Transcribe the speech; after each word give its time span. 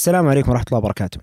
السلام 0.00 0.28
عليكم 0.28 0.50
ورحمة 0.50 0.64
الله 0.66 0.78
وبركاته. 0.78 1.20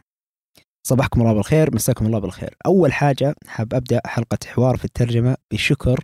صباحكم 0.88 1.22
الله 1.22 1.33
بالخير، 1.33 1.75
مساكم 1.75 2.06
الله 2.06 2.20
بالخير. 2.20 2.56
أول 2.66 2.93
حاجة 2.93 3.35
حاب 3.48 3.74
أبدأ 3.74 4.01
حلقة 4.06 4.38
حوار 4.46 4.77
في 4.77 4.85
الترجمة 4.85 5.38
بشكر 5.53 6.03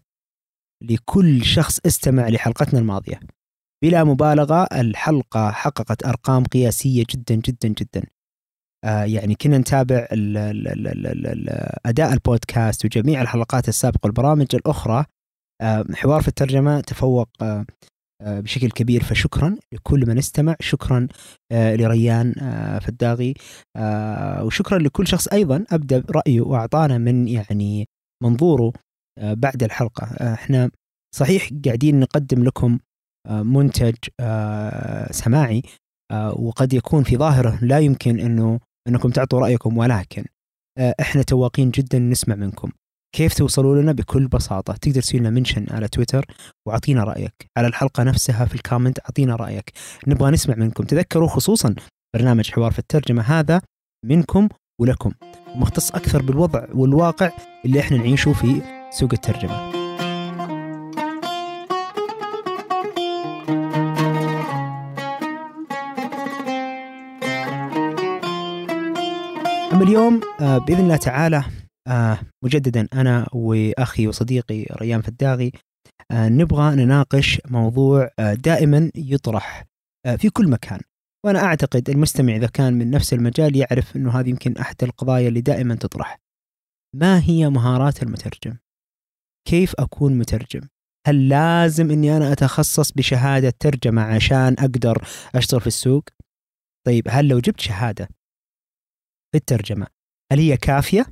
لكل 0.84 1.46
شخص 1.46 1.80
استمع 1.86 2.30
لحلقتنا 2.30 2.80
الماضية. 2.80 3.20
بلا 3.84 4.04
مبالغة 4.04 4.64
الحلقة 4.64 5.52
حققت 5.52 6.06
أرقام 6.06 6.44
قياسية 6.44 7.04
جدا 7.10 7.36
جدا 7.36 7.68
جدا. 7.68 8.04
آه 8.84 9.04
يعني 9.04 9.36
كنا 9.36 9.58
نتابع 9.58 10.08
ال 10.12 10.38
ال 10.38 10.68
ال 10.68 10.88
ال 10.88 11.08
ال 11.08 11.28
ال 11.28 11.70
أداء 11.86 12.14
البودكاست 12.14 12.86
وجميع 12.86 13.22
الحلقات 13.22 13.70
السابقة 13.70 14.00
والبرامج 14.04 14.56
الأخرى 14.56 15.06
آه 15.62 15.86
حوار 15.94 16.22
في 16.22 16.28
الترجمة 16.28 16.82
تفوق 16.82 17.30
آه، 17.42 17.66
بشكل 18.26 18.72
كبير 18.72 19.04
فشكرا 19.04 19.56
لكل 19.74 20.08
من 20.08 20.18
استمع 20.18 20.56
شكرا 20.60 21.08
آه، 21.52 21.76
لريان 21.76 22.34
آه، 22.40 22.80
فداغي 22.80 23.34
وشكرا 24.46 24.80
لكل 24.80 25.08
شخص 25.08 25.28
أيضا 25.28 25.66
ابدى 25.72 26.00
برايه 26.00 26.42
وأعطانا 26.42 26.98
من 26.98 27.28
يعني 27.28 27.88
منظوره 28.24 28.74
بعد 29.22 29.64
الحلقة. 29.64 30.34
إحنا 30.34 30.72
صحيح 31.16 31.50
قاعدين 31.66 32.00
نقدم 32.00 32.44
لكم 32.44 32.80
منتج 33.30 33.96
سماعي 35.12 35.62
وقد 36.34 36.74
يكون 36.74 37.04
في 37.04 37.18
ظاهره 37.18 37.60
لا 37.62 37.80
يمكن 37.80 38.20
إنه 38.20 38.60
إنكم 38.88 39.10
تعطوا 39.10 39.40
رأيكم 39.40 39.78
ولكن 39.78 40.26
إحنا 40.80 41.22
تواقين 41.24 41.72
جدا 41.72 42.00
نسمع 42.00 42.36
منكم. 42.36 42.72
كيف 43.16 43.34
توصلوا 43.34 43.82
لنا 43.82 43.92
بكل 43.92 44.28
بساطة؟ 44.28 44.74
تقدر 44.74 45.02
تسوي 45.02 45.20
لنا 45.20 45.30
منشن 45.30 45.66
على 45.72 45.88
تويتر 45.88 46.26
وعطينا 46.68 47.04
رأيك. 47.04 47.34
على 47.58 47.68
الحلقة 47.68 48.04
نفسها 48.04 48.46
في 48.46 48.56
الكومنت 48.56 49.00
أعطينا 49.00 49.36
رأيك. 49.36 49.72
نبغى 50.08 50.32
نسمع 50.32 50.56
منكم. 50.56 50.84
تذكروا 50.84 51.28
خصوصا 51.28 51.76
برنامج 52.16 52.52
حوار 52.52 52.72
في 52.72 52.80
الترجمة 52.80 53.22
هذا 53.22 53.62
منكم 54.06 54.50
ولكم. 54.82 55.12
مختص 55.56 55.92
أكثر 55.92 56.22
بالوضع 56.22 56.66
والواقع 56.74 57.32
اللي 57.66 57.80
إحنا 57.80 57.98
نعيشه 57.98 58.34
في 58.34 58.62
سوق 58.92 59.10
الترجمة. 59.14 59.74
أما 69.74 69.84
اليوم 69.84 70.22
آه، 70.42 70.58
بإذن 70.58 70.80
الله 70.80 70.96
تعالى 70.96 71.44
آه 71.88 72.20
مجددا 72.44 72.88
أنا 72.94 73.28
وأخي 73.34 74.08
وصديقي 74.08 74.64
ريان 74.64 75.02
فداغي 75.02 75.52
آه 76.12 76.30
نبغى 76.30 76.76
نناقش 76.76 77.42
موضوع 77.46 78.10
آه 78.20 78.34
دائما 78.34 78.92
يطرح 78.96 79.66
آه 80.06 80.16
في 80.16 80.30
كل 80.30 80.50
مكان. 80.50 80.80
وأنا 81.26 81.40
أعتقد 81.40 81.90
المستمع 81.90 82.36
إذا 82.36 82.48
كان 82.48 82.74
من 82.74 82.92
نفس 82.92 83.14
المجال 83.14 83.56
يعرف 83.56 83.96
إنه 83.96 84.20
هذه 84.20 84.30
يمكن 84.30 84.58
أحد 84.58 84.76
القضايا 84.84 85.28
اللي 85.28 85.42
دائما 85.42 85.76
تطرح. 85.76 86.20
ما 86.96 87.24
هي 87.24 87.50
مهارات 87.50 88.04
المترجم؟ 88.04 88.58
كيف 89.48 89.74
أكون 89.80 90.18
مترجم؟ 90.18 90.68
هل 91.08 91.30
لازم 91.30 91.92
إني 91.92 92.18
أنا 92.18 92.32
أتخصص 92.32 92.92
بشهادة 92.92 93.54
ترجمة 93.60 94.02
عشان 94.02 94.56
أقدر 94.60 95.08
أشتغل 95.36 95.62
في 95.62 95.68
السوق؟ 95.68 96.04
طيب 96.88 97.08
هل 97.10 97.28
لو 97.28 97.40
جبت 97.40 97.60
شهادة 97.60 98.08
في 99.32 99.38
الترجمة 99.38 99.88
هل 100.32 100.40
هي 100.40 100.58
كافية؟ 100.58 101.06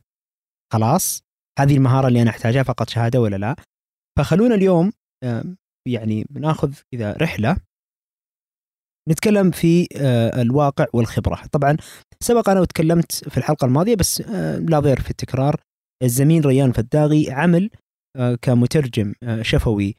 خلاص 0.73 1.23
هذه 1.59 1.77
المهارة 1.77 2.07
اللي 2.07 2.21
أنا 2.21 2.29
أحتاجها 2.29 2.63
فقط 2.63 2.89
شهادة 2.89 3.21
ولا 3.21 3.35
لا؟ 3.35 3.55
فخلونا 4.19 4.55
اليوم 4.55 4.91
يعني 5.87 6.25
بناخذ 6.29 6.73
كذا 6.91 7.13
رحلة. 7.13 7.57
نتكلم 9.09 9.51
في 9.51 9.87
آه، 10.01 10.41
الواقع 10.41 10.85
والخبرة. 10.93 11.45
طبعا 11.51 11.77
سبق 12.19 12.49
أنا 12.49 12.61
وتكلمت 12.61 13.11
في 13.11 13.37
الحلقة 13.37 13.65
الماضية 13.65 13.95
بس 13.95 14.21
آه، 14.21 14.57
لا 14.57 14.79
ضير 14.79 15.01
في 15.01 15.09
التكرار. 15.11 15.61
الزميل 16.03 16.45
ريان 16.45 16.71
فداغي 16.71 17.31
عمل 17.31 17.69
آه، 18.17 18.37
كمترجم 18.41 19.13
شفوي. 19.41 19.95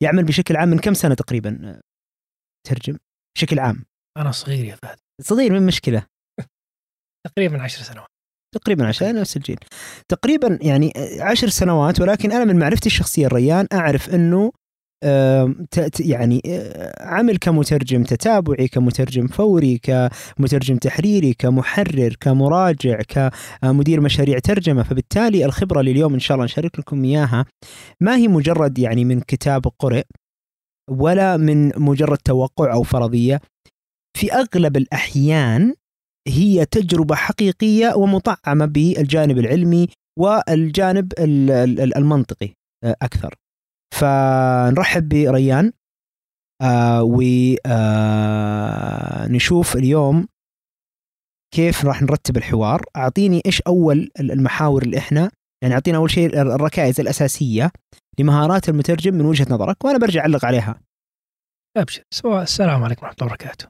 يعمل 0.00 0.24
بشكل 0.24 0.56
عام 0.56 0.68
من 0.68 0.78
كم 0.78 0.94
سنة 0.94 1.14
تقريبا 1.14 1.80
ترجم 2.68 2.98
بشكل 3.36 3.58
عام. 3.58 3.84
أنا 4.16 4.30
صغير 4.30 4.64
يا 4.64 4.76
فهد. 4.76 4.98
صغير 5.22 5.52
من 5.52 5.66
مشكلة. 5.66 6.06
تقريبا 7.26 7.62
عشر 7.62 7.82
سنوات. 7.82 8.09
تقريبا 8.54 8.86
عشان 8.86 9.14
نفس 9.14 9.36
الجيل. 9.36 9.58
تقريبا 10.08 10.58
يعني 10.62 10.92
عشر 11.20 11.48
سنوات 11.48 12.00
ولكن 12.00 12.32
أنا 12.32 12.44
من 12.44 12.58
معرفتي 12.58 12.86
الشخصية 12.86 13.26
الريان 13.26 13.66
أعرف 13.72 14.14
إنه 14.14 14.52
يعني 16.00 16.42
عمل 17.00 17.36
كمترجم 17.36 18.02
تتابعي 18.02 18.68
كمترجم 18.68 19.26
فوري 19.26 19.78
كمترجم 19.78 20.76
تحريري 20.76 21.34
كمحرر 21.34 22.16
كمراجع 22.20 23.00
كمدير 23.08 24.00
مشاريع 24.00 24.38
ترجمة. 24.38 24.82
فبالتالي 24.82 25.44
الخبرة 25.44 25.80
اللي 25.80 25.90
اليوم 25.90 26.14
إن 26.14 26.20
شاء 26.20 26.34
الله 26.34 26.44
نشارك 26.44 26.78
لكم 26.78 27.04
إياها. 27.04 27.46
ما 28.00 28.16
هي 28.16 28.28
مجرد 28.28 28.78
يعني 28.78 29.04
من 29.04 29.20
كتاب 29.20 29.62
قرئ 29.78 30.04
ولا 30.90 31.36
من 31.36 31.72
مجرد 31.76 32.18
توقع 32.18 32.72
أو 32.72 32.82
فرضية. 32.82 33.40
في 34.18 34.32
أغلب 34.32 34.76
الأحيان 34.76 35.74
هي 36.28 36.64
تجربة 36.64 37.14
حقيقية 37.14 37.94
ومطعمة 37.94 38.66
بالجانب 38.66 39.38
العلمي 39.38 39.88
والجانب 40.18 41.12
المنطقي 41.96 42.54
آه، 42.84 42.96
أكثر. 43.02 43.34
فنرحب 43.94 45.08
بريان 45.08 45.72
آه 46.62 47.02
ونشوف 49.26 49.76
آه 49.76 49.78
اليوم 49.78 50.28
كيف 51.54 51.84
راح 51.84 52.02
نرتب 52.02 52.36
الحوار. 52.36 52.84
أعطيني 52.96 53.42
إيش 53.46 53.60
أول 53.60 54.10
المحاور 54.20 54.82
اللي 54.82 54.98
إحنا 54.98 55.30
يعني 55.62 55.74
أعطينا 55.74 55.98
أول 55.98 56.10
شيء 56.10 56.40
الركائز 56.40 57.00
الأساسية 57.00 57.72
لمهارات 58.18 58.68
المترجم 58.68 59.14
من 59.14 59.24
وجهة 59.24 59.46
نظرك 59.50 59.84
وأنا 59.84 59.98
برجع 59.98 60.20
أعلق 60.20 60.44
عليها. 60.44 60.80
أبشر. 61.76 62.02
السلام 62.26 62.84
عليكم 62.84 63.06
ورحمة 63.06 63.16
الله 63.20 63.32
وبركاته. 63.32 63.66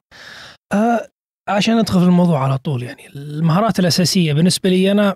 عشان 1.49 1.79
ندخل 1.79 1.99
في 1.99 2.05
الموضوع 2.05 2.43
على 2.43 2.57
طول 2.57 2.83
يعني 2.83 3.07
المهارات 3.07 3.79
الأساسية 3.79 4.33
بالنسبة 4.33 4.69
لي 4.69 4.91
أنا 4.91 5.15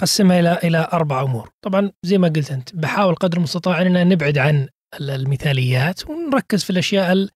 أقسمها 0.00 0.40
إلى 0.40 0.58
إلى 0.64 0.88
أربع 0.92 1.22
أمور، 1.22 1.50
طبعا 1.64 1.92
زي 2.02 2.18
ما 2.18 2.28
قلت 2.28 2.50
أنت 2.50 2.74
بحاول 2.76 3.14
قدر 3.14 3.36
المستطاع 3.36 3.82
اننا 3.82 4.04
نبعد 4.04 4.38
عن 4.38 4.68
المثاليات 5.00 6.10
ونركز 6.10 6.64
في 6.64 6.70
الأشياء 6.70 7.28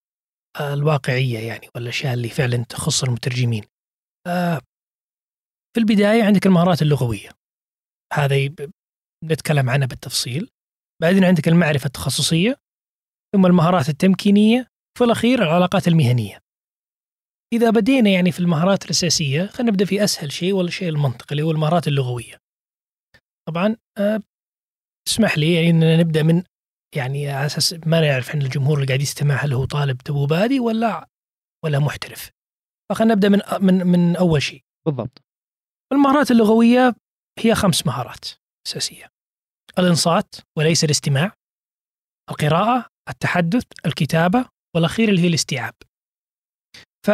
الواقعية 0.60 1.38
يعني 1.38 1.68
والأشياء 1.74 2.14
اللي 2.14 2.28
فعلا 2.28 2.64
تخص 2.64 3.04
المترجمين. 3.04 3.64
آه، 4.26 4.60
في 5.74 5.80
البداية 5.80 6.24
عندك 6.24 6.46
المهارات 6.46 6.82
اللغوية. 6.82 7.28
هذا 8.12 8.36
نتكلم 9.24 9.70
عنها 9.70 9.86
بالتفصيل. 9.86 10.50
بعدين 11.02 11.24
عندك 11.24 11.48
المعرفة 11.48 11.86
التخصصية 11.86 12.56
ثم 13.34 13.46
المهارات 13.46 13.88
التمكينية 13.88 14.66
في 14.98 15.04
الأخير 15.04 15.42
العلاقات 15.42 15.88
المهنية. 15.88 16.38
إذا 17.52 17.70
بدينا 17.70 18.10
يعني 18.10 18.32
في 18.32 18.40
المهارات 18.40 18.84
الأساسية 18.84 19.46
خلينا 19.46 19.70
نبدأ 19.70 19.84
في 19.84 20.04
أسهل 20.04 20.32
شيء 20.32 20.52
ولا 20.52 20.68
الشيء 20.68 20.88
المنطقي 20.88 21.32
اللي 21.32 21.42
هو 21.42 21.50
المهارات 21.50 21.88
اللغوية. 21.88 22.36
طبعا 23.48 23.76
أه 23.98 24.20
اسمح 25.08 25.38
لي 25.38 25.54
يعني 25.54 25.70
إننا 25.70 25.96
نبدأ 25.96 26.22
من 26.22 26.42
يعني 26.96 27.28
على 27.28 27.46
أساس 27.46 27.72
ما 27.86 28.00
نعرف 28.00 28.28
إحنا 28.28 28.40
الجمهور 28.40 28.76
اللي 28.76 28.86
قاعد 28.86 29.00
يستمع 29.00 29.34
هل 29.34 29.52
هو 29.52 29.64
طالب 29.64 29.98
تو 29.98 30.26
بادي 30.26 30.60
ولا 30.60 31.08
ولا 31.64 31.78
محترف. 31.78 32.30
فخلينا 32.90 33.14
نبدأ 33.14 33.28
من 33.28 33.40
من 33.60 33.86
من 33.86 34.16
أول 34.16 34.42
شيء. 34.42 34.62
بالضبط. 34.86 35.22
المهارات 35.92 36.30
اللغوية 36.30 36.94
هي 37.38 37.54
خمس 37.54 37.86
مهارات 37.86 38.24
أساسية. 38.66 39.08
الإنصات 39.78 40.34
وليس 40.58 40.84
الاستماع. 40.84 41.32
القراءة، 42.30 42.86
التحدث، 43.08 43.64
الكتابة، 43.86 44.48
والأخير 44.76 45.08
اللي 45.08 45.20
هي 45.20 45.28
الاستيعاب. 45.28 45.74
ف 47.06 47.10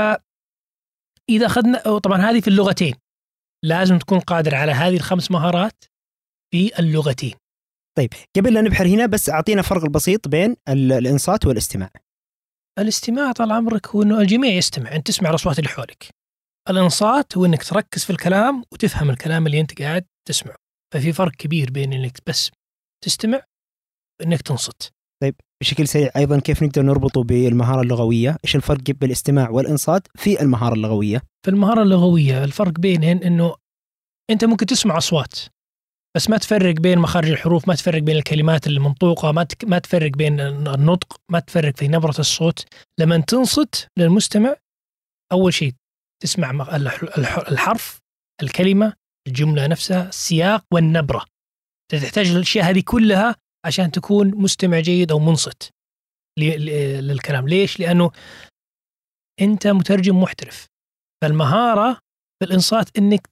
إذا 1.30 1.46
أخذنا 1.46 1.98
طبعا 1.98 2.18
هذه 2.18 2.40
في 2.40 2.48
اللغتين. 2.48 2.94
لازم 3.64 3.98
تكون 3.98 4.20
قادر 4.20 4.54
على 4.54 4.72
هذه 4.72 4.96
الخمس 4.96 5.30
مهارات 5.30 5.84
في 6.52 6.78
اللغتين. 6.78 7.34
طيب 7.98 8.10
قبل 8.36 8.54
لا 8.54 8.60
نبحر 8.60 8.86
هنا 8.86 9.06
بس 9.06 9.30
أعطينا 9.30 9.62
فرق 9.62 9.84
البسيط 9.84 10.28
بين 10.28 10.56
الإنصات 10.68 11.46
والاستماع. 11.46 11.90
الاستماع 12.78 13.32
طال 13.32 13.52
عمرك 13.52 13.86
هو 13.86 14.02
إنه 14.02 14.20
الجميع 14.20 14.52
يستمع 14.52 14.94
أنت 14.94 15.06
تسمع 15.06 15.30
الأصوات 15.30 15.58
اللي 15.58 15.68
حولك. 15.68 16.08
الإنصات 16.70 17.36
هو 17.36 17.44
إنك 17.44 17.62
تركز 17.62 18.04
في 18.04 18.10
الكلام 18.10 18.64
وتفهم 18.72 19.10
الكلام 19.10 19.46
اللي 19.46 19.60
أنت 19.60 19.82
قاعد 19.82 20.06
تسمعه. 20.28 20.56
ففي 20.94 21.12
فرق 21.12 21.32
كبير 21.32 21.70
بين 21.70 21.92
إنك 21.92 22.18
بس 22.26 22.50
تستمع 23.04 23.42
وإنك 24.20 24.42
تنصت. 24.42 24.92
طيب 25.22 25.34
بشكل 25.62 25.88
سريع 25.88 26.10
أيضا 26.16 26.40
كيف 26.40 26.62
نقدر 26.62 26.82
نربطه 26.82 27.22
بالمهارة 27.22 27.80
اللغوية؟ 27.80 28.36
إيش 28.44 28.56
الفرق 28.56 28.80
بين 28.80 28.96
الاستماع 29.02 29.50
والإنصات 29.50 30.08
في 30.14 30.42
المهارة 30.42 30.74
اللغوية؟ 30.74 31.22
في 31.44 31.50
المهارة 31.50 31.82
اللغوية 31.82 32.44
الفرق 32.44 32.72
بينهن 32.80 33.18
إنه 33.18 33.54
أنت 34.30 34.44
ممكن 34.44 34.66
تسمع 34.66 34.98
أصوات 34.98 35.34
بس 36.16 36.30
ما 36.30 36.36
تفرق 36.36 36.74
بين 36.74 36.98
مخارج 36.98 37.30
الحروف، 37.30 37.68
ما 37.68 37.74
تفرق 37.74 38.02
بين 38.02 38.16
الكلمات 38.16 38.66
المنطوقة، 38.66 39.32
ما 39.32 39.46
ما 39.64 39.78
تفرق 39.78 40.10
بين 40.10 40.40
النطق، 40.40 41.20
ما 41.30 41.40
تفرق 41.40 41.76
في 41.76 41.88
نبرة 41.88 42.14
الصوت، 42.18 42.64
لما 43.00 43.18
تنصت 43.18 43.88
للمستمع 43.98 44.56
أول 45.32 45.54
شيء 45.54 45.72
تسمع 46.22 46.76
الحرف 47.48 47.98
الكلمة 48.42 48.92
الجملة 49.28 49.66
نفسها 49.66 50.08
السياق 50.08 50.64
والنبرة 50.72 51.24
تحتاج 51.92 52.30
الاشياء 52.30 52.70
هذه 52.70 52.82
كلها 52.86 53.36
عشان 53.66 53.90
تكون 53.90 54.34
مستمع 54.34 54.80
جيد 54.80 55.12
أو 55.12 55.18
منصت 55.18 55.70
للكلام. 56.38 57.48
ليش؟ 57.48 57.80
لأنه 57.80 58.10
أنت 59.40 59.66
مترجم 59.66 60.20
محترف. 60.20 60.66
فالمهارة 61.22 61.94
في 62.38 62.48
الإنصات 62.48 62.98
إنك 62.98 63.28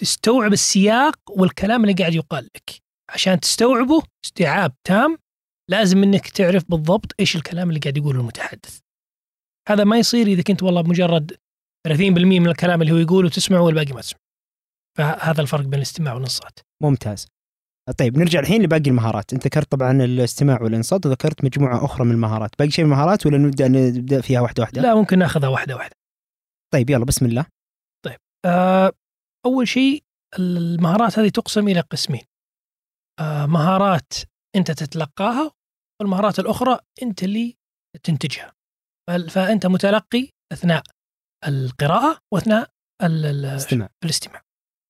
تستوعب 0.00 0.52
السياق 0.52 1.16
والكلام 1.30 1.82
اللي 1.84 1.94
قاعد 1.94 2.14
يقال 2.14 2.44
لك. 2.44 2.82
عشان 3.10 3.40
تستوعبه 3.40 4.02
استيعاب 4.24 4.74
تام 4.86 5.18
لازم 5.70 6.02
إنك 6.02 6.28
تعرف 6.28 6.70
بالضبط 6.70 7.12
إيش 7.20 7.36
الكلام 7.36 7.68
اللي 7.68 7.80
قاعد 7.80 7.96
يقوله 7.96 8.20
المتحدث. 8.20 8.78
هذا 9.68 9.84
ما 9.84 9.98
يصير 9.98 10.26
إذا 10.26 10.42
كنت 10.42 10.62
والله 10.62 10.82
مجرد 10.82 11.36
30% 11.88 12.40
من 12.40 12.48
الكلام 12.48 12.82
اللي 12.82 12.92
هو 12.92 12.96
يقوله 12.96 13.28
تسمعه 13.28 13.60
والباقي 13.62 13.92
ما 13.92 14.00
تسمعه. 14.00 14.22
فهذا 14.98 15.40
الفرق 15.40 15.60
بين 15.60 15.74
الاستماع 15.74 16.14
والإنصات. 16.14 16.58
ممتاز. 16.82 17.26
طيب 17.98 18.18
نرجع 18.18 18.40
الحين 18.40 18.62
لباقي 18.62 18.90
المهارات. 18.90 19.32
انت 19.32 19.46
ذكرت 19.46 19.72
طبعا 19.72 19.92
الاستماع 20.04 20.62
والانصات 20.62 21.06
وذكرت 21.06 21.44
مجموعة 21.44 21.84
أخرى 21.84 22.04
من 22.04 22.12
المهارات. 22.12 22.50
باقي 22.58 22.70
شيء 22.70 22.84
من 22.84 22.92
المهارات 22.92 23.26
ولا 23.26 23.38
نبدأ 23.38 23.68
نبدأ 23.68 24.20
فيها 24.20 24.40
واحدة 24.40 24.62
واحدة؟ 24.62 24.82
لا 24.82 24.94
ممكن 24.94 25.18
ناخذها 25.18 25.48
واحدة 25.48 25.76
واحدة. 25.76 25.96
طيب 26.72 26.90
يلا 26.90 27.04
بسم 27.04 27.26
الله. 27.26 27.46
آه، 28.46 28.92
أول 29.46 29.68
شيء 29.68 30.02
المهارات 30.38 31.18
هذه 31.18 31.28
تقسم 31.28 31.68
إلى 31.68 31.80
قسمين. 31.80 32.22
آه، 33.20 33.46
مهارات 33.46 34.12
أنت 34.56 34.70
تتلقاها 34.70 35.50
والمهارات 36.00 36.38
الأخرى 36.38 36.78
أنت 37.02 37.22
اللي 37.22 37.56
تنتجها. 38.02 38.52
فأنت 39.30 39.66
متلقي 39.66 40.28
أثناء 40.52 40.82
القراءة 41.48 42.18
وأثناء 42.34 42.70
ال- 43.02 43.26
ال- 43.26 43.44
استمع 43.44 43.88
الاستماع. 44.04 44.42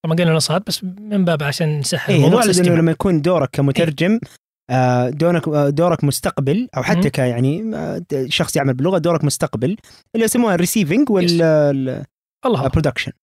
طبعا 0.05 0.15
قلنا 0.15 0.33
إنصات 0.33 0.67
بس 0.67 0.83
من 0.83 1.25
باب 1.25 1.43
عشان 1.43 1.79
نسهل 1.79 2.09
اي 2.09 2.15
الموضوع 2.15 2.43
إنه. 2.43 2.75
لما 2.75 2.91
يكون 2.91 3.21
دورك 3.21 3.49
كمترجم 3.49 4.19
آه، 4.69 5.09
دورك 5.09 5.47
آه، 5.47 5.69
دورك 5.69 6.03
مستقبل 6.03 6.69
أو 6.77 6.83
حتى. 6.83 7.09
ك 7.09 7.17
يعني 7.17 7.75
آه، 7.75 8.05
شخص 8.27 8.55
يعمل 8.55 8.73
باللغة 8.73 8.97
دورك 8.97 9.23
مستقبل 9.23 9.77
اللي 10.15 10.25
يسموها 10.25 10.55
ال 10.55 10.60
receiving. 10.60 11.09
وال 11.09 11.24
production 11.24 12.01
الله 12.45 12.67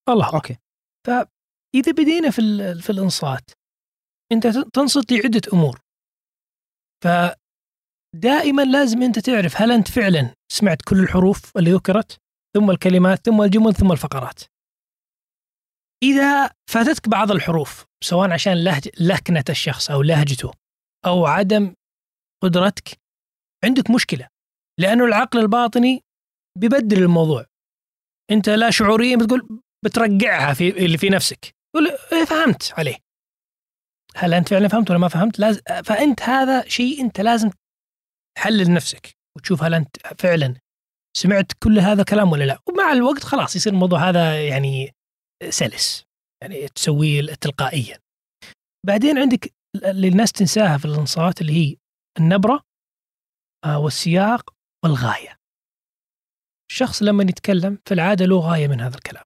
الله 0.08 0.24
الله 0.24 0.34
أوكي. 0.34 0.56
إذا 1.74 1.92
بدينا 1.92 2.30
في 2.30 2.74
في 2.74 2.90
الانصات 2.90 3.50
أنت 4.32 4.46
تنصت 4.46 5.12
لعدة 5.12 5.40
أمور. 5.52 5.80
فدائما 7.04 8.62
لازم 8.62 9.02
أنت 9.02 9.18
تعرف 9.18 9.62
هل 9.62 9.72
أنت 9.72 9.88
فعلا 9.88 10.34
سمعت 10.52 10.82
كل 10.82 11.00
الحروف 11.00 11.56
اللي 11.56 11.72
ذكرت 11.72 12.18
ثم 12.56 12.70
الكلمات 12.70 13.26
ثم 13.26 13.42
الجمل 13.42 13.74
ثم 13.74 13.92
الفقرات. 13.92 14.40
إذا 16.02 16.50
فاتتك 16.70 17.08
بعض 17.08 17.30
الحروف 17.30 17.84
سواء 18.04 18.30
عشان 18.30 18.64
لهج 18.64 18.88
لكنة 19.00 19.44
الشخص 19.48 19.90
أو 19.90 20.02
لهجته 20.02 20.52
أو 21.06 21.26
عدم 21.26 21.74
قدرتك 22.42 23.00
عندك 23.64 23.90
مشكلة 23.90 24.28
لأنه 24.80 25.04
العقل 25.04 25.38
الباطني 25.38 26.04
بيبدل 26.58 27.02
الموضوع. 27.02 27.46
أنت 28.30 28.48
لا 28.48 28.70
شعوريا 28.70 29.16
بتقول 29.16 29.60
بترجعها 29.84 30.54
في 30.54 30.84
اللي 30.84 30.98
في 30.98 31.08
نفسك 31.08 31.54
تقول 31.74 31.90
إيه 32.12 32.24
فهمت 32.24 32.72
عليه. 32.78 32.96
هل 34.16 34.34
أنت 34.34 34.48
فعلا 34.48 34.68
فهمت 34.68 34.90
ولا 34.90 34.98
ما 34.98 35.08
فهمت؟ 35.08 35.38
لازم 35.38 35.60
فأنت 35.84 36.22
هذا 36.22 36.68
شيء 36.68 37.00
أنت 37.00 37.20
لازم 37.20 37.50
تحلل 38.36 38.72
نفسك 38.72 39.16
وتشوف 39.36 39.62
هل 39.62 39.74
أنت 39.74 39.96
فعلا 40.18 40.54
سمعت 41.16 41.52
كل 41.62 41.78
هذا 41.78 42.00
الكلام 42.00 42.32
ولا 42.32 42.44
لا. 42.44 42.58
ومع 42.68 42.92
الوقت 42.92 43.24
خلاص 43.24 43.56
يصير 43.56 43.72
الموضوع 43.72 44.08
هذا 44.08 44.46
يعني 44.48 44.92
سلس 45.48 46.04
يعني 46.42 46.68
تسويه 46.68 47.34
تلقائيا. 47.34 47.98
بعدين 48.86 49.18
عندك 49.18 49.54
اللي 49.76 50.08
الناس 50.08 50.32
تنساها 50.32 50.78
في 50.78 50.84
الانصات 50.84 51.40
اللي 51.40 51.52
هي 51.52 51.76
النبرة 52.18 52.62
آه، 53.64 53.78
والسياق 53.78 54.54
والغاية. 54.84 55.36
الشخص 56.70 57.02
لما 57.02 57.22
يتكلم 57.22 57.78
في 57.88 57.94
العادة 57.94 58.24
له 58.24 58.40
غاية 58.40 58.68
من 58.68 58.80
هذا 58.80 58.96
الكلام. 58.96 59.24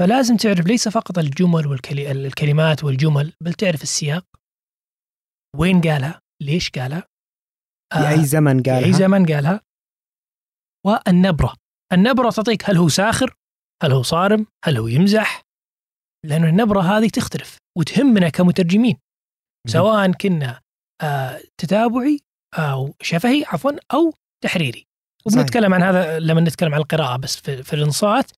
فلازم 0.00 0.36
تعرف 0.36 0.66
ليس 0.66 0.88
فقط 0.88 1.18
الجمل 1.18 1.66
والكلمات 1.66 2.84
والجمل 2.84 3.32
بل 3.42 3.52
تعرف 3.54 3.82
السياق. 3.82 4.26
وين 5.56 5.80
قالها؟ 5.80 6.20
ليش 6.42 6.70
قالها؟ 6.70 7.06
في 7.92 8.08
اي 8.08 8.24
زمن 8.24 8.62
في 8.62 8.70
قالها؟ 8.70 8.86
أي 8.86 8.92
زمن 8.92 9.26
قالها؟ 9.26 9.60
والنبرة. 10.86 11.54
النبرة 11.92 12.30
تعطيك 12.30 12.70
هل 12.70 12.76
هو 12.76 12.88
ساخر 12.88 13.34
هل 13.82 13.92
هو 13.92 14.02
صارم؟ 14.02 14.46
هل 14.64 14.76
هو 14.76 14.86
يمزح؟ 14.86 15.42
لأن 16.26 16.44
النبرة 16.44 16.80
هذه 16.80 17.08
تختلف 17.08 17.58
وتهمنا 17.78 18.28
كمترجمين 18.28 18.98
سواء 19.68 20.12
كنا 20.12 20.60
آه 21.02 21.40
تتابعي 21.58 22.20
أو 22.54 22.94
شفهي 23.02 23.44
عفوا 23.44 23.72
أو 23.94 24.14
تحريري. 24.44 24.86
وبنتكلم 25.26 25.74
عن 25.74 25.82
هذا 25.82 26.18
لما 26.18 26.40
نتكلم 26.40 26.74
عن 26.74 26.80
القراءة 26.80 27.16
بس 27.16 27.36
في, 27.36 27.62
في 27.62 27.72
الإنصات 27.72 28.30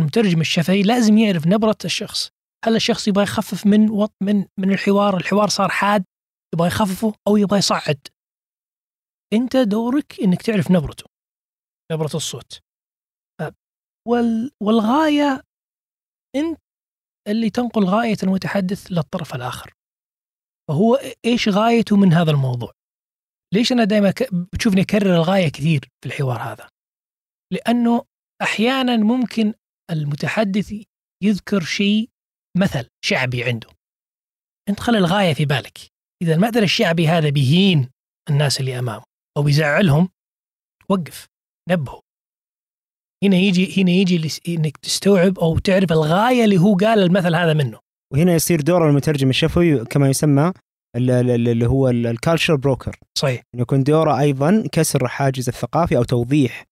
المترجم 0.00 0.40
الشفهي 0.40 0.82
لازم 0.82 1.18
يعرف 1.18 1.46
نبرة 1.46 1.78
الشخص. 1.84 2.30
هل 2.64 2.76
الشخص 2.76 3.08
يبغى 3.08 3.22
يخفف 3.22 3.66
من 3.66 3.90
وط 3.90 4.12
من 4.22 4.46
من 4.58 4.72
الحوار؟ 4.72 5.16
الحوار 5.16 5.48
صار 5.48 5.68
حاد 5.68 6.04
يبغى 6.54 6.66
يخففه 6.66 7.14
أو 7.28 7.36
يبغى 7.36 7.58
يصعد؟ 7.58 8.08
أنت 9.32 9.56
دورك 9.56 10.20
إنك 10.20 10.42
تعرف 10.42 10.70
نبرته 10.70 11.04
نبرة 11.92 12.10
الصوت. 12.14 12.60
وال 14.10 14.50
والغاية 14.62 15.42
أنت 16.36 16.58
اللي 17.28 17.50
تنقل 17.50 17.84
غاية 17.84 18.16
المتحدث 18.22 18.86
للطرف 18.90 19.34
الآخر. 19.34 19.72
فهو 20.68 20.94
إيش 21.24 21.48
غايته 21.48 21.96
من 21.96 22.12
هذا 22.12 22.30
الموضوع؟ 22.30 22.72
ليش 23.54 23.72
أنا 23.72 23.84
دائما 23.84 24.14
بتشوفني 24.32 24.80
أكرر 24.80 25.14
الغاية 25.14 25.48
كثير 25.48 25.80
في 25.80 26.06
الحوار 26.06 26.42
هذا؟ 26.42 26.68
لأنه 27.52 28.04
أحيانا 28.42 28.96
ممكن 28.96 29.54
المتحدث 29.90 30.74
يذكر 31.22 31.60
شيء 31.60 32.10
مثل 32.56 32.88
شعبي 33.04 33.44
عنده. 33.44 33.68
أنت 34.68 34.80
خلي 34.80 34.98
الغاية 34.98 35.34
في 35.34 35.44
بالك. 35.44 35.78
إذا 36.22 36.34
المثل 36.34 36.62
الشعبي 36.62 37.08
هذا 37.08 37.30
بيهين 37.30 37.90
الناس 38.30 38.60
اللي 38.60 38.78
أمامه 38.78 39.04
أو 39.36 39.42
بيزعلهم 39.42 40.08
وقف 40.88 41.26
نبهه. 41.70 42.09
هنا 43.24 43.36
يجي 43.36 43.82
هنا 43.82 43.90
يجي 43.90 44.30
إنك 44.48 44.76
تستوعب 44.76 45.38
أو 45.38 45.58
تعرف 45.58 45.92
الغاية 45.92 46.44
اللي 46.44 46.58
هو 46.58 46.74
قال 46.76 46.98
المثل 46.98 47.34
هذا 47.34 47.54
منه. 47.54 47.78
وهنا 48.12 48.34
يصير 48.34 48.60
دور 48.60 48.88
المترجم 48.90 49.28
الشفوي 49.30 49.84
كما 49.84 50.08
يسمى 50.08 50.52
ال- 50.96 51.10
ال- 51.10 51.48
اللي 51.48 51.66
هو 51.66 51.88
ال 51.88 51.96
culture 51.96 52.56
broker 52.56 52.96
صحيح. 53.18 53.42
إنه 53.54 53.62
يكون 53.62 53.82
دوره 53.82 54.20
أيضا 54.20 54.64
كسر 54.72 55.04
الحاجز 55.04 55.48
الثقافي 55.48 55.96
أو 55.96 56.02
توضيح 56.02 56.64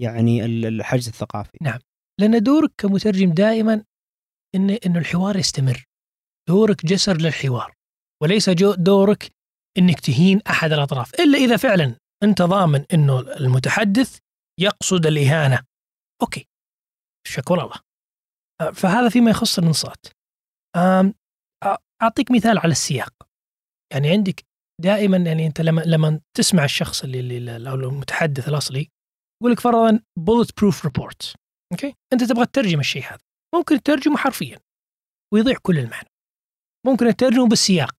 يعني 0.00 0.44
ال- 0.44 0.66
الحاجز 0.66 1.08
الثقافي. 1.08 1.50
لأن 2.20 2.42
دورك 2.42 2.70
كمترجم 2.78 3.30
دائما 3.32 3.84
ان 4.54 4.70
إنه 4.70 4.98
الحوار 4.98 5.36
يستمر. 5.36 5.84
دورك 6.48 6.86
جسر 6.86 7.16
للحوار. 7.16 7.72
وليس 8.22 8.50
جو 8.50 8.74
دورك 8.74 9.30
إنك 9.78 10.00
تهين 10.00 10.40
أحد 10.50 10.72
الأطراف. 10.72 11.14
إلا 11.14 11.38
إذا 11.38 11.56
فعلا 11.56 11.96
أنت 12.22 12.42
ضامن 12.42 12.84
إنه 12.94 13.20
المتحدث 13.20 14.18
يقصد 14.60 15.06
الإهانة. 15.06 15.58
okay. 16.22 16.48
شكر 17.26 17.54
الله. 17.64 17.80
أه، 18.60 18.70
فهذا 18.70 19.08
فيما 19.08 19.30
يخص 19.30 19.58
الانصات 19.58 20.06
أعطيك 22.02 22.30
مثال 22.30 22.58
على 22.58 22.70
السياق. 22.72 23.14
يعني 23.92 24.10
عندك 24.10 24.44
دائما 24.82 25.16
يعني 25.16 25.46
أنت 25.46 25.60
لما 25.60 25.80
لما 25.80 26.20
تسمع 26.36 26.64
الشخص 26.64 27.04
اللي, 27.04 27.70
أو 27.70 27.74
المتحدث 27.74 28.48
الأصلي 28.48 28.88
يقول 29.42 29.52
لك 29.52 29.60
فرضا 29.60 30.00
bulletproof 30.18 30.84
report 30.84 31.34
okay؟ 31.72 31.94
أنت 32.12 32.24
تبغى 32.24 32.46
تترجم 32.46 32.80
الشيء 32.80 33.02
هذا. 33.02 33.18
ممكن 33.54 33.82
تترجمه 33.82 34.16
حرفيا. 34.16 34.58
ويضيع 35.34 35.56
كل 35.62 35.78
المعنى. 35.78 36.08
ممكن 36.86 37.06
تترجمه 37.16 37.48
بالسياق. 37.48 37.90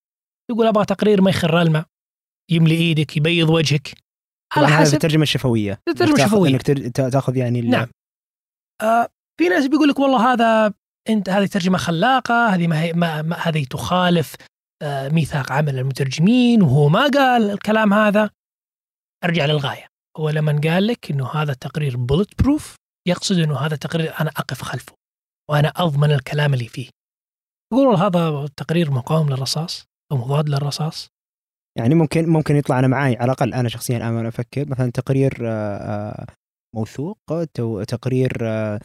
تقول 0.51 0.67
أبغى 0.67 0.85
تقرير 0.85 1.21
ما 1.21 1.29
يخر 1.29 1.61
الماء. 1.61 1.85
يملي 2.51 2.75
إيدك 2.75 3.17
يبيض 3.17 3.49
وجهك. 3.49 3.97
على 4.55 4.67
حسب 4.67 4.93
الترجمه 4.93 5.23
الشفويه 5.23 5.79
تاخذ- 5.97 6.21
الشفوية. 6.21 6.49
إنك 6.49 6.61
تاخذ 6.95 7.37
يعني 7.37 7.61
نعم. 7.61 7.87
آه 8.81 9.07
في 9.39 9.49
ناس 9.49 9.67
بيقول 9.67 9.89
لك 9.89 9.99
والله 9.99 10.33
هذا 10.33 10.73
انت 11.09 11.29
هذه 11.29 11.45
ترجمة 11.45 11.77
خلاقة 11.77 12.47
هذه 12.47 12.67
ما 12.67 12.81
هي 12.81 12.93
ما 12.93 13.21
ما 13.21 13.35
هذه 13.35 13.65
تخالف 13.65 14.35
آه 14.81 15.09
ميثاق 15.09 15.51
عمل 15.51 15.79
المترجمين 15.79 16.61
وهو 16.61 16.89
ما 16.89 17.07
قال 17.07 17.51
الكلام 17.51 17.93
هذا. 17.93 18.29
ارجع 19.23 19.45
للغاية. 19.45 19.87
هو 20.17 20.29
لما 20.29 20.61
قال 20.63 20.87
لك 20.87 21.11
إنه 21.11 21.27
هذا 21.31 21.51
التقرير 21.51 21.97
بولت 21.97 22.43
بروف 22.43 22.75
يقصد 23.07 23.37
إنه 23.39 23.57
هذا 23.57 23.73
التقرير 23.73 24.13
أنا 24.19 24.29
أقف 24.29 24.61
خلفه 24.61 24.93
وأنا 25.49 25.67
أضمن 25.75 26.11
الكلام 26.11 26.53
اللي 26.53 26.67
فيه. 26.67 26.89
يقول 27.73 27.95
هذا 27.95 28.29
التقرير 28.29 28.91
مقاوم 28.91 29.29
للرصاص 29.29 29.85
أو 30.11 30.17
مضاد 30.17 30.49
للرصاص. 30.49 31.07
يعني 31.77 31.95
ممكن 31.95 32.29
ممكن 32.29 32.55
يطلع 32.55 32.79
أنا 32.79 32.87
معي 32.87 33.15
على 33.15 33.25
الأقل 33.25 33.53
أنا 33.53 33.69
شخصيا 33.69 33.97
أنا 33.97 34.27
أفكر 34.27 34.69
مثلا 34.69 34.91
تقرير 34.91 35.37
آه، 35.41 36.25
موثوق 36.75 37.19
تقرير 37.87 38.37
آه، 38.41 38.79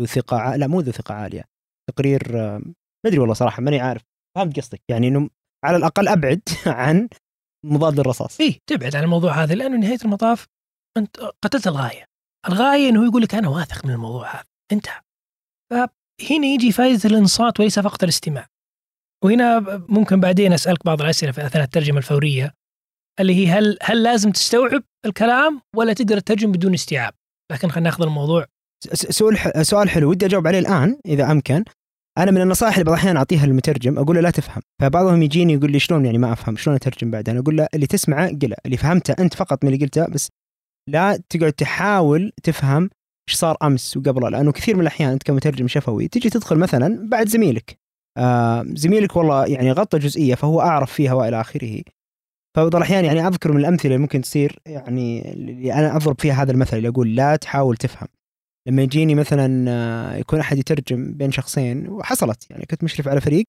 ذو 0.00 0.06
ثقة 0.06 0.36
ع... 0.36 0.54
لا 0.54 0.66
مو 0.66 0.80
ذو 0.80 0.92
ثقة 0.92 1.14
عالية 1.14 1.44
تقرير 1.90 2.40
آه، 2.40 2.58
ما 2.58 2.74
أدري 3.06 3.18
والله 3.18 3.34
صراحة 3.34 3.62
ماني 3.62 3.80
عارف 3.80 4.02
فهمت 4.36 4.60
قصدك 4.60 4.80
يعني 4.90 5.08
إنه 5.08 5.30
على 5.64 5.76
الأقل 5.76 6.08
أبعد 6.08 6.42
عن 6.66 7.08
مضاد 7.66 8.00
الرصاص. 8.00 8.40
اي 8.40 8.60
تبعد 8.66 8.96
عن 8.96 9.02
الموضوع 9.04 9.42
هذا 9.42 9.54
لأنه 9.54 9.76
نهاية 9.76 9.98
المطاف 10.04 10.46
أنت 10.96 11.20
قتلت 11.20 11.66
الغاية. 11.66 12.04
الغاية 12.48 12.88
إنه 12.88 13.06
يقول 13.06 13.22
لك 13.22 13.34
أنا 13.34 13.48
واثق 13.48 13.86
من 13.86 13.92
الموضوع 13.92 14.34
هذا 14.34 14.44
انتهى. 14.72 15.00
فهنا 15.70 16.46
يجي 16.46 16.72
فائده 16.72 17.00
الانصات 17.04 17.60
وليس 17.60 17.78
فقط 17.78 18.02
الاستماع. 18.02 18.46
وهنا 19.24 19.58
ممكن 19.88 20.20
بعدين 20.20 20.52
أسألك 20.52 20.86
بعض 20.86 21.02
الأسئلة 21.02 21.32
في 21.32 21.46
أثناء 21.46 21.64
الترجمة 21.64 21.98
الفورية 21.98 22.54
اللي 23.20 23.34
هي 23.34 23.46
هل 23.46 23.78
هل 23.82 24.02
لازم 24.02 24.32
تستوعب 24.32 24.82
الكلام 25.06 25.60
ولا 25.76 25.92
تقدر 25.92 26.18
تترجم 26.18 26.52
بدون 26.52 26.74
استيعاب؟ 26.74 27.14
لكن 27.52 27.68
خلينا 27.68 27.90
ناخذ 27.90 28.02
الموضوع. 28.02 28.46
سؤال 28.94 29.66
سؤال 29.66 29.90
حلو 29.90 30.10
ودي 30.10 30.26
أجاوب 30.26 30.46
عليه 30.46 30.58
الآن 30.58 30.98
إذا 31.06 31.30
أمكن. 31.30 31.64
أنا 32.18 32.30
من 32.30 32.40
النصائح 32.40 32.72
اللي 32.72 32.84
بعض 32.84 32.94
الأحيان 32.94 33.16
أعطيها 33.16 33.46
للمترجم 33.46 33.98
أقول 33.98 34.16
له 34.16 34.22
لا 34.22 34.30
تفهم. 34.30 34.62
فبعضهم 34.80 35.22
يجيني 35.22 35.52
يقول 35.52 35.72
لي 35.72 35.78
شلون 35.78 36.04
يعني 36.04 36.18
ما 36.18 36.32
أفهم 36.32 36.56
شلون 36.56 36.76
أترجم 36.76 37.10
بعد؟ 37.10 37.28
أنا 37.28 37.40
أقول 37.40 37.56
له 37.56 37.68
اللي 37.74 37.86
تسمعه 37.86 38.28
قله 38.28 38.56
اللي 38.66 38.76
فهمته 38.76 39.14
أنت 39.18 39.34
فقط 39.34 39.64
من 39.64 39.72
اللي 39.72 39.84
قلته 39.84 40.06
بس 40.06 40.28
لا 40.90 41.22
تقعد 41.28 41.52
تحاول 41.52 42.32
تفهم 42.42 42.90
إيش 43.28 43.36
صار 43.36 43.56
أمس 43.62 43.96
وقبله 43.96 44.28
لأنه 44.28 44.52
كثير 44.52 44.74
من 44.74 44.80
الأحيان 44.80 45.10
أنت 45.10 45.22
كمترجم 45.22 45.68
شفوي 45.68 46.08
تجي 46.08 46.30
تدخل 46.30 46.56
مثلا 46.56 47.08
بعد 47.08 47.28
زميلك. 47.28 47.78
آه 48.18 48.64
زميلك 48.68 49.16
والله 49.16 49.46
يعني 49.46 49.72
غطى 49.72 49.98
جزئية 49.98 50.34
فهو 50.34 50.60
أعرف 50.60 50.92
فيها 50.92 51.12
وإلى 51.12 51.40
آخره. 51.40 51.82
فبعض 52.56 52.76
الأحيان 52.76 53.04
يعني 53.04 53.26
أذكر 53.26 53.52
من 53.52 53.60
الأمثلة 53.60 53.86
اللي 53.86 53.98
ممكن 53.98 54.20
تصير 54.20 54.58
يعني 54.66 55.32
اللي 55.32 55.72
أنا 55.74 55.96
أضرب 55.96 56.20
فيها 56.20 56.42
هذا 56.42 56.52
المثل 56.52 56.76
اللي 56.76 56.88
أقول 56.88 57.16
لا 57.16 57.36
تحاول 57.36 57.76
تفهم. 57.76 58.08
لما 58.68 58.82
يجيني 58.82 59.14
مثلا 59.14 59.70
آه، 59.70 60.16
يكون 60.16 60.40
أحد 60.40 60.58
يترجم 60.58 61.12
بين 61.14 61.32
شخصين 61.32 61.88
وحصلت 61.88 62.50
يعني 62.50 62.66
كنت 62.66 62.84
مشرف 62.84 63.08
على 63.08 63.20
فريق 63.20 63.44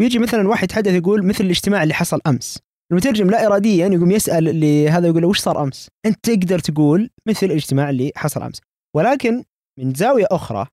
ويجي 0.00 0.18
مثلا 0.18 0.48
واحد 0.48 0.64
يتحدث 0.64 0.92
يقول 0.92 1.26
مثل 1.26 1.44
الاجتماع 1.44 1.82
اللي 1.82 1.94
حصل 1.94 2.20
أمس. 2.26 2.58
المترجم 2.92 3.30
لا 3.30 3.46
اراديا 3.46 3.86
يقوم 3.86 4.10
يسأل 4.10 4.48
اللي 4.48 4.88
هذا 4.88 5.08
يقول 5.08 5.22
له 5.22 5.28
وش 5.28 5.38
صار 5.38 5.62
أمس؟ 5.62 5.88
أنت 6.06 6.24
تقدر 6.24 6.58
تقول 6.58 7.10
مثل 7.28 7.46
الاجتماع 7.46 7.90
اللي 7.90 8.12
حصل 8.16 8.42
أمس. 8.42 8.60
ولكن 8.96 9.44
من 9.78 9.94
زاوية 9.94 10.26
أخرى 10.30 10.66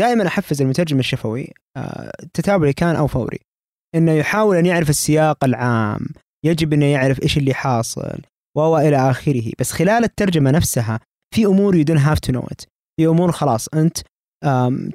دائما 0.00 0.26
أحفز 0.26 0.62
المترجم 0.62 0.98
الشفوي 0.98 1.52
آه، 1.76 2.12
تتابعي 2.34 2.72
كان 2.72 2.96
أو 2.96 3.06
فوري 3.06 3.38
إنه 3.94 4.12
يحاول 4.12 4.56
أن 4.56 4.66
يعرف 4.66 4.90
السياق 4.90 5.44
العام. 5.44 6.06
يجب 6.44 6.72
إنه 6.72 6.86
يعرف 6.86 7.22
إيش 7.22 7.38
اللي 7.38 7.54
حاصل 7.54 8.20
و 8.58 8.78
إلى 8.78 9.10
آخره. 9.10 9.52
بس 9.58 9.72
خلال 9.72 10.04
الترجمة 10.04 10.50
نفسها 10.50 11.00
في 11.34 11.46
أمور 11.46 11.76
you 11.76 11.82
don't 11.82 12.00
have 12.00 12.18
to 12.18 12.32
know 12.32 12.40
it 12.40 12.60
في 13.00 13.06
أمور 13.06 13.32
خلاص 13.32 13.68
أنت 13.68 13.98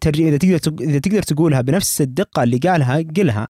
ترجم 0.01 0.29
إذا 0.29 0.37
تقدر 0.37 0.83
إذا 0.83 0.99
تقدر 0.99 1.21
تقولها 1.21 1.61
بنفس 1.61 2.01
الدقة 2.01 2.43
اللي 2.43 2.57
قالها 2.57 3.03
قلها. 3.17 3.47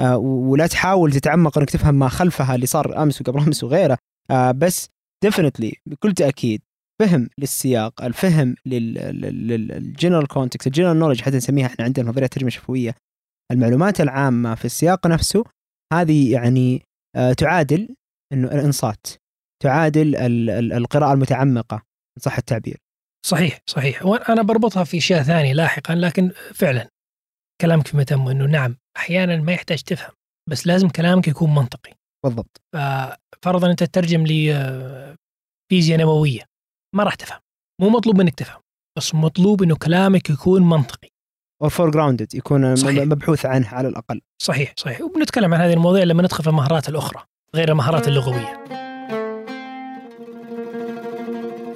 آه، 0.00 0.16
ولا 0.16 0.66
تحاول 0.66 1.12
تتعمق 1.12 1.58
إنك 1.58 1.70
تفهم 1.70 1.94
ما 1.94 2.08
خلفها 2.08 2.54
اللي 2.54 2.66
صار 2.66 3.02
أمس 3.02 3.20
وقبل 3.20 3.40
أمس 3.40 3.64
وغيره. 3.64 3.98
آه، 4.30 4.50
بس 4.50 4.88
definitely 5.24 5.72
بكل 5.86 6.12
تأكيد 6.12 6.62
فهم 7.00 7.28
للسياق 7.38 8.02
الفهم 8.02 8.54
لل 8.66 9.02
general 9.02 10.28
context 10.28 10.66
ال 10.66 10.70
general 10.70 10.98
knowledge 10.98 11.20
حتى 11.20 11.36
نسميها 11.36 11.66
إحنا 11.66 11.84
عندنا 11.84 12.08
نظرية 12.08 12.26
ترجمه 12.26 12.50
شفويه 12.50 12.94
المعلومات 13.52 14.00
العامة 14.00 14.54
في 14.54 14.64
السياق 14.64 15.06
نفسه 15.06 15.44
هذه 15.92 16.32
يعني 16.32 16.82
تعادل 17.38 17.94
إنه 18.32 18.48
الإنصات 18.48 19.06
تعادل 19.62 20.16
القراءة 20.72 21.12
المتعمقة 21.12 21.76
إن 21.76 22.22
صح 22.22 22.38
التعبير. 22.38 22.76
صحيح 23.26 23.60
صحيح. 23.66 24.06
وأنا 24.06 24.42
بربطها 24.42 24.84
في 24.84 24.98
اشياء 24.98 25.22
ثانية 25.22 25.52
لاحقا 25.52 25.94
لكن 25.94 26.30
فعلا 26.54 26.88
كلامك 27.60 27.86
في 27.86 27.96
متم 27.96 28.28
انه 28.28 28.44
نعم 28.46 28.76
أحيانا 28.96 29.36
ما 29.36 29.52
يحتاج 29.52 29.82
تفهم 29.82 30.12
بس 30.50 30.66
لازم 30.66 30.88
كلامك 30.88 31.28
يكون 31.28 31.54
منطقي. 31.54 31.92
بالضبط. 32.24 32.60
فرضا 33.42 33.70
أنت 33.70 33.82
تترجم 33.84 34.26
لي 34.26 34.54
آه، 34.54 35.16
فيزياء 35.70 35.98
نوويه 35.98 36.42
ما 36.96 37.02
راح 37.04 37.14
تفهم. 37.14 37.40
مو 37.80 37.88
مطلوب 37.88 38.18
منك 38.18 38.34
تفهم 38.34 38.60
بس 38.98 39.14
مطلوب 39.14 39.62
إنه 39.62 39.76
كلامك 39.76 40.30
يكون 40.30 40.62
منطقي. 40.62 41.08
أو 41.62 41.68
well 41.68 41.90
grounded 41.90 42.34
يكون 42.34 42.76
صحيح. 42.76 43.04
مبحوث 43.04 43.46
عنه 43.46 43.68
على 43.68 43.88
الأقل. 43.88 44.20
صحيح 44.42 44.72
صحيح. 44.76 45.00
وبنتكلم 45.00 45.54
عن 45.54 45.60
هذه 45.60 45.72
المواضيع 45.72 46.04
لما 46.04 46.22
ندخل 46.22 46.42
في 46.42 46.50
المهارات 46.50 46.88
الأخرى 46.88 47.24
غير 47.54 47.68
المهارات 47.68 48.08
اللغوية. 48.08 48.64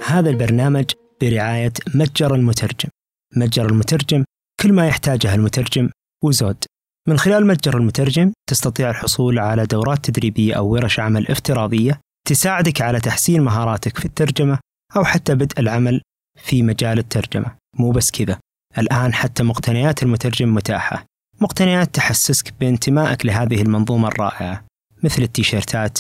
هذا 0.07 0.31
البرنامج 0.31 0.85
برعاية 1.21 1.73
متجر 1.95 2.35
المترجم. 2.35 2.89
متجر 3.37 3.67
المترجم 3.67 4.25
كل 4.61 4.73
ما 4.73 4.87
يحتاجه 4.87 5.35
المترجم 5.35 5.91
وزود. 6.25 6.65
من 7.09 7.19
خلال 7.19 7.47
متجر 7.47 7.77
المترجم 7.77 8.33
تستطيع 8.51 8.91
الحصول 8.91 9.39
على 9.39 9.67
دورات 9.67 10.05
تدريبية 10.05 10.55
أو 10.55 10.67
ورش 10.69 11.01
عمل 11.01 11.29
افتراضية 11.29 12.01
تساعدك 12.29 12.83
على 12.83 13.01
تحسين 13.01 13.41
مهاراتك 13.41 13.99
في 13.99 14.05
الترجمة 14.05 14.59
أو 14.97 15.05
حتى 15.05 15.35
بدء 15.35 15.61
العمل 15.61 16.01
في 16.43 16.63
مجال 16.63 16.99
الترجمة. 16.99 17.57
مو 17.79 17.91
بس 17.91 18.11
كذا. 18.11 18.39
الآن 18.79 19.15
حتى 19.15 19.43
مقتنيات 19.43 20.03
المترجم 20.03 20.55
متاحة. 20.55 21.07
مقتنيات 21.41 21.95
تحسسك 21.95 22.55
بانتمائك 22.61 23.27
لهذه 23.27 23.63
المنظومة 23.63 24.09
الرائعة 24.09 24.67
مثل 25.03 25.23
التيشيرتات 25.23 25.99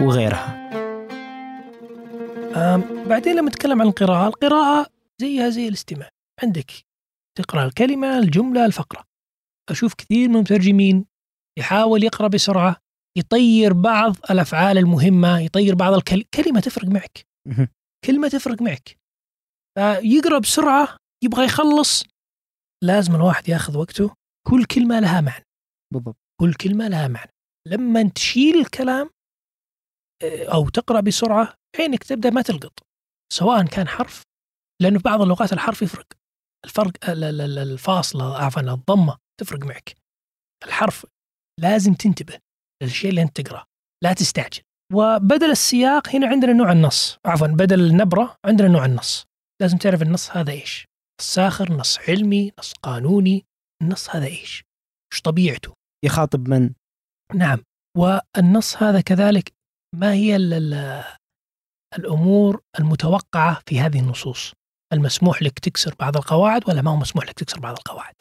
وغيرها. 0.00 0.66
بعدين 3.06 3.36
لما 3.36 3.48
نتكلم 3.48 3.82
عن 3.82 3.88
القراءة 3.88 4.28
القراءة 4.28 4.86
زيها 5.20 5.48
زي 5.48 5.68
الاستماع. 5.68 6.08
عندك 6.42 6.72
تقرأ 7.38 7.64
الكلمة 7.64 8.18
الجملة 8.18 8.66
الفقرة. 8.66 9.04
أشوف 9.70 9.94
كثير 9.94 10.28
من 10.28 10.36
المترجمين 10.36 11.04
يحاول 11.58 12.04
يقرأ 12.04 12.28
بسرعة 12.28 12.76
يطير 13.18 13.72
بعض 13.72 14.16
الأفعال 14.30 14.78
المهمة 14.78 15.40
يطير 15.40 15.74
بعض 15.74 15.92
الكلمة 15.92 16.24
كلمة 16.34 16.60
تفرق 16.60 16.88
معك. 16.88 17.26
كلمة 18.04 18.28
تفرق 18.28 18.62
معك. 18.62 18.96
فيقرأ 19.78 20.38
بسرعة 20.38 20.96
يبغى 21.26 21.44
يخلص. 21.44 22.04
لازم 22.84 23.14
الواحد 23.14 23.48
ياخذ 23.48 23.78
وقته. 23.78 24.14
كل 24.48 24.64
كلمة 24.64 25.00
لها 25.00 25.20
معنى. 25.20 25.44
بالضبط. 25.94 26.16
كل 26.40 26.54
كلمة 26.54 26.88
لها 26.88 27.08
معنى. 27.08 27.30
لما 27.68 28.08
تشيل 28.14 28.60
الكلام 28.60 29.10
آه، 30.22 30.54
أو 30.54 30.68
تقرأ 30.68 31.00
بسرعة 31.00 31.54
عينك 31.78 32.04
تبدأ 32.04 32.30
ما 32.30 32.42
تلقط. 32.42 32.78
سواء 33.32 33.66
كان 33.66 33.88
حرف 33.88 34.22
لأنه 34.82 34.98
في 34.98 35.02
بعض 35.04 35.22
اللغات 35.22 35.52
الحرف 35.52 35.82
يفرق. 35.82 36.06
الفرق 36.64 36.92
الفاصلة 37.10 38.38
عفوا 38.38 38.62
الضمة 38.62 39.18
تفرق 39.40 39.64
معك. 39.64 39.96
الحرف 40.66 41.06
لازم 41.60 41.94
تنتبه 41.94 42.38
للشيء 42.82 43.10
اللي 43.10 43.22
أنت 43.22 43.40
تقرأه. 43.40 43.64
لا 44.04 44.12
تستعجل. 44.12 44.62
وبدل 44.94 45.50
السياق 45.50 46.08
هنا 46.08 46.26
عندنا 46.26 46.52
نوع 46.52 46.72
النص. 46.72 47.18
عفوا 47.26 47.46
بدل 47.46 47.80
النبرة 47.80 48.36
عندنا 48.46 48.68
نوع 48.68 48.84
النص. 48.84 49.24
لازم 49.62 49.78
تعرف 49.78 50.02
النص 50.02 50.30
هذا 50.30 50.52
إيش. 50.52 50.86
نص 51.20 51.34
ساخر 51.34 51.72
نص 51.72 51.98
علمي 52.08 52.52
نص 52.58 52.72
قانوني 52.72 53.44
النص 53.82 54.10
هذا 54.10 54.26
إيش؟ 54.26 54.64
إيش 55.12 55.20
طبيعته؟ 55.20 55.72
يخاطب 56.04 56.48
من؟ 56.48 56.70
نعم 57.34 57.58
والنص 57.98 58.76
هذا 58.76 59.00
كذلك 59.00 59.52
ما 59.94 60.12
هي 60.12 60.36
الأمور 61.98 62.60
المتوقعة 62.78 63.62
في 63.66 63.80
هذه 63.80 64.00
النصوص؟ 64.00 64.52
المسموح 64.92 65.42
لك 65.42 65.58
تكسر 65.58 65.94
بعض 66.00 66.16
القواعد 66.16 66.68
ولا 66.68 66.82
ما 66.82 66.90
هو 66.90 66.96
مسموح 66.96 67.24
لك 67.24 67.32
تكسر 67.32 67.60
بعض 67.60 67.76
القواعد؟ 67.76 68.14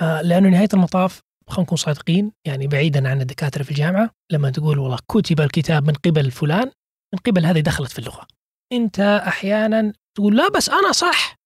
آه 0.00 0.22
لأنه 0.22 0.48
نهاية 0.48 0.68
المطاف 0.74 1.20
خلينا 1.48 1.62
نكون 1.62 1.76
صادقين 1.76 2.32
يعني 2.46 2.66
بعيدا 2.66 3.08
عن 3.08 3.20
الدكاترة 3.20 3.62
في 3.62 3.70
الجامعة 3.70 4.10
لما 4.32 4.50
تقول 4.50 4.78
والله 4.78 4.98
كتب 5.08 5.40
الكتاب 5.40 5.86
من 5.86 5.94
قبل 5.94 6.30
فلان 6.30 6.70
من 7.14 7.18
قبل 7.26 7.46
هذه 7.46 7.60
دخلت 7.60 7.90
في 7.90 7.98
اللغة. 7.98 8.26
أنت 8.72 9.00
أحيانا 9.00 9.92
تقول 10.16 10.36
لا 10.36 10.48
بس 10.48 10.68
أنا 10.68 10.92
صح. 10.92 11.37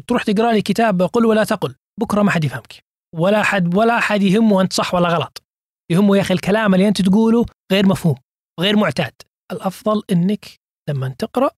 تروح 0.00 0.22
تقرأ 0.22 0.52
لي 0.52 0.62
كتاب 0.62 1.02
قل 1.02 1.26
ولا 1.26 1.44
تقل 1.44 1.74
بكرة 2.00 2.22
ما 2.22 2.30
حد 2.30 2.44
يفهمك. 2.44 2.84
ولا 3.14 3.42
حد 3.42 3.74
ولا 3.74 4.00
حد 4.00 4.22
يهمه 4.22 4.60
أنت 4.60 4.72
صح 4.72 4.94
ولا 4.94 5.08
غلط. 5.08 5.42
يهمه 5.90 6.16
يا 6.16 6.20
أخي 6.20 6.34
الكلام 6.34 6.74
اللي 6.74 6.88
أنت 6.88 7.02
تقوله 7.02 7.46
غير 7.72 7.86
مفهوم 7.86 8.14
غير 8.60 8.76
معتاد. 8.76 9.12
الأفضل 9.52 10.02
إنك 10.12 10.46
لما 10.88 11.08
تقرأ 11.08 11.50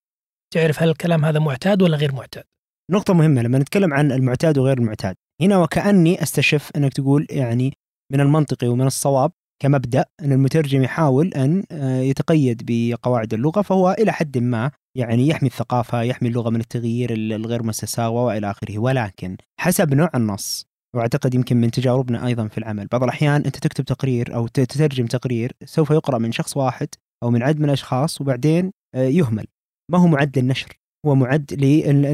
تعرف 0.54 0.82
هل 0.82 0.88
الكلام 0.88 1.24
هذا 1.24 1.38
معتاد 1.38 1.82
ولا 1.82 1.96
غير 1.96 2.12
معتاد. 2.14 2.44
نقطة 2.90 3.14
مهمة 3.14 3.42
لما 3.42 3.58
نتكلم 3.58 3.94
عن 3.94 4.12
المعتاد 4.12 4.58
وغير 4.58 4.78
المعتاد 4.78 5.16
هنا 5.42 5.58
وكأني 5.58 6.22
أستشف 6.22 6.70
أنك 6.76 6.92
تقول 6.92 7.26
يعني 7.30 7.72
من 8.12 8.20
المنطقي 8.20 8.68
ومن 8.68 8.86
الصواب 8.86 9.32
كمبدأ 9.62 10.04
أن 10.20 10.32
المترجم 10.32 10.82
يحاول 10.82 11.34
أن 11.34 11.64
آه، 11.70 12.00
يتقيد 12.00 12.62
بقواعد 12.66 13.34
اللغة 13.34 13.62
فهو 13.62 13.96
إلى 13.98 14.12
حد 14.12 14.38
ما 14.38 14.70
يعني 14.96 15.28
يحمي 15.28 15.48
الثقافة 15.48 16.02
يحمي 16.02 16.28
اللغة 16.28 16.50
من 16.50 16.60
التغيير 16.60 17.12
الغير 17.12 17.62
مسساغ 17.62 18.12
وإلى 18.12 18.50
آخره. 18.50 18.78
ولكن 18.78 19.36
حسب 19.60 19.94
نوع 19.94 20.10
النص 20.14 20.66
وأعتقد 20.96 21.34
يمكن 21.34 21.56
من 21.56 21.70
تجاربنا 21.70 22.26
أيضا 22.26 22.48
في 22.48 22.58
العمل 22.58 22.86
بعض 22.86 23.02
الأحيان 23.02 23.42
أنت 23.46 23.56
تكتب 23.56 23.84
تقرير 23.84 24.34
أو 24.34 24.46
تترجم 24.46 25.06
تقرير 25.06 25.52
سوف 25.64 25.90
يقرأ 25.90 26.18
من 26.18 26.32
شخص 26.32 26.56
واحد 26.56 26.88
أو 27.22 27.30
من 27.30 27.42
عدد 27.42 27.58
من 27.58 27.64
الأشخاص 27.64 28.20
وبعدين 28.20 28.72
آه، 28.94 29.06
يهمل. 29.06 29.46
ما 29.90 29.98
هو 29.98 30.06
معد 30.06 30.38
للنشر؟ 30.38 30.78
هو 31.06 31.14
معد 31.14 31.62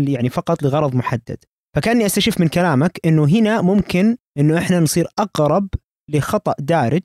يعني 0.09 0.29
فقط 0.29 0.63
لغرض 0.63 0.95
محدد. 0.95 1.39
فكأني 1.77 2.07
أستشف 2.07 2.41
من 2.41 2.49
كلامك 2.49 3.01
إنه 3.05 3.25
هنا 3.25 3.61
ممكن 3.61 4.17
إنه 4.39 4.59
إحنا 4.59 4.81
نصير 4.81 5.07
أقرب 5.19 5.69
لخطأ 6.11 6.55
دارج 6.59 7.03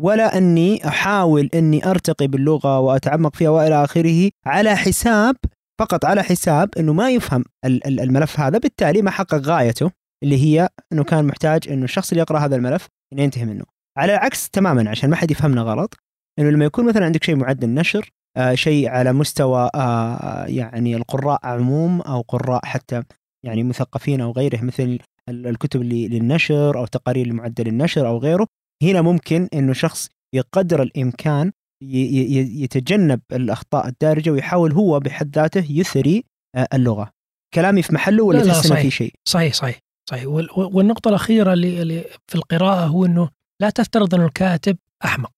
ولا 0.00 0.38
أني 0.38 0.88
أحاول 0.88 1.48
أني 1.54 1.90
أرتقي 1.90 2.26
باللغة 2.26 2.78
وأتعمق 2.78 3.36
فيها 3.36 3.50
وإلى 3.50 3.84
آخره 3.84 4.30
على 4.46 4.76
حساب 4.76 5.36
فقط 5.80 6.04
على 6.04 6.22
حساب 6.22 6.68
إنه 6.78 6.92
ما 6.92 7.10
يفهم 7.10 7.44
ال- 7.64 7.86
ال- 7.86 8.00
الملف 8.00 8.40
هذا 8.40 8.58
بالتالي 8.58 9.02
ما 9.02 9.10
حقق 9.10 9.34
غايته 9.34 9.90
اللي 10.24 10.36
هي 10.44 10.68
إنه 10.92 11.04
كان 11.04 11.24
محتاج 11.24 11.68
إنه 11.68 11.84
الشخص 11.84 12.10
اللي 12.10 12.20
يقرأ 12.22 12.38
هذا 12.38 12.56
الملف 12.56 12.86
ينتهي 13.14 13.44
منه. 13.44 13.64
على 13.98 14.12
العكس 14.14 14.50
تماما 14.50 14.90
عشان 14.90 15.10
ما 15.10 15.16
حد 15.16 15.30
يفهمنا 15.30 15.62
غلط 15.62 15.94
إنه 16.38 16.50
لما 16.50 16.64
يكون 16.64 16.86
مثلا 16.86 17.04
عندك 17.04 17.24
شيء 17.24 17.36
معدل 17.36 17.68
نشر 17.74 18.10
آه 18.36 18.54
شيء 18.54 18.88
على 18.88 19.12
مستوى 19.12 19.70
آه 19.74 20.44
يعني 20.46 20.96
القراء 20.96 21.38
عموم 21.46 22.00
أو 22.00 22.20
قراء 22.20 22.64
حتى 22.66 23.02
يعني 23.46 23.62
مثقفين 23.62 24.20
أو 24.20 24.30
غيره 24.32 24.64
مثل 24.64 24.98
ال- 25.28 25.46
الكتب 25.46 25.82
للنشر 25.82 26.78
أو 26.78 26.86
تقارير 26.86 27.26
لمعدل 27.26 27.66
النشر 27.68 28.08
أو 28.08 28.18
غيره 28.18 28.46
هنا 28.82 29.02
ممكن 29.02 29.48
إنه 29.54 29.72
شخص 29.72 30.08
بقدر 30.34 30.82
الإمكان 30.82 31.52
يتجنب 31.82 33.20
الأخطاء 33.32 33.88
الدارجة 33.88 34.30
ويحاول 34.30 34.72
هو 34.72 35.00
بحد 35.00 35.36
ذاته 35.36 35.66
يثري 35.72 36.24
آه، 36.56 36.68
اللغة. 36.74 37.10
كلامي 37.54 37.82
في 37.82 37.94
محله 37.94 38.24
ولا 38.24 38.38
لا، 38.38 38.44
لا، 38.44 38.52
تحس 38.52 38.66
إنه. 38.70 38.80
في 38.82 38.90
شيء؟ 38.90 39.12
صحيح 39.28 39.54
صحيح 39.54 39.78
صحيح. 40.10 40.26
وال- 40.26 40.48
والنقطة 40.56 41.08
الأخيرة 41.08 41.52
اللي 41.52 42.04
في 42.30 42.34
القراءة 42.34 42.86
هو 42.86 43.04
أنه 43.06 43.28
لا 43.62 43.70
تفترض 43.70 44.14
أن 44.14 44.20
الكاتب 44.24 44.76
أحمق. 45.04 45.32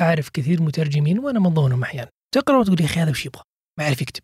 أعرف 0.00 0.28
كثير 0.28 0.62
مترجمين 0.62 1.18
وأنا 1.18 1.40
من 1.40 1.48
ضمنهم 1.54 1.82
أحيانا. 1.82 2.10
تقرأ 2.34 2.58
وتقول 2.58 2.80
يا 2.80 2.86
أخي 2.86 3.00
هذا 3.00 3.10
وش 3.10 3.26
يبغى؟ 3.26 3.42
ما 3.78 3.84
يعرف 3.84 4.02
يكتب. 4.02 4.22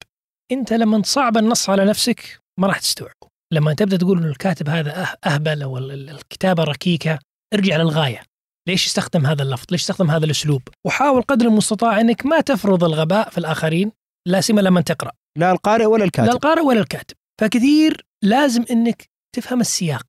أنت 0.52 0.72
لما 0.72 1.00
تصعب 1.02 1.36
النص 1.36 1.70
على 1.70 1.84
نفسك 1.84 2.40
ما 2.60 2.66
راح 2.66 2.78
تستوعبه. 2.78 3.28
لما 3.52 3.74
تبدأ 3.74 3.96
تقول 3.96 4.18
أن 4.18 4.24
الكاتب 4.28 4.68
هذا 4.68 5.04
أه- 5.04 5.16
أهبل 5.26 5.62
أو 5.62 5.78
ال- 5.78 5.90
ال- 5.92 6.10
الكتابة 6.10 6.64
ركيكة 6.64 7.18
ارجع 7.54 7.76
للغاية. 7.76 8.22
ليش 8.68 8.86
استخدم 8.86 9.26
هذا 9.26 9.42
اللفظ؟ 9.42 9.66
ليش 9.70 9.80
استخدم 9.80 10.10
هذا 10.10 10.24
الأسلوب؟ 10.24 10.62
وحاول 10.86 11.22
قدر 11.22 11.46
المستطاع 11.46 12.00
أنك 12.00 12.26
ما 12.26 12.40
تفرض 12.40 12.84
الغباء 12.84 13.30
في 13.30 13.38
الآخرين 13.38 13.92
لا 14.28 14.40
سيما 14.40 14.60
لما 14.60 14.80
تقرأ. 14.80 15.12
لا 15.38 15.52
القارئ 15.52 15.84
ولا 15.84 16.04
الكاتب. 16.04 16.26
لا 16.26 16.32
القارئ 16.32 16.62
ولا 16.62 16.80
الكاتب. 16.80 17.16
فكثير 17.40 18.06
لازم 18.24 18.64
إنك 18.70 19.04
تفهم 19.36 19.60
السياق. 19.60 20.06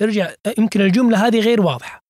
ترجع 0.00 0.34
يمكن 0.58 0.80
الجملة 0.80 1.26
هذه 1.26 1.40
غير 1.40 1.60
واضحة. 1.60 2.00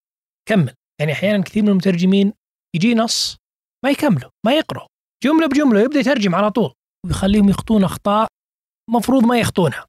كمل. 0.48 0.74
يعني 1.00 1.12
أحيانا 1.12 1.42
كثير 1.42 1.62
من 1.62 1.68
المترجمين 1.68 2.32
يجي 2.76 2.94
نص 2.94 3.36
ما 3.84 3.90
يكمله 3.90 4.30
ما 4.46 4.52
يقرأ 4.52 4.86
جملة 5.24 5.46
بجملة 5.46 5.80
يبدأ 5.80 6.00
يترجم 6.00 6.34
على 6.34 6.50
طول. 6.50 6.72
ويخليهم 7.06 7.48
يخطون 7.48 7.84
أخطاء 7.84 8.28
مفروض 8.90 9.24
ما 9.24 9.38
يخطونها. 9.38 9.86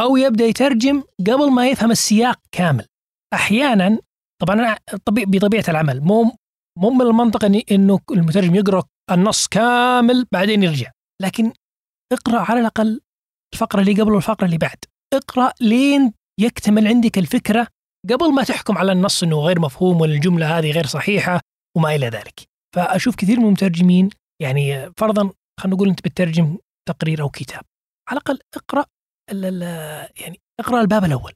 أو 0.00 0.16
يبدأ 0.16 0.44
يترجم 0.44 1.02
قبل 1.20 1.50
ما 1.50 1.68
يفهم 1.68 1.90
السياق 1.90 2.40
كامل. 2.52 2.86
أحيانا 3.34 3.98
طبعا 4.44 4.56
أنا 4.56 4.78
طبيعي 5.04 5.26
بطبيعة 5.26 5.64
العمل 5.68 6.00
مو 6.00 6.36
مو 6.78 6.90
من 6.90 7.00
المنطق 7.00 7.44
إنه 7.72 8.00
المترجم 8.10 8.54
يقرأ 8.54 8.82
النص 9.10 9.48
كامل 9.48 10.26
بعدين 10.32 10.62
يرجع. 10.62 10.90
لكن 11.22 11.52
اقرأ 12.12 12.40
على 12.40 12.60
الأقل 12.60 13.00
الفقرة 13.54 13.80
اللي 13.80 14.00
قبل 14.00 14.12
والفقرة 14.12 14.46
اللي 14.46 14.58
بعد. 14.58 14.78
اقرأ 15.14 15.52
لين 15.60 16.12
يكتمل 16.40 16.88
عندك 16.88 17.18
الفكرة 17.18 17.66
قبل 18.10 18.32
ما 18.34 18.44
تحكم 18.44 18.78
على 18.78 18.92
النص 18.92 19.22
إنه 19.22 19.40
غير 19.40 19.60
مفهوم 19.60 20.00
ولا 20.00 20.14
الجمله 20.14 20.58
هذه 20.58 20.70
غير 20.70 20.86
صحيحة 20.86 21.40
وما 21.76 21.94
إلى 21.94 22.08
ذلك. 22.08 22.40
فأشوف 22.76 23.16
كثير 23.16 23.40
من 23.40 23.46
المترجمين 23.46 24.10
يعني 24.42 24.92
فرضا 24.96 25.30
خلينا 25.60 25.76
نقول 25.76 25.88
أنت 25.88 26.00
بتترجم 26.00 26.58
تقرير 26.88 27.22
أو 27.22 27.28
كتاب 27.30 27.62
على 28.10 28.18
الأقل 28.18 28.38
اقرأ 28.56 28.84
يعني 30.20 30.40
اقرأ 30.60 30.80
الباب 30.80 31.04
الأول 31.04 31.32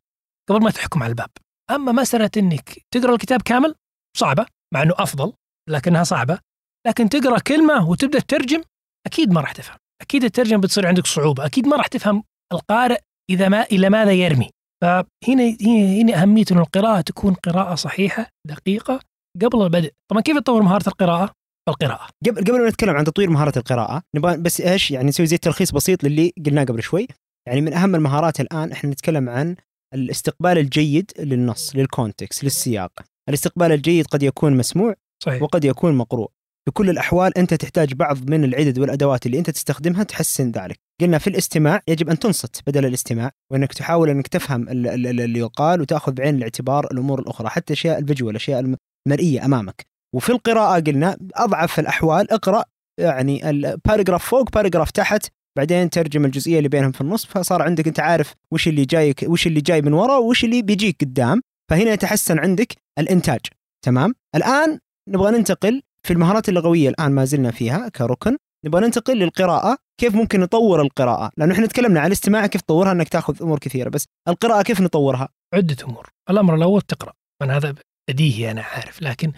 قبل 0.50 0.62
ما 0.62 0.71
تحكم 0.71 1.03
على 1.03 1.11
الباب. 1.11 1.31
أما 1.71 1.93
مسألة 1.93 2.31
إنك 2.37 2.78
تقرأ 2.95 3.15
الكتاب 3.15 3.43
كامل 3.43 3.75
صعبة 4.17 4.47
مع 4.75 4.83
إنه 4.83 4.95
أفضل 4.97 5.33
لكنها 5.69 6.04
صعبة. 6.04 6.39
لكن 6.87 7.09
تقرأ 7.09 7.39
كلمة 7.39 7.91
وتبدأ 7.91 8.21
تترجم 8.21 8.63
أكيد 9.07 9.33
ما 9.33 9.41
راح 9.41 9.52
تفهم. 9.52 9.76
أكيد 10.02 10.25
الترجمة 10.25 10.61
بتصير 10.61 10.87
عندك 10.87 11.07
صعوبة. 11.07 11.47
أكيد 11.47 11.67
ما 11.67 11.76
راح 11.76 11.87
تفهم 11.87 12.23
القارئ 12.52 12.99
إذا 13.31 13.49
ما 13.49 13.63
إلى 13.63 13.91
ماذا 13.91 14.13
يرمي. 14.13 14.50
فهنا 14.83 15.57
هنا 16.02 16.23
أهمية 16.23 16.45
ان 16.52 16.59
القراءة 16.59 17.00
تكون 17.00 17.35
قراءة 17.35 17.75
صحيحة 17.75 18.26
دقيقة 18.47 19.00
قبل 19.43 19.63
البدء. 19.63 19.93
طبعا 20.11 20.23
كيف 20.23 20.39
تطور 20.39 20.63
مهارة 20.63 20.89
القراءة؟ 20.89 21.33
بالقراءه 21.69 22.09
قبل 22.26 22.41
قبل 22.41 22.63
ما 22.63 22.69
نتكلم 22.69 22.97
عن 22.97 23.04
تطوير 23.04 23.31
مهارة 23.31 23.59
القراءة 23.59 24.02
نبغى 24.17 24.37
بس 24.37 24.61
إيش 24.61 24.91
يعني 24.91 25.09
نسوي 25.09 25.26
زي 25.26 25.39
تلخيص 25.39 25.73
بسيط 25.73 26.04
للي 26.04 26.33
قلناه 26.47 26.65
قبل 26.65 26.83
شوي. 26.83 27.07
يعني 27.49 27.61
من 27.61 27.73
أهم 27.73 27.95
المهارات 27.95 28.41
الآن 28.41 28.73
إحنا 28.73 28.91
نتكلم 28.91 29.28
عن 29.28 29.57
الاستقبال 29.95 30.59
الجيد 30.59 31.11
للنص 31.19 31.77
لل 31.76 31.92
context 31.92 32.45
للسياق. 32.45 32.93
الاستقبال 33.29 33.73
الجيد 33.73 34.07
قد 34.07 34.23
يكون 34.23 34.57
مسموع 34.57 34.95
صحيح. 35.25 35.43
وقد 35.43 35.65
يكون 35.65 35.95
مقروء. 35.95 36.31
في 36.65 36.73
كل 36.73 36.91
الأحوال 36.91 37.39
أنت 37.39 37.55
تحتاج 37.55 37.95
بعض 37.95 38.31
من 38.31 38.45
العدد 38.45 38.79
والأدوات 38.79 39.27
اللي 39.27 39.39
أنت 39.39 39.51
تستخدمها 39.51 40.03
تحسن 40.03 40.51
ذلك. 40.51 40.79
قلنا 41.01 41.19
في 41.19 41.27
الاستماع 41.31 41.83
يجب 41.89 42.09
أن 42.11 42.19
تنصت 42.19 42.63
بدل 42.67 42.87
الاستماع 42.87 43.31
وأنك 43.53 43.73
تحاول 43.73 44.09
أنك 44.11 44.29
تفهم 44.29 44.69
ال- 44.69 44.87
ال- 44.87 45.07
ال- 45.07 45.21
اللي 45.21 45.39
يقال 45.39 45.81
وتأخذ 45.81 46.13
بعين 46.13 46.37
الاعتبار 46.37 46.87
الأمور 46.93 47.21
الأخرى 47.21 47.49
حتى 47.49 47.73
أشياء 47.73 47.99
ال 47.99 48.03
visual 48.03 48.30
الأشياء 48.31 48.75
المرئية 49.07 49.45
أمامك. 49.45 49.87
وفي 50.15 50.31
القراءة 50.33 50.81
قلنا 50.81 51.17
أضعف 51.35 51.79
الأحوال 51.81 52.31
اقرأ 52.31 52.65
يعني 53.01 53.51
ال 53.50 53.58
paragraph 53.58 54.25
فوق 54.25 54.51
paragraph 54.52 54.91
تحت 54.91 55.27
بعدين 55.58 55.90
ترجم 55.90 56.25
الجزئية 56.25 56.58
اللي 56.58 56.68
بينهم 56.68 56.92
في 56.92 57.00
النص 57.00 57.26
فصار 57.26 57.62
عندك 57.62 57.86
أنت 57.86 58.00
عارف 58.00 58.34
وش 58.52 58.68
اللي 58.68 58.84
جايك 58.84 59.25
وش 59.28 59.47
اللي 59.47 59.60
جاي 59.60 59.82
من 59.82 59.92
ورا 59.92 60.16
وش 60.16 60.44
اللي 60.44 60.62
بيجيك 60.62 60.97
قدام. 61.00 61.42
فهنا 61.71 61.92
يتحسن 61.92 62.38
عندك 62.38 62.75
الإنتاج. 62.99 63.40
تمام؟ 63.84 64.14
الآن 64.34 64.78
نبغى 65.08 65.30
ننتقل 65.30 65.82
في 66.02 66.12
المهارات 66.12 66.49
اللغوية 66.49 66.88
الآن 66.88 67.12
ما 67.12 67.25
زلنا 67.25 67.50
فيها 67.50 67.88
كركن. 67.88 68.36
نبغى 68.66 68.80
ننتقل 68.80 69.18
للقراءة 69.18 69.78
كيف 70.00 70.14
ممكن 70.14 70.40
نطور 70.40 70.82
القراءة؟ 70.82 71.30
لأنه 71.36 71.54
إحنا 71.54 71.66
تكلمنا 71.66 72.00
عن 72.00 72.06
الاستماع 72.06 72.47
كيف 72.47 72.60
تطورها 72.60 72.92
إنك 72.92 73.08
تاخذ 73.08 73.42
أمور 73.42 73.58
كثيرة 73.58 73.88
بس 73.88 74.04
القراءة 74.28 74.62
كيف 74.62 74.80
نطورها؟ 74.80 75.28
عدة 75.54 75.76
أمور. 75.84 76.08
الأمر 76.30 76.54
الأول 76.54 76.82
تقرأ. 76.82 77.12
من 77.42 77.50
هذا 77.50 77.75
بديهي 78.10 78.50
أنا 78.50 78.62
عارف 78.62 79.02
لكن 79.02 79.32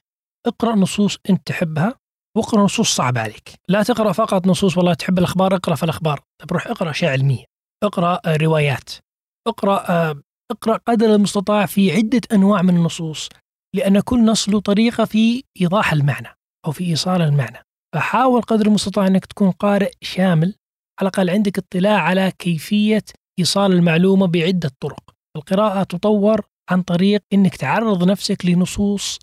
اقرأ 0.47 0.75
نصوص 0.75 1.19
أنت 1.31 1.47
تحبها 1.47 1.95
واقرأ 2.37 2.65
نصوص 2.65 2.95
صعبة 2.95 3.21
عليك. 3.21 3.53
لا 3.69 3.83
تقرأ 3.83 4.13
فقط 4.13 4.47
نصوص 4.47 4.77
والله 4.77 4.95
تحب 4.95 5.19
الأخبار 5.19 5.55
اقرأ 5.55 5.75
في 5.75 5.83
الأخبار. 5.83 6.21
طب 6.43 6.53
روح 6.53 6.67
اقرأ 6.67 6.91
أشياء 6.91 7.13
علمية. 7.13 7.45
اقرأ 7.85 8.21
آه، 8.25 8.37
روايات. 8.37 8.91
اقرأ 9.49 9.91
آه، 9.91 10.21
اقرأ 10.53 10.77
قدر 10.77 11.15
المستطاع 11.15 11.67
في 11.67 11.93
عدة 11.93 12.21
أنواع 12.33 12.63
من 12.63 12.77
النصوص 12.77 13.29
لأن 13.77 14.01
كل 14.01 14.25
نص 14.25 14.49
له 14.49 14.61
طريقة 14.61 15.05
في 15.05 15.45
إيضاح 15.61 15.93
المعنى 15.93 16.29
أو 16.67 16.73
في 16.73 16.85
إيصال 16.85 17.23
المعنى. 17.23 17.59
فحاول 17.95 18.43
قدر 18.43 18.67
المستطاع 18.67 19.07
إنك 19.07 19.27
تكون 19.27 19.51
قارئ 19.51 19.93
شامل 20.03 20.55
على 21.01 21.09
الأقل 21.09 21.31
عندك 21.31 21.59
اطلاع 21.59 22.01
على 22.01 22.33
كيفية 22.39 23.05
إيصال 23.39 23.73
المعلومة 23.73 24.27
بعدة 24.27 24.71
طرق. 24.81 25.11
القراءة 25.37 25.83
تطور 25.83 26.47
عن 26.71 26.83
طريق 26.83 27.23
إنك 27.33 27.57
تعرض 27.57 28.05
نفسك 28.05 28.47
لنصوص 28.47 29.19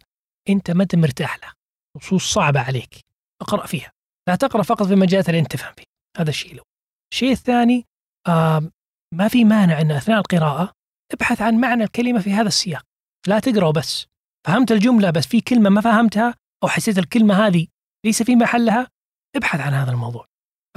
أنت 0.49 0.71
ما 0.71 0.83
أنت 0.83 0.95
مرتاح 0.95 1.37
لها. 1.39 1.56
نصوص 1.97 2.33
صعبة 2.33 2.59
عليك. 2.59 2.99
اقرأ 3.41 3.65
فيها. 3.65 3.91
لا 4.29 4.35
تقرأ 4.35 4.63
فقط 4.63 4.83
في 4.87 4.93
المجالات 4.93 5.29
اللي 5.29 5.39
أنت 5.39 5.51
تفهم 5.51 5.73
فيها. 5.73 5.85
هذا 6.17 6.29
الشيء 6.29 6.51
الأول. 6.51 6.67
الشيء 7.13 7.31
الثاني 7.31 7.85
آه 8.27 8.71
ما 9.13 9.27
في 9.27 9.45
مانع 9.45 9.81
أن 9.81 9.91
أثناء 9.91 10.17
القراءة 10.19 10.73
ابحث 11.13 11.41
عن 11.41 11.55
معنى 11.61 11.83
الكلمة 11.83 12.19
في 12.19 12.33
هذا 12.33 12.47
السياق. 12.47 12.83
لا 13.27 13.39
تقرأ 13.39 13.71
بس. 13.71 14.05
فهمت 14.47 14.71
الجملة 14.71 15.09
بس 15.11 15.27
في 15.27 15.41
كلمة 15.41 15.69
ما 15.69 15.81
فهمتها 15.81 16.35
أو 16.63 16.67
حسيت 16.67 16.97
الكلمة 16.97 17.47
هذه 17.47 17.67
ليس 18.05 18.23
في 18.23 18.35
محلها 18.35 18.87
ابحث 19.35 19.59
عن 19.59 19.73
هذا 19.73 19.91
الموضوع. 19.91 20.25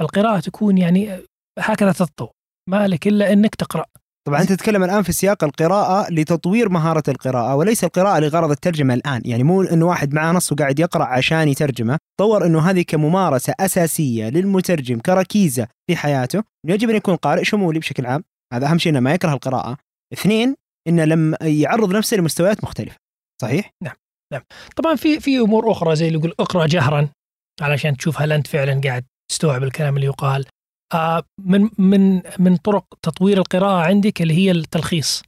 القراءه 0.01 0.39
تكون 0.39 0.77
يعني 0.77 1.25
هكذا 1.59 1.91
تتطور. 1.91 2.31
ما 2.69 2.87
لك 2.87 3.07
إلا 3.07 3.33
أنك 3.33 3.55
تقرأ. 3.55 3.85
طبعا 4.27 4.41
أنت 4.41 4.51
تتكلم 4.51 4.83
الآن 4.83 5.03
في 5.03 5.11
سياق 5.11 5.43
القراءة 5.43 6.13
لتطوير 6.13 6.69
مهارة 6.69 7.03
القراءة 7.07 7.55
وليس 7.55 7.83
القراءة 7.83 8.19
لغرض 8.19 8.51
الترجمة 8.51 8.93
الآن. 8.93 9.21
يعني 9.25 9.43
مو 9.43 9.61
إنه 9.61 9.85
واحد 9.85 10.13
معاه 10.13 10.31
نص 10.31 10.51
وقاعد 10.51 10.79
يقرأ 10.79 11.05
عشان 11.05 11.47
يترجمه. 11.47 11.97
طور 12.19 12.45
إنه 12.45 12.59
هذه 12.69 12.81
كممارسة 12.81 13.53
أساسية 13.59 14.29
للمترجم 14.29 14.99
كركيزة 14.99 15.67
في 15.87 15.95
حياته. 15.95 16.43
يجب 16.67 16.89
أن 16.89 16.95
يكون 16.95 17.15
قارئ 17.15 17.43
شمولي 17.43 17.79
بشكل 17.79 18.05
عام. 18.05 18.23
هذا 18.53 18.67
أهم 18.67 18.77
شيء 18.77 18.91
إنه 18.91 18.99
ما 18.99 19.13
يكره 19.13 19.33
القراءة. 19.33 19.77
اثنين 20.13 20.55
إنه 20.87 21.05
لما 21.05 21.37
يعرض 21.41 21.95
نفسه 21.95 22.17
لمستويات 22.17 22.63
مختلفة. 22.63 22.97
صحيح؟ 23.41 23.71
طبعا 24.75 24.95
في 24.95 25.19
في 25.19 25.39
أمور 25.39 25.71
أخرى 25.71 25.95
زي 25.95 26.07
اللي 26.07 26.19
يقول 26.19 26.33
اقرأ 26.39 26.65
جهرا 26.65 27.09
علشان 27.61 27.97
تشوف 27.97 28.21
هل 28.21 28.31
أنت 28.31 28.47
فعلا 28.47 28.81
قاعد 28.83 29.05
تستوعب 29.31 29.63
الكلام 29.63 29.95
اللي 29.95 30.07
يقال. 30.07 30.45
من 31.39 31.69
من 31.77 32.21
من 32.39 32.57
طرق 32.57 32.85
تطوير 33.01 33.37
القراءة 33.37 33.85
عندك 33.85 34.21
اللي 34.21 34.33
هي 34.33 34.51
التلخيص. 34.51 35.23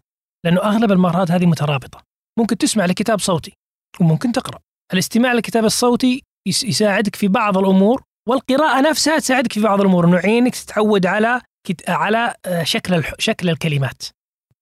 لأنه 0.46 0.62
أغلب 0.62 0.92
المهارات 0.92 1.32
هذه 1.32 1.46
مترابطة. 1.46 2.04
ممكن 2.40 2.58
تسمع 2.58 2.86
لكتاب 2.86 3.20
صوتي 3.20 3.54
وممكن 4.02 4.32
تقرأ. 4.32 4.60
الاستماع 4.94 5.34
للكتاب 5.34 5.66
الصوتي 5.66 6.24
يس- 6.48 6.64
يساعدك 6.64 7.16
في 7.16 7.28
بعض 7.28 7.58
الأمور 7.58 8.04
والقراءة 8.30 8.82
نفسها 8.90 9.20
تساعدك 9.20 9.54
في 9.54 9.60
بعض 9.62 9.82
الأمور. 9.82 10.06
إنه 10.08 10.18
عينك 10.18 10.56
تتعود 10.56 11.06
على 11.06 11.42
على 11.88 12.36
آه، 12.46 12.64
شكل 12.64 13.04
شكل 13.20 13.50
الكلمات. 13.50 14.04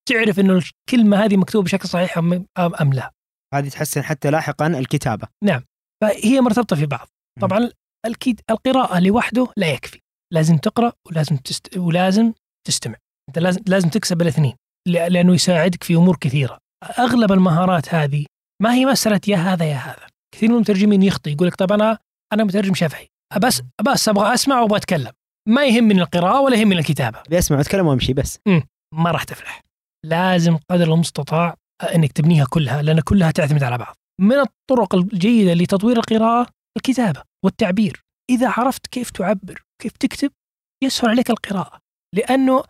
تعرف 0.09 0.39
إنه 0.39 0.59
الكلمة 0.89 1.25
هذه 1.25 1.37
مكتوبة 1.37 1.65
بشكل 1.65 1.87
صحيح 1.89 2.17
ام 2.17 2.45
أم 2.57 2.93
لا. 2.93 3.11
هذه 3.53 3.69
تحسن 3.69 4.03
حتى 4.03 4.29
لاحقا 4.31 4.67
الكتابة. 4.67 5.27
فهي 6.01 6.41
مرتبطة 6.41 6.75
في 6.75 6.85
بعض. 6.85 7.07
طبعا 7.41 7.69
القراءة 8.51 8.99
لوحده 8.99 9.47
لا 9.57 9.73
يكفي. 9.73 10.00
لازم 10.33 10.57
تقرأ 10.57 10.93
ولازم 11.07 11.37
تست... 11.37 11.77
ولازم 11.77 12.33
تستمع. 12.67 12.95
أنت 13.29 13.39
لازم 13.39 13.61
لازم 13.67 13.89
تكسب 13.89 14.21
الاثنين. 14.21 14.55
لأنه 14.87 15.33
يساعدك 15.33 15.83
في 15.83 15.95
أمور 15.95 16.17
كثيرة. 16.17 16.57
أغلب 16.99 17.31
المهارات 17.31 17.93
هذه 17.93 18.25
ما 18.61 18.73
هي 18.73 18.85
مسألة 18.85 19.21
يا 19.27 19.37
هذا 19.37 19.65
يا 19.65 19.75
هذا. 19.75 20.07
كثير 20.35 20.49
من 20.49 20.55
المترجمين 20.55 21.03
يخطئ 21.03 21.31
يقول 21.31 21.47
لك 21.47 21.55
طب 21.55 21.71
أنا 21.71 21.97
أنا 22.33 22.43
مترجم 22.43 22.73
شفهي. 22.73 23.07
بس 23.41 23.61
بس 23.81 24.09
أبغى 24.09 24.33
أسمع 24.33 24.61
وأبغى 24.61 24.77
أتكلم. 24.77 25.11
ما 25.49 25.65
يهمني 25.65 26.01
القراءة 26.01 26.41
ولا 26.41 26.55
يهمني 26.55 26.79
الكتابة. 26.79 27.19
بيسمع 27.29 27.57
وأتكلم 27.57 27.87
وأمشي 27.87 28.13
بس. 28.13 28.39
ما 28.95 29.11
راح 29.11 29.23
تفلح. 29.23 29.61
لازم 30.05 30.57
قدر 30.71 30.93
المستطاع 30.93 31.55
إنك 31.95 32.11
تبنيها 32.11 32.45
كلها 32.49 32.81
لأن 32.81 32.99
كلها 32.99 33.31
تعتمد 33.31 33.63
على 33.63 33.77
بعض. 33.77 33.95
من 34.21 34.35
الطرق 34.35 34.95
الجيدة 34.95 35.53
لتطوير 35.53 35.97
القراءة 35.97 36.47
الكتابة 36.77 37.21
والتعبير. 37.45 38.01
إذا 38.29 38.49
عرفت 38.49 38.87
كيف 38.87 39.09
تعبر 39.09 39.63
كيف 39.81 39.97
تكتب 39.97 40.31
يسهل 40.83 41.09
عليك 41.09 41.29
القراءة. 41.29 41.79
لأنه 42.15 42.63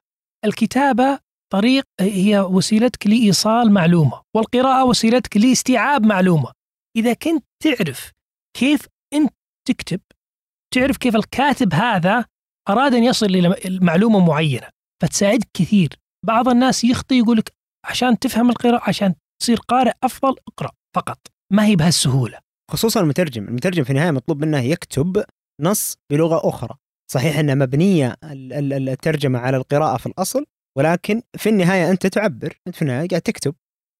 الكتابة 0.46 1.20
طريق 1.54 1.84
هي 2.00 2.40
وسيلتك 2.40 3.08
لإيصال 3.08 3.72
معلومة 3.72 4.22
والقراءة 4.36 4.86
وسيلتك 4.86 5.38
لاستيعاب 5.38 6.06
معلومة. 6.06 6.52
إذا 6.98 7.14
كنت 7.14 7.46
تعرف 7.64 8.12
كيف 8.58 8.88
أنت 9.14 9.34
تكتب 9.68 10.02
تعرف 10.74 10.98
كيف 10.98 11.16
الكاتب 11.16 11.74
هذا 11.74 12.26
أراد 12.70 12.94
أن 12.94 13.04
يصل 13.04 13.26
إلى 13.26 13.56
معلومة 13.82 14.26
معينة 14.26 14.70
فتساعدك 15.02 15.48
كثير. 15.54 15.90
بعض 16.26 16.50
الناس 16.50 16.84
يخطي 16.84 17.18
يقول 17.18 17.38
لك 17.38 17.52
عشان 17.86 18.20
تفهم 18.20 18.50
القراءة 18.50 18.90
عشان 18.90 19.16
تصير 19.42 19.58
قارئ 19.58 19.94
أفضل 20.04 20.36
اقرأ 20.48 20.72
فقط. 20.96 21.28
ما 21.54 21.66
هي 21.66 21.76
بهالسهولة. 21.76 22.40
خصوصا 22.72 23.02
المترجم. 23.02 23.48
المترجم 23.48 23.84
في 23.84 23.90
النهاية 23.90 24.12
مطلوب 24.12 24.46
منه 24.46 24.60
يكتب 24.60 25.24
نص 25.62 25.98
بلغة 26.12 26.50
أخرى. 26.50 26.76
صحيح 27.12 27.38
أنها 27.40 27.56
مبنية 27.56 28.16
ال- 28.24 28.54
ال- 28.54 28.90
الترجمة 28.90 29.40
على 29.40 29.58
القراءة 29.58 29.98
في 29.98 30.06
الأصل 30.06 30.46
ولكن 30.78 31.22
في 31.38 31.50
النهاية 31.50 31.92
أنت 31.92 32.08
تعبر 32.08 32.58
أنت 32.68 32.76
في 32.76 32.82
النهاية 32.82 33.08
قاعد 33.08 33.22
تكتب. 33.22 33.56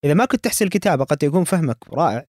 إذا 0.06 0.14
ما 0.14 0.26
كنت 0.26 0.44
تحسن 0.44 0.66
الكتابة 0.66 1.04
قد 1.04 1.24
يكون 1.24 1.44
فهمك 1.44 1.78
رائع 1.94 2.26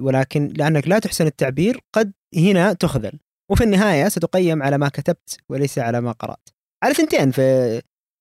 ولكن 0.00 0.48
لأنك 0.48 0.88
لا 0.88 0.98
تحسن 0.98 1.26
التعبير 1.26 1.80
قد 1.94 2.12
هنا 2.36 2.72
تخذل. 2.72 3.18
وفي 3.50 3.64
النهاية 3.64 4.08
ستقيم 4.08 4.62
على 4.62 4.78
ما 4.78 4.88
كتبت 4.88 5.38
وليس 5.50 5.78
على 5.78 6.00
ما 6.00 6.12
قرأت. 6.12 6.48
على 6.84 6.94
ثنتين 6.94 7.30
في 7.30 7.42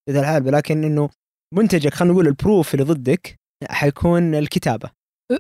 ذا 0.09 0.19
الحال 0.19 0.47
ولكن 0.47 0.83
إنه 0.83 1.09
منتجك 1.53 1.93
خلينا 1.93 2.13
نقول 2.13 2.27
البروف 2.27 2.73
اللي 2.73 2.85
ضدك 2.85 3.35
حيكون 3.69 4.35
الكتابة. 4.35 4.91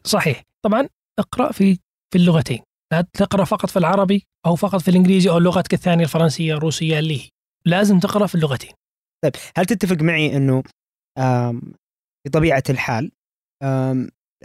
صحيح. 0.03 0.43
طبعا 0.65 0.89
اقرأ 1.19 1.51
في 1.51 1.75
في 2.13 2.15
اللغتين. 2.19 2.59
لا 2.93 3.01
تقرأ 3.13 3.43
فقط 3.43 3.69
في 3.69 3.79
العربي 3.79 4.23
أو 4.45 4.55
فقط 4.55 4.81
في 4.81 4.87
الإنجليزي 4.91 5.29
أو 5.29 5.37
لغتك 5.37 5.73
الثانية 5.73 6.03
الفرنسية 6.03 6.53
الروسية 6.53 6.99
اللي 6.99 7.21
هي. 7.21 7.29
لازم 7.65 7.99
تقرأ 7.99 8.27
في 8.27 8.35
اللغتين. 8.35 8.71
طيب 9.23 9.33
هل 9.57 9.65
تتفق 9.65 10.01
معي 10.01 10.37
إنه 10.37 10.63
آم، 11.17 11.61
بطبيعة 12.27 12.63
الحال 12.69 13.11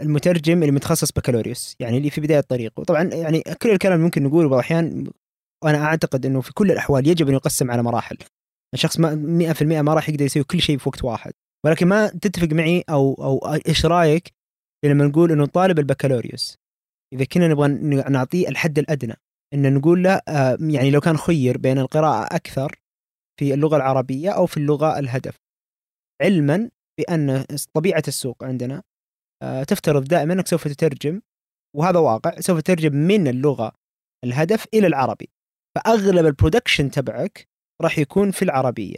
المترجم 0.01 0.61
اللي 0.61 0.71
متخصص 0.71 1.11
بكالوريوس 1.11 1.75
يعني 1.79 1.97
اللي 1.97 2.09
في 2.09 2.21
بداية 2.21 2.39
طريقه 2.39 2.79
وطبعا 2.81 3.03
يعني 3.03 3.41
كل 3.61 3.69
الكلام 3.69 3.99
ممكن 3.99 4.23
نقوله 4.23 4.49
بعض 4.49 4.59
الأحيان 4.59 5.11
وأنا 5.63 5.85
أعتقد 5.85 6.25
إنه 6.25 6.41
في 6.41 6.53
كل 6.53 6.71
الأحوال 6.71 7.07
يجب 7.07 7.27
أن 7.27 7.33
يقسم 7.33 7.71
على 7.71 7.83
مراحل. 7.83 8.17
الشخص 8.73 8.99
ما 8.99 9.15
100% 9.53 9.63
ما 9.81 9.93
راح 9.93 10.09
يقدر 10.09 10.25
يسوي 10.25 10.43
كل 10.43 10.61
شيء 10.61 10.77
في 10.77 10.89
وقت 10.89 11.03
واحد. 11.03 11.31
ولكن 11.65 11.87
ما 11.87 12.07
تتفق 12.07 12.47
معي 12.47 12.83
أو 12.89 13.13
أو 13.13 13.55
إيش 13.67 13.85
رأيك 13.85 14.31
لما 14.85 15.05
نقول 15.05 15.31
إنه 15.31 15.45
طالب 15.45 15.79
البكالوريوس 15.79 16.57
إذا 17.13 17.25
كنا 17.25 17.47
نبغى 17.47 17.67
نعطيه 18.09 18.47
الحد 18.47 18.79
الأدنى 18.79 19.15
ان 19.53 19.73
نقول 19.73 20.03
له 20.03 20.21
آه، 20.27 20.57
يعني 20.61 20.91
لو 20.91 21.01
كان 21.01 21.17
خير 21.17 21.57
بين 21.57 21.79
القراءة 21.79 22.35
أكثر 22.35 22.79
في 23.39 23.53
اللغة 23.53 23.77
العربية 23.77 24.29
أو 24.29 24.45
في 24.45 24.57
اللغة 24.57 24.99
الهدف. 24.99 25.39
علما 26.21 26.69
بأن 26.99 27.45
طبيعة 27.73 28.03
السوق 28.07 28.43
عندنا 28.43 28.83
آه، 29.43 29.63
تفترض 29.63 30.03
دائما 30.03 30.33
إنك 30.33 30.47
سوف 30.47 30.67
تترجم 30.67 31.21
وهذا 31.75 31.99
واقع 31.99 32.39
سوف 32.39 32.59
تترجم 32.59 32.95
من 32.95 33.27
اللغة 33.27 33.71
الهدف 34.23 34.65
إلى 34.73 34.87
العربي. 34.87 35.29
فأغلب 35.75 36.25
البرودكشن 36.25 36.91
تبعك 36.91 37.47
راح 37.81 37.99
يكون 37.99 38.31
في 38.31 38.41
العربية. 38.41 38.97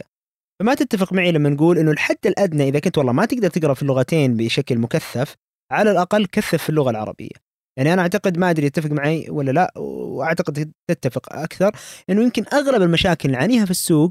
فما 0.60 0.74
تتفق 0.74 1.12
معي 1.12 1.32
لما 1.32 1.48
نقول 1.48 1.78
إنه 1.78 1.90
الحد 1.90 2.26
الأدنى 2.26 2.68
إذا 2.68 2.78
كنت 2.78 2.98
والله 2.98 3.12
ما 3.12 3.24
تقدر 3.24 3.50
تقرأ 3.50 3.74
في 3.74 3.82
اللغتين 3.82 4.36
بشكل 4.36 4.78
مكثف 4.78 5.34
على 5.72 5.90
الأقل 5.90 6.26
كثف 6.26 6.62
في 6.62 6.68
اللغة 6.70 6.90
العربية. 6.90 7.45
يعني 7.78 7.92
أنا 7.92 8.02
أعتقد 8.02 8.38
ما 8.38 8.50
أدري 8.50 8.66
يتفق 8.66 8.90
معي 8.90 9.30
ولا 9.30 9.50
لا 9.50 9.72
وأعتقد 9.78 10.72
تتفق 10.90 11.32
أكثر 11.32 11.72
إنه 12.10 12.22
يمكن 12.22 12.44
أغلب 12.52 12.82
المشاكل 12.82 13.28
اللي 13.28 13.38
نعانيها 13.38 13.64
في 13.64 13.70
السوق 13.70 14.10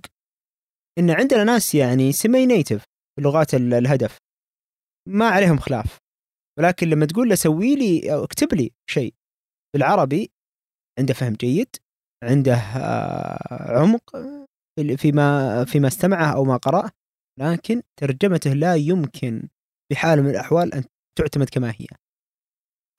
إن 1.00 1.10
عندنا 1.10 1.44
ناس 1.44 1.76
يعني 1.76 2.12
سيمي 2.12 2.46
نيتف 2.46 2.84
لغات 3.20 3.54
ال- 3.54 3.74
الهدف 3.74 4.18
ما 5.10 5.26
عليهم 5.30 5.58
خلاف. 5.58 5.98
ولكن 6.60 6.88
لما 6.90 7.06
تقول 7.06 7.30
له 7.30 7.36
سوي 7.36 7.76
لي 7.76 8.14
أو 8.14 8.24
اكتب 8.24 8.54
لي 8.54 8.72
شيء 8.90 9.14
بالعربي 9.76 10.32
عنده 11.00 11.14
فهم 11.14 11.34
جيد 11.34 11.76
عنده 12.24 12.54
آه، 12.56 13.80
عمق 13.80 14.16
في- 14.80 14.98
فيما 14.98 15.66
فيما 15.66 15.88
استمعه 15.88 16.36
أو 16.36 16.44
ما 16.44 16.58
قرأه 16.58 16.90
لكن 17.40 17.82
ترجمته 18.00 18.54
لا 18.54 18.76
يمكن 18.76 19.48
بحال 19.92 20.24
من 20.24 20.30
الأحوال 20.30 20.74
أن 20.74 20.84
تعتمد 21.18 21.50
كما 21.50 21.72
هي. 21.72 21.86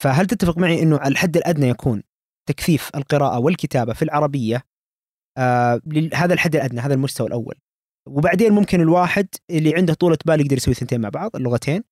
فهل 0.02 0.26
تتفق 0.26 0.58
معي 0.58 0.82
إنه 0.82 0.96
الحد 1.06 1.36
الأدنى 1.36 1.68
يكون 1.68 2.02
تكثيف 2.48 2.90
القراءة 2.96 3.38
والكتابة 3.38 3.92
في 3.92 4.02
العربية 4.02 4.62
آه 5.38 5.80
لل- 5.86 6.14
هذا 6.14 6.34
الحد 6.34 6.56
الأدنى 6.56 6.80
هذا 6.80 6.94
المستوى 6.94 7.26
الأول. 7.26 7.54
وبعدين 8.08 8.52
ممكن 8.52 8.80
الواحد 8.80 9.28
اللي 9.50 9.74
عنده 9.76 9.94
طولة 9.94 10.18
بال 10.26 10.40
يقدر 10.40 10.56
يسوي 10.56 10.74
ثنتين 10.74 11.00
مع 11.00 11.08
بعض 11.08 11.36
اللغتين 11.36 11.84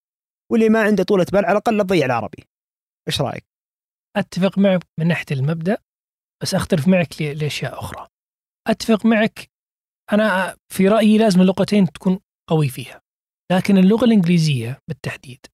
واللي 0.52 0.68
ما 0.68 0.82
عنده 0.82 1.04
طولة 1.04 1.26
بال 1.32 1.44
على 1.44 1.52
الأقل 1.52 1.76
لا 1.76 1.82
تضيع 1.82 2.06
العربي. 2.06 2.44
إيش 3.08 3.20
رأيك؟ 3.20 3.44
أتفق 4.16 4.58
معك 4.58 4.82
من 5.00 5.08
ناحية 5.08 5.26
المبدأ 5.32 5.78
بس 6.42 6.54
أختلف 6.54 6.88
معك 6.88 7.22
لأشياء 7.22 7.78
أخرى. 7.78 8.08
أتفق 8.68 9.06
معك 9.06 9.50
أنا 10.12 10.56
في 10.72 10.88
رأيي 10.88 11.18
لازم 11.18 11.40
اللغتين 11.40 11.86
تكون 11.92 12.18
قوي 12.50 12.68
فيها 12.68 13.00
لكن 13.52 13.78
اللغة 13.78 14.04
الإنجليزية 14.04 14.78
بالتحديد 14.88 15.46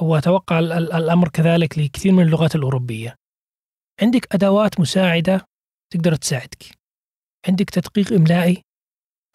وأتوقع 0.00 0.58
ال- 0.58 0.72
ال- 0.72 0.92
الأمر 0.92 1.28
كذلك 1.28 1.78
لكثير 1.78 2.12
من 2.12 2.22
اللغات 2.22 2.54
الأوروبية. 2.54 3.14
عندك 4.02 4.34
أدوات 4.34 4.80
مساعدة 4.80 5.46
تقدر 5.92 6.14
تساعدك. 6.14 6.64
عندك 7.48 7.70
تدقيق 7.70 8.12
إملائي 8.12 8.62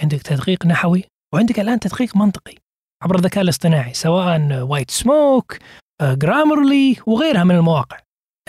عندك 0.01 0.21
تدقيق 0.21 0.65
نحوي 0.65 1.03
وعندك 1.33 1.59
الآن 1.59 1.79
تدقيق 1.79 2.17
منطقي 2.17 2.55
عبر 3.03 3.15
الذكاء 3.15 3.43
الاصطناعي 3.43 3.93
سواء 3.93 4.61
وايت 4.61 4.91
سموك 4.91 5.57
جرامرلي 6.01 6.95
وغيرها 7.07 7.43
من 7.43 7.55
المواقع 7.55 7.99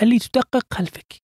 اللي 0.02 0.18
تدقق 0.18 0.74
خلفك. 0.74 1.14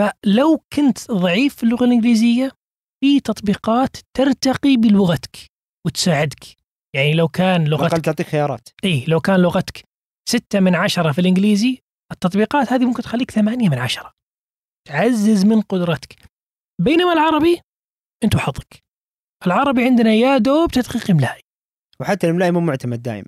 فلو 0.00 0.60
كنت 0.72 1.10
ضعيف 1.10 1.54
في 1.56 1.62
اللغة 1.62 1.84
الإنجليزية 1.84 2.52
في 3.00 3.20
تطبيقات 3.20 3.96
ترتقي 4.16 4.76
بلغتك 4.76 5.36
وتساعدك. 5.86 6.44
يعني 6.96 7.12
لو 7.14 7.28
كان 7.28 7.64
لغتك 7.64 8.04
تعطيك 8.04 8.26
خيارات. 8.26 8.68
اي 8.84 9.04
لو 9.08 9.20
كان 9.20 9.40
لغتك 9.40 9.84
ستة 10.28 10.60
من 10.60 10.74
عشرة 10.74 11.12
في 11.12 11.20
الإنجليزي 11.20 11.78
التطبيقات 12.12 12.72
هذه 12.72 12.84
ممكن 12.84 13.02
تخليك 13.02 13.30
ثمانية 13.30 13.68
من 13.68 13.78
عشرة. 13.78 14.12
تعزز 14.88 15.44
من 15.44 15.60
قدرتك. 15.60 16.16
بينما 16.82 17.12
العربي 17.12 17.60
انتو 18.24 18.38
حظك 18.38 18.78
العربي 19.46 19.84
عندنا 19.84 20.12
يا 20.12 20.38
دوب 20.38 20.70
تدقيق 20.70 21.10
إملائي 21.10 21.40
وحتى 22.00 22.26
الاملاء 22.26 22.52
مو 22.52 22.60
معتمد 22.60 23.02
دائم 23.02 23.24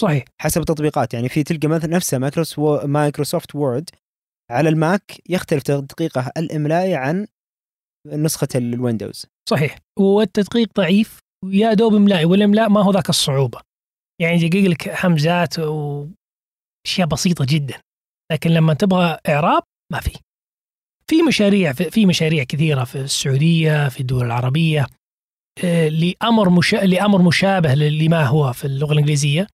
صحيح. 0.00 0.24
حسب 0.40 0.60
التطبيقات 0.60 1.14
يعني 1.14 1.28
في 1.28 1.42
تلقى 1.42 1.68
مثلا 1.68 1.90
نفسها 1.90 2.18
مايكروس- 2.18 2.84
مايكروسوفت 2.84 3.54
وورد 3.54 3.90
على 4.50 4.68
الماك 4.68 5.30
يختلف 5.30 5.62
تدقيقه 5.62 6.32
الاملائي 6.36 6.94
عن 6.94 7.26
نسخة 8.06 8.48
الويندوز. 8.54 9.26
صحيح. 9.50 9.78
والتدقيق 9.98 10.68
ضعيف. 10.76 11.18
ويا 11.44 11.74
دوب 11.74 11.94
املائي 11.94 12.24
والاملاء 12.24 12.68
ما 12.68 12.82
هو 12.82 12.90
ذاك 12.90 13.08
الصعوبة. 13.08 13.60
يعني 14.20 14.34
يدقق 14.36 14.60
لك 14.70 15.04
همزات 15.06 15.54
واشياء 16.86 17.08
بسيطة 17.08 17.46
جدا 17.48 17.80
لكن 18.32 18.50
لما 18.50 18.74
تبغى 18.74 19.18
إعراب 19.28 19.62
ما 19.92 20.00
في. 20.00 20.18
في 21.06 21.22
مشاريع 21.22 21.72
في 21.72 22.06
مشاريع 22.06 22.44
كثيرة 22.44 22.84
في 22.84 22.98
السعودية 22.98 23.88
في 23.88 24.00
الدول 24.00 24.26
العربية 24.26 24.86
آه، 25.64 25.88
لأمر 25.88 26.50
مشا... 26.50 26.76
لأمر 26.76 27.22
مشابه 27.22 27.74
لما 27.74 28.24
هو 28.24 28.52
في 28.52 28.64
اللغة 28.64 28.92
الإنجليزية 28.92 29.46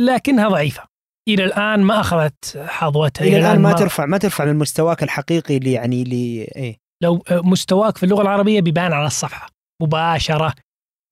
لكنها 0.00 0.48
ضعيفة. 0.48 0.84
إلى 1.28 1.44
الآن 1.44 1.80
ما 1.82 2.00
أخذت 2.00 2.58
حظوتها 2.66 3.24
إلى 3.24 3.38
الآن 3.38 3.60
ما 3.60 3.72
ترفع 3.72 4.06
ما 4.06 4.18
ترفع 4.18 4.44
من 4.44 4.56
مستواك 4.56 5.02
الحقيقي 5.02 5.56
اللي 5.56 5.72
يعني 5.72 6.02
اللي 6.02 6.42
إيه. 6.56 6.76
لو 7.02 7.22
مستواك 7.30 7.96
في 7.98 8.02
اللغة 8.02 8.22
العربية 8.22 8.60
بيبان 8.60 8.92
على 8.92 9.06
الصفحة. 9.06 9.50
مباشرة 9.82 10.54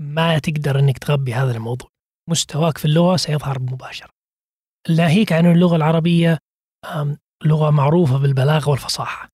ما 0.03 0.39
تقدر 0.39 0.79
إنك 0.79 0.99
تغبي 0.99 1.35
هذا 1.35 1.57
الموضوع. 1.57 1.89
مستواك 2.31 2.79
في 2.79 2.85
اللغة 2.85 3.17
سيظهر 3.17 3.59
مباشرة. 3.59 4.16
ناهيك 4.91 5.33
عن 5.33 5.47
اللغة 5.47 5.77
العربية 5.77 6.39
لغة 7.45 7.71
معروفة 7.71 8.19
بالبلاغة 8.19 8.71
والفصاحة. 8.71 9.29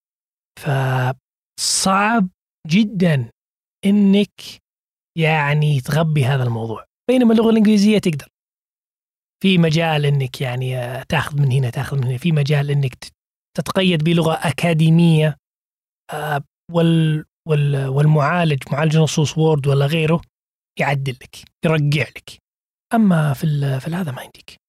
فصعب 0.60 2.28
جدا 2.66 3.30
إنك 3.86 4.40
يعني 5.18 5.80
تغبي 5.80 6.24
هذا 6.24 6.42
الموضوع 6.42 6.84
بينما 7.10 7.32
اللغة 7.32 7.50
الإنجليزية 7.50 7.98
تقدر. 7.98 8.28
في 9.42 9.58
مجال 9.58 10.06
إنك 10.06 10.40
يعني 10.40 10.78
آه، 10.78 11.02
تاخذ 11.02 11.40
من 11.40 11.52
هنا 11.52 11.70
تاخذ 11.70 11.96
من 11.96 12.04
هنا. 12.04 12.18
في 12.18 12.32
مجال 12.32 12.70
إنك 12.70 12.94
تتقيد 13.56 14.04
بلغة 14.04 14.32
أكاديمية 14.32 15.36
آه، 16.12 16.44
وال 16.72 17.24
وال 17.48 17.88
والمعالج 17.88 18.62
معالج 18.72 18.96
نصوص 18.96 19.38
وورد 19.38 19.66
ولا 19.66 19.86
غيره 19.86 20.20
يعدل 20.80 21.12
لك 21.12 21.36
يرجع 21.64 22.02
لك. 22.02 22.38
أما 22.94 23.32
في 23.32 23.46
في 23.80 23.90
هذا 23.90 24.12
ما 24.12 24.22
يمديك. 24.22 24.61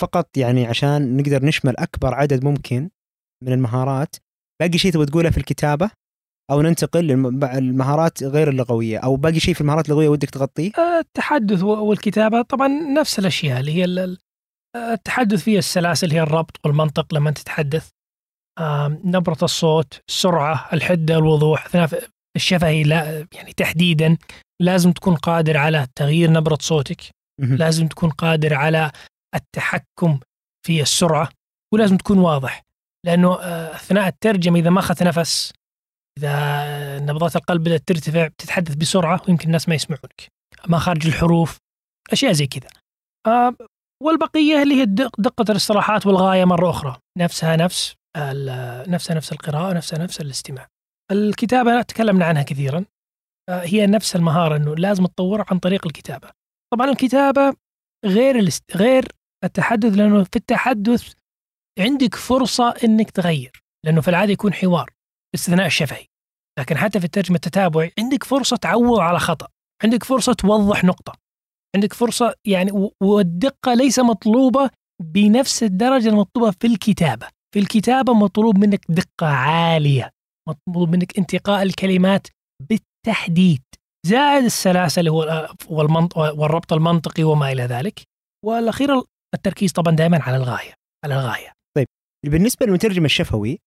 فقط 0.00 0.36
يعني 0.36 0.66
عشان 0.66 1.16
نقدر 1.16 1.44
نشمل 1.44 1.76
أكبر 1.76 2.14
عدد 2.14 2.44
ممكن 2.44 2.90
من 3.44 3.52
المهارات. 3.52 4.16
باقي 4.62 4.78
شيء 4.78 4.92
تبغى 4.92 5.06
تقوله 5.06 5.30
في 5.30 5.38
الكتابة؟ 5.38 5.90
أو 6.50 6.62
ننتقل 6.62 7.04
للمهارات 7.04 8.22
غير 8.22 8.48
اللغوية. 8.48 8.98
أو 8.98 9.16
باقي 9.16 9.40
شيء 9.40 9.54
في 9.54 9.60
المهارات 9.60 9.86
اللغوية 9.86 10.08
ودك 10.08 10.30
تغطيه؟ 10.30 10.70
آه، 10.78 10.98
التحدث 11.00 11.62
و- 11.62 11.84
والكتابة 11.84 12.42
طبعا 12.42 12.68
نفس 12.68 13.18
الأشياء 13.18 13.60
اللي 13.60 13.72
هي 13.74 13.84
آه، 14.76 14.92
التحدث 14.92 15.42
فيها 15.42 15.58
السلاسل 15.58 16.12
هي 16.12 16.20
الربط 16.20 16.60
والمنطق 16.64 17.14
لما 17.14 17.30
تتحدث. 17.30 17.88
آم، 18.58 19.00
نبرة 19.04 19.38
الصوت 19.42 20.00
السرعة 20.08 20.68
الحدة 20.72 21.16
الوضوح 21.16 21.66
أثناء 21.66 22.04
الشفهي 22.36 22.82
لا 22.82 23.26
يعني 23.32 23.52
تحديدا 23.52 24.16
لازم 24.62 24.92
تكون 24.92 25.14
قادر 25.14 25.56
على 25.56 25.86
تغيير 25.94 26.30
نبرة 26.30 26.58
صوتك. 26.60 27.00
لازم 27.40 27.88
تكون 27.88 28.10
قادر 28.10 28.54
على 28.54 28.90
التحكم 29.36 30.20
في 30.66 30.82
السرعة 30.82 31.28
ولازم 31.74 31.96
تكون 31.96 32.18
واضح 32.18 32.62
لأنه 33.06 33.40
آه، 33.40 33.74
أثناء 33.74 34.08
الترجمة 34.08 34.58
إذا 34.58 34.70
ما 34.70 34.80
أخذت 34.80 35.02
نفس 35.02 35.52
آه، 36.24 36.98
نبضات 36.98 37.36
القلب 37.36 37.64
بدأت 37.64 37.88
ترتفع 37.88 38.26
بتتحدث 38.26 38.74
بسرعة 38.74 39.22
ويمكن 39.28 39.46
الناس 39.46 39.68
ما 39.68 39.74
يسمعونك 39.74 40.26
مخارج 40.68 41.06
الحروف 41.06 41.58
أشياء 42.12 42.32
زي 42.32 42.46
كذا 42.46 42.68
آه، 43.26 43.54
والبقية 44.02 44.62
اللي 44.62 44.74
هي 44.74 44.84
دقة 45.18 45.44
الاصطلاحات 45.50 46.06
والغاية 46.06 46.44
مرة 46.44 46.70
أخرى 46.70 46.96
نفسها 47.18 47.56
نفس 47.56 47.94
نفسها 48.88 49.16
نفس 49.16 49.32
القراءة 49.32 49.72
نفسها 49.74 49.98
نفس 49.98 50.20
الاستماع 50.20 50.68
الكتابة 51.12 51.82
تكلمنا 51.82 52.24
عنها 52.24 52.42
كثيرا 52.42 52.84
آه، 53.48 53.60
هي 53.60 53.86
نفس 53.86 54.16
المهارة 54.16 54.56
أنه 54.56 54.76
لازم 54.76 55.06
تطورها 55.06 55.44
عن 55.50 55.58
طريق 55.58 55.86
الكتابة 55.86 56.30
طبعا 56.72 56.90
الكتابة 56.90 57.56
غير. 58.04 58.48
غير 58.74 59.04
التحدث 59.44 59.94
لأنه 59.94 60.24
في 60.24 60.36
التحدث 60.36 61.12
عندك 61.78 62.14
فرصة 62.14 62.74
إنك 62.84 63.10
تغير 63.10 63.62
لأنه 63.86 64.00
في 64.00 64.08
العادة 64.08 64.32
يكون 64.32 64.54
حوار 64.54 64.90
باستثناء 65.34 65.66
الشفهي 65.66 66.06
لكن 66.58 66.76
حتى 66.76 66.98
في 67.00 67.04
الترجمة 67.04 67.36
التتابعي 67.36 67.92
عندك 67.98 68.24
فرصة 68.24 68.56
تعوض 68.56 69.00
على 69.00 69.18
خطأ 69.18 69.48
عندك 69.84 70.04
فرصة 70.04 70.32
توضح 70.32 70.84
نقطة 70.84 71.12
عندك 71.76 71.92
فرصة 71.92 72.34
يعني 72.46 72.90
والدقة 73.02 73.74
ليس 73.74 73.98
مطلوبة 73.98 74.70
بنفس 75.02 75.62
الدرجة 75.62 76.08
المطلوبة 76.08 76.50
في 76.50 76.66
الكتابة 76.66 77.28
في 77.54 77.60
الكتابة 77.60 78.14
مطلوب 78.14 78.58
منك 78.58 78.80
دقة 78.88 79.26
عالية 79.26 80.10
مطلوب 80.48 80.90
منك 80.90 81.18
انتقاء 81.18 81.62
الكلمات 81.62 82.26
بالتحديد 82.68 83.62
زائد 84.06 84.44
السلاسل 84.44 85.08
هو. 85.08 85.48
والربط 85.68 86.72
المنطقي 86.72 87.24
وما 87.24 87.52
إلى 87.52 87.62
ذلك 87.62 88.02
والاخير 88.44 89.02
التركيز 89.36 89.72
طبعا 89.72 89.94
دائما 89.94 90.22
على 90.22 90.36
الغاية 90.36 90.72
على 91.04 91.14
الغاية. 91.14 91.52
بالنسبة 92.26 92.66
للمترجم 92.66 93.04
الشفوي 93.04 93.58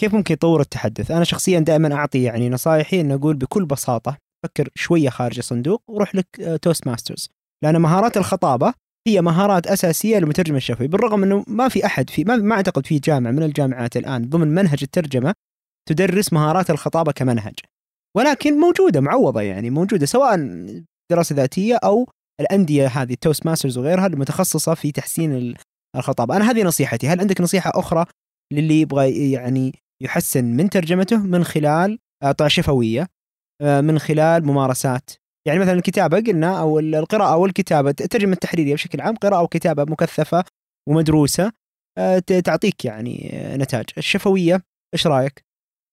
كيف 0.00 0.14
ممكن 0.14 0.34
يطور 0.34 0.60
التحدث؟ 0.60 1.10
أنا 1.10 1.24
شخصيا 1.24 1.60
دائما 1.60 1.94
أعطي 1.94 2.22
يعني 2.22 2.50
نصائحي 2.50 3.00
ان 3.00 3.12
أقول 3.12 3.36
بكل 3.36 3.64
بساطة 3.64 4.16
فكر 4.44 4.68
شوية 4.74 5.08
خارج 5.08 5.38
الصندوق 5.38 5.82
وروح 5.88 6.14
لك 6.14 6.58
توست 6.62 6.86
ماسترز 6.86 7.28
لأن 7.64 7.80
مهارات 7.80 8.16
الخطابة 8.16 8.74
هي 9.08 9.20
مهارات 9.20 9.66
أساسية 9.66 10.18
للمترجم 10.18 10.56
الشفوي 10.56 10.86
بالرغم 10.86 11.22
إنه 11.22 11.44
ما 11.48 11.68
في 11.68 11.86
أحد 11.86 12.10
في 12.10 12.24
ما, 12.24 12.36
ما 12.36 12.54
أعتقد 12.54 12.86
في 12.86 12.98
جامعة 12.98 13.30
من 13.30 13.42
الجامعات 13.42 13.96
الآن 13.96 14.28
ضمن 14.28 14.48
منهج 14.48 14.78
الترجمة 14.82 15.34
تدرس 15.88 16.32
مهارات 16.32 16.70
الخطابة 16.70 17.12
كمنهج. 17.12 17.54
ولكن 18.16 18.60
موجودة 18.60 19.00
معوضة 19.00 19.40
يعني 19.40 19.70
موجودة 19.70 20.06
سواء 20.06 20.36
دراسة 21.10 21.34
ذاتية 21.34 21.76
أو 21.84 22.08
الأندية 22.40 22.86
هذه 22.86 23.12
التوست 23.12 23.46
ماسترز 23.46 23.78
وغيرها 23.78 24.06
المتخصصة 24.06 24.74
في 24.74 24.92
تحسين 24.92 25.32
ال- 25.36 25.56
الخطابه 25.96 26.36
أنا 26.36 26.50
هذه 26.50 26.62
نصيحتي. 26.62 27.08
هل 27.08 27.20
عندك 27.20 27.40
نصيحة 27.40 27.72
أخرى 27.74 28.04
للي 28.52 28.80
يبغى 28.80 29.30
يعني 29.32 29.74
يحسن 30.02 30.44
من 30.44 30.70
ترجمته 30.70 31.16
من 31.16 31.44
خلال 31.44 31.98
طبعا 32.38 32.48
شفوية 32.48 33.06
آه، 33.62 33.80
من 33.80 33.98
خلال 33.98 34.46
ممارسات؟ 34.46 35.10
يعني 35.48 35.58
مثلا 35.60 35.72
الكتابه 35.72 36.16
قلنا 36.20 36.60
أو 36.60 36.78
القراءة 36.78 37.32
أو 37.32 37.46
الكتابة 37.46 37.90
الترجمه 37.90 38.32
التحريريه 38.32 38.74
بشكل 38.74 39.00
عام 39.00 39.16
قراءة 39.16 39.42
وكتابه 39.42 39.84
مكثفة 39.84 40.44
ومدروسة 40.88 41.52
آه، 41.98 42.18
تعطيك 42.18 42.84
يعني 42.84 43.30
آه، 43.32 43.56
نتاج 43.56 43.84
الشفوية 43.98 44.62
إيش 44.94 45.06
رأيك؟ 45.06 45.46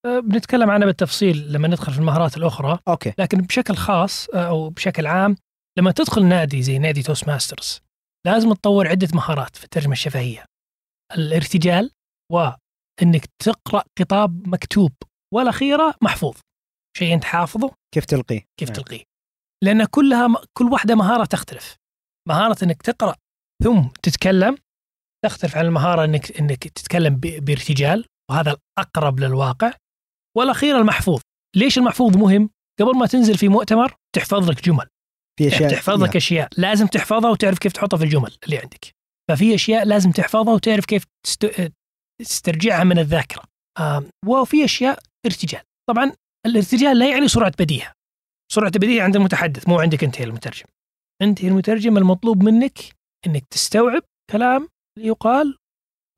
بنتكلم 0.06 0.70
عنها 0.70 0.86
بالتفصيل 0.86 1.52
لما 1.52 1.68
ندخل 1.68 1.92
في 1.92 1.98
المهارات 1.98 2.36
الأخرى. 2.36 2.78
okay. 2.88 3.12
لكن 3.18 3.38
بشكل 3.38 3.74
خاص 3.74 4.28
أو 4.28 4.70
بشكل 4.70 5.06
عام 5.06 5.36
لما 5.78 5.92
تدخل 5.92 6.24
نادي 6.24 6.62
زي 6.62 6.78
نادي 6.78 7.02
توست 7.02 7.28
ماسترز 7.28 7.80
لازم 8.26 8.52
تطور 8.52 8.88
عدة 8.88 9.08
مهارات 9.14 9.56
في 9.56 9.64
الترجمة 9.64 9.92
الشفهية. 9.92 10.44
الارتجال 11.16 11.90
وانك 12.32 13.26
تقرأ 13.42 13.84
خطاب 13.98 14.48
مكتوب 14.48 14.92
والأخيرة 15.34 15.94
محفوظ. 16.02 16.36
شيء 16.98 17.14
أنت 17.14 17.24
حافظه. 17.24 17.74
كيف 17.94 18.04
تلقيه؟ 18.04 18.40
كيف 18.60 18.68
نعم. 18.68 18.76
تلقيه؟ 18.76 19.02
لأن 19.64 19.84
كلها 19.84 20.28
كل 20.58 20.72
واحدة 20.72 20.94
مهارة 20.94 21.24
تختلف. 21.24 21.76
مهارة 22.28 22.64
إنك 22.64 22.82
تقرأ 22.82 23.14
ثم 23.64 23.88
تتكلم 24.02 24.56
تختلف 25.24 25.56
عن 25.56 25.64
المهارة 25.64 26.04
إنك 26.04 26.40
إنك 26.40 26.68
تتكلم 26.68 27.16
بارتجال 27.16 28.06
وهذا 28.30 28.56
الأقرب 28.78 29.20
للواقع. 29.20 29.72
والاخير 30.36 30.78
المحفوظ. 30.78 31.20
ليش 31.56 31.78
المحفوظ 31.78 32.16
مهم؟ 32.16 32.50
قبل 32.80 32.98
ما 32.98 33.06
تنزل 33.06 33.38
في 33.38 33.48
مؤتمر 33.48 33.96
تحفظ 34.16 34.50
لك 34.50 34.64
جمل. 34.64 34.88
في 35.38 35.48
أشياء 35.48 35.70
تحفظ 35.70 36.02
لك 36.02 36.16
أشياء. 36.16 36.48
لازم 36.56 36.86
تحفظها 36.86 37.30
وتعرف 37.30 37.58
كيف 37.58 37.72
تحطها 37.72 37.96
في 37.96 38.04
الجمل 38.04 38.36
اللي 38.44 38.58
عندك. 38.58 38.94
ففي 39.30 39.54
أشياء 39.54 39.84
لازم 39.84 40.10
تحفظها 40.10 40.54
وتعرف 40.54 40.84
كيف 40.84 41.04
تست... 41.26 41.72
تسترجعها 42.22 42.84
من 42.84 42.98
الذاكرة. 42.98 43.42
وفي 44.26 44.64
أشياء 44.64 44.98
ارتجال. 45.26 45.62
طبعا 45.90 46.12
الارتجال 46.46 46.98
لا 46.98 47.10
يعني 47.10 47.28
سرعة 47.28 47.52
بديهة. 47.58 47.92
سرعة 48.52 48.72
البديهه 48.74 49.04
عند 49.04 49.16
المتحدث 49.16 49.68
مو 49.68 49.80
عندك 49.80 50.04
أنت 50.04 50.20
يا 50.20 50.24
المترجم. 50.24 50.66
أنت 51.22 51.42
يا 51.42 51.48
المترجم 51.48 51.96
المطلوب 51.96 52.42
منك 52.42 52.78
إنك 53.26 53.44
تستوعب 53.50 54.02
كلام 54.30 54.68
يقال 54.98 55.56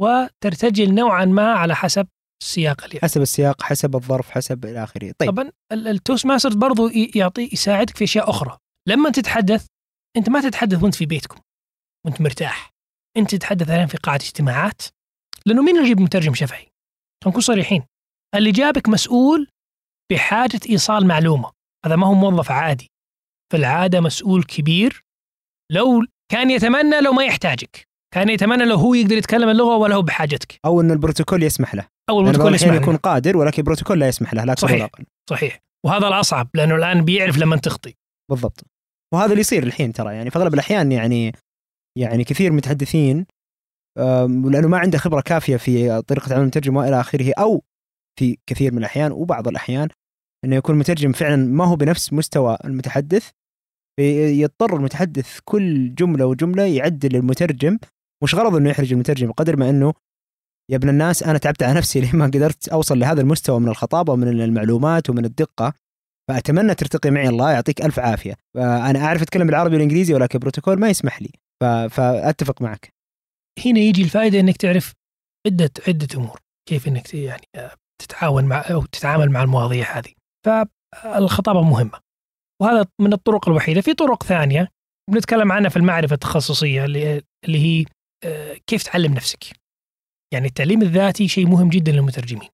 وترتجل 0.01 0.95
نوعا 0.95 1.25
ما 1.25 1.53
على 1.53 1.75
حسب 1.77 2.07
السياق 2.43 2.85
اللي 2.85 2.99
حسب 3.03 3.21
السياق 3.23 3.63
حسب 3.63 3.97
الظرف 3.97 4.31
حسب 4.31 4.65
إلى 4.65 4.85
آخره. 4.85 5.15
طيب. 5.19 5.31
طبعا 5.31 5.53
ال- 5.73 5.89
التوست 5.89 6.27
ماسترز 6.27 6.55
برضو 6.55 6.89
يعطي 7.15 7.51
يساعدك 7.53 7.97
في 7.97 8.05
أشياء 8.05 8.31
أخرى. 8.31 8.59
لما 8.89 9.11
تتحدث 9.11 9.67
أنت 10.17 10.29
ما 10.29 10.41
تتحدث 10.41 10.83
وأنت 10.83 10.95
في 10.95 11.07
بيتكم 11.07 11.41
وأنت 12.07 12.21
مرتاح. 12.21 12.71
أنت 13.17 13.35
تتحدث 13.35 13.71
الآن 13.71 13.87
في 13.87 13.97
قاعه 13.97 14.17
اجتماعات 14.17 14.83
لأنه 15.47 15.63
مين 15.63 15.85
يجيب 15.85 16.01
مترجم 16.01 16.35
شفهي؟ 16.35 16.67
نكون 17.27 17.41
صريحين. 17.41 17.83
اللي 18.35 18.53
جابك 18.53 18.89
مسؤول 18.89 19.49
بحاجة 20.13 20.61
إيصال 20.71 21.07
معلومة. 21.07 21.53
هذا 21.87 21.97
ما 21.97 22.07
هو 22.07 22.15
موظف 22.15 22.51
عادي. 22.51 22.91
في 23.53 23.57
العاده 23.57 24.01
مسؤول 24.01 24.45
كبير. 24.45 25.05
لو 25.73 26.03
كان 26.33 26.51
يتمنى 26.51 27.01
لو 27.01 27.13
ما 27.13 27.25
يحتاجك. 27.25 27.89
كان 28.15 28.29
يتمنى 28.29 28.65
لو 28.65 28.77
هو 28.77 28.95
يقدر 28.95 29.17
يتكلم 29.17 29.49
اللغة 29.49 29.77
ولا 29.77 29.95
هو 29.95 30.03
بحاجتك. 30.03 30.61
أو 30.65 30.81
إن 30.81 30.91
البروتوكول 30.91 31.43
يسمح 31.43 31.75
له. 31.75 31.89
أو 32.11 32.21
البروتوكول 32.21 32.49
الأحيان 32.49 32.75
يسمع 32.75 32.83
يكون 32.83 32.97
قادر 32.97 33.37
ولكن 33.37 33.59
البروتوكول 33.59 34.01
لا 34.01 34.09
يسمح 34.09 34.35
له 34.35 34.45
لا 34.45 34.55
صحيح. 34.59 34.89
صحيح. 35.31 35.61
وهذا 35.87 36.09
الأصعب 36.09 36.49
لأنه 36.55 36.75
الآن 36.75 37.05
بيعرف 37.05 37.39
لما 37.39 37.57
تخطي. 37.57 37.95
بالضبط. 38.31 38.65
وهذا 39.15 39.31
اللي 39.31 39.41
يصير 39.41 39.63
الحين 39.63 39.93
ترى. 39.93 40.15
يعني 40.15 40.31
في 40.31 40.39
أغلب 40.39 40.55
الأحيان 40.55 40.93
يعني 40.93 41.33
يعني 41.99 42.25
كثير 42.25 42.53
متحدثين 42.53 43.27
لأنه 44.53 44.69
ما 44.69 44.79
عنده 44.79 44.99
خبرة 44.99 45.21
كافية 45.21 45.57
في 45.57 46.03
طريقة 46.03 46.35
عمل 46.35 46.43
المترجم 46.43 46.77
وإلى 46.77 47.01
آخره 47.01 47.33
أو 47.39 47.63
في 48.19 48.39
كثير 48.47 48.73
من 48.73 48.79
الأحيان 48.79 49.13
وبعض 49.13 49.49
الأحيان 49.49 49.89
إنه 50.45 50.57
يكون 50.57 50.75
المترجم 50.75 51.13
فعلا 51.13 51.37
ما 51.37 51.65
هو 51.65 51.77
بنفس 51.77 52.13
مستوى 52.13 52.59
المتحدث 52.65 53.31
يضطر 54.01 54.77
المتحدث 54.77 55.39
كل 55.45 55.95
جملة 55.95 56.27
وجملة 56.27 56.63
يعدل 56.63 57.17
المترجم 57.17 57.79
مش 58.23 58.35
غرض 58.35 58.55
إنه 58.57 58.71
يحرج 58.71 58.93
المترجم 58.93 59.33
قدر 59.33 59.57
ما 59.57 59.71
إنه 59.71 59.95
يا 60.71 60.77
ابن 60.77 60.89
الناس 60.89 61.23
أنا 61.23 61.39
تعبت 61.39 61.63
على 61.63 61.75
نفسي 61.75 62.01
لما 62.13 62.27
قدرت 62.27 62.69
أوصل 62.69 62.99
لهذا 62.99 63.21
المستوى 63.21 63.61
من 63.61 63.69
الخطابة 63.69 64.13
ومن 64.13 64.29
المعلومات 64.29 65.11
ومن 65.11 65.25
الدقة. 65.25 65.73
فأتمنى 66.31 66.75
ترتقي 66.75 67.11
معي. 67.11 67.29
الله 67.29 67.53
يعطيك 67.53 67.83
ألف 67.83 67.99
عافية. 67.99 68.35
فأنا 68.55 69.05
أعرف 69.05 69.23
أتكلم 69.23 69.47
بالعربي 69.47 69.75
والإنجليزي 69.75 70.15
ولكن 70.15 70.39
بروتوكول 70.39 70.81
ما 70.81 70.89
يسمح 70.89 71.23
لي. 71.23 71.31
فأتفق 71.91 72.63
معك. 72.63 72.95
هنا 73.67 73.81
يجي 73.81 74.03
الفائدة 74.03 74.41
إنك 74.41 74.57
تعرف 74.57 74.93
عدة 75.47 75.71
عدة 75.89 76.09
أمور. 76.17 76.41
كيف 76.69 76.89
إنك 76.89 77.15
يعني 77.15 77.43
آه، 77.55 77.75
تتعاون 78.03 78.45
مع 78.45 78.61
أو 78.61 78.85
تتعامل 78.85 79.31
مع 79.31 79.43
المواضيع 79.43 79.99
هذه. 79.99 80.13
فالخطابه 80.47 81.63
مهمه 81.63 82.01
وهذا 82.63 82.87
من 83.01 83.13
الطرق 83.13 83.49
الوحيدة. 83.49 83.81
في 83.81 83.95
طرق 83.95 84.23
ثانية 84.23 84.69
بنتكلم 85.11 85.53
عنها 85.53 85.71
في 85.71 85.77
المعرفة 85.77 86.15
التخصصية 86.15 86.85
اللي 86.85 87.23
هي 87.49 87.85
آه، 88.25 88.57
كيف 88.67 88.83
تعلم 88.83 89.15
نفسك. 89.15 89.45
يعني 90.35 90.47
التعليم 90.47 90.83
الذاتي 90.83 91.29
شيء 91.29 91.47
مهم 91.47 91.69
جدا 91.69 91.93
للمترجمين. 91.93 92.49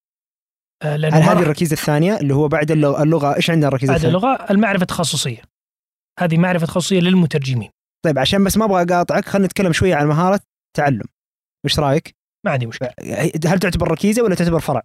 هل 0.82 1.04
هذه 1.04 1.42
الركيزة 1.42 1.72
الثانية 1.72 2.16
اللي 2.16 2.34
هو 2.34 2.48
بعد 2.48 2.70
اللغة؟ 2.70 3.36
إيش 3.36 3.50
عندنا 3.50 3.68
الركيزة 3.68 3.92
بعد 3.92 4.04
اللغة 4.04 4.46
المعرفة 4.50 4.82
التخصصيه 4.82 5.42
هذه 6.20 6.38
معرفة 6.38 6.66
تخصصية 6.66 7.00
للمترجمين. 7.00 7.70
طيب 8.04 8.18
عشان 8.18 8.44
بس 8.44 8.56
ما 8.56 8.64
أبغى 8.64 8.82
أقاطعك 8.82 9.24
خلينا 9.24 9.46
نتكلم 9.46 9.72
شوية 9.72 9.94
عن 9.94 10.06
مهارة 10.06 10.40
تعلم. 10.76 11.04
إيش 11.64 11.78
رأيك؟ 11.78 12.14
ما 12.46 12.52
عندي 12.52 12.66
مشكلة. 12.66 12.90
هل 13.46 13.58
تعتبر 13.58 13.90
ركيزة 13.90 14.22
ولا 14.22 14.34
تعتبر 14.34 14.60
فرع؟ 14.60 14.82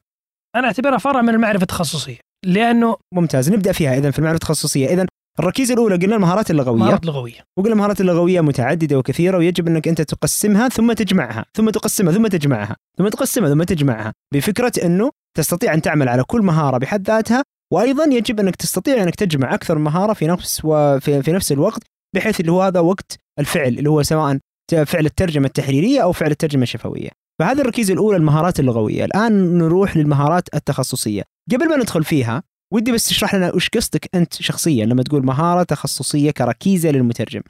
أنا 0.55 0.67
أعتبرها 0.67 0.97
فرع 0.97 1.21
من 1.21 1.29
المعرفة 1.29 1.61
التخصصية 1.61 2.17
لأنه 2.45 2.97
ممتاز 3.13 3.51
نبدأ 3.51 3.71
فيها 3.71 3.97
اذا 3.97 4.11
في 4.11 4.19
المعرفة 4.19 4.35
التخصصية. 4.35 4.87
اذا 4.87 5.05
الركيزة 5.39 5.73
الأولى 5.73 5.95
قلنا 5.95 6.15
المهارات 6.15 6.51
اللغوية. 6.51 6.79
مهارات 6.79 7.05
لغويه 7.05 7.43
وقلنا 7.57 7.73
المهارات 7.73 8.01
اللغوية 8.01 8.41
متعددة 8.41 8.97
وكثيرة 8.97 9.37
ويجب 9.37 9.67
أنك 9.67 9.87
أنت 9.87 10.01
تقسمها 10.01 10.69
ثم 10.69 10.93
تجمعها 10.93 11.45
ثم 11.53 11.69
تقسمها 11.69 12.13
ثم 12.13 12.27
تجمعها 12.27 12.75
ثم 12.97 13.07
تقسمها 13.07 13.49
ثم 13.49 13.63
تجمعها 13.63 14.13
بفكرة 14.33 14.71
إنه 14.83 15.11
تستطيع 15.37 15.73
أن 15.73 15.81
تعمل 15.81 16.09
على 16.09 16.23
كل 16.23 16.41
مهارة 16.41 16.77
بحد 16.77 17.07
ذاتها 17.07 17.43
وأيضا 17.73 18.03
يجب 18.03 18.39
أنك 18.39 18.55
تستطيع 18.55 19.03
أنك 19.03 19.15
تجمع 19.15 19.53
أكثر 19.53 19.77
مهارة 19.77 20.13
في 20.13 20.27
نفس 20.27 20.61
وفي 20.63 21.23
في 21.23 21.31
نفس 21.31 21.51
الوقت 21.51 21.83
بحيث 22.15 22.39
اللي 22.39 22.51
هو 22.51 22.61
هذا 22.61 22.79
وقت 22.79 23.15
الفعل 23.39 23.67
اللي 23.67 23.89
هو 23.89 24.03
سواء 24.03 24.37
فعل 24.85 25.05
الترجمة 25.05 25.45
التحريرية 25.45 26.03
أو 26.03 26.11
فعل 26.11 26.31
الترجمة 26.31 26.63
الشفوية. 26.63 27.09
فهذه 27.39 27.61
الركيزة 27.61 27.93
الأولى 27.93 28.17
المهارات 28.17 28.59
اللغوية. 28.59 29.05
الآن 29.05 29.57
نروح 29.57 29.97
للمهارات 29.97 30.55
التخصصية. 30.55 31.23
قبل 31.51 31.69
ما 31.69 31.77
ندخل 31.77 32.03
فيها 32.03 32.43
ودي 32.73 32.91
بس 32.91 33.09
تشرح 33.09 33.35
لنا 33.35 33.55
وش 33.55 33.69
قصدك 33.69 34.09
أنت 34.15 34.33
شخصيا 34.33 34.85
لما 34.85 35.03
تقول 35.03 35.25
مهارة 35.25 35.63
تخصصية 35.63 36.31
كركيزة 36.31 36.91
للمترجم؟ 36.91 37.41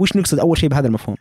وش 0.00 0.16
نقصد 0.16 0.38
أول 0.38 0.58
شيء 0.58 0.68
بهذا 0.68 0.86
المفهوم؟ 0.86 1.16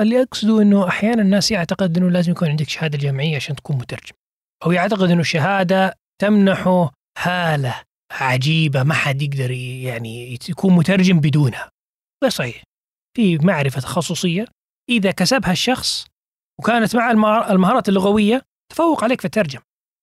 اللي 0.00 0.22
أقصده 0.22 0.62
إنه 0.62 0.88
أحيانا 0.88 1.22
الناس 1.22 1.50
يعتقد 1.50 1.98
إنه 1.98 2.10
لازم 2.10 2.32
يكون 2.32 2.48
عندك 2.48 2.68
شهادة 2.68 2.98
جامعية 2.98 3.36
عشان 3.36 3.56
تكون 3.56 3.76
مترجم. 3.76 4.19
أو 4.64 4.72
يعتقد 4.72 5.10
إنه 5.10 5.20
الشهاده 5.20 5.94
تمنحه 6.22 6.90
هاله 7.18 7.82
عجيبة 8.12 8.82
ما 8.82 8.94
حد 8.94 9.22
يقدر 9.22 9.50
يعني 9.50 10.38
يكون 10.48 10.72
مترجم 10.72 11.20
بدونها. 11.20 11.70
غير 12.22 12.30
صحيح. 12.30 12.62
في 13.16 13.38
معرفة 13.38 13.80
تخصصية. 13.80 14.44
إذا 14.90 15.10
كسبها 15.10 15.52
الشخص 15.52 16.06
وكانت 16.60 16.96
مع 16.96 17.10
المهارات 17.50 17.88
اللغوية 17.88 18.42
تفوق 18.72 19.04
عليك 19.04 19.20
في 19.20 19.24
الترجمة. 19.24 19.62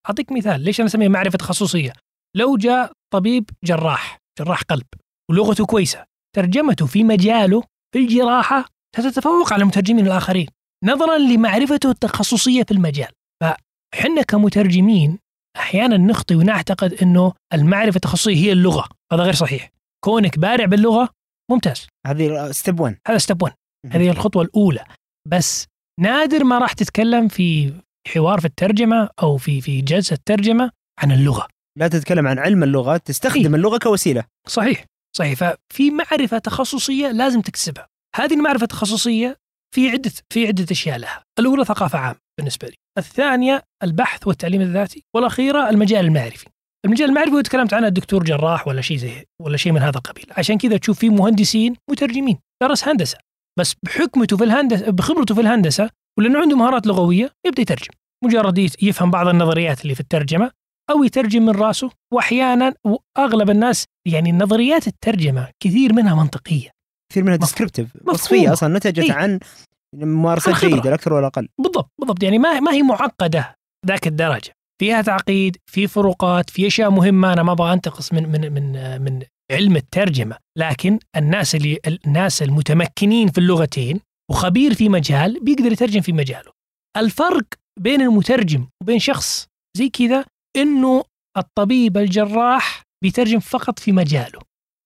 أعطيك 0.09 0.31
مثال. 0.31 0.61
ليش 0.61 0.79
أنا 0.79 0.87
أسميها 0.87 1.09
معرفة 1.09 1.37
تخصصية؟ 1.37 1.93
لو 2.35 2.57
جاء 2.57 2.91
طبيب 3.13 3.49
جراح 3.63 4.17
جراح 4.39 4.61
قلب 4.61 4.85
ولغته 5.31 5.65
كويسة 5.65 6.03
ترجمته 6.35 6.85
في 6.85 7.03
مجاله 7.03 7.63
في 7.93 7.99
الجراحة 7.99 8.65
ستتفوق 8.97 9.53
على 9.53 9.61
المترجمين 9.61 10.07
الآخرين. 10.07 10.47
نظرا 10.83 11.17
لمعرفته 11.17 11.91
التخصصية 11.91 12.63
في 12.63 12.71
المجال. 12.71 13.11
فحنا 13.93 14.21
كمترجمين 14.21 15.19
أحيانا 15.57 15.97
نخطي 15.97 16.35
ونعتقد 16.35 16.93
إنه 16.93 17.33
المعرفة 17.53 17.95
التخصصيه 17.95 18.35
هي 18.35 18.51
اللغة 18.51 18.89
هذا 19.13 19.23
غير 19.23 19.33
صحيح. 19.33 19.69
كونك 20.05 20.39
بارع 20.39 20.65
باللغة 20.65 21.09
ممتاز. 21.51 21.87
هذه 22.07 22.51
step 22.51 22.79
1 22.79 22.97
هذا 23.07 23.17
step 23.17 23.41
1 23.41 23.55
هذه 23.91 24.09
الخطوة 24.09 24.43
الأولى. 24.43 24.85
بس 25.27 25.65
نادر 25.99 26.43
ما 26.43 26.59
راح 26.59 26.73
تتكلم 26.73 27.27
في 27.27 27.73
حوار 28.07 28.39
في 28.39 28.45
الترجمة 28.45 29.09
أو 29.23 29.37
في 29.37 29.61
في 29.61 29.81
جلسة 29.81 30.17
ترجمه 30.25 30.71
عن 30.99 31.11
اللغة. 31.11 31.47
لا 31.77 31.87
تتكلم 31.87 32.27
عن 32.27 32.39
علم 32.39 32.63
اللغة 32.63 32.97
تستخدم 32.97 33.39
إيه؟ 33.39 33.55
اللغة 33.55 33.77
كوسيلة. 33.77 34.23
صحيح 34.47 34.85
صحيح. 35.17 35.39
ففي 35.39 35.91
معرفة 35.91 36.37
تخصصية 36.37 37.11
لازم 37.11 37.41
تكسبها 37.41 37.87
هذه 38.15 38.33
المعرفة 38.33 38.63
التخصصية 38.63 39.37
في 39.75 39.89
عده 39.89 40.11
في 40.29 40.47
عدة 40.47 40.65
أشياء 40.71 40.97
لها. 40.97 41.23
الأولى 41.39 41.65
ثقافة 41.65 41.99
عامة 41.99 42.19
بالنسبة 42.39 42.67
لي. 42.67 42.75
الثانية 42.97 43.63
البحث 43.83 44.27
والتعليم 44.27 44.61
الذاتي 44.61 45.03
والأخيرة 45.15 45.69
المجال 45.69 46.05
المعرفي. 46.05 46.45
المجال 46.85 47.09
المعرفي 47.09 47.31
هو 47.31 47.41
تكلمت 47.41 47.73
عنه 47.73 47.87
الدكتور 47.87 48.23
جراح 48.23 48.67
ولا 48.67 48.81
شيء 48.81 48.97
زي 48.97 49.25
ولا 49.41 49.57
شيء 49.57 49.71
من 49.71 49.81
هذا 49.81 49.97
القبيل. 49.97 50.25
عشان 50.31 50.57
كذا 50.57 50.77
تشوف 50.77 50.99
في 50.99 51.09
مهندسين 51.09 51.75
مترجمين 51.91 52.37
درس 52.63 52.87
هندسة. 52.87 53.17
بس 53.59 53.75
بحكمته 53.83 54.37
في 54.37 54.43
الهندسه 54.43 54.91
بخبرته 54.91 55.35
في 55.35 55.41
الهندسة 55.41 55.89
ولأنه 56.19 56.39
عنده 56.39 56.57
مهارات 56.57 56.87
لغوية 56.87 57.31
يبدأ 57.45 57.61
يترجم. 57.61 57.93
مجرد 58.23 58.57
يفهم 58.81 59.11
بعض 59.11 59.27
النظريات 59.27 59.81
اللي 59.81 59.95
في 59.95 59.99
الترجمة 59.99 60.51
أو 60.91 61.03
يترجم 61.03 61.45
من 61.45 61.49
راسه. 61.55 61.89
واحيانا 62.13 62.73
وأغلب 62.83 63.49
الناس 63.49 63.85
يعني 64.07 64.31
نظريات 64.31 64.87
الترجمة 64.87 65.47
كثير 65.63 65.93
منها 65.93 66.15
منطقية. 66.15 66.69
كثير 67.11 67.23
منها 67.23 67.35
ديسكربتيف 67.35 67.87
وصفية 68.07 68.53
أصلا 68.53 68.77
نتجت 68.77 68.99
إيه؟ 68.99 69.13
عن 69.13 69.39
ممارسة 69.95 70.59
جيدة 70.59 70.89
لا 70.89 70.95
أكثر 70.95 71.13
ولا 71.13 71.27
أقل. 71.27 71.47
بالضبط 71.61 71.91
بالضبط. 71.99 72.23
يعني 72.23 72.39
ما 72.39 72.59
ما 72.59 72.71
هي 72.71 72.81
معقدة 72.81 73.55
ذاك 73.85 74.07
الدرجة. 74.07 74.51
فيها 74.81 75.01
تعقيد 75.01 75.57
في 75.71 75.87
فروقات 75.87 76.49
في 76.49 76.67
أشياء 76.67 76.89
مهمة. 76.89 77.33
أنا 77.33 77.43
ما 77.43 77.51
أبغى 77.51 77.73
أنتقص 77.73 78.13
من 78.13 78.31
من 78.31 78.53
من 78.53 79.01
من 79.01 79.23
علم 79.51 79.75
الترجمة. 79.75 80.37
لكن 80.57 80.99
الناس 81.15 81.55
اللي 81.55 81.79
الناس 82.05 82.43
المتمكنين 82.43 83.31
في 83.31 83.37
اللغتين 83.37 83.99
وخبير 84.31 84.73
في 84.73 84.89
مجال 84.89 85.39
بيقدر 85.43 85.71
يترجم 85.71 86.01
في 86.01 86.13
مجاله. 86.13 86.51
الفرق 86.97 87.45
بين 87.79 88.01
المترجم 88.01 88.67
وبين 88.81 88.99
شخص 88.99 89.47
زي 89.77 89.89
كذا 89.89 90.25
إنه 90.55 91.03
الطبيب 91.37 91.97
الجراح 91.97 92.83
بيترجم 93.03 93.39
فقط 93.39 93.79
في 93.79 93.91
مجاله. 93.91 94.39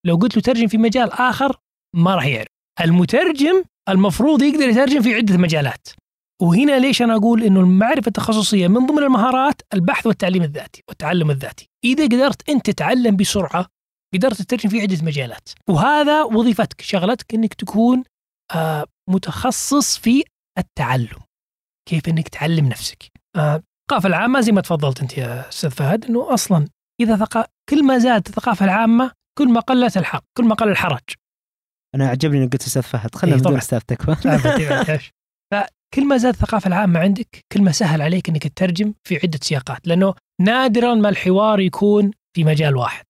لو 0.06 0.16
قلت 0.16 0.36
له 0.36 0.42
ترجم 0.42 0.68
في 0.68 0.78
مجال 0.78 1.12
آخر 1.12 1.58
ما 1.96 2.16
راح 2.16 2.26
يعرف. 2.26 2.48
المترجم 2.82 3.64
المفروض 3.90 4.42
يقدر 4.42 4.70
يترجم 4.70 5.02
في 5.02 5.16
عدة 5.16 5.38
مجالات. 5.38 5.88
وهنا 6.42 6.80
ليش 6.80 7.02
أنا 7.02 7.16
أقول 7.16 7.44
إنه 7.44 7.60
المعرفة 7.60 8.08
التخصصية 8.08 8.68
من 8.68 8.86
ضمن 8.86 9.04
المهارات 9.04 9.62
البحث 9.74 10.08
والتعليم 10.08 10.44
الذاتي 10.44 10.84
والتعلم 10.90 11.32
الذاتي. 11.32 11.70
إذا 11.84 12.06
قدرت 12.06 12.50
أنت 12.50 12.66
تتعلم 12.70 13.16
بسرعة 13.16 13.68
قدرت 14.14 14.42
تترجم 14.42 14.70
في 14.70 14.82
عدة 14.82 15.06
مجالات. 15.06 15.50
وهذا 15.70 16.24
وظيفتك 16.24 16.82
شغلتك 16.82 17.34
إنك 17.34 17.54
تكون 17.54 18.04
آه 18.56 18.86
متخصص 19.10 19.98
في 19.98 20.24
التعلم. 20.58 21.20
كيف 21.90 22.10
إنك 22.10 22.28
تعلم 22.28 22.66
نفسك. 22.66 23.12
آه 23.36 23.56
الثقافة 23.56 24.08
العامة 24.08 24.40
زي 24.40 24.52
ما 24.52 24.62
تفضلت 24.62 25.02
أنت 25.02 25.18
يا 25.18 25.50
أستاذ 25.50 25.72
فهد 25.72 26.06
إنه 26.06 26.34
أصلا 26.34 26.68
إذا 27.02 27.16
ثق... 27.16 27.46
كل 27.70 27.84
ما 27.84 27.98
زادت 27.98 28.28
الثقافة 28.28 28.66
العامة 28.66 29.12
كل 29.38 29.50
ما 29.50 29.60
قلت 29.60 29.98
الحق 29.98 30.24
كل 30.38 30.46
ما 30.46 30.56
قل 30.56 30.70
الحرج. 30.70 31.04
أنا 31.96 32.08
عجبني 32.08 32.44
إنك 32.44 32.54
قلت 32.54 32.64
أستاذ 32.64 32.82
فهد. 32.82 33.16
خلينا 33.16 33.36
إيه 33.36 33.42
نقول 33.42 33.58
أستاذ 33.58 33.80
تكفى 33.80 34.16
فكل 35.54 36.08
ما 36.08 36.18
زادت 36.18 36.36
الثقافه 36.36 36.68
العامة 36.68 37.00
عندك 37.00 37.46
كل 37.52 37.62
ما 37.62 37.72
سهل 37.72 38.02
عليك 38.02 38.30
إنك 38.30 38.48
تترجم 38.48 38.94
في 39.08 39.20
عدة 39.24 39.40
سياقات 39.42 39.88
لأنه 39.88 40.14
نادرا 40.42 40.96
ما 40.96 41.10
الحوار 41.10 41.60
يكون 41.60 42.12
في 42.36 42.44
مجال 42.44 42.76
واحد. 42.76 43.06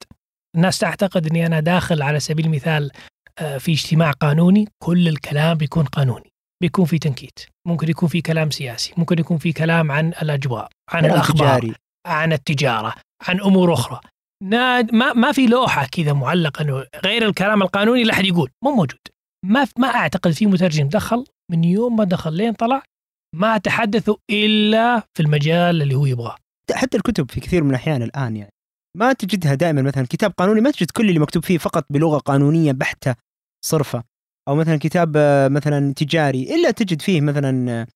الناس 0.56 0.80
تعتقد 0.80 1.28
إني 1.28 1.46
أنا 1.46 1.60
داخل 1.60 2.02
على 2.02 2.20
سبيل 2.20 2.46
المثال 2.46 2.91
آه، 3.39 3.58
في 3.58 3.72
اجتماع 3.72 4.12
قانوني 4.12 4.67
كل 4.84 5.08
الكلام 5.08 5.58
بيكون 5.58 5.86
قانوني. 5.86 6.32
بيكون 6.62 6.86
في 6.86 7.00
تنكيت. 7.00 7.39
ممكن 7.67 7.89
يكون 7.89 8.10
في 8.10 8.22
كلام 8.22 8.52
سياسي. 8.52 8.94
ممكن 8.98 9.20
يكون 9.20 9.38
في 9.38 9.54
كلام 9.54 9.91
عن 9.91 10.08
الأجواء 10.08 10.70
عن 10.89 11.06
الأخبار 11.06 11.60
تجاري. 11.60 11.76
عن 12.08 12.34
التجارة 12.34 12.94
عن 13.28 13.41
أمور 13.41 13.74
أخرى. 13.74 14.00
ناد 14.44 14.96
ما 14.96 15.13
ما 15.13 15.31
في 15.31 15.48
لوحة 15.48 15.87
كذا 15.92 16.13
معلقة 16.13 16.62
إنه 16.62 16.85
غير 17.06 17.27
الكلام 17.27 17.62
القانوني 17.62 18.04
لا 18.04 18.13
أحد 18.13 18.25
يقول. 18.25 18.50
مو 18.63 18.71
موجود. 18.71 19.00
ما 19.46 19.67
ما 19.77 19.87
أعتقد 19.87 20.31
في 20.31 20.46
مترجم 20.46 20.87
دخل 20.87 21.25
من 21.52 21.63
يوم 21.63 21.96
ما 21.96 22.04
دخل 22.04 22.33
لين 22.33 22.54
طلع 22.54 22.83
ما 23.35 23.58
تحدثوا 23.58 24.15
إلا 24.31 25.00
في 25.00 25.23
المجال 25.23 25.81
اللي 25.81 25.96
هو 25.96 26.06
يبغاه. 26.06 26.35
حتى 26.73 26.98
الكتب 26.98 27.31
في 27.31 27.39
كثير 27.39 27.63
من 27.63 27.69
الأحيان 27.69 28.04
الآن 28.04 28.35
يعني. 28.35 28.52
ما 28.98 29.13
تجدها 29.13 29.56
دائما 29.56 29.81
مثلا 29.81 30.06
كتاب 30.10 30.31
قانوني 30.31 30.62
ما 30.62 30.71
تجد 30.71 30.92
كل 30.92 31.10
اللي 31.10 31.19
مكتوب 31.19 31.46
فيه 31.46 31.58
فقط 31.58 31.85
بلغة 31.89 32.17
قانونية 32.17 32.71
بحتة 32.71 33.15
صرفة. 33.65 34.04
أو 34.50 34.56
مثلا 34.56 34.77
كتاب 34.77 35.13
آه، 35.17 35.48
مثلا 35.48 35.94
تجاري 35.94 36.56
إلا 36.56 36.71
تجد 36.71 37.02
فيه 37.02 37.21
مثلا 37.21 37.71
آه، 37.71 37.87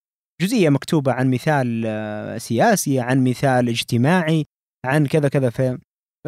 جزئية 0.41 0.69
مكتوبة 0.69 1.11
عن 1.11 1.31
مثال 1.31 1.83
آه، 1.85 2.37
سياسي 2.37 2.99
عن 2.99 3.23
مثال 3.23 3.69
اجتماعي 3.69 4.45
عن 4.85 5.05
كذا 5.05 5.29
كذا. 5.29 5.77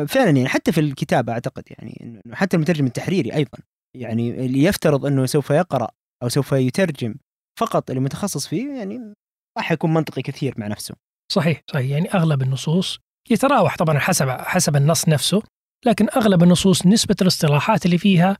فعلا 0.05 0.29
يعني 0.29 0.47
حتى 0.47 0.71
في 0.71 0.79
الكتابة 0.79 1.33
أعتقد 1.33 1.63
يعني 1.69 1.99
انه 2.03 2.35
حتى 2.35 2.57
المترجم 2.57 2.85
التحريري 2.85 3.33
أيضا 3.33 3.57
يعني 3.97 4.45
اللي 4.45 4.63
يفترض 4.63 5.05
إنه 5.05 5.25
سوف 5.25 5.49
يقرأ 5.49 5.87
أو 6.23 6.29
سوف 6.29 6.51
يترجم 6.51 7.15
فقط 7.59 7.89
اللي 7.89 8.01
متخصص 8.01 8.47
فيه 8.47 8.77
يعني 8.77 9.13
راح 9.57 9.71
يكون 9.71 9.93
منطقي 9.93 10.21
كثير 10.21 10.53
مع 10.57 10.67
نفسه. 10.67 10.95
صحيح 11.31 11.61
صحيح. 11.71 11.91
يعني 11.91 12.13
أغلب 12.13 12.41
النصوص 12.41 12.99
يتراوح 13.29 13.77
طبعا 13.77 13.99
حسب 13.99 14.29
حسب 14.29 14.75
النص 14.75 15.09
نفسه 15.09 15.41
لكن 15.85 16.07
أغلب 16.15 16.43
النصوص 16.43 16.85
نسبة 16.85 17.15
الاصطلاحات 17.21 17.85
اللي 17.85 17.97
فيها 17.97 18.37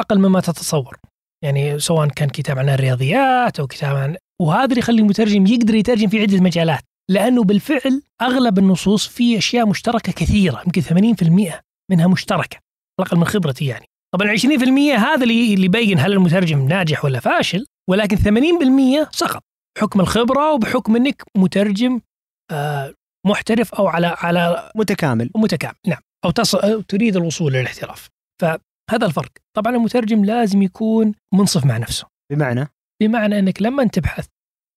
أقل 0.00 0.18
مما 0.18 0.40
تتصور. 0.40 0.98
يعني 1.44 1.78
سواء 1.78 2.08
كان 2.08 2.28
كتاب 2.28 2.58
عن 2.58 2.68
الرياضيات 2.68 3.60
أو 3.60 3.66
كتاب 3.66 3.96
عن 3.96 4.16
وهذا 4.42 4.64
اللي 4.64 4.78
يخلي 4.78 5.02
المترجم 5.02 5.46
يقدر 5.46 5.74
يترجم 5.74 6.08
في 6.08 6.20
عدة 6.20 6.40
مجالات. 6.40 6.82
لأنه 7.10 7.44
بالفعل 7.44 8.02
أغلب 8.22 8.58
النصوص 8.58 9.06
في 9.06 9.38
أشياء 9.38 9.66
مشتركة 9.66 10.12
كثيرة 10.12 10.62
يمكن 10.66 10.82
80% 10.82 11.60
منها 11.90 12.06
مشتركة 12.06 12.56
على 12.56 13.06
الاقل 13.06 13.16
من 13.18 13.24
خبرتي 13.24 13.66
يعني. 13.66 13.86
طبعا 14.14 14.36
20% 14.36 14.42
هذا 14.98 15.22
اللي 15.22 15.54
اللي 15.54 15.64
يبين 15.64 15.98
هل 15.98 16.12
المترجم 16.12 16.68
ناجح 16.68 17.04
ولا 17.04 17.20
فاشل 17.20 17.66
ولكن 17.90 18.16
80% 18.16 19.10
سقط 19.10 19.42
بحكم 19.76 20.00
الخبرة 20.00 20.52
وبحكم 20.52 20.96
إنك 20.96 21.22
مترجم 21.36 22.00
آه، 22.50 22.94
محترف 23.26 23.74
أو 23.74 23.86
على 23.86 24.06
على 24.06 24.70
متكامل. 24.76 25.30
متكامل 25.36 25.74
نعم. 25.86 26.00
أو 26.24 26.30
تص... 26.30 26.54
أو 26.54 26.80
تريد 26.80 27.16
الوصول 27.16 27.52
للاحتراف 27.52 28.08
فهذا 28.42 29.06
الفرق. 29.06 29.32
طبعا 29.56 29.76
المترجم 29.76 30.24
لازم 30.24 30.62
يكون 30.62 31.14
منصف 31.34 31.64
مع 31.64 31.76
نفسه. 31.76 32.06
بمعنى؟ 32.32 32.68
بمعنى 33.02 33.38
إنك 33.38 33.62
لما 33.62 33.84
تبحث 33.84 34.26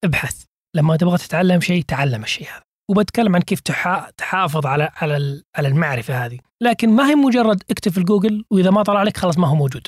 ابحث. 0.06 0.49
لما 0.76 0.98
تبغى 0.98 1.18
تتعلم 1.18 1.62
شيء 1.62 1.84
تعلم 1.84 2.24
الشيء 2.24 2.48
هذا. 2.48 2.64
وبتكلم 2.92 3.36
عن 3.36 3.42
كيف 3.42 3.60
تحا... 3.60 4.12
تحافظ 4.18 4.66
على 4.66 4.92
على 4.96 5.44
على 5.56 5.68
المعرفة 5.68 6.26
هذه. 6.26 6.40
لكن 6.62 6.90
ما 6.90 7.10
هي 7.10 7.16
مجرد 7.16 7.64
اكتب 7.72 7.92
في 7.92 7.98
الجوجل 7.98 8.46
وإذا 8.52 8.70
ما 8.70 8.84
طلع 8.84 9.04
لك 9.04 9.18
خلاص 9.18 9.38
ما 9.38 9.48
هو 9.48 9.56
موجود. 9.56 9.88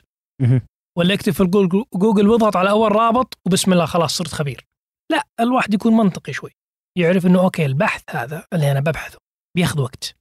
ولا 0.98 1.14
اكتب 1.14 1.34
في 1.34 1.44
الجوجل 1.44 1.86
جوجل 1.94 2.28
واضغط 2.28 2.58
على 2.58 2.70
أول 2.70 2.92
رابط 2.92 3.40
وبسم 3.46 3.74
الله 3.74 3.86
خلاص 3.86 4.18
صرت 4.18 4.28
خبير. 4.28 4.68
لا 5.12 5.28
الواحد 5.40 5.74
يكون 5.74 5.98
منطقي 5.98 6.34
شوي. 6.34 6.52
يعرف 6.98 7.26
إنه 7.26 7.40
okay 7.40 7.66
البحث 7.66 8.04
هذا 8.10 8.46
اللي 8.54 8.72
أنا 8.72 8.80
ببحثه 8.80 9.18
بياخذ 9.56 9.82
وقت. 9.82 10.16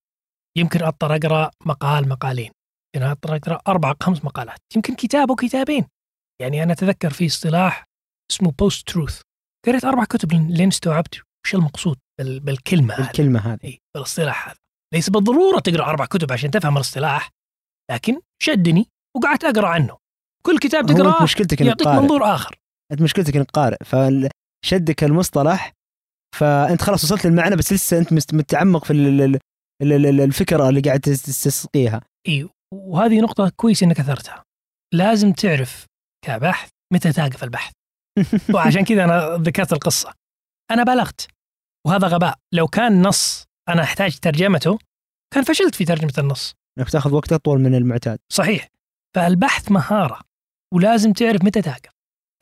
يمكن 0.59 0.83
أضطر 0.83 1.17
أقرأ 1.17 1.51
مقال 1.65 2.09
مقالين. 2.09 2.53
يمكن 2.97 3.09
أضطر 3.09 3.37
أقرأ 3.37 3.61
أربع 3.69 3.95
خمس 4.03 4.25
مقالات. 4.25 4.59
يمكن 4.77 4.95
كتاب 4.95 5.31
وكتابين 5.31 5.87
يعني 6.43 6.63
أنا 6.63 6.73
أتذكر 6.73 7.11
في 7.11 7.27
اصطلاح 7.27 7.85
اسمه 8.31 8.51
بوست 8.59 8.89
تروث 8.89 9.21
قريت 9.67 9.85
أربع 9.85 10.05
كتب 10.05 10.33
لين 10.33 10.69
استوعبت 10.69 11.21
وش 11.47 11.55
المقصود 11.55 11.99
بال- 12.21 12.41
بالكلمة 12.41 12.95
هذه. 12.95 13.07
الكلمة 13.07 13.41
هذه. 13.41 13.59
إيه، 13.65 13.79
بالاصطلاح 13.95 14.49
هذا. 14.49 14.57
ليس 14.95 15.11
بالضرورة 15.11 15.61
تقرأ 15.61 15.85
أربع 15.85 16.05
كتب 16.07 16.33
عشان 16.33 16.51
تفهم 16.51 16.77
الاصطلاح 16.77 17.31
لكن 17.91 18.21
شدني 18.43 18.87
وقعدت 19.17 19.45
أقرأ 19.45 19.69
عنه. 19.69 19.97
كل 20.47 20.59
كتاب 20.59 20.87
تقرأه 20.87 21.23
مشكلتك 21.23 21.61
يعطيك 21.61 21.87
قارئ. 21.87 22.01
منظور 22.03 22.35
آخر. 22.35 22.57
أنت 22.93 23.03
مشكلتك 23.03 23.37
إنك 23.37 23.51
قارئ. 23.51 23.77
فشدك 23.85 25.05
المصطلح 25.05 25.73
فأنت 26.39 26.83
خلاص 26.83 27.05
وصلت 27.05 27.27
للمعنى 27.27 27.57
بس 27.57 27.73
لسه 27.73 27.99
أنت 27.99 28.13
متعمق 28.35 28.85
في 28.85 28.93
ال- 28.93 29.21
ال- 29.21 29.39
ال- 29.83 30.07
ال- 30.07 30.21
الفكرة 30.21 30.69
اللي 30.69 30.81
قاعد 30.81 31.01
تستسقيها. 31.01 32.01
إي 32.29 32.49
وهذه 32.75 33.21
نقطة 33.21 33.53
كويس 33.57 33.83
إنك 33.83 34.01
أثرتها. 34.01 34.45
لازم 34.95 35.33
تعرف 35.33 35.87
كبحث 36.27 36.69
متى 36.93 37.13
توقف 37.13 37.45
البحث. 37.45 37.73
وعشان 38.55 38.85
كذا 38.85 39.05
أنا 39.05 39.37
ذكرت 39.37 39.73
القصة. 39.73 40.15
أنا 40.71 40.83
بلغت 40.83 41.29
وهذا 41.87 42.09
غباء، 42.09 42.39
لو 42.55 42.69
كان 42.69 43.03
نص 43.03 43.45
أنا 43.69 43.83
أحتاج 43.83 44.19
ترجمته 44.19 44.79
كان 45.35 45.45
فشلت 45.45 45.75
في 45.75 45.85
ترجمة 45.85 46.13
النص. 46.19 46.55
إنك 46.79 46.91
تاخذ 46.91 47.15
وقت 47.15 47.33
أطول 47.33 47.61
من 47.61 47.75
المعتاد 47.75 48.19
صحيح. 48.33 48.69
فالبحث 49.17 49.73
مهارة 49.73 50.21
ولازم 50.75 51.13
تعرف 51.13 51.45
متى 51.45 51.63
توقف. 51.63 51.91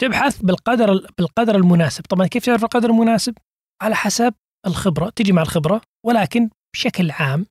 تبحث 0.00 0.42
بالقدر 0.42 1.06
بالقدر 1.18 1.56
المناسب، 1.56 2.04
طبعا 2.04 2.26
كيف 2.26 2.44
تعرف 2.44 2.64
القدر 2.64 2.90
المناسب؟ 2.90 3.34
على 3.82 3.96
حسب 3.96 4.34
الخبرة، 4.66 5.10
تجي 5.16 5.32
مع 5.32 5.42
الخبرة 5.42 5.80
ولكن 6.06 6.50
بشكل 6.74 7.10
عام 7.10 7.46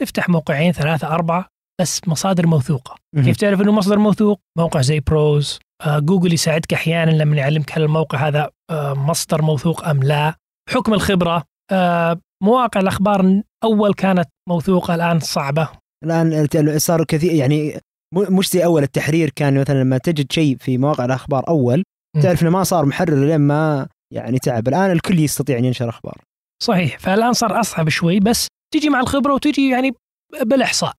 تفتح 0.00 0.28
موقعين 0.28 0.72
ثلاثة 0.72 1.08
أربعة 1.08 1.48
بس 1.80 2.08
مصادر 2.08 2.46
موثوقة. 2.46 2.96
مهم. 3.16 3.24
كيف 3.24 3.36
تعرف 3.36 3.60
إنه 3.60 3.72
مصدر 3.72 3.98
موثوق؟ 3.98 4.40
موقع 4.58 4.80
زي 4.80 5.00
بروز، 5.00 5.58
جوجل 5.86 6.32
يساعدك 6.32 6.72
أحيانا 6.74 7.10
لما 7.10 7.36
يعلمك 7.36 7.78
هل 7.78 7.82
الموقع 7.82 8.28
هذا 8.28 8.50
آه، 8.70 8.94
مصدر 8.94 9.42
موثوق 9.42 9.88
أم 9.88 10.02
لا، 10.02 10.34
حكم 10.70 10.94
الخبرة، 10.94 11.44
آه، 11.72 12.20
مواقع 12.42 12.80
الأخبار 12.80 13.42
أول 13.64 13.94
كانت 13.94 14.28
موثوقة 14.48 14.94
الآن 14.94 15.20
صعبة، 15.20 15.68
الآن 16.04 16.78
صاروا 16.78 17.06
كثير 17.08 17.32
يعني 17.32 17.80
مش 18.14 18.50
زي 18.50 18.64
أول 18.64 18.82
التحرير 18.82 19.30
كان 19.30 19.60
مثلا 19.60 19.82
لما 19.82 19.98
تجد 19.98 20.32
شيء 20.32 20.56
في 20.56 20.78
مواقع 20.78 21.04
الأخبار 21.04 21.48
أول. 21.48 21.84
تعرف 22.22 22.42
إنه 22.42 22.50
ما 22.50 22.64
صار 22.64 22.86
محرر 22.86 23.26
لين 23.26 23.40
ما 23.40 23.88
يعني 24.14 24.38
تعب. 24.38 24.68
الآن 24.68 24.90
الكل 24.90 25.18
يستطيع 25.18 25.58
أن 25.58 25.64
ينشر 25.64 25.88
أخبار. 25.88 26.20
صحيح، 26.62 26.98
فالآن 26.98 27.32
صار 27.32 27.60
أصعب 27.60 27.88
شوي 27.88 28.20
بس 28.20 28.46
تجي 28.74 28.88
مع 28.88 29.00
الخبرة 29.00 29.34
وتجي 29.34 29.70
يعني 29.70 29.92
بالإحصاء. 30.42 30.92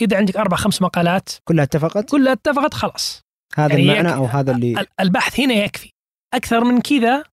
إذا 0.00 0.16
عندك 0.16 0.36
أربع 0.36 0.56
خمس 0.56 0.82
مقالات 0.82 1.28
كلها 1.48 1.64
اتفقت؟ 1.64 2.10
كلها 2.10 2.32
اتفقت 2.32 2.74
خلاص، 2.74 3.20
هذا 3.56 3.74
يعني 3.78 3.82
المعنى 4.00 4.14
أو 4.14 4.24
هذا 4.24 4.52
اللي 4.52 4.80
ال- 4.80 4.86
البحث 5.00 5.40
هنا 5.40 5.54
يكفي. 5.54 5.90
أكثر 6.34 6.64
من 6.64 6.80
كذا 6.80 7.24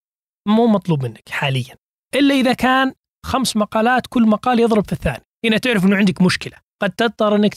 مو 0.47 0.67
مطلوب 0.67 1.03
منك 1.03 1.29
حاليا، 1.29 1.75
إلا 2.15 2.35
إذا 2.35 2.53
كان 2.53 2.93
خمس 3.25 3.57
مقالات 3.57 4.07
كل 4.07 4.27
مقال 4.27 4.59
يضرب 4.59 4.85
في 4.85 4.93
الثاني، 4.93 5.23
هنا 5.45 5.57
تعرف 5.57 5.85
إنه 5.85 5.95
عندك 5.95 6.21
مشكلة، 6.21 6.57
قد 6.81 6.91
تضطر 6.91 7.35
إنك 7.35 7.55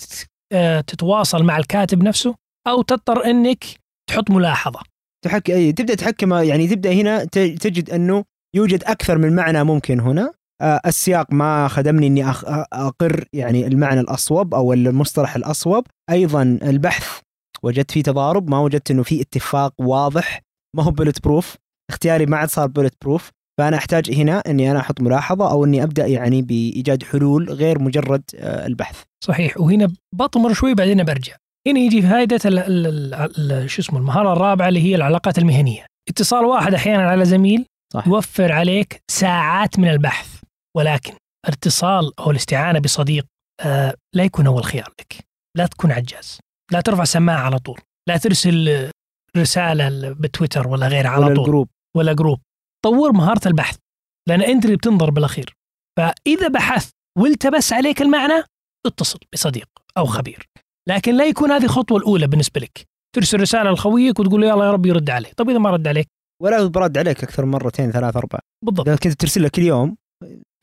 آه، 0.53 0.81
تتواصل 0.81 1.43
مع 1.45 1.57
الكاتب 1.59 2.03
نفسه 2.03 2.35
أو 2.69 2.83
تضطر 2.83 3.25
إنك 3.25 3.65
تحط 4.11 4.31
ملاحظة. 4.31 4.81
تحك... 5.25 5.47
تبدأ 5.51 5.95
تحكم 5.95 6.35
يعني 6.35 6.69
تبدأ 6.69 6.93
هنا 6.93 7.25
تجد 7.25 7.91
أنه 7.91 8.25
يوجد 8.57 8.85
أكثر 8.85 9.19
من 9.19 9.37
معنى 9.37 9.65
ممكن 9.65 10.01
هنا 10.01 10.33
آه، 10.63 10.81
السياق 10.87 11.33
ما 11.33 11.69
خدمني 11.69 12.07
إني. 12.07 12.25
أقر 12.73 13.25
يعني 13.33 13.67
المعنى 13.67 14.01
الأصوب 14.01 14.55
أو 14.55 14.73
المصطلح 14.73 15.37
الأصوب 15.37 15.87
أيضا 16.11 16.43
البحث 16.63 17.21
وجدت 17.67 17.91
فيه 17.91 18.03
تضارب 18.03 18.51
ما 18.51 18.59
وجدت 18.59 18.91
إنه 18.91 19.03
في 19.03 19.21
اتفاق 19.21 19.75
واضح. 19.79 20.41
ما 20.77 20.83
هو 20.83 20.91
bulletproof 20.91 21.57
اختياري 21.91 22.27
ما 22.27 22.37
عاد 22.37 22.49
صار 22.49 22.67
bulletproof 22.67 23.31
فأنا 23.59 23.77
أحتاج 23.77 24.11
هنا 24.11 24.43
إني 24.47 24.71
أنا 24.71 24.81
أحط 24.81 25.01
ملاحظة 25.01 25.51
أو 25.51 25.65
إني 25.65 25.83
أبدأ 25.83 26.07
يعني 26.07 26.43
بإيجاد 26.43 27.03
حلول 27.03 27.51
غير 27.51 27.83
مجرد 27.83 28.23
آه، 28.37 28.67
البحث. 28.67 29.03
صحيح. 29.25 29.61
وهنا 29.61 29.93
بطمر 30.15 30.53
شوي 30.53 30.75
بعدين 30.75 31.05
برجع. 31.05 31.37
هنا 31.69 31.81
يجي 31.81 32.03
فائده 32.03 32.39
شو 33.67 33.83
اسمه 33.83 33.99
المهارة 33.99 34.33
الرابعة 34.33 34.69
اللي 34.69 34.83
هي 34.83 34.95
العلاقات 34.95 35.39
المهنية. 35.39 35.87
اتصال 36.09 36.45
واحد 36.45 36.75
أحيانا 36.75 37.11
على 37.11 37.25
زميل 37.25 37.67
صح. 37.95 38.07
يوفر 38.07 38.53
عليك 38.53 39.03
ساعات 39.11 39.79
من 39.79 39.89
البحث. 39.89 40.41
ولكن 40.77 41.13
الاتصال 41.49 42.21
أو 42.21 42.31
الاستعانة 42.31 42.79
بصديق 42.79 43.27
آه 43.61 43.95
لا 44.15 44.25
يكون 44.25 44.47
أول 44.47 44.65
خيار 44.65 44.93
لك. 45.01 45.17
لا 45.57 45.67
تكون 45.67 45.93
عجاز. 45.93 46.39
لا 46.73 46.81
ترفع 46.81 47.05
سماعة 47.05 47.41
على 47.41 47.59
طول. 47.59 47.81
لا 48.09 48.17
ترسل 48.17 48.91
رسالة 49.37 50.13
بتويتر 50.13 50.69
ولا 50.69 50.89
غيره 50.89 51.09
على 51.09 51.25
ولا 51.25 51.35
طول. 51.35 51.45
الجروب. 51.45 51.69
ولا 51.97 52.13
جروب. 52.13 52.41
طور 52.85 53.13
مهارة 53.13 53.49
البحث 53.49 53.77
لأن 54.29 54.43
أنت 54.43 54.65
اللي 54.65 54.77
بتنظر 54.77 55.11
بالأخير. 55.11 55.55
فإذا 55.99 56.49
بحثت 56.49 56.93
والتبس 57.19 57.73
عليك 57.73 58.03
المعنى 58.03 58.45
اتصل 58.87 59.19
بصديق 59.33 59.69
أو 59.99 60.07
خبير. 60.07 60.49
لكن 60.89 61.17
لا 61.17 61.25
يكون 61.25 61.51
هذه 61.51 61.65
الخطوة 61.65 61.99
الأولى 61.99 62.27
بالنسبة 62.27 62.61
لك. 62.61 62.85
ترسل 63.15 63.41
رسالة 63.41 63.71
لخويك 63.71 64.21
وتقول 64.21 64.41
له 64.41 64.47
يلا 64.49 64.65
يا 64.65 64.71
رب 64.71 64.87
يرد 64.87 65.11
علي 65.11 65.29
طب 65.37 65.51
إذا 65.51 65.59
ما 65.59 65.71
رد 65.71 65.89
عليك؟ 65.89 66.09
ولا 66.43 66.67
برد 66.67 66.99
عليك 66.99 67.23
أكثر 67.23 67.45
من 67.45 67.51
مرتين 67.51 67.91
ثلاث 67.93 68.17
أربع. 68.17 68.39
بالضبط. 68.65 68.89
اذا 68.89 68.97
كنت 68.97 69.13
ترسل 69.21 69.43
له 69.43 69.49
كل 69.49 69.63
يوم 69.63 69.97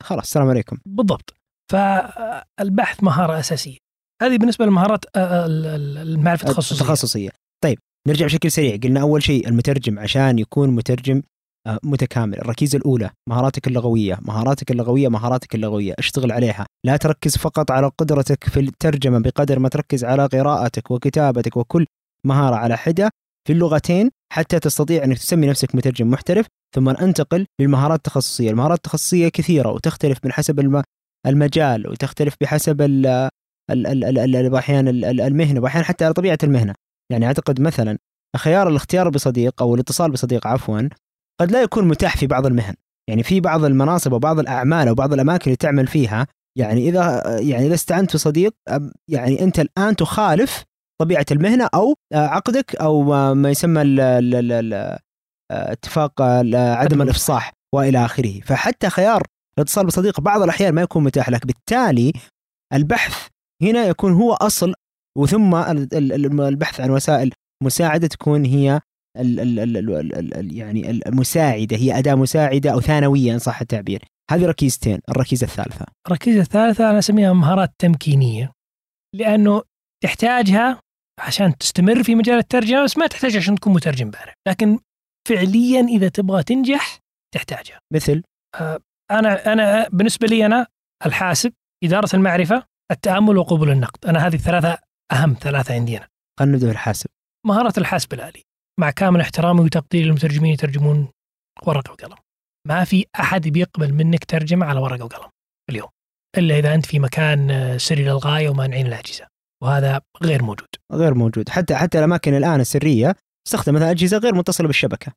خلاص 0.02 0.24
السلام 0.24 0.48
عليكم. 0.48 0.78
بالضبط. 0.86 1.34
فالبحث 1.72 3.02
مهارة 3.02 3.38
أساسية. 3.38 3.78
هذه 4.22 4.38
بالنسبة 4.38 4.66
لمهارات 4.66 5.04
آه، 5.16 5.46
ال- 5.46 5.66
ال- 5.66 5.98
المعرفة 5.98 6.48
التخصصية. 6.48 6.76
التخصصية. 6.80 7.30
طيب 7.64 7.78
نرجع 8.08 8.26
بشكل 8.26 8.50
سريع. 8.50 8.76
قلنا 8.76 9.00
أول 9.00 9.22
شيء 9.22 9.48
المترجم 9.48 9.98
عشان 9.98 10.38
يكون 10.38 10.70
مترجم 10.70 11.22
آه، 11.66 11.78
متكامل. 11.82 12.38
الركيزة 12.38 12.76
الأولى 12.78 13.10
مهاراتك 13.28 13.66
اللغوية. 13.66 14.18
مهاراتك 14.22 14.70
اللغوية 14.70 15.08
مهاراتك 15.08 15.54
اللغوية. 15.54 15.94
اشتغل 15.98 16.32
عليها. 16.32 16.66
لا 16.86 16.96
تركز 16.96 17.36
فقط 17.36 17.70
على 17.70 17.90
قدرتك 17.98 18.44
في 18.44 18.60
الترجمة 18.60 19.18
بقدر 19.18 19.58
ما 19.58 19.68
تركز 19.68 20.04
على 20.04 20.26
قراءتك 20.26 20.90
وكتابتك 20.90 21.56
وكل 21.56 21.86
مهارة 22.26 22.54
على 22.56 22.76
حدة. 22.76 23.10
في 23.46 23.52
اللغتين 23.52 24.10
حتى 24.32 24.58
تستطيع 24.60 25.04
أنك 25.04 25.18
تسمي 25.18 25.46
نفسك 25.46 25.74
مترجم 25.74 26.10
محترف 26.10 26.46
ثم 26.74 26.88
انتقل 26.88 27.46
للمهارات 27.60 27.96
التخصصية. 27.98 28.50
المهارات 28.50 28.76
التخصصية 28.76 29.28
كثيرة 29.28 29.68
وتختلف 29.72 30.18
من 30.24 30.32
حسب 30.32 30.60
الم- 30.60 30.82
المجال 31.26 31.88
وتختلف 31.88 32.34
بحسب 32.40 32.82
أحيانا 34.58 34.90
ال- 34.90 35.04
ال- 35.04 35.20
المهنة 35.20 35.60
وأحيانا 35.60 35.86
حتى 35.86 36.04
على 36.04 36.14
طبيعة 36.14 36.38
المهنة. 36.42 36.74
يعني 37.12 37.26
أعتقد 37.26 37.60
مثلا 37.60 37.98
خيار 38.36 38.68
الاختيار 38.68 39.08
بصديق 39.08 39.62
أو 39.62 39.74
الاتصال 39.74 40.10
بصديق 40.10 40.46
عفوا 40.46 40.88
قد 41.40 41.52
لا 41.52 41.62
يكون 41.62 41.88
متاح 41.88 42.16
في 42.16 42.26
بعض 42.26 42.46
المهن. 42.46 42.74
يعني 43.10 43.22
في 43.22 43.40
بعض 43.40 43.64
المناصب 43.64 44.12
وبعض 44.12 44.38
الأعمال 44.38 44.90
وبعض 44.90 45.12
الأماكن 45.12 45.44
اللي 45.44 45.56
تعمل 45.56 45.86
فيها 45.86 46.26
يعني 46.58 46.88
إذا 46.88 47.22
يعني 47.40 47.66
إذا 47.66 47.74
استعنت 47.74 48.14
بصديق 48.14 48.54
يعني 49.10 49.42
أنت 49.42 49.60
الآن 49.60 49.96
تخالف 49.96 50.64
طبيعة 51.00 51.26
المهنة 51.32 51.68
أو 51.74 51.94
آه، 52.12 52.26
عقدك 52.26 52.76
أو 52.76 53.02
ما 53.02 53.34
ما 53.34 53.50
يسمى 53.50 53.82
ال- 53.82 54.00
ال- 54.00 54.52
ال- 54.52 54.74
آه، 54.74 55.72
اتفاق 55.72 56.22
ال- 56.22 56.56
عدم 56.56 57.02
الإفصاح 57.02 57.52
وإلى 57.74 58.04
آخره. 58.04 58.40
فحتى 58.40 58.90
خيار 58.90 59.22
الاتصال 59.58 59.86
بصديق 59.86 60.20
بعض 60.20 60.42
الأحيان 60.42 60.74
ما 60.74 60.82
يكون 60.82 61.04
متاح 61.04 61.30
لك 61.30 61.46
بالتالي 61.46 62.12
البحث 62.72 63.28
هنا 63.62 63.84
يكون 63.84 64.12
هو 64.12 64.32
أصل 64.32 64.74
وثم 65.18 65.54
ال- 65.54 65.94
ال- 65.94 66.12
ال- 66.12 66.40
البحث 66.40 66.80
عن 66.80 66.90
وسائل 66.90 67.32
مساعدة 67.62 68.06
تكون 68.06 68.44
هي 68.44 68.80
ال 69.18 69.40
ال 69.40 69.58
ال 69.58 69.76
ال 69.76 69.90
ال 70.14 70.34
ال 70.34 70.56
يعني 70.56 70.90
المساعدة 70.90 71.76
هي 71.76 71.98
أداة 71.98 72.14
مساعدة 72.14 72.72
أو 72.72 72.80
ثانوية 72.80 73.32
إن 73.34 73.38
صح 73.38 73.60
التعبير. 73.60 74.04
هذه 74.30 74.46
ركيزتين 74.46 75.00
الركيزة 75.08 75.44
الثالثة. 75.44 75.86
الركيزة 76.06 76.40
الثالثة 76.40 76.90
أنا 76.90 76.98
أسميها 76.98 77.32
مهارات 77.32 77.70
تمكينية 77.78 78.52
لأنه 79.14 79.62
تحتاجها 80.04 80.80
عشان 81.20 81.58
تستمر 81.58 82.02
في 82.02 82.14
مجال 82.14 82.38
الترجمة 82.38 82.84
بس 82.84 82.98
ما 82.98 83.06
تحتاج 83.06 83.36
عشان 83.36 83.54
تكون 83.54 83.72
مترجم 83.72 84.10
بارع 84.10 84.32
لكن 84.48 84.78
فعليا 85.28 85.80
إذا 85.80 86.08
تبغى 86.08 86.42
تنجح 86.42 86.98
تحتاجها. 87.34 87.78
مثل؟ 87.92 88.22
أنا 89.10 89.52
أنا 89.52 89.88
بالنسبة 89.88 90.26
لي 90.26 90.46
أنا 90.46 90.66
الحاسب 91.06 91.52
إدارة 91.84 92.08
المعرفة 92.16 92.64
التأمل 92.94 93.38
وقبول 93.38 93.70
النقد. 93.70 94.06
أنا 94.06 94.26
هذه 94.26 94.34
الثلاثة 94.34 94.78
أهم 95.12 95.36
ثلاثة 95.40 95.74
عندي 95.74 95.96
أنا. 95.96 96.08
خلينا 96.40 96.56
نبدا 96.56 96.66
بالحاسب 96.66 97.06
مهارة 97.46 97.72
الحاسب 97.78 98.12
الآلي. 98.14 98.42
مع 98.80 98.90
كامل 98.90 99.20
احترامي 99.20 99.60
وتقديري 99.60 100.04
للمترجمين 100.04 100.52
يترجمون 100.52 101.08
ورقة 101.66 101.92
وقلم. 101.92 102.16
ما 102.68 102.84
في 102.84 103.06
أحد 103.20 103.48
بيقبل 103.48 103.92
منك 103.92 104.24
ترجمة 104.24 104.66
على 104.66 104.80
ورقة 104.80 105.04
وقلم 105.04 105.28
اليوم 105.70 105.88
إلا 106.38 106.58
إذا 106.58 106.74
أنت 106.74 106.86
في 106.86 106.98
مكان 106.98 107.74
سري 107.78 108.04
للغاية 108.04 108.48
ومانعين 108.48 108.86
الأجهزة. 108.86 109.26
وهذا 109.62 110.00
غير 110.22 110.42
موجود. 110.42 110.68
غير 110.92 111.14
موجود. 111.14 111.48
حتى 111.48 111.74
حتى 111.74 111.98
الأماكن 111.98 112.34
الآن 112.34 112.60
السرية 112.60 113.16
تستخدم 113.46 113.74
مثلا 113.74 113.90
أجهزة 113.90 114.18
غير 114.18 114.34
متصلة 114.34 114.66
بالشبكة. 114.66 115.12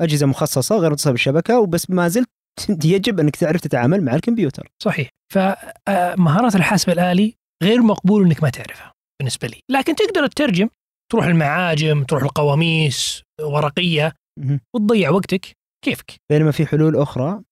أجهزة 0.00 0.26
مخصصة 0.26 0.76
غير 0.78 0.90
متصلة 0.90 1.12
بالشبكة 1.12 1.60
وبس 1.60 1.90
ما 1.90 2.08
زلت 2.08 2.28
يجب 2.94 3.20
أنك 3.20 3.36
تعرف 3.36 3.60
تتعامل 3.60 4.04
مع 4.04 4.14
الكمبيوتر. 4.14 4.68
صحيح. 4.82 5.08
فمهارات 5.32 6.56
الحاسب 6.56 6.90
الآلي 6.90 7.34
غير 7.62 7.82
مقبول 7.82 8.24
إنك 8.26 8.42
ما 8.42 8.50
تعرفها 8.50 8.92
بالنسبة 9.20 9.48
لي. 9.48 9.60
لكن 9.70 9.94
تقدر 9.94 10.26
تترجم 10.26 10.68
تروح 11.12 11.24
المعاجم 11.26 12.04
تروح 12.04 12.22
القواميس 12.22 13.22
ورقية 13.40 14.12
مهم. 14.40 14.60
وتضيع 14.74 15.10
وقتك 15.10 15.52
كيفك. 15.84 16.14
بينما 16.32 16.50
في 16.50 16.66
حلول 16.66 16.96
أخرى. 16.96 17.42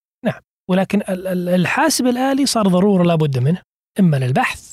ولكن 0.71 1.01
ال- 1.01 1.27
ال- 1.27 1.49
الحاسب 1.49 2.07
الآلي 2.07 2.47
صار 2.47 2.69
ضرورة 2.69 3.03
لابد 3.03 3.39
منه 3.39 3.63
إما 4.01 4.17
للبحث 4.17 4.73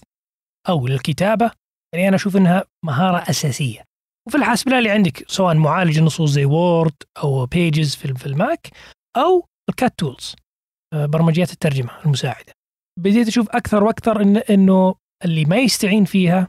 أو 0.70 0.88
للكتابة. 0.88 1.52
يعني 1.96 2.08
أنا 2.08 2.16
أشوف 2.16 2.38
أنها 2.38 2.64
مهارة 2.86 3.30
أساسية. 3.30 3.84
وفي 4.28 4.38
الحاسب 4.38 4.68
الآلي 4.68 4.90
عندك 4.90 5.32
سواء 5.32 5.56
معالج 5.56 5.98
النصوص 5.98 6.30
زي 6.32 6.46
Word 6.46 6.94
أو 7.24 7.46
Pages 7.46 7.96
في 7.96 8.26
ال 8.26 8.36
Mac 8.36 8.68
أو 9.18 9.46
ال 9.72 9.77
CAT 9.77 9.94
tools 9.98 10.36
آه، 10.94 11.06
برمجيات 11.06 11.52
الترجمة 11.52 12.06
المساعدة. 12.06 12.54
بديت 13.00 13.28
أشوف 13.28 13.50
أكثر 13.50 13.84
وأكثر 13.84 14.22
إن 14.22 14.38
إنه 14.38 14.96
اللي 15.26 15.46
ما 15.46 15.58
يستعين 15.58 16.06
فيها 16.06 16.48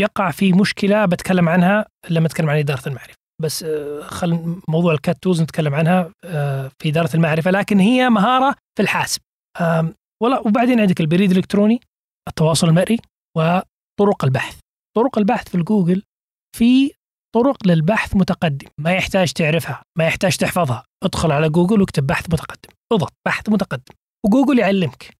يقع 0.00 0.30
في 0.30 0.52
مشكلة 0.52 1.06
بتكلم 1.06 1.48
عنها 1.48 1.86
لما 2.10 2.26
أتكلم 2.26 2.50
عن 2.50 2.58
إدارة 2.58 2.88
المعرفة. 2.88 3.14
بس 3.42 3.62
آه، 3.62 4.00
خل 4.00 4.60
موضوع 4.68 4.92
ال 4.92 4.98
CAT 4.98 5.16
tools 5.22 5.42
نتكلم 5.42 5.74
عنها 5.74 6.12
آه، 6.24 6.70
في 6.78 6.88
إدارة 6.88 7.16
المعرفة 7.16 7.50
لكن 7.50 7.80
هي 7.80 8.10
مهارة 8.10 8.56
في 8.76 8.82
الحاسب. 8.82 9.20
ولا 10.22 10.40
وبعدين 10.40 10.80
عندك 10.80 11.00
البريد 11.00 11.30
الإلكتروني 11.30 11.80
التواصل 12.28 12.68
المرئي 12.68 12.98
وطرق 13.36 14.24
البحث. 14.24 14.58
طرق 14.96 15.18
البحث 15.18 15.48
في 15.48 15.54
الجوجل 15.54 16.02
في 16.56 16.92
طرق 17.34 17.66
للبحث 17.66 18.16
متقدم. 18.16 18.68
ما 18.78 18.92
يحتاج 18.92 19.32
تعرفها 19.32 19.82
ما 19.98 20.06
يحتاج 20.06 20.36
تحفظها. 20.36 20.84
ادخل 21.04 21.32
على 21.32 21.48
جوجل 21.48 21.80
واكتب 21.80 22.06
بحث 22.06 22.26
متقدم. 22.32 22.74
اضغط 22.92 23.12
بحث 23.26 23.48
متقدم. 23.48 23.94
وجوجل 24.26 24.58
يعلمك. 24.58 25.10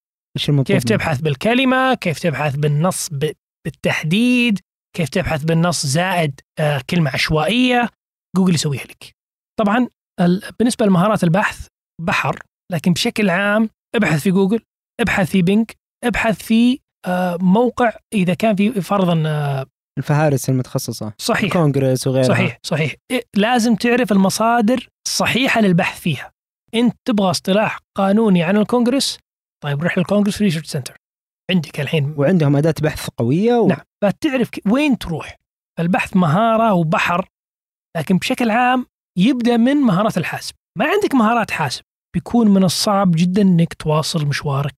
كيف؟ 0.65 0.85
تبحث 0.85 1.21
بالكلمة 1.21 1.95
كيف 1.95 2.19
تبحث 2.19 2.57
بالنص 2.57 3.09
ب- 3.13 3.33
بالتحديد 3.67 4.59
كيف 4.97 5.09
تبحث 5.09 5.45
بالنص 5.45 5.87
زائد 5.87 6.41
آه، 6.61 6.81
كلمة 6.91 7.11
عشوائية. 7.11 7.91
جوجل 8.37 8.55
يسويها 8.55 8.85
لك. 8.85 9.13
طبعا 9.61 9.89
ال- 10.21 10.43
بالنسبة 10.59 10.87
لمهارات 10.87 11.25
البحث 11.25 11.67
بحر 12.01 12.39
لكن 12.73 12.93
بشكل 12.93 13.31
عام 13.31 13.69
ابحث 13.95 14.21
في 14.23 14.31
جوجل 14.31 14.61
ابحث 15.01 15.31
في 15.31 15.43
Bing 15.43 15.77
ابحث 16.05 16.43
في 16.43 16.79
آه، 17.07 17.37
موقع 17.41 17.93
إذا 18.15 18.35
كان 18.35 18.57
في 18.57 18.81
فرضا 18.81 19.23
آه، 19.27 19.67
الفهارس 19.99 20.49
المتخصصة 20.49 21.13
صحيح. 21.19 21.53
كونغرس 21.53 22.07
وغيرها. 22.07 22.29
صحيح 22.29 22.59
صحيح. 22.63 22.95
إيه، 23.11 23.23
لازم 23.37 23.75
تعرف 23.75 24.13
المصادر 24.13 24.89
الصحيحة 25.07 25.61
للبحث 25.61 26.01
فيها. 26.01 26.31
إنت 26.75 26.95
تبغى 27.09 27.31
اصطلاح 27.31 27.79
قانوني 27.97 28.43
عن 28.43 28.57
الكونغرس 28.57 29.19
طيب 29.65 29.83
روح 29.83 29.99
لل 29.99 30.08
Congress 30.08 30.43
Research 30.43 30.67
Center 30.67 30.97
عندك 31.51 31.81
الحين 31.81 32.15
وعندهم 32.19 32.57
أداة 32.57 32.75
بحث 32.83 33.09
قوية 33.17 33.55
و... 33.55 33.69
نعم 33.69 33.81
فتعرف 34.05 34.51
ك- 34.51 34.61
وين 34.67 34.99
تروح؟ 34.99 35.37
البحث 35.81 36.17
مهارة 36.17 36.73
وبحر 36.75 37.29
لكن 37.97 38.19
بشكل 38.19 38.51
عام 38.51 38.87
يبدأ 39.19 39.57
من 39.57 39.77
مهارات 39.77 40.19
الحاسب. 40.19 40.55
ما 40.79 40.87
عندك 40.87 41.15
مهارات 41.15 41.51
حاسب 41.51 41.83
بيكون 42.15 42.49
من 42.49 42.65
الصعب 42.65 43.11
جدا 43.11 43.43
إنك 43.43 43.75
تواصل 43.75 44.27
مشوارك 44.27 44.77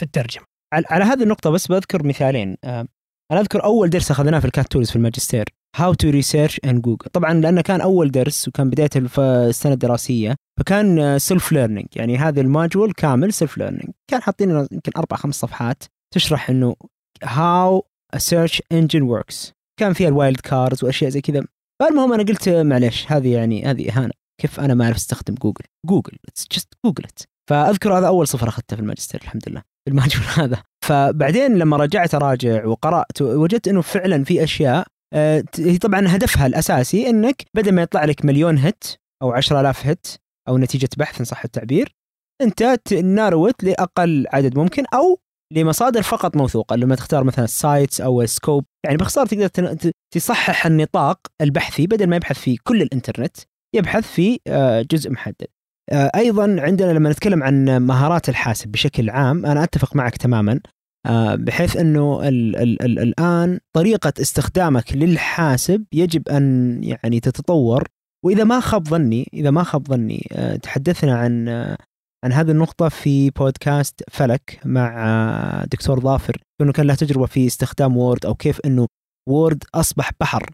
في 0.00 0.02
الترجمة. 0.04 0.44
على, 0.74 0.84
على 0.90 1.04
هذه 1.04 1.22
النقطة 1.22 1.50
بس 1.50 1.66
بذكر 1.66 2.06
مثالين. 2.06 2.56
آه، 2.64 2.86
أنا 3.32 3.40
أذكر 3.40 3.64
أول 3.64 3.90
درس 3.90 4.10
أخذناه 4.10 4.38
في 4.38 4.44
ال 4.44 4.51
CAT 4.51 4.72
tools 4.72 4.90
في 4.90 4.96
الماجستير. 4.96 5.44
how 5.76 5.94
to 5.94 6.10
research 6.10 6.60
in 6.64 6.80
Google 6.80 7.10
طبعا 7.12 7.34
لأنه 7.34 7.60
كان 7.60 7.80
أول 7.80 8.10
درس 8.10 8.48
وكان 8.48 8.70
بداية 8.70 8.90
السنة 9.18 9.72
الدراسية 9.72 10.34
فكان 10.60 11.18
self 11.18 11.52
learning 11.52 11.86
يعني 11.96 12.16
هذا 12.18 12.40
ال 12.40 12.47
module 12.47 12.92
كامل 12.92 13.32
self 13.32 13.58
learning 13.58 13.90
كان 14.10 14.22
حاطين 14.22 14.50
لنا 14.50 14.68
يمكن 14.72 14.92
أربع 14.96 15.16
خمس 15.16 15.34
صفحات 15.34 15.84
تشرح 16.14 16.50
إنه 16.50 16.76
how 17.24 17.86
search 18.16 18.62
engine 18.72 19.02
works 19.02 19.52
كان 19.80 19.92
فيها 19.92 20.08
ال 20.08 20.40
wildcards 20.40 20.84
وأشياء 20.84 21.10
زي 21.10 21.20
كذا. 21.20 21.44
فالمهم 21.82 22.12
أنا 22.12 22.22
قلت 22.22 22.48
معلش 22.48 23.12
هذه 23.12 23.32
يعني 23.32 23.64
هذه 23.64 23.90
إهانة. 23.90 24.12
كيف 24.40 24.60
أنا 24.60 24.74
ما 24.74 24.84
أعرف 24.84 24.96
أستخدم 24.96 25.34
جوجل 25.34 25.64
Google 25.86 26.18
just 26.52 26.74
Google 26.84 27.04
فأذكر 27.50 27.98
هذا 27.98 28.06
أول 28.06 28.28
صفر 28.28 28.48
أخذته 28.48 28.76
في 28.76 28.82
الماجستير 28.82 29.20
الحمد 29.24 29.48
لله 29.48 29.60
في 29.60 29.90
ال 29.90 29.95
module 29.95 30.22
هذا. 30.44 30.62
فبعدين 30.84 31.58
لما 31.58 31.76
رجعت 31.76 32.14
أراجع 32.14 32.66
وقرأت 32.66 33.22
وجدت 33.22 33.68
إنه 33.68 33.80
فعلا 33.80 34.24
في 34.24 34.44
أشياء 34.44 34.86
آه، 35.14 35.44
هي 35.58 35.78
طبعا 35.78 36.04
هدفها 36.16 36.46
الأساسي 36.46 37.08
إنك 37.10 37.42
بدل 37.56 37.72
ما 37.72 37.82
يطلع 37.82 38.04
لك 38.04 38.24
مليون 38.24 38.58
hit 38.58 38.84
أو 39.22 39.32
10000 39.32 39.86
hit 39.86 40.06
أو 40.48 40.58
نتيجة 40.58 40.88
بحث 40.96 41.18
إن 41.18 41.24
صح 41.24 41.44
التعبير 41.44 41.94
أنت 42.42 42.62
ت- 42.84 42.92
narrow 42.94 43.47
it 43.47 43.64
لأقل 43.64 44.26
عدد 44.32 44.58
ممكن 44.58 44.84
أو 44.94 45.18
لمصادر 45.52 46.02
فقط 46.02 46.36
موثوقة 46.36 46.76
لما 46.76 46.94
تختار 46.94 47.24
مثلا 47.24 47.44
ال 47.44 47.53
sites 47.53 48.00
أو 48.00 48.22
ال 48.22 48.29
scope 48.29 48.64
يعني 48.84 48.96
باختصار 48.96 49.26
تقدر 49.26 49.90
تصحح 50.14 50.66
النطاق 50.66 51.18
البحثي 51.40 51.86
بدل 51.86 52.06
ما 52.06 52.16
يبحث 52.16 52.38
في 52.38 52.56
كل 52.56 52.82
الإنترنت 52.82 53.36
يبحث 53.74 54.06
في 54.06 54.40
آه، 54.46 54.82
جزء 54.90 55.10
محدد. 55.10 55.46
أيضا 55.92 56.56
عندنا 56.60 56.92
لما 56.92 57.10
نتكلم 57.10 57.42
عن 57.42 57.82
مهارات 57.82 58.28
الحاسب 58.28 58.68
بشكل 58.68 59.10
عام 59.10 59.46
أنا 59.46 59.64
أتفق 59.64 59.96
معك 59.96 60.16
تماما 60.16 60.60
آه، 61.06 61.34
بحيث 61.34 61.76
إنه 61.76 62.28
ال 62.28 62.56
ال 62.56 62.82
ال 62.82 62.98
الآن 62.98 63.58
طريقة 63.72 64.12
استخدامك 64.20 64.92
للحاسب 64.92 65.84
يجب 65.92 66.28
أن 66.28 66.78
يعني 66.84 67.20
تتطور 67.20 67.88
وإذا 68.24 68.44
ما 68.44 68.60
خاب 68.60 68.88
ظني 68.88 69.28
إذا 69.34 69.50
ما 69.50 69.62
خاب 69.62 69.88
ظني 69.88 70.28
آه، 70.32 70.56
تحدثنا 70.56 71.16
عن 71.18 71.48
آه، 71.48 71.78
عن 72.24 72.32
هذه 72.32 72.50
النقطة 72.50 72.88
في 72.88 73.30
بودكاست 73.30 74.02
فلك 74.10 74.60
مع 74.64 75.04
آه، 75.06 75.64
دكتور 75.64 76.00
ظافر 76.00 76.42
إنه 76.60 76.72
كان 76.72 76.86
له 76.86 76.94
تجربة 76.94 77.26
في 77.26 77.46
استخدام 77.46 77.96
Word 77.96 78.26
أو 78.26 78.34
كيف 78.34 78.60
إنه 78.66 78.86
Word 79.28 79.64
أصبح 79.74 80.10
بحر 80.20 80.50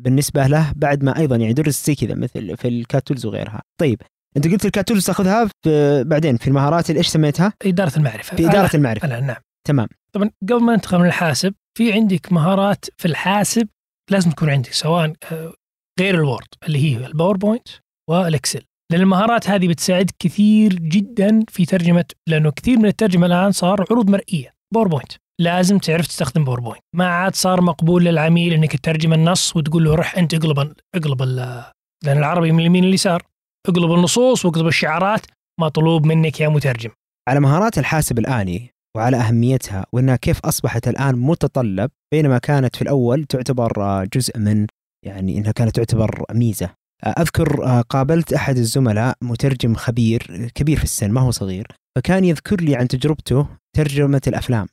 بالنسبة 0.00 0.46
له 0.46 0.72
بعد 0.76 1.04
ما 1.04 1.18
أيضا 1.18 1.36
يعني 1.36 1.52
درس 1.52 1.86
زي 1.86 1.94
كذا 1.94 2.14
مثل 2.14 2.56
في 2.56 2.68
ال 2.68 2.74
CAT 2.74 2.94
tools 2.94 3.26
وغيرها. 3.26 3.62
طيب 3.80 4.02
انت 4.36 4.48
قلت 4.48 4.64
ال 4.66 4.70
CAT 4.70 4.84
tools 4.84 5.06
تاخذها 5.06 5.48
في 5.64 6.04
بعدين 6.06 6.36
في 6.36 6.48
المهارات 6.48 6.90
اللي 6.90 6.98
إيش 6.98 7.08
سميتها؟ 7.08 7.52
إدارة 7.62 7.92
المعرفة. 7.96 8.36
في 8.36 8.46
إدارة 8.48 8.68
أنا- 8.68 8.74
المعرفة. 8.74 9.06
أنا 9.08 9.20
نعم. 9.20 9.36
تمام. 9.68 9.88
طبعا 10.12 10.30
قبل 10.42 10.60
ما 10.62 10.76
ندخل 10.76 10.98
من 10.98 11.06
الحاسب 11.06 11.54
في 11.78 11.92
عندك 11.92 12.32
مهارات 12.32 12.84
في 12.98 13.08
الحاسب 13.08 13.68
لازم 14.10 14.30
تكون 14.30 14.50
عندك 14.50 14.72
سواء 14.72 15.12
آه، 15.32 15.52
غير 16.00 16.14
ال 16.14 16.20
Word 16.20 16.46
اللي 16.66 16.78
هي 16.96 17.06
ال 17.06 17.12
PowerPoint 17.12 17.68
وال 18.10 18.23
Excel. 18.23 18.62
لأن 18.92 19.00
المهارات 19.00 19.48
هذه 19.48 19.68
بتساعد 19.68 20.10
كثير 20.18 20.74
جدا 20.74 21.40
في 21.48 21.64
ترجمة 21.66 22.04
لأنه 22.28 22.50
كثير 22.50 22.78
من 22.78 22.86
الترجمة 22.86 23.26
الآن 23.26 23.52
صار 23.52 23.84
عروض 23.90 24.10
مرئية. 24.10 24.52
PowerPoint. 24.74 25.12
لازم 25.40 25.78
تعرف 25.78 26.06
تستخدم 26.06 26.44
PowerPoint. 26.44 26.80
ما 26.96 27.06
عاد 27.08 27.34
صار 27.34 27.60
مقبول 27.60 28.04
للعميل 28.04 28.52
إنك 28.52 28.76
تترجم 28.76 29.12
النص 29.12 29.56
وتقول 29.56 29.84
له 29.84 29.94
روح 29.94 30.18
أنت 30.18 30.34
اقلب 30.34 30.72
اقلب 30.94 31.22
ال- 31.22 31.64
لأن 32.04 32.18
العربي 32.18 32.52
من 32.52 32.60
اليمين 32.60 32.84
لليسار. 32.84 33.22
اقلب 33.68 33.92
النصوص 33.92 34.44
واقلب 34.44 34.66
الشعارات 34.66 35.26
مطلوب 35.60 36.06
منك 36.06 36.40
يا 36.40 36.48
مترجم. 36.48 36.90
على 37.28 37.40
مهارات 37.40 37.78
الحاسب 37.78 38.18
الآلي 38.18 38.70
وعلى 38.96 39.16
أهميتها 39.16 39.86
وأنها 39.92 40.16
كيف 40.16 40.40
أصبحت 40.40 40.88
الآن 40.88 41.16
متطلب 41.16 41.90
بينما 42.12 42.38
كانت 42.38 42.76
في 42.76 42.82
الأول 42.82 43.24
تعتبر 43.24 43.82
آه، 43.82 44.04
جزء 44.14 44.38
من 44.38 44.66
يعني 45.06 45.38
أنها 45.38 45.52
كانت 45.52 45.76
تعتبر 45.76 46.24
ميزة. 46.32 46.70
آه، 47.04 47.08
أذكر 47.08 47.64
آه، 47.64 47.80
قابلت 47.80 48.32
أحد 48.32 48.56
الزملاء 48.56 49.16
مترجم 49.22 49.74
خبير 49.74 50.50
كبير 50.54 50.76
في 50.76 50.84
السن 50.84 51.10
ما 51.10 51.20
هو 51.20 51.30
صغير 51.30 51.66
فكان 51.96 52.24
يذكر 52.24 52.60
لي 52.60 52.76
عن 52.76 52.88
تجربته 52.88 53.46
ترجمة 53.76 54.22
الأفلام. 54.26 54.66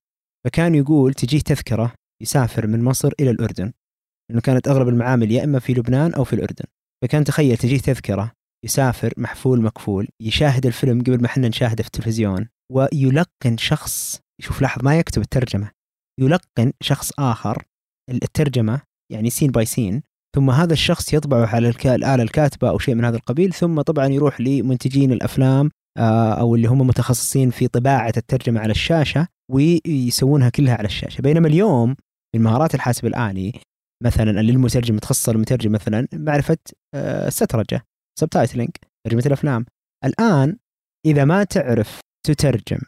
فكان 0.45 0.75
يقول 0.75 1.13
تجيه 1.13 1.39
تذكرة 1.39 1.93
يسافر 2.21 2.67
من 2.67 2.83
مصر 2.83 3.11
إلى 3.19 3.31
الأردن 3.31 3.71
لأنه 4.29 4.41
كانت 4.41 4.67
أغلب 4.67 4.87
المعامل 4.87 5.31
يا 5.31 5.43
إما 5.43 5.59
في 5.59 5.73
لبنان 5.73 6.13
أو 6.13 6.23
في 6.23 6.33
الأردن. 6.33 6.65
فكان 7.03 7.23
تخيل 7.23 7.57
تجيه 7.57 7.79
تذكرة 7.79 8.36
يسافر 8.65 9.13
محفول 9.17 9.61
مكفول 9.61 10.07
يشاهد 10.21 10.65
الفيلم 10.65 11.01
قبل 11.01 11.21
ما 11.21 11.25
إحنا 11.25 11.47
نشاهده 11.47 11.83
في 11.83 11.87
التلفزيون 11.87 12.47
ويلقن 12.71 13.57
شخص 13.57 14.19
شوف 14.41 14.61
لاحظ 14.61 14.83
ما 14.83 14.99
يكتب 14.99 15.21
الترجمة 15.21 15.71
يلقن 16.19 16.73
شخص 16.81 17.11
آخر 17.19 17.63
الترجمة 18.09 18.81
يعني 19.11 19.29
scene 19.29 19.51
by 19.51 19.65
scene 19.65 20.01
ثم 20.35 20.49
هذا 20.49 20.73
الشخص 20.73 21.13
يطبعه 21.13 21.45
على 21.45 21.69
الآلة 21.85 22.23
الكاتبة 22.23 22.69
أو 22.69 22.79
شيء 22.79 22.95
من 22.95 23.05
هذا 23.05 23.15
القبيل 23.15 23.53
ثم 23.53 23.81
طبعا 23.81 24.07
يروح 24.07 24.41
لمنتجين 24.41 25.11
الأفلام 25.11 25.69
آه، 25.97 26.33
أو 26.33 26.55
اللي 26.55 26.67
هم 26.67 26.87
متخصصين 26.87 27.49
في 27.49 27.67
طباعة 27.67 28.13
الترجمة 28.17 28.59
على 28.59 28.71
الشاشة 28.71 29.27
ويسوونها 29.51 30.49
كلها 30.49 30.75
على 30.75 30.85
الشاشة. 30.85 31.21
بينما 31.21 31.47
اليوم 31.47 31.95
في 32.35 32.39
مهارات 32.39 32.75
الحاسب 32.75 33.05
الآلي 33.05 33.53
مثلا 34.03 34.41
للمترجم 34.41 34.95
متخصص 34.95 35.29
المترجم 35.29 35.71
مثلا 35.71 36.07
معرفة 36.13 36.57
آه، 36.95 37.27
السترجة. 37.27 37.83
subtitling 38.19 38.69
ترجمة 39.07 39.23
الأفلام. 39.25 39.65
الآن 40.05 40.57
إذا 41.05 41.25
ما 41.25 41.43
تعرف 41.43 41.99
تترجم 42.27 42.79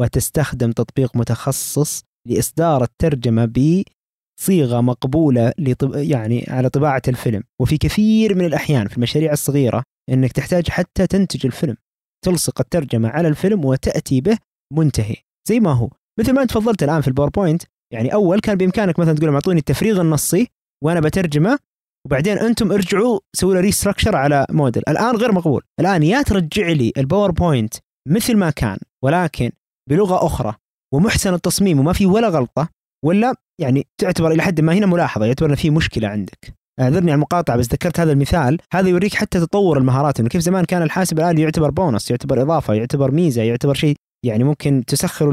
وتستخدم 0.00 0.72
تطبيق 0.72 1.16
متخصص 1.16 2.02
لإصدار 2.28 2.82
الترجمة 2.82 3.44
بصيغة 3.44 4.80
مقبولة 4.80 5.52
لطب... 5.58 5.94
يعني 5.94 6.46
على 6.48 6.68
طباعة 6.68 7.02
الفيلم. 7.08 7.42
وفي 7.60 7.78
كثير 7.78 8.34
من 8.34 8.44
الأحيان 8.44 8.88
في 8.88 8.96
المشاريع 8.96 9.32
الصغيرة 9.32 9.82
أنك 10.10 10.32
تحتاج 10.32 10.68
حتى 10.68 11.06
تنتج 11.06 11.46
الفيلم. 11.46 11.76
تلصق 12.24 12.60
الترجمة 12.60 13.08
على 13.08 13.28
الفيلم 13.28 13.64
وتأتي 13.64 14.20
به 14.20 14.38
منتهي. 14.72 15.16
زي 15.48 15.60
ما 15.60 15.72
هو. 15.72 15.90
مثل 16.20 16.32
ما 16.32 16.42
أنت 16.42 16.50
تفضلت 16.50 16.82
الآن 16.82 17.00
في 17.00 17.08
ال 17.08 17.13
PowerPoint 17.13 17.62
يعني 17.92 18.14
أول 18.14 18.40
كان 18.40 18.54
بإمكانك 18.56 18.98
مثلا 18.98 19.14
تقول 19.14 19.26
لهم 19.26 19.34
أعطوني 19.34 19.58
التفريغ 19.58 20.00
النصي 20.00 20.48
وأنا 20.84 21.00
بترجمه 21.00 21.58
وبعدين 22.06 22.38
أنتم 22.38 22.72
ارجعوا 22.72 23.18
سووا 23.36 23.54
له 23.54 23.60
restructure 23.60 24.16
على 24.16 24.46
موديل 24.50 24.82
الآن 24.88 25.16
غير 25.16 25.32
مقبول. 25.32 25.62
الآن 25.80 26.02
يا 26.02 26.22
ترجع 26.22 26.68
لي 26.68 26.92
ال 26.96 27.03
PowerPoint 27.03 27.74
مثل 28.08 28.36
ما 28.36 28.50
كان 28.50 28.78
ولكن 29.04 29.50
بلغة 29.90 30.26
أخرى 30.26 30.54
ومحسن 30.94 31.34
التصميم 31.34 31.80
وما 31.80 31.92
في 31.92 32.06
ولا 32.06 32.28
غلطة 32.28 32.68
ولا 33.04 33.34
يعني 33.60 33.86
تعتبر 33.98 34.32
إلى 34.32 34.42
حد 34.42 34.60
ما 34.60 34.74
هنا 34.74 34.86
ملاحظة 34.86 35.26
يعتبر 35.26 35.50
أن 35.50 35.54
في 35.54 35.70
مشكلة 35.70 36.08
عندك. 36.08 36.54
أعذرني 36.80 37.10
على 37.10 37.14
المقاطعة 37.14 37.56
بس 37.56 37.66
ذكرت 37.66 38.00
هذا 38.00 38.12
المثال. 38.12 38.58
هذا 38.72 38.88
يوريك 38.88 39.14
حتى 39.14 39.40
تطور 39.40 39.78
المهارات 39.78 40.20
إنه 40.20 40.28
كيف 40.28 40.42
زمان 40.42 40.64
كان 40.64 40.82
الحاسب 40.82 41.18
الآلي 41.18 41.42
يعتبر 41.42 41.70
بونص 41.70 42.10
يعتبر 42.10 42.42
إضافة 42.42 42.74
يعتبر 42.74 43.10
ميزة 43.10 43.42
يعتبر 43.42 43.74
شيء 43.74 43.96
يعني 44.26 44.44
ممكن 44.44 44.84
تسخره. 44.86 45.30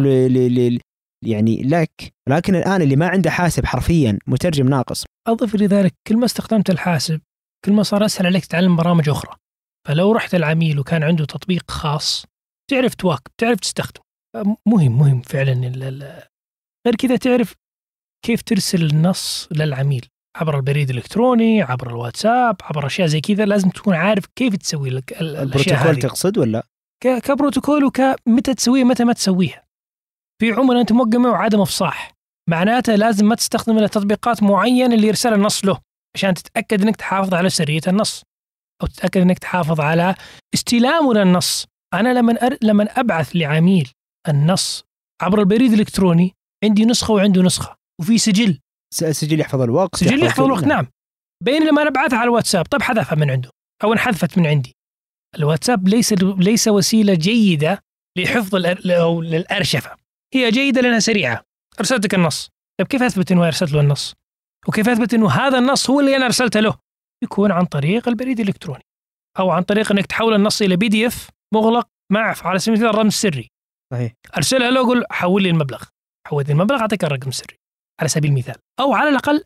يعني 1.26 1.62
لك 1.64 2.14
لكن 2.30 2.56
الآن 2.56 2.82
اللي 2.82 2.96
ما 2.96 3.08
عنده 3.08 3.30
حاسب 3.32 3.66
حرفيا 3.66 4.20
مترجم 4.28 4.68
ناقص. 4.70 5.06
أضف 5.28 5.56
لذلك 5.56 5.94
كل 6.08 6.18
ما 6.18 6.26
استخدمت 6.26 6.70
الحاسب 6.70 7.22
كل 7.66 7.72
ما 7.72 7.84
صار 7.84 8.06
أسهل 8.06 8.26
عليك 8.26 8.46
تتعلم 8.46 8.76
برامج 8.76 9.10
أخرى. 9.10 9.36
فلو 9.88 10.12
رحت 10.12 10.36
العميل 10.36 10.80
وكان 10.80 11.04
عنده 11.04 11.26
تطبيق 11.26 11.72
خاص 11.72 12.26
تعرف 12.72 12.96
تواكب 12.96 13.32
تعرف 13.38 13.60
تستخدم 13.60 14.02
مهم 14.68 14.98
مهم 15.00 15.22
فعلا 15.22 15.54
غير 16.86 16.96
كذا 17.00 17.16
تعرف 17.18 17.54
كيف 18.26 18.42
ترسل 18.42 18.86
النص 18.86 19.48
للعميل. 19.52 20.06
عبر 20.38 20.58
البريد 20.58 20.90
الإلكتروني 20.90 21.62
عبر 21.62 21.90
الواتساب 21.90 22.56
عبر 22.62 22.86
أشياء 22.86 23.08
زي 23.08 23.22
كذا 23.22 23.46
لازم 23.46 23.70
تكون 23.70 23.96
عارف 23.96 24.26
كيف 24.36 24.56
تسوي 24.56 24.90
لك 24.90 25.12
ال- 25.22 25.36
الأشياء 25.36 25.44
البروتوكول 25.44 25.96
هذه 25.96 26.00
تقصد 26.00 26.38
ولا؟ 26.38 26.64
كبروتوكول 27.04 27.84
وكمتى 27.84 28.54
تسويها 28.54 28.84
متى 28.84 29.04
ما 29.04 29.14
تسويها. 29.14 29.67
في 30.42 30.52
عملاء 30.52 30.82
انت 30.82 30.92
موقع 30.92 31.18
معه 31.18 31.36
عدم 31.36 31.62
إفصاح. 31.62 32.14
معناته 32.50 32.96
لازم 32.96 33.26
ما 33.26 33.36
تستخدم 33.36 33.78
إلا 33.78 33.88
تطبيقات 33.88 34.44
معينة 34.44 34.96
اللي 34.96 35.08
يرسل 35.08 35.34
النص 35.34 35.66
له 35.66 35.80
عشان 36.16 36.34
تتأكد 36.34 36.82
إنك 36.82 36.96
تحافظ 36.96 37.34
على 37.34 37.50
سرية 37.50 37.82
النص 37.88 38.24
أو 38.82 38.88
تتأكد 38.88 39.22
إنك 39.22 39.40
تحافظ 39.40 39.82
على 39.82 40.16
استلامه 40.54 41.14
للنص 41.14 41.66
أنا 41.94 42.14
لما 42.14 42.48
أر... 42.48 42.58
لما 42.62 42.84
أبعث 42.84 43.32
لعميل 43.36 43.92
النص 44.30 44.84
عبر 45.22 45.40
البريد 45.40 45.74
الإلكتروني 45.74 46.34
عندي 46.64 46.86
نسخة 46.86 47.14
وعنده 47.14 47.42
نسخة 47.42 47.76
وفي 48.02 48.18
سجل. 48.18 48.60
سجل 48.94 49.40
يحفظ 49.40 49.62
الوقت 49.62 49.96
سجل 49.96 50.24
يحفظ 50.24 50.44
الوقت 50.44 50.64
نعم. 50.64 50.88
بين 51.44 51.68
لما 51.68 51.82
أنا 51.82 51.90
ابعثها 51.90 52.20
على 52.20 52.28
الواتساب 52.28 52.66
طب 52.66 52.82
حذفها 52.82 53.16
من 53.16 53.32
عنده 53.32 53.50
أو 53.84 53.94
انحذفت 53.94 54.38
من 54.38 54.48
عندي. 54.48 54.76
الواتساب 55.38 55.88
ليس 55.88 56.14
ليس 56.22 56.68
وسيلة 56.68 57.14
جيدة 57.14 57.80
لحفظ 58.18 58.56
الأر... 58.56 59.02
أو 59.02 59.22
للأرشفة. 59.22 60.07
هي 60.34 60.52
جيدة 60.52 60.82
لانها 60.82 61.00
سريعة. 61.00 61.44
أرسلتك 61.80 62.14
النص. 62.14 62.50
طيب 62.80 62.88
كيف 62.88 63.04
أثبت 63.04 63.32
إنه 63.32 63.48
أرسلت 63.48 63.72
له 63.72 63.80
النص؟ 63.80 64.14
وكيف 64.68 64.90
أثبت 64.90 65.14
إنه 65.14 65.30
هذا 65.32 65.58
النص 65.58 65.90
هو 65.90 66.00
اللي 66.00 66.16
أنا 66.16 66.26
أرسلته 66.26 66.60
له؟ 66.60 66.78
يكون 67.24 67.52
عن 67.52 67.66
طريق 67.66 68.08
البريد 68.08 68.40
الإلكتروني. 68.40 68.84
أو 69.40 69.50
عن 69.50 69.64
طريق 69.64 69.92
إنك 69.92 70.06
تحول 70.06 70.34
النص 70.34 70.62
إلى 70.62 70.76
PDF 70.76 71.30
مغلق 71.54 71.88
مع 72.12 72.36
على 72.42 72.60
سبيل 72.60 72.80
المثال 72.80 73.00
رمز 73.00 73.14
سري 73.14 73.50
صحيح. 73.94 74.14
أرسلها 74.38 74.72
له 74.72 74.82
أقول 74.82 75.04
حول 75.12 75.44
لي 75.44 75.50
المبلغ. 75.50 75.84
حول 76.28 76.44
لي 76.48 76.54
المبلغ 76.54 76.80
أعطيك 76.80 77.04
الرقم 77.04 77.30
السري. 77.30 77.58
على 78.00 78.10
سبيل 78.10 78.32
المثال. 78.32 78.56
أو 78.80 78.94
على 78.94 79.10
الأقل 79.10 79.44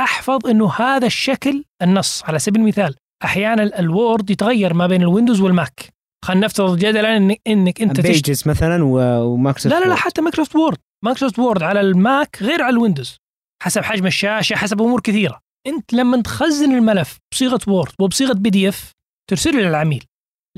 أحفظ 0.00 0.46
إنه 0.46 0.72
هذا 0.72 1.06
الشكل 1.06 1.64
النص. 1.82 2.24
على 2.24 2.38
سبيل 2.38 2.62
المثال 2.62 2.96
أحيانا 3.24 3.62
ال- 3.62 3.74
ال 3.74 3.85
Word 3.85 4.30
يتغير 4.30 4.74
ما 4.74 4.86
بين 4.86 5.02
ال 5.02 5.07
Windows 5.07 5.40
وال 5.40 5.56
Mac. 5.56 5.88
خلينا 6.24 6.46
نفترض 6.46 6.78
جدلا 6.78 7.18
إن- 7.18 7.36
انك 7.46 7.82
أنت 7.82 8.00
تشت... 8.00 8.06
Pages 8.28 8.48
مثلا 8.48 8.84
و- 8.84 9.22
ومايكروسوفت 9.32 9.74
لا 9.74 9.80
لا 9.80 9.88
لا. 9.88 9.94
حتى 9.94 10.20
Microsoft 10.20 10.56
Word. 10.56 10.78
Microsoft 11.04 11.38
Word 11.38 11.62
على 11.62 11.80
ال 11.80 11.94
Mac 11.94 12.38
غير 12.42 12.62
على 12.62 12.72
ال 12.72 12.77
Windows. 12.77 13.16
حسب 13.62 13.82
حجم 13.82 14.06
الشاشة 14.06 14.56
حسب 14.56 14.82
أمور 14.82 15.00
كثيرة. 15.00 15.40
أنت 15.66 15.92
لما 15.92 16.22
تخزن 16.22 16.72
الملف 16.74 17.18
بصيغة 17.32 17.60
Word 17.66 17.92
وبصيغة 18.00 18.32
PDF 18.32 18.92
ترسله 19.30 19.60
للعميل. 19.60 20.04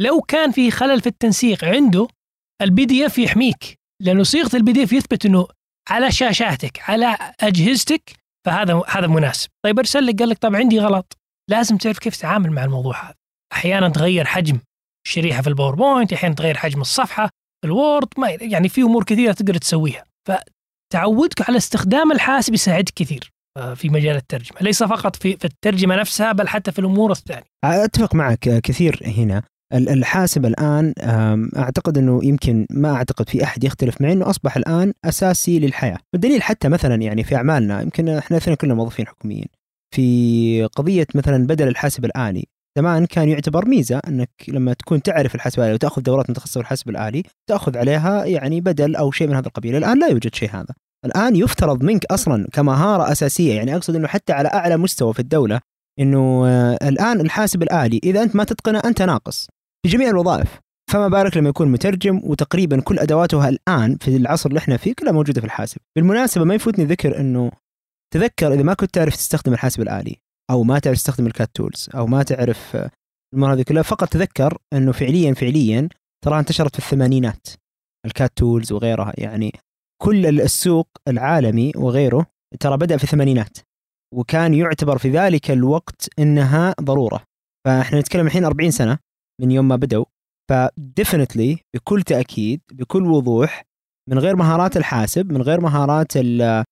لو 0.00 0.20
كان 0.20 0.50
في 0.50 0.70
خلل 0.70 1.00
في 1.00 1.06
التنسيق 1.06 1.64
عنده 1.64 2.08
ال 2.62 2.84
PDF 2.84 3.18
يحميك. 3.18 3.74
لأنه 4.02 4.22
صيغة 4.22 4.56
ال 4.56 4.72
PDF 4.72 4.92
يثبت 4.92 5.26
إنه 5.26 5.46
على 5.90 6.12
شاشاتك 6.12 6.90
على 6.90 7.16
أجهزتك 7.40 8.12
فهذا 8.46 8.82
هذا 8.88 9.06
مناسب. 9.06 9.48
طيب 9.64 9.78
أرسل 9.78 10.06
لك 10.06 10.18
قال 10.18 10.28
لك 10.28 10.38
طب 10.38 10.54
عندي 10.56 10.78
غلط. 10.80 11.18
لازم 11.50 11.76
تعرف 11.76 11.98
كيف 11.98 12.16
تتعامل 12.16 12.50
مع 12.50 12.64
الموضوع 12.64 13.04
هذا. 13.04 13.14
أحيانا 13.52 13.88
تغير 13.88 14.24
حجم. 14.24 14.58
الشريحه 15.06 15.42
في 15.42 15.48
ال 15.48 15.54
PowerPoint 15.54 16.12
أحيانا 16.12 16.34
تغير 16.34 16.56
حجم 16.56 16.80
الصفحة 16.80 17.26
في 17.26 17.66
ال 17.66 17.75
Word 17.75 18.08
ما 18.18 18.30
يعني 18.30 18.68
في 18.68 18.82
أمور 18.82 19.04
كثيرة 19.04 19.32
تقدر 19.32 19.56
تسويها. 19.56 20.04
فتعودك 20.28 21.48
على 21.48 21.56
استخدام 21.56 22.12
الحاسب 22.12 22.54
يساعدك 22.54 22.92
كثير 22.96 23.30
آه، 23.56 23.74
في 23.74 23.88
مجال 23.88 24.16
الترجمة. 24.16 24.58
ليس 24.60 24.82
فقط 24.82 25.16
في 25.16 25.36
في 25.36 25.44
الترجمة 25.44 25.96
نفسها 25.96 26.32
بل 26.32 26.48
حتى 26.48 26.72
في 26.72 26.78
الأمور 26.78 27.12
الثانية. 27.12 27.44
أتفق 27.64 28.14
معك 28.14 28.38
كثير 28.38 29.00
هنا. 29.06 29.42
ال- 29.74 29.88
الحاسب 29.88 30.46
الآن 30.46 30.94
أعتقد 31.56 31.98
إنه 31.98 32.24
يمكن 32.24 32.66
ما 32.70 32.94
أعتقد 32.94 33.28
في 33.28 33.44
أحد 33.44 33.64
يختلف 33.64 34.00
معي 34.00 34.12
إنه 34.12 34.30
أصبح 34.30 34.56
الآن 34.56 34.92
أساسي 35.04 35.58
للحياة، 35.58 35.98
والدليل 36.12 36.42
حتى 36.42 36.68
مثلا 36.68 36.94
يعني 36.94 37.24
في 37.24 37.36
أعمالنا 37.36 37.82
يمكن 37.82 38.08
إحنا 38.08 38.36
الاثنين 38.36 38.56
كلنا 38.56 38.74
موظفين 38.74 39.06
حكوميين. 39.06 39.46
في 39.94 40.68
قضية 40.76 41.06
مثلا 41.14 41.46
بدل 41.46 41.68
الحاسب 41.68 42.04
الآلي، 42.04 42.44
زمان 42.78 43.06
كان 43.06 43.28
يعتبر 43.28 43.68
ميزة 43.68 44.00
إنك 44.08 44.30
لما 44.48 44.72
تكون 44.72 45.02
تعرف 45.02 45.34
الحاسب 45.34 45.60
الالي 45.60 45.74
وتأخذ 45.74 46.02
دورات 46.02 46.30
متخصصه 46.30 46.52
في 46.52 46.60
الحاسب 46.60 46.88
الآلي 46.88 47.22
تأخذ 47.50 47.78
عليها 47.78 48.24
يعني 48.24 48.60
بدل 48.60 48.96
أو 48.96 49.10
شيء 49.10 49.28
من 49.28 49.34
هذا 49.34 49.46
القبيل، 49.46 49.76
الآن 49.76 49.98
لا 49.98 50.08
يوجد 50.08 50.34
شيء 50.34 50.50
هذا. 50.50 50.74
الآن 51.04 51.36
يفترض 51.36 51.82
منك 51.82 52.04
أصلا 52.04 52.46
كمهارة 52.52 53.12
أساسية 53.12 53.54
يعني 53.54 53.76
أقصد 53.76 53.96
إنه 53.96 54.08
حتى 54.08 54.32
على 54.32 54.48
أعلى 54.48 54.76
مستوى 54.76 55.14
في 55.14 55.20
الدولة 55.20 55.60
إنه 56.00 56.46
آه، 56.46 56.78
الآن 56.88 57.20
الحاسب 57.20 57.62
الآلي 57.62 58.00
إذا 58.04 58.22
أنت 58.22 58.36
ما 58.36 58.44
تتقنه 58.44 58.82
أنت 58.84 59.02
ناقص 59.02 59.48
في 59.86 59.92
جميع 59.92 60.08
الوظائف. 60.08 60.60
فما 60.92 61.08
بالك 61.08 61.36
لما 61.36 61.48
يكون 61.48 61.68
مترجم 61.68 62.20
وتقريبا 62.24 62.80
كل 62.80 62.98
ادواته 62.98 63.48
الآن 63.48 63.96
في 63.96 64.16
العصر 64.16 64.48
اللي 64.48 64.58
إحنا 64.58 64.76
فيه 64.76 64.92
كلها 64.98 65.12
موجودة 65.12 65.40
في 65.40 65.46
الحاسب. 65.46 65.78
بالمناسبة 65.96 66.44
ما 66.44 66.54
يفوتني 66.54 66.84
ذكر 66.84 67.20
إنه 67.20 67.50
تذكر 68.14 68.52
إذا 68.52 68.62
ما 68.62 68.74
كنت 68.74 68.94
تعرف 68.94 69.16
تستخدم 69.16 69.52
الحاسب 69.52 69.82
الآلي. 69.82 70.23
أو 70.50 70.62
ما 70.62 70.78
تعرف 70.78 70.96
تستخدم 70.96 71.26
ال 71.26 71.32
CAT 71.32 71.50
tools 71.54 71.88
أو 71.94 72.06
ما 72.06 72.22
تعرف 72.22 72.76
آه، 72.76 72.90
الأمور 73.34 73.52
هذه 73.54 73.62
كلها. 73.62 73.82
فقط 73.82 74.08
تذكر 74.08 74.58
إنه 74.72 74.92
فعليا 74.92 75.34
فعليا 75.34 75.88
ترى 76.24 76.38
انتشرت 76.38 76.72
في 76.72 76.78
الثمانينات. 76.78 77.46
ال 78.06 78.13
CAT 78.13 78.32
tools 78.36 78.72
وغيرها 78.72 79.12
يعني 79.18 79.52
كل 80.02 80.40
السوق 80.40 80.88
العالمي 81.08 81.72
وغيره 81.76 82.26
ترى 82.60 82.76
بدأ 82.76 82.96
في 82.96 83.04
الثمانينات 83.04 83.58
وكان 84.14 84.54
يعتبر 84.54 84.98
في 84.98 85.10
ذلك 85.10 85.50
الوقت 85.50 86.08
إنها 86.18 86.74
ضرورة. 86.80 87.22
فإحنا 87.66 88.00
نتكلم 88.00 88.26
الحين 88.26 88.44
40 88.44 88.70
سنة 88.70 88.98
من 89.40 89.50
يوم 89.50 89.68
ما 89.68 89.76
بدأوا. 89.76 90.04
ف 90.50 90.60
definitely 90.60 91.58
بكل 91.74 92.02
تأكيد 92.02 92.60
بكل 92.72 93.06
وضوح 93.06 93.62
من 94.10 94.18
غير 94.18 94.36
مهارات 94.36 94.76
الحاسب 94.76 95.32
من 95.32 95.42
غير 95.42 95.60
مهارات 95.60 96.16
ال- 96.16 96.64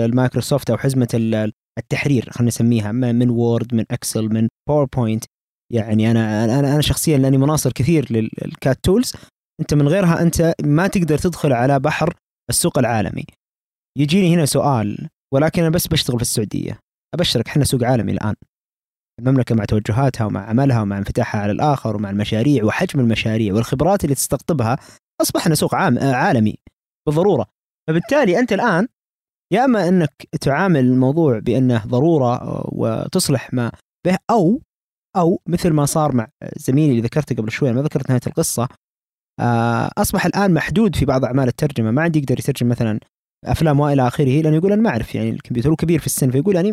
المايكروسوفت 0.00 0.70
أو 0.70 0.76
حزمة 0.78 1.08
ال- 1.14 1.52
التحرير 1.78 2.30
خلينا 2.30 2.48
نسميها 2.48 2.92
من 2.92 3.30
Word 3.30 3.74
من 3.74 3.84
Excel 3.90 4.28
من 4.28 4.48
PowerPoint 4.68 5.24
يعني 5.72 6.10
أنا 6.10 6.44
أنا 6.44 6.58
أنا 6.58 6.80
شخصيا 6.80 7.18
لأني 7.18 7.38
مناصر 7.38 7.72
كثير 7.72 8.12
لل 8.12 8.38
CAT 8.38 8.78
tools 8.82 9.12
أنت 9.60 9.74
من 9.74 9.88
غيرها 9.88 10.22
أنت 10.22 10.54
ما 10.62 10.86
تقدر 10.86 11.18
تدخل 11.18 11.52
على 11.52 11.80
بحر 11.80 12.14
السوق 12.50 12.78
العالمي. 12.78 13.24
يجيني 13.98 14.34
هنا 14.34 14.46
سؤال 14.46 15.08
ولكن 15.34 15.62
أنا 15.62 15.70
بس 15.70 15.86
بشتغل 15.86 16.16
في 16.16 16.22
السعودية. 16.22 16.78
أبشرك 17.14 17.48
إحنا 17.48 17.64
سوق 17.64 17.84
عالمي 17.84 18.12
الآن. 18.12 18.34
المملكة 19.20 19.54
مع 19.54 19.64
توجهاتها 19.64 20.24
ومع 20.24 20.48
عملها 20.48 20.82
ومع 20.82 20.98
انفتاحها 20.98 21.40
على 21.40 21.52
الآخر 21.52 21.96
ومع 21.96 22.10
المشاريع 22.10 22.64
وحجم 22.64 23.00
المشاريع 23.00 23.54
والخبرات 23.54 24.04
اللي 24.04 24.14
تستقطبها 24.14 24.78
أصبحنا 25.20 25.54
سوق 25.54 25.74
عام 25.74 25.98
عالمي. 25.98 26.58
بالضرورة. 27.06 27.46
فبالتالي 27.88 28.38
أنت 28.38 28.52
الآن 28.52 28.88
يا 29.54 29.64
أما 29.64 29.88
أنك 29.88 30.12
تعامل 30.40 30.80
الموضوع 30.80 31.38
بأنه 31.38 31.84
ضرورة 31.86 32.34
آه، 32.34 32.68
وتصلح 32.72 33.54
ما 33.54 33.72
به 34.06 34.16
أو 34.30 34.60
أو 35.16 35.40
مثل 35.46 35.70
ما 35.70 35.86
صار 35.86 36.14
مع 36.14 36.28
زميلي 36.56 36.90
اللي 36.90 37.02
ذكرته 37.02 37.36
قبل 37.36 37.50
شوي 37.50 37.72
ما 37.72 37.82
ذكرت 37.82 38.08
نهاية 38.08 38.20
القصة 38.26 38.68
آه، 39.40 39.90
أصبح 39.98 40.26
الآن 40.26 40.54
محدود 40.54 40.96
في 40.96 41.04
بعض 41.04 41.24
أعمال 41.24 41.48
الترجمة. 41.48 41.90
ما 41.90 42.02
عاد 42.02 42.16
يقدر 42.16 42.38
يترجم 42.38 42.68
مثلا 42.68 43.00
أفلام 43.44 43.80
وإلى 43.80 44.06
آخره 44.06 44.42
لأنه 44.42 44.56
يقول 44.56 44.72
أنا 44.72 44.82
ما 44.82 44.90
أعرف 44.90 45.14
يعني 45.14 45.30
الكمبيوتر 45.30 45.70
هو 45.70 45.76
كبير 45.76 46.00
في 46.00 46.06
السن 46.06 46.30
فيقول 46.30 46.54
يعني 46.54 46.72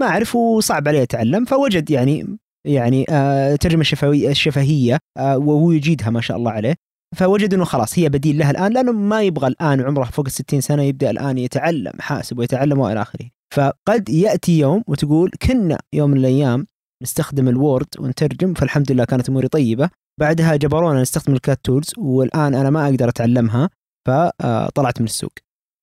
ما 0.00 0.06
أعرف 0.06 0.36
وصعب 0.36 0.88
عليه 0.88 1.02
اتعلم 1.02 1.44
فوجد 1.44 1.90
يعني 1.90 2.38
يعني 2.66 3.06
آه 3.10 3.56
ترجمة 3.56 3.80
الشفوية 3.80 4.30
الشفهيه 4.30 4.98
وهو 5.18 5.72
يجيدها 5.72 6.10
ما 6.10 6.20
شاء 6.20 6.36
الله 6.36 6.50
عليه. 6.50 6.74
فوجد 7.16 7.54
إنه 7.54 7.64
خلاص 7.64 7.98
هي 7.98 8.08
بديل 8.08 8.38
لها 8.38 8.50
الآن 8.50 8.72
لأنه 8.72 8.92
ما 8.92 9.22
يبغى 9.22 9.46
الآن 9.46 9.80
عمره 9.80 10.04
فوق 10.04 10.26
ال 10.26 10.32
60 10.32 10.60
سنة 10.60 10.82
يبدأ 10.82 11.10
الآن 11.10 11.38
يتعلم 11.38 11.92
حاسب 12.00 12.38
ويتعلم 12.38 12.78
وإلى 12.78 13.02
آخره. 13.02 13.30
فقد 13.54 14.08
يأتي 14.08 14.58
يوم 14.58 14.84
وتقول 14.86 15.30
كنا 15.42 15.78
يوم 15.94 16.10
من 16.10 16.16
الأيام 16.16 16.66
نستخدم 17.02 17.48
ال 17.48 17.56
Word 17.56 17.86
ونترجم 17.98 18.54
فالحمد 18.54 18.92
لله 18.92 19.04
كانت 19.04 19.28
أموري 19.28 19.48
طيبة. 19.48 19.90
بعدها 20.20 20.56
جبرونا 20.56 21.02
نستخدم 21.02 21.34
ال 21.34 21.41
CAT 21.41 21.60
tools 21.64 21.92
والآن 21.98 22.54
أنا 22.54 22.70
ما 22.70 22.84
أقدر 22.84 23.08
أتعلمها 23.08 23.70
فطلعت 24.08 25.00
من 25.00 25.06
السوق. 25.06 25.32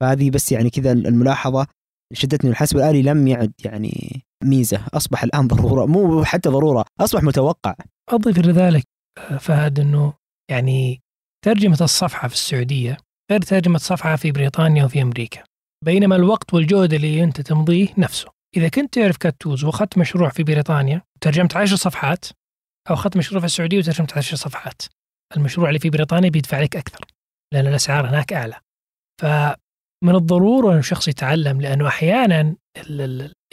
فهذه 0.01 0.29
بس 0.29 0.51
يعني 0.51 0.69
كذا 0.69 0.91
الملاحظة 0.91 1.67
شدتني 2.13 2.49
الحاسب 2.49 2.77
الآلي 2.77 3.01
لم 3.01 3.27
يعد 3.27 3.51
يعني 3.65 4.23
ميزة. 4.43 4.81
أصبح 4.93 5.23
الآن 5.23 5.47
ضرورة 5.47 5.85
مو 5.85 6.23
حتى 6.23 6.49
ضرورة 6.49 6.85
أصبح 6.99 7.23
متوقع. 7.23 7.75
أضيف 8.09 8.39
لذلك 8.39 8.83
فهد 9.39 9.79
إنه 9.79 10.13
يعني 10.51 11.01
ترجمة 11.45 11.77
الصفحة 11.81 12.27
في 12.27 12.33
السعودية 12.33 12.97
غير 13.31 13.41
ترجمة 13.41 13.77
صفحة 13.77 14.15
في 14.15 14.31
بريطانيا 14.31 14.85
وفي 14.85 15.01
أمريكا 15.01 15.43
بينما 15.85 16.15
الوقت 16.15 16.53
والجهد 16.53 16.93
اللي 16.93 17.23
أنت 17.23 17.41
تمضيه 17.41 17.87
نفسه. 17.97 18.29
إذا 18.57 18.69
كنت 18.69 18.93
تعرف 18.93 19.17
كاتوز 19.17 19.63
وأخذت 19.63 19.97
مشروع 19.97 20.29
في 20.29 20.43
بريطانيا 20.43 21.01
وترجمت 21.15 21.55
عشر 21.55 21.75
صفحات 21.75 22.25
أو 22.89 22.95
أخذت 22.95 23.17
مشروع 23.17 23.39
في 23.39 23.45
السعودية 23.45 23.77
وترجمت 23.77 24.17
عشر 24.17 24.35
صفحات 24.35 24.81
المشروع 25.37 25.67
اللي 25.69 25.79
في 25.79 25.89
بريطانيا 25.89 26.29
بيدفع 26.29 26.61
لك 26.61 26.75
أكثر 26.75 27.05
لأن 27.53 27.67
الأسعار 27.67 28.09
هناك 28.09 28.33
أعلى. 28.33 28.55
فمن 29.21 30.15
الضرورة 30.15 30.73
أن 30.73 30.77
الشخص 30.79 31.07
يتعلم 31.07 31.61
لأنه 31.61 31.87
أحيانا 31.87 32.55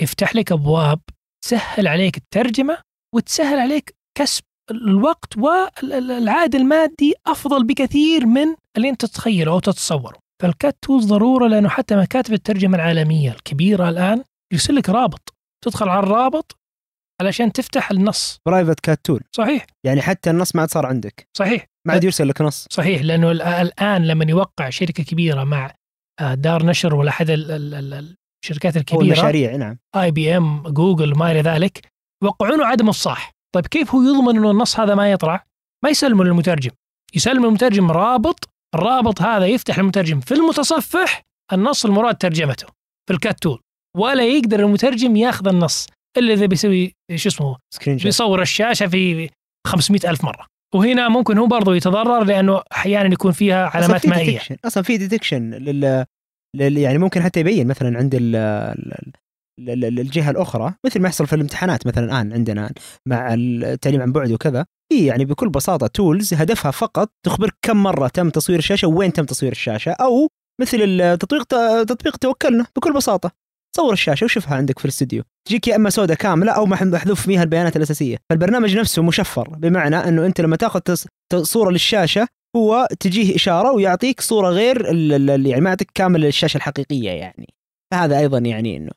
يفتح 0.01 0.37
لك 0.37 0.53
أبواب 0.53 1.01
تسهل 1.45 1.89
عليك 1.89 2.17
الترجمة 2.17 2.79
وتسهل 3.15 3.59
عليك 3.59 3.95
كسب. 4.19 4.43
الوقت 4.71 5.37
والعائد 5.39 6.55
المادي 6.55 7.15
أفضل 7.27 7.65
بكثير 7.65 8.27
من 8.27 8.57
اللي 8.77 8.89
أنت 8.89 9.05
تتخيله 9.05 9.53
أو 9.53 9.59
تتصوره. 9.61 10.19
فال 10.43 10.57
CAT 10.57 10.77
tools 10.83 11.07
ضرورة 11.07 11.49
لأنه 11.49 11.69
حتى 11.69 11.97
مكاتب 11.97 12.35
الترجمة 12.35 12.77
العالمية 12.77 13.31
الكبيرة 13.31 13.89
الآن 13.89 14.25
يرسل 14.53 14.75
لك 14.75 14.89
رابط. 14.89 15.35
تدخل 15.65 15.89
على 15.89 15.99
الرابط 15.99 16.59
علشان 17.21 17.53
تفتح 17.53 17.91
النص. 17.91 18.41
private 18.47 18.81
CAT 18.81 19.01
tool 19.05 19.21
صحيح. 19.33 19.67
يعني 19.87 20.03
حتى 20.03 20.31
النص 20.31 20.55
ما 20.55 20.61
عاد 20.61 20.71
صار 20.71 20.87
عندك. 20.87 21.29
صحيح. 21.37 21.67
ما 21.87 21.93
عاد 21.93 22.05
يرسل 22.05 22.29
لك 22.29 22.41
نص. 22.41 22.67
صحيح 22.71 23.03
لأنه 23.03 23.31
الآن 23.31 24.07
لما 24.07 24.25
يوقع 24.29 24.71
شركة 24.71 25.05
كبيرة 25.05 25.45
مع 25.45 25.75
آه، 26.21 26.35
دار 26.35 26.67
نشر 26.67 26.95
ولا 26.95 27.11
أحد 27.11 27.31
الشركات 27.31 28.77
الكبيرة 28.77 29.03
المشاريع 29.03 29.57
نعم. 29.57 29.79
IBM 29.97 30.63
Google 30.63 31.19
ما 31.19 31.33
إلى 31.33 31.41
ذلك 31.41 31.89
يوقعونه 32.25 32.67
عدم 32.67 32.89
افصاح 32.89 33.36
طيب 33.55 33.67
كيف 33.67 33.95
هو 33.95 34.03
يضمن 34.03 34.37
إنه 34.37 34.51
النص 34.51 34.81
هذا 34.81 34.95
ما 34.95 35.13
يطلع؟ 35.13 35.45
ما 35.85 35.91
يسلمه 35.91 36.25
للمترجم. 36.25 36.71
يسلم 37.15 37.45
المترجم 37.45 37.91
رابط 37.91 38.49
الرابط 38.75 39.23
هذا 39.23 39.47
يفتح 39.47 39.79
المترجم 39.79 40.21
في 40.21 40.35
المتصفح 40.35 41.23
النص 41.53 41.85
المراد 41.85 42.17
ترجمته 42.17 42.67
في 43.09 43.15
ال 43.15 43.21
CAT 43.21 43.41
tool. 43.41 43.61
ولا 43.97 44.27
يقدر 44.27 44.61
المترجم 44.61 45.17
ياخذ 45.17 45.49
النص 45.49 45.87
إلا 46.17 46.33
إذا 46.33 46.47
بيسوي 46.47 46.95
شو 47.15 47.29
اسمه؟ 47.29 47.57
بيصور 47.87 48.43
الشاشة 48.43 48.87
في 48.87 49.31
500 49.67 50.11
ألف 50.11 50.25
مرة. 50.25 50.47
وهنا 50.75 51.09
ممكن 51.09 51.39
هو 51.39 51.47
برضه 51.47 51.77
يتضرر 51.77 52.25
لأنه 52.25 52.63
أحيانا 52.73 53.13
يكون 53.13 53.33
فيها 53.33 53.67
علامات 53.67 54.01
أصلاً 54.01 54.17
مائية. 54.17 54.41
أصلا 54.65 54.83
في 54.83 54.97
detection 54.97 55.51
لل... 55.51 56.05
لل 56.57 56.79
يعني 56.79 56.99
ممكن 56.99 57.23
حتى 57.23 57.41
يبين 57.41 57.67
مثلا 57.67 57.99
عند 57.99 58.15
ال... 58.15 58.37
الجهه 59.59 60.31
الأخرى 60.31 60.75
مثل 60.87 61.01
ما 61.01 61.09
يحصل 61.09 61.27
في 61.27 61.33
الامتحانات 61.33 61.87
مثلا 61.87 62.05
الآن 62.05 62.33
عندنا 62.33 62.73
مع 63.09 63.35
التعليم 63.35 64.03
عن 64.03 64.13
بعد 64.13 64.33
وكذا. 64.33 64.67
في 64.93 65.07
يعني 65.07 65.25
بكل 65.25 65.49
بساطة 65.49 65.87
tools 65.87 66.35
هدفها 66.35 66.71
فقط 66.71 67.09
تخبرك 67.27 67.55
كم 67.63 67.77
مرة 67.83 68.09
تم 68.09 68.31
تصوير 68.31 68.59
الشاشة 68.59 68.89
وين 68.89 69.13
تم 69.13 69.25
تصوير 69.25 69.53
الشاشة 69.53 69.93
أو 69.93 70.29
مثل 70.61 70.79
التطبيق 70.81 71.45
تطبيق 71.85 72.17
توكلنا 72.17 72.67
بكل 72.77 72.93
بساطة. 72.93 73.31
صور 73.77 73.93
الشاشة 73.93 74.25
وشوفها 74.25 74.57
عندك 74.57 74.79
في 74.79 74.85
الاستوديو 74.85 75.23
تجيك 75.49 75.69
يا 75.69 75.77
إما 75.77 75.91
سودة 75.91 76.15
كاملة 76.15 76.53
أو 76.53 76.67
محذوف 76.67 77.27
فيها 77.27 77.43
البيانات 77.43 77.77
الأساسية. 77.77 78.17
فالبرنامج 78.31 78.77
نفسه 78.77 79.03
مشفر 79.03 79.49
بمعنى 79.49 79.97
إنه 79.97 80.27
أنت 80.27 80.41
لما 80.41 80.57
تأخذ 80.57 80.81
صورة 81.35 81.71
للشاشة 81.71 82.29
هو 82.57 82.89
تجيه 83.01 83.35
إشارة 83.35 83.73
ويعطيك 83.73 84.21
صورة 84.21 84.49
غير 84.49 84.85
يعني 85.47 85.61
ما 85.61 85.71
يعطيك 85.71 85.91
كامل 85.95 86.27
الشاشة 86.27 86.57
الحقيقية 86.57 87.11
يعني. 87.11 87.55
فهذا 87.93 88.19
أيضا 88.19 88.39
يعني 88.39 88.77
إنه 88.77 88.91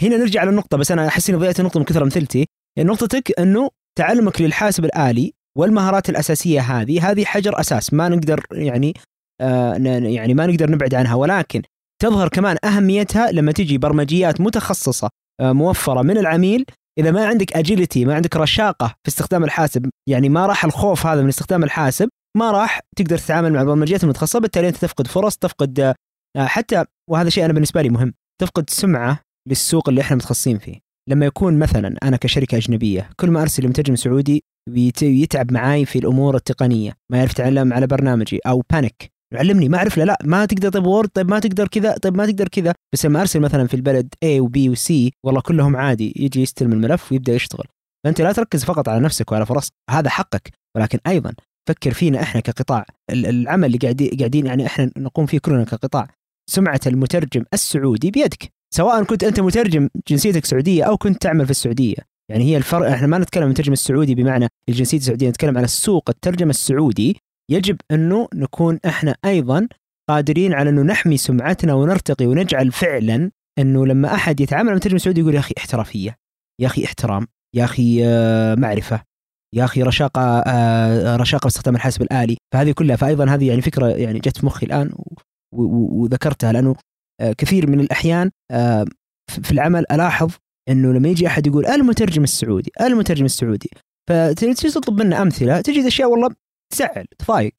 فهنا 0.00 0.16
نرجع 0.16 0.44
للنقطه 0.44 0.76
بس 0.76 0.92
أنا 0.92 1.08
أحس 1.08 1.30
إني 1.30 1.38
ضيعت 1.38 1.60
النقطه 1.60 1.80
من 1.80 1.86
كثر 1.86 2.02
أمثلتي. 2.02 2.46
نقطتك 2.78 3.40
إنه 3.40 3.68
تعلمك 3.98 4.40
للحاسب 4.40 4.84
الآلي 4.84 5.32
والمهارات 5.58 6.10
الأساسية 6.10 6.60
هذه 6.60 7.10
هذه 7.10 7.24
حجر 7.24 7.60
أساس 7.60 7.94
ما 7.94 8.08
نقدر 8.08 8.46
يعني 8.52 8.94
آه 9.40 9.74
يعني 10.04 10.34
ما 10.34 10.46
نقدر 10.46 10.70
نبعد 10.70 10.94
عنها. 10.94 11.14
ولكن 11.14 11.62
تظهر 12.02 12.28
كمان 12.28 12.56
أهميتها 12.64 13.32
لما 13.32 13.52
تجي 13.52 13.78
برمجيات 13.78 14.40
متخصصة 14.40 15.10
آه، 15.40 15.52
موفرة 15.52 16.02
من 16.02 16.18
العميل. 16.18 16.64
إذا 16.98 17.10
ما 17.10 17.26
عندك 17.26 17.56
agility 17.56 18.04
ما 18.04 18.14
عندك 18.14 18.36
رشاقة 18.36 18.86
في 18.86 19.08
استخدام 19.08 19.44
الحاسب 19.44 19.90
يعني 20.08 20.28
ما 20.28 20.46
راح 20.46 20.64
الخوف 20.64 21.06
هذا 21.06 21.22
من 21.22 21.28
استخدام 21.28 21.64
الحاسب 21.64 22.08
ما 22.36 22.50
راح 22.50 22.80
تقدر 22.96 23.18
تتعامل 23.18 23.52
مع 23.52 23.60
البرمجيات 23.60 24.04
المتخصصة. 24.04 24.38
بالتالي 24.38 24.68
أنت 24.68 24.76
تفقد 24.76 25.06
فرص 25.06 25.36
تفقد 25.36 25.80
آه، 25.80 25.94
حتى 26.46 26.84
وهذا 27.10 27.28
شيء 27.28 27.44
أنا 27.44 27.52
بالنسبة 27.52 27.82
لي 27.82 27.88
مهم 27.88 28.14
تفقد 28.40 28.70
سمعة 28.70 29.23
للسوق 29.48 29.88
اللي 29.88 30.00
إحنا 30.00 30.16
متخصصين 30.16 30.58
فيه. 30.58 30.74
لما 31.10 31.26
يكون 31.26 31.58
مثلا 31.58 31.96
أنا 32.02 32.16
كشركة 32.16 32.56
أجنبية 32.56 33.10
كل 33.16 33.30
ما 33.30 33.42
أرسل 33.42 33.64
لمترجم 33.64 33.96
سعودي 33.96 34.44
يتعب 35.02 35.52
معاي 35.52 35.84
في 35.84 35.98
الأمور 35.98 36.36
التقنية. 36.36 36.92
ما 37.12 37.18
يعرف 37.18 37.30
يتعلم 37.30 37.72
على 37.72 37.86
برنامجي 37.86 38.38
أو 38.46 38.62
panic 38.72 39.14
علمني 39.34 39.68
ما 39.68 39.78
أعرف 39.78 39.98
لا 39.98 40.04
لا 40.04 40.18
ما 40.24 40.46
تقدر 40.46 40.68
طيب 40.68 40.86
Word 40.86 41.08
طيب 41.08 41.30
ما 41.30 41.38
تقدر 41.38 41.68
كذا 41.68 41.96
طيب 41.96 42.16
ما 42.16 42.26
تقدر 42.26 42.48
كذا. 42.48 42.74
بس 42.94 43.06
لما 43.06 43.20
أرسل 43.20 43.40
مثلا 43.40 43.66
في 43.66 43.74
البلد 43.74 44.14
A 44.24 44.40
وB 44.40 44.76
وC 44.76 45.10
والله 45.24 45.40
كلهم 45.40 45.76
عادي 45.76 46.12
يجي 46.16 46.42
يستلم 46.42 46.72
الملف 46.72 47.12
ويبدأ 47.12 47.34
يشتغل. 47.34 47.66
فأنت 48.04 48.20
لا 48.20 48.32
تركز 48.32 48.64
فقط 48.64 48.88
على 48.88 49.00
نفسك 49.00 49.32
وعلى 49.32 49.46
فرصك 49.46 49.72
هذا 49.90 50.10
حقك. 50.10 50.52
ولكن 50.76 50.98
أيضا 51.06 51.34
فكر 51.68 51.92
فينا 51.92 52.22
إحنا 52.22 52.40
كقطاع. 52.40 52.86
العمل 53.10 53.74
اللي 53.74 53.78
قاعدين 54.18 54.46
يعني 54.46 54.66
إحنا 54.66 54.90
نقوم 54.96 55.26
فيه 55.26 55.38
كلنا 55.38 55.64
كقطاع. 55.64 56.08
سمعة 56.50 56.80
المترجم 56.86 57.44
السعودي 57.54 58.10
بيدك. 58.10 58.52
سواء 58.76 59.04
كنت 59.04 59.24
أنت 59.24 59.40
مترجم 59.40 59.88
جنسيتك 60.08 60.44
سعودية 60.44 60.84
أو 60.84 60.96
كنت 60.96 61.22
تعمل 61.22 61.44
في 61.44 61.50
السعودية. 61.50 61.96
يعني 62.30 62.44
هي 62.44 62.56
الفرق 62.56 62.90
إحنا 62.90 63.06
ما 63.06 63.18
نتكلم 63.18 63.44
عن 63.44 63.50
الترجمه 63.50 63.72
السعودي 63.72 64.14
بمعنى 64.14 64.48
الجنسية 64.68 64.98
السعودية 64.98 65.28
نتكلم 65.28 65.56
على 65.56 65.64
السوق 65.64 66.10
الترجمة 66.10 66.50
السعودي. 66.50 67.16
يجب 67.50 67.76
أنه 67.90 68.28
نكون 68.34 68.78
إحنا 68.86 69.16
أيضا 69.24 69.68
قادرين 70.10 70.52
على 70.52 70.70
أنه 70.70 70.82
نحمي 70.82 71.16
سمعتنا 71.16 71.74
ونرتقي 71.74 72.26
ونجعل 72.26 72.72
فعلا 72.72 73.30
أنه 73.58 73.86
لما 73.86 74.14
أحد 74.14 74.40
يتعامل 74.40 74.68
مع 74.68 74.74
مترجم 74.74 74.98
سعودي 74.98 75.20
يقول 75.20 75.34
يا 75.34 75.40
أخي 75.40 75.54
احترافية 75.58 76.16
يا 76.60 76.66
أخي 76.66 76.84
احترام 76.84 77.26
يا 77.56 77.64
أخي 77.64 78.04
آه، 78.04 78.54
معرفة 78.54 79.02
يا 79.54 79.64
أخي 79.64 79.82
رشاقة 79.82 80.22
آه، 80.46 81.16
رشاقة 81.16 81.44
باستخدام 81.44 81.76
الحاسب 81.76 82.02
الآلي. 82.02 82.36
فهذه 82.54 82.72
كلها 82.72 82.96
فايضا 82.96 83.24
هذه 83.24 83.48
يعني 83.48 83.62
فكرة 83.62 83.86
يعني 83.86 84.18
جت 84.18 84.36
في 84.36 84.46
مخي 84.46 84.66
الآن 84.66 84.92
وذكرتها 85.52 86.52
لأنه 86.52 86.70
آه، 86.70 86.93
كثير 87.38 87.70
من 87.70 87.80
الأحيان 87.80 88.30
في 89.42 89.52
العمل 89.52 89.84
ألاحظ 89.92 90.32
إنه 90.68 90.92
لما 90.92 91.08
يجي 91.08 91.26
أحد 91.26 91.46
يقول 91.46 91.66
المترجم 91.66 92.22
السعودي 92.22 92.72
المترجم 92.80 93.24
السعودي 93.24 93.70
فتجي 94.10 94.54
تطلب 94.54 95.02
منه 95.02 95.22
أمثلة 95.22 95.60
تجد 95.60 95.84
أشياء 95.84 96.10
والله 96.10 96.28
تزعل 96.72 97.06
تضايق. 97.18 97.54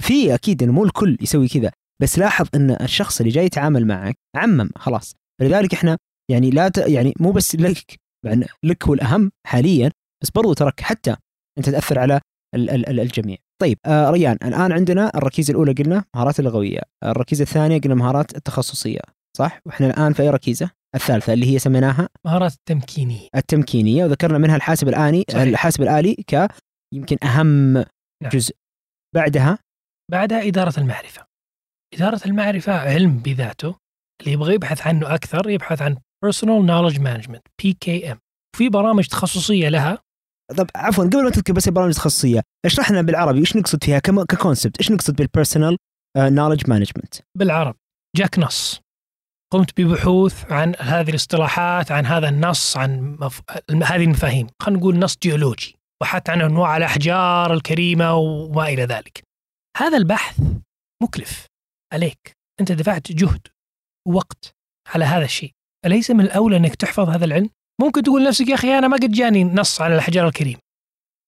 في 0.00 0.34
أكيد 0.34 0.62
انه 0.62 0.72
مو 0.72 0.84
الكل 0.84 1.18
يسوي 1.20 1.48
كذا 1.48 1.70
بس 2.02 2.18
لاحظ 2.18 2.46
إن 2.54 2.70
الشخص 2.70 3.20
اللي 3.20 3.32
جاي 3.32 3.44
يتعامل 3.44 3.86
معك 3.86 4.16
عمم 4.36 4.70
خلاص. 4.76 5.14
فلذلك 5.40 5.74
إحنا 5.74 5.98
يعني 6.30 6.50
لا 6.50 6.68
ت... 6.68 6.78
يعني 6.78 7.14
مو 7.20 7.32
بس 7.32 7.54
لك 7.54 7.96
يعني 8.26 8.46
لك 8.64 8.84
هو 8.88 8.94
الاهم 8.94 9.30
حاليا 9.46 9.90
بس 10.22 10.30
برضو 10.30 10.52
ترك 10.52 10.80
حتى 10.80 11.16
أنت 11.58 11.70
تأثر 11.70 11.98
على 11.98 12.20
ال- 12.54 12.70
ال- 12.70 13.00
الجميع. 13.00 13.36
طيب 13.60 13.78
آه 13.86 14.10
ريان 14.10 14.38
الآن 14.44 14.72
عندنا 14.72 15.10
الركيزة 15.14 15.50
الأولى 15.50 15.72
قلنا 15.72 16.04
مهارات 16.14 16.40
اللغويه 16.40 16.80
الركيزة 17.04 17.42
الثانية 17.42 17.80
قلنا 17.80 17.94
مهارات 17.94 18.36
التخصصيه 18.36 19.00
صح؟ 19.36 19.60
وإحنا 19.66 19.86
الآن 19.86 20.12
في 20.12 20.22
أي 20.22 20.30
ركيزة؟ 20.30 20.70
الثالثة 20.94 21.32
اللي 21.32 21.54
هي 21.54 21.58
سميناها؟ 21.58 22.08
مهارات 22.26 22.54
تمكينيه 22.66 23.28
التمكينية 23.36 24.04
وذكرنا 24.04 24.38
منها 24.38 24.56
الحاسب 24.56 24.88
الآلي 24.88 25.24
صحيح. 25.30 25.42
الحاسب 25.42 25.82
الآلي 25.82 26.14
ك 26.14 26.48
يمكن 26.94 27.16
أهم 27.22 27.72
نعم. 27.72 28.30
جزء. 28.32 28.54
بعدها؟ 29.14 29.58
بعدها 30.10 30.48
إدارة 30.48 30.80
المعرفة. 30.80 31.26
إدارة 31.94 32.20
المعرفة 32.26 32.72
علم 32.72 33.18
بذاته 33.18 33.74
اللي 34.20 34.32
يبغى 34.32 34.54
يبحث 34.54 34.86
عنه 34.86 35.14
أكثر 35.14 35.50
يبحث 35.50 35.82
عن 35.82 35.96
Personal 36.26 36.62
Knowledge 36.68 36.98
Management 36.98 37.40
PKM 37.62 38.16
في 38.56 38.68
برامج 38.68 39.06
تخصصية 39.06 39.68
لها 39.68 39.98
طب 40.56 40.66
عفوا 40.76 41.04
قبل 41.04 41.24
ما 41.24 41.30
تذكر 41.30 41.52
بس 41.52 41.68
البرامج 41.68 41.90
التخصصيه 41.90 42.42
اشرح 42.64 42.90
لنا 42.90 43.02
بالعربي 43.02 43.38
إيش 43.38 43.56
نقصد 43.56 43.84
فيها 43.84 43.98
ك 43.98 44.08
concept 44.08 44.78
إيش 44.78 44.90
نقصد 44.90 45.16
بال 45.16 45.28
personal 45.28 45.76
knowledge 46.16 46.70
management 46.70 47.14
بالعرب 47.38 47.76
جاك 48.16 48.38
نص. 48.38 48.80
قمت 49.52 49.80
ببحوث 49.80 50.52
عن 50.52 50.74
هذه 50.80 51.10
الاصطلاحات 51.10 51.92
عن 51.92 52.06
هذا 52.06 52.28
النص 52.28 52.76
عن 52.76 53.16
مف... 53.20 53.42
هذه 53.70 54.04
المفاهيم. 54.04 54.46
خلينا 54.62 54.80
نقول 54.80 54.98
نص 54.98 55.18
جيولوجي 55.22 55.76
بحثت 56.02 56.30
عن 56.30 56.40
انواع 56.40 56.76
الأحجار 56.76 57.54
الكريمة 57.54 58.14
وما 58.14 58.68
إلى 58.68 58.84
ذلك. 58.84 59.22
هذا 59.76 59.96
البحث 59.96 60.40
مكلف 61.02 61.46
عليك. 61.92 62.32
أنت 62.60 62.72
دفعت 62.72 63.12
جهد 63.12 63.46
ووقت 64.08 64.54
على 64.94 65.04
هذا 65.04 65.24
الشيء. 65.24 65.52
أليس 65.86 66.10
من 66.10 66.20
الأولى 66.20 66.56
أنك 66.56 66.74
تحفظ 66.74 67.08
هذا 67.08 67.24
العلم؟ 67.24 67.50
ممكن 67.80 68.02
تقول 68.02 68.24
لنفسك 68.24 68.48
يا 68.48 68.54
أخي 68.54 68.78
أنا 68.78 68.88
ما 68.88 68.96
قد 68.96 69.10
جاني 69.10 69.44
نص 69.44 69.80
عن 69.80 69.92
الأحجار 69.92 70.26
الكريمة 70.26 70.60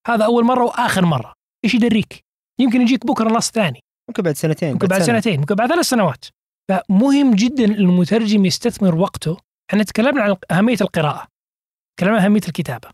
هذا 0.06 0.24
أول 0.24 0.44
مرة 0.44 0.64
وآخر 0.64 1.04
مرة. 1.04 1.32
إيش 1.64 1.74
يدريك؟ 1.74 2.20
يمكن 2.60 2.80
يجيك 2.80 3.06
بكرة 3.06 3.28
نص 3.28 3.50
ثاني. 3.50 3.80
ممكن 4.08 4.22
بعد 4.22 4.34
سنتين 4.34 4.72
ممكن 4.72 4.86
بعد 4.86 5.02
سنة. 5.02 5.20
سنتين 5.20 5.40
ممكن 5.40 5.54
بعد 5.54 5.68
ثلاث 5.68 5.84
سنوات. 5.84 6.24
فمهم 6.70 7.34
جدا 7.34 7.64
المترجم 7.64 8.44
يستثمر 8.44 8.94
وقته. 8.94 9.36
إحنا 9.70 9.82
تكلمنا 9.82 10.22
عن 10.22 10.36
أهمية 10.50 10.76
القراءة. 10.80 11.26
تكلمنا 11.96 12.16
عن 12.16 12.24
أهمية 12.24 12.40
الكتابة. 12.48 12.90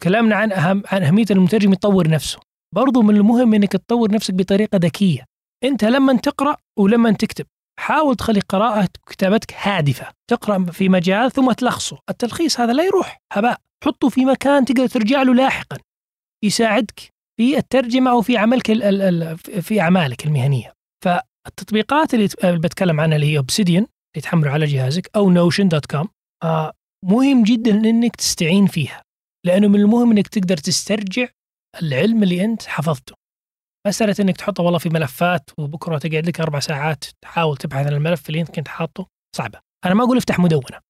تكلمنا 0.00 0.36
عن 0.36 0.52
أهم 0.52 0.82
عن 0.86 1.02
أهمية 1.02 1.26
المترجم 1.30 1.72
يطور 1.72 2.08
نفسه. 2.08 2.40
برضو 2.74 3.02
من 3.02 3.16
المهم 3.16 3.54
أنك 3.54 3.72
تطور 3.72 4.12
نفسك 4.12 4.34
بطريقة 4.34 4.78
ذكية. 4.78 5.24
أنت 5.64 5.84
لما 5.84 6.16
تقرأ 6.16 6.56
ولما 6.78 7.12
تكتب. 7.12 7.46
حاول 7.80 8.16
تخلي 8.16 8.40
قراءة 8.40 8.88
كتابتك 9.08 9.54
هادفة. 9.56 10.08
تقرأ 10.30 10.64
في 10.64 10.88
مجال 10.88 11.32
ثم 11.32 11.52
تلخصه. 11.52 11.98
التلخيص 12.10 12.60
هذا 12.60 12.72
لا 12.72 12.84
يروح. 12.84 13.18
هباء. 13.32 13.60
حطه 13.84 14.08
في 14.08 14.24
مكان 14.24 14.64
تقدر 14.64 14.86
ترجع 14.86 15.22
له 15.22 15.34
لاحقا. 15.34 15.78
يساعدك 16.44 17.00
في 17.40 17.56
الترجمة 17.58 18.10
أو 18.10 18.22
في 18.22 18.36
عملك 18.36 18.70
ال- 18.70 18.82
ال- 18.82 19.22
ال- 19.22 19.62
في 19.62 19.80
أعمالك 19.80 20.26
المهنية. 20.26 20.72
فالتطبيقات 21.04 22.14
اللي 22.14 22.28
بتكلم 22.58 23.00
عنها 23.00 23.16
اللي 23.16 23.32
هي 23.32 23.38
Obsidian 23.38 23.82
اللي 23.82 24.22
تحمله 24.22 24.50
على 24.50 24.66
جهازك 24.66 25.10
أو 25.16 25.30
Notion 25.30 25.68
dot 25.68 25.86
com 25.86 26.08
مهم 27.04 27.42
جدا 27.42 27.70
إنك 27.70 28.16
تستعين 28.16 28.66
فيها. 28.66 29.02
لأنه 29.46 29.68
من 29.68 29.80
المهم 29.80 30.10
إنك 30.10 30.28
تقدر 30.28 30.56
تسترجع 30.56 31.28
العلم 31.82 32.22
اللي 32.22 32.44
أنت 32.44 32.62
حفظته. 32.62 33.14
مساله 33.86 34.16
إنك 34.20 34.36
تحطه 34.36 34.62
والله 34.62 34.78
في 34.78 34.88
ملفات 34.88 35.50
وبكرة 35.58 35.98
تقعد 35.98 36.26
لك 36.26 36.40
أربع 36.40 36.60
ساعات 36.60 37.04
تحاول 37.24 37.56
تبحث 37.56 37.86
عن 37.86 37.92
الملف 37.92 38.28
اللي 38.28 38.40
انت 38.40 38.50
كنت 38.50 38.68
حاطه 38.68 39.06
صعبة. 39.36 39.60
أنا 39.84 39.94
ما 39.94 40.04
أقول 40.04 40.16
افتح 40.16 40.38
مدونة 40.38 40.80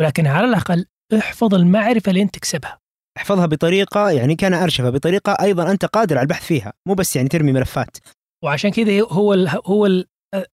ولكن 0.00 0.26
على 0.26 0.46
الأقل 0.46 0.86
احفظ 1.18 1.54
المعرفة 1.54 2.10
اللي 2.10 2.22
أنت 2.22 2.34
تكسبها. 2.34 2.78
احفظها 3.16 3.46
بطريقة 3.46 4.10
يعني 4.10 4.36
كان 4.36 4.54
ارشفه 4.54 4.90
بطريقة 4.90 5.32
أيضا 5.32 5.70
أنت 5.70 5.84
قادر 5.84 6.16
على 6.18 6.22
البحث 6.22 6.44
فيها 6.44 6.72
مو 6.88 6.94
بس 6.94 7.16
يعني 7.16 7.28
ترمي 7.28 7.52
ملفات. 7.52 7.96
وعشان 8.44 8.70
كذا 8.70 9.02
هو 9.02 9.34
ال 9.34 9.48
هو 9.66 9.86
ال 9.86 10.06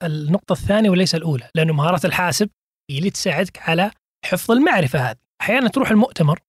النقطة 0.04 0.54
الثانية 0.54 0.90
وليس 0.90 1.16
الأولى 1.16 1.50
لأنه 1.56 1.74
مهارات 1.74 2.06
الحاسب 2.06 2.50
هي 2.92 2.98
اللي 2.98 3.10
تساعدك 3.10 3.70
على 3.70 3.92
حفظ 4.26 4.52
المعرفة 4.52 5.00
هذه. 5.00 5.18
أحيانا 5.42 5.70
تروح 5.70 5.92
المؤتمر 5.92 6.40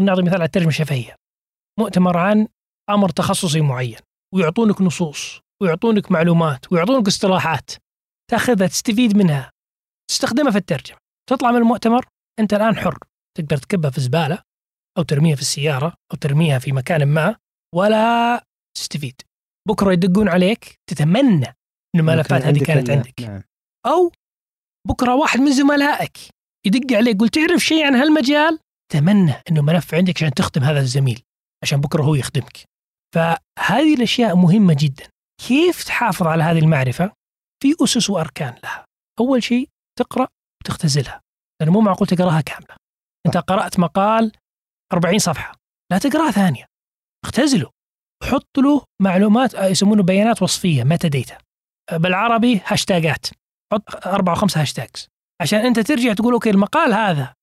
نعطي 0.00 0.22
مثال 0.22 0.34
على 0.34 0.44
الترجمة 0.44 0.68
الشفهية. 0.68 1.16
مؤتمر 1.80 2.16
عن 2.16 2.48
أمر 2.90 3.08
تخصصي 3.08 3.60
معين. 3.60 3.98
ويعطونك 4.34 4.80
نصوص 4.80 5.40
ويعطونك 5.62 6.12
معلومات 6.12 6.72
ويعطونك 6.72 7.06
اصطلاحات. 7.06 7.70
تاخذها 8.30 8.66
تستفيد 8.66 9.16
منها. 9.16 9.50
تستخدمها 10.10 10.50
في 10.50 10.58
الترجمة. 10.58 10.98
تطلع 11.30 11.50
من 11.50 11.56
المؤتمر 11.56 12.06
أنت 12.40 12.54
الآن 12.54 12.76
حر. 12.76 12.98
تقدر 13.38 13.56
تكبها 13.56 13.90
في 13.90 14.00
زبالة 14.00 14.42
أو 14.98 15.02
ترميها 15.02 15.34
في 15.34 15.40
السيارة 15.40 15.94
أو 16.12 16.16
ترميها 16.16 16.58
في 16.58 16.72
مكان 16.72 17.04
ما 17.08 17.36
ولا 17.74 18.44
تستفيد. 18.76 19.20
بكرة 19.68 19.92
يدقون 19.92 20.28
عليك 20.28 20.74
تتمنى 20.90 21.46
ان 21.94 22.00
الملفات 22.00 22.42
هذه 22.42 22.64
كانت 22.64 22.90
عندك. 22.90 23.20
نعم. 23.20 23.42
أو 23.86 24.12
بكرة 24.88 25.14
واحد 25.14 25.40
من 25.40 25.52
زملائك 25.52 26.18
يدق 26.66 26.96
عليك 26.96 27.16
يقول 27.16 27.28
تعرف 27.28 27.60
شيء 27.60 27.86
عن 27.86 27.94
هالمجال؟ 27.94 28.58
تمنى 28.92 29.34
إنه 29.50 29.62
ملف 29.62 29.94
عندك 29.94 30.16
عشان 30.16 30.34
تخدم 30.34 30.62
هذا 30.62 30.80
الزميل 30.80 31.22
عشان 31.62 31.80
بكرة 31.80 32.02
هو 32.02 32.14
يخدمك. 32.14 32.73
فهذه 33.14 33.94
الأشياء 33.94 34.36
مهمة 34.36 34.76
جدا. 34.78 35.08
كيف 35.48 35.84
تحافظ 35.84 36.26
على 36.26 36.42
هذه 36.42 36.58
المعرفة؟ 36.58 37.12
في 37.62 37.74
أسس 37.84 38.10
وأركان 38.10 38.54
لها. 38.62 38.84
أول 39.20 39.42
شيء 39.42 39.68
تقرأ 39.98 40.28
وتختزلها. 40.60 41.20
لأنه 41.60 41.72
مو 41.72 41.80
معقول 41.80 42.08
تقراها 42.08 42.40
كاملة. 42.40 42.76
أنت 43.26 43.36
قرأت 43.36 43.78
مقال 43.78 44.32
40 44.92 45.18
صفحة. 45.18 45.56
لا 45.92 45.98
تقراه 45.98 46.30
ثانية. 46.30 46.64
اختزله. 47.24 47.70
حط 48.22 48.58
له 48.58 48.84
معلومات 49.02 49.54
آه، 49.54 49.66
يسمونه 49.66 50.02
بيانات 50.02 50.42
وصفية 50.42 50.84
metadata 50.84 51.38
بالعربي 51.92 52.60
هاشتاجات 52.66 53.26
حط 53.72 54.06
أربع 54.06 54.32
أو 54.32 54.36
خمس 54.36 54.58
hashtags 54.58 55.08
عشان 55.42 55.58
أنت 55.58 55.80
ترجع 55.80 56.12
تقول 56.12 56.32
okay 56.32 56.50
المقال 56.50 56.92
هذا 56.94 57.34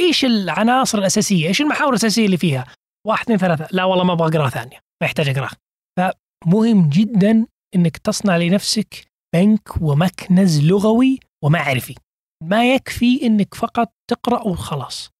إيش 0.00 0.24
العناصر 0.24 0.98
الأساسية؟ 0.98 1.48
إيش 1.48 1.60
المحاور 1.60 1.90
الأساسية 1.90 2.26
اللي 2.26 2.36
فيها؟ 2.36 2.66
واحد 3.06 3.22
اثنين 3.22 3.38
ثلاثة، 3.38 3.68
لا 3.72 3.84
والله 3.84 4.04
ما 4.04 4.12
أبغى 4.12 4.38
اقرا 4.38 4.48
ثانية، 4.48 4.78
ما 5.02 5.06
يحتاج 5.06 5.28
اقراه. 5.28 5.50
فمهم 5.98 6.88
جدا 6.88 7.46
إنك 7.74 7.96
تصنع 7.96 8.36
لنفسك 8.36 9.06
بنك 9.34 9.82
ومكنز 9.82 10.60
لغوي 10.64 11.20
ومعرفي. 11.44 11.94
ما 12.42 12.74
يكفي 12.74 13.26
إنك 13.26 13.54
فقط 13.54 13.92
تقرأ 14.10 14.42
وخلاص. 14.42 15.10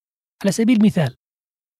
على 0.43 0.53
سبيل 0.53 0.77
المثال 0.77 1.15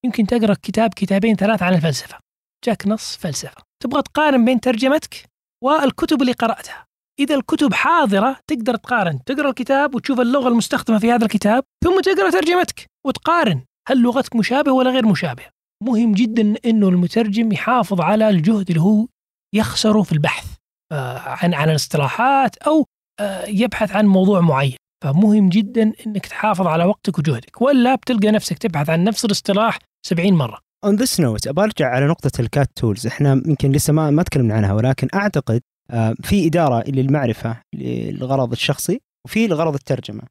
يمكن 0.05 0.27
تقرأ 0.27 0.55
كتاب 0.55 0.95
كتابين 0.95 1.37
ثلاثة 1.37 1.67
عن 1.67 1.75
الفلسفة. 1.75 2.19
جاك 2.65 2.87
نص 2.87 3.17
فلسفة، 3.17 3.63
تبغى 3.83 4.03
تقارن 4.03 4.45
بين 4.45 4.61
ترجمتك 4.61 5.25
والكتب 5.65 6.21
اللي 6.21 6.33
قرأتها. 6.33 6.89
إذا 7.21 7.35
الكتب 7.35 7.75
حاضرة 7.75 8.41
تقدر 8.47 8.77
تقارن 8.77 9.25
تقرأ 9.25 9.49
الكتاب 9.49 9.95
وتشوف 9.95 10.21
اللغة 10.21 10.49
المستخدمة 10.49 10.99
في 10.99 11.13
هذا 11.13 11.25
الكتاب 11.25 11.65
ثم 11.85 12.01
تقرأ 12.01 12.31
ترجمتك 12.31 12.87
وتقارن 13.07 13.65
هل 13.89 14.03
لغتك 14.03 14.37
مشابهة 14.37 14.73
ولا 14.73 14.91
غير 14.91 15.07
مشابهة 15.07 15.51
مهم 15.85 16.13
جدا 16.13 16.55
أنه 16.65 16.89
المترجم 16.89 17.53
يحافظ 17.53 18.01
على 18.01 18.29
الجهد 18.29 18.69
اللي 18.69 18.81
هو 18.81 19.07
يخسره 19.55 20.03
في 20.03 20.13
البحث 20.13 20.47
آه، 20.93 21.19
عن 21.19 21.55
عن 21.55 21.71
الاصطلاحات 21.71 22.57
أو 22.57 22.85
آه، 23.21 23.45
يبحث 23.45 23.93
عن 23.93 24.07
موضوع 24.07 24.41
معين. 24.41 24.77
فمهم 25.05 25.49
جدا 25.49 25.93
أنك 26.07 26.27
تحافظ 26.27 26.67
على 26.67 26.85
وقتك 26.85 27.19
وجهدك 27.19 27.61
ولا 27.63 27.95
بتلقى 27.95 28.31
نفسك 28.31 28.59
تبحث 28.59 28.91
عن 28.91 29.05
نفس 29.05 29.25
الاصطلاح 29.25 29.79
70 30.07 30.35
مرة. 30.35 30.59
on 30.85 30.97
this 30.97 31.21
note 31.21 31.47
ابى 31.47 31.63
أرجع 31.63 31.89
على 31.89 32.07
نقطة 32.07 32.41
ال 32.41 32.48
CAT 32.48 32.69
tools 32.77 33.07
إحنا 33.07 33.43
يمكن 33.47 33.73
لسه 33.73 33.93
ما 33.93 34.11
ما 34.11 34.23
تكلمنا 34.23 34.55
عنها 34.55 34.73
ولكن 34.73 35.09
أعتقد 35.15 35.61
آه، 35.91 36.15
في 36.23 36.47
إدارة 36.47 36.91
للمعرفة 36.91 37.57
للغرض 37.75 38.53
الشخصي 38.53 39.01
وفي 39.27 39.47
لغرض 39.47 39.75
الترجمة. 39.75 40.23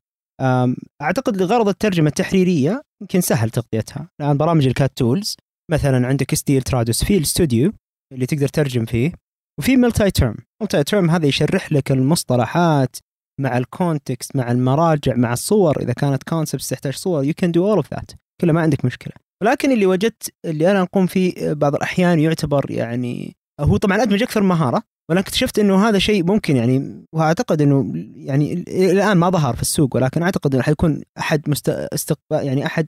أعتقد 1.01 1.37
لغرض 1.37 1.67
الترجمة 1.67 2.07
التحريرية 2.07 2.81
يمكن 3.01 3.21
سهل 3.21 3.49
تغطيتها. 3.49 4.09
الآن 4.21 4.37
برامج 4.37 4.67
ال 4.67 4.73
CAT 4.73 4.91
tools 4.95 5.35
مثلا 5.71 6.07
عندك 6.07 6.35
SDL 6.35 6.61
Trados 6.61 7.03
في 7.03 7.17
الاستوديو 7.17 7.73
اللي 8.13 8.25
تقدر 8.25 8.47
ترجم 8.47 8.85
فيه 8.85 9.11
وفي 9.59 9.77
MultiTerm 9.77 10.35
MultiTerm 10.61 11.09
هذا 11.09 11.25
يشرح 11.25 11.71
لك 11.71 11.91
المصطلحات 11.91 12.95
مع 13.41 13.57
ال 13.57 13.67
context 13.67 14.35
مع 14.35 14.51
المراجع 14.51 15.15
مع 15.15 15.33
الصور. 15.33 15.81
إذا 15.81 15.93
كانت 15.93 16.23
concepts 16.23 16.69
تحتاج 16.69 16.93
صور 16.93 17.23
you 17.23 17.33
can 17.33 17.51
do 17.51 17.67
all 17.67 17.75
of 17.75 17.93
that 17.93 18.11
كله 18.41 18.53
ما 18.53 18.61
عندك 18.61 18.85
مشكلة. 18.85 19.13
ولكن 19.43 19.71
اللي 19.71 19.85
وجدت 19.85 20.33
اللي 20.45 20.71
أنا 20.71 20.81
أقوم 20.81 21.07
فيه 21.07 21.53
بعض 21.53 21.75
الأحيان 21.75 22.19
يعتبر 22.19 22.71
يعني 22.71 23.35
هو 23.59 23.77
طبعا 23.77 24.03
دمج 24.03 24.23
أكثر 24.23 24.43
مهارة 24.43 24.83
ولكن 25.09 25.21
اكتشفت 25.27 25.59
إنه 25.59 25.87
هذا 25.89 25.99
شيء 25.99 26.23
ممكن 26.25 26.55
يعني 26.55 27.05
وأعتقد 27.15 27.61
إنه 27.61 27.91
يعني 28.15 28.53
الآن 28.67 29.17
ما 29.17 29.29
ظهر 29.29 29.55
في 29.55 29.61
السوق 29.61 29.95
ولكن 29.95 30.23
أعتقد 30.23 30.53
إنه 30.53 30.63
حيكون 30.63 31.01
أحد 31.17 31.49
مست... 31.49 31.69
استقبال 31.69 32.45
يعني 32.45 32.65
أحد 32.65 32.87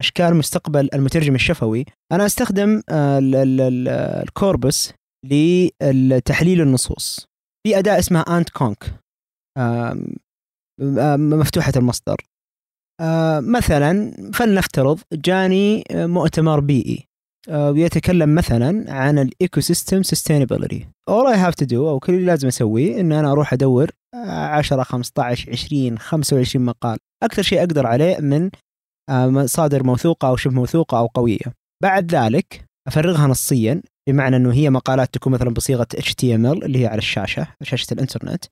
أشكال 0.00 0.34
مستقبل 0.34 0.88
المترجم 0.94 1.34
الشفوي. 1.34 1.84
أنا 2.12 2.26
أستخدم 2.26 2.82
آه، 2.88 3.18
ال- 3.18 3.34
ال- 3.34 3.60
ال- 3.60 3.88
ال 3.88 4.03
corpus 4.03 4.92
لتحليل 5.26 6.60
النصوص 6.60 7.26
في 7.66 7.78
أداة 7.78 7.98
اسمها 7.98 8.38
AntConc 8.38 9.00
مفتوحة 11.18 11.72
المصدر. 11.76 12.16
آه، 13.00 13.40
مثلا 13.40 14.12
فلنفترض 14.34 15.00
جاني 15.12 15.84
مؤتمر 15.92 16.60
بيئي. 16.60 17.07
آه، 17.50 17.72
يتكلم 17.76 18.34
مثلا 18.34 18.92
عن 18.92 19.18
ال 19.18 19.60
ecosystem 19.60 20.02
sustainability 20.02 20.86
all 21.10 21.34
I 21.34 21.36
have 21.36 21.64
to 21.64 21.68
do 21.70 21.74
أو 21.74 21.98
كل 21.98 22.14
اللي 22.14 22.26
لازم 22.26 22.48
أسويه 22.48 23.00
ان 23.00 23.12
أنا 23.12 23.32
أروح 23.32 23.52
أدور 23.52 23.90
10 24.14 24.82
15 24.82 25.50
20 25.52 25.98
25 25.98 26.64
مقال. 26.64 26.98
أكثر 27.22 27.42
شيء 27.42 27.58
أقدر 27.58 27.86
عليه 27.86 28.18
من 28.18 28.50
آه، 29.10 29.26
مصادر 29.26 29.82
موثوقة 29.82 30.28
أو 30.28 30.36
شبه 30.36 30.54
موثوقة 30.54 30.98
أو 30.98 31.06
قوية. 31.06 31.54
بعد 31.82 32.14
ذلك 32.14 32.64
أفرغها 32.88 33.26
نصيا 33.26 33.82
بمعنى 34.08 34.36
إنه 34.36 34.52
هي 34.52 34.70
مقالات 34.70 35.14
تكون 35.14 35.32
مثلا 35.32 35.50
بصيغة 35.50 35.86
HTML 35.96 36.64
اللي 36.64 36.78
هي 36.78 36.86
على 36.86 36.98
الشاشة 36.98 37.46
شاشة 37.62 37.94
الإنترنت. 37.94 38.44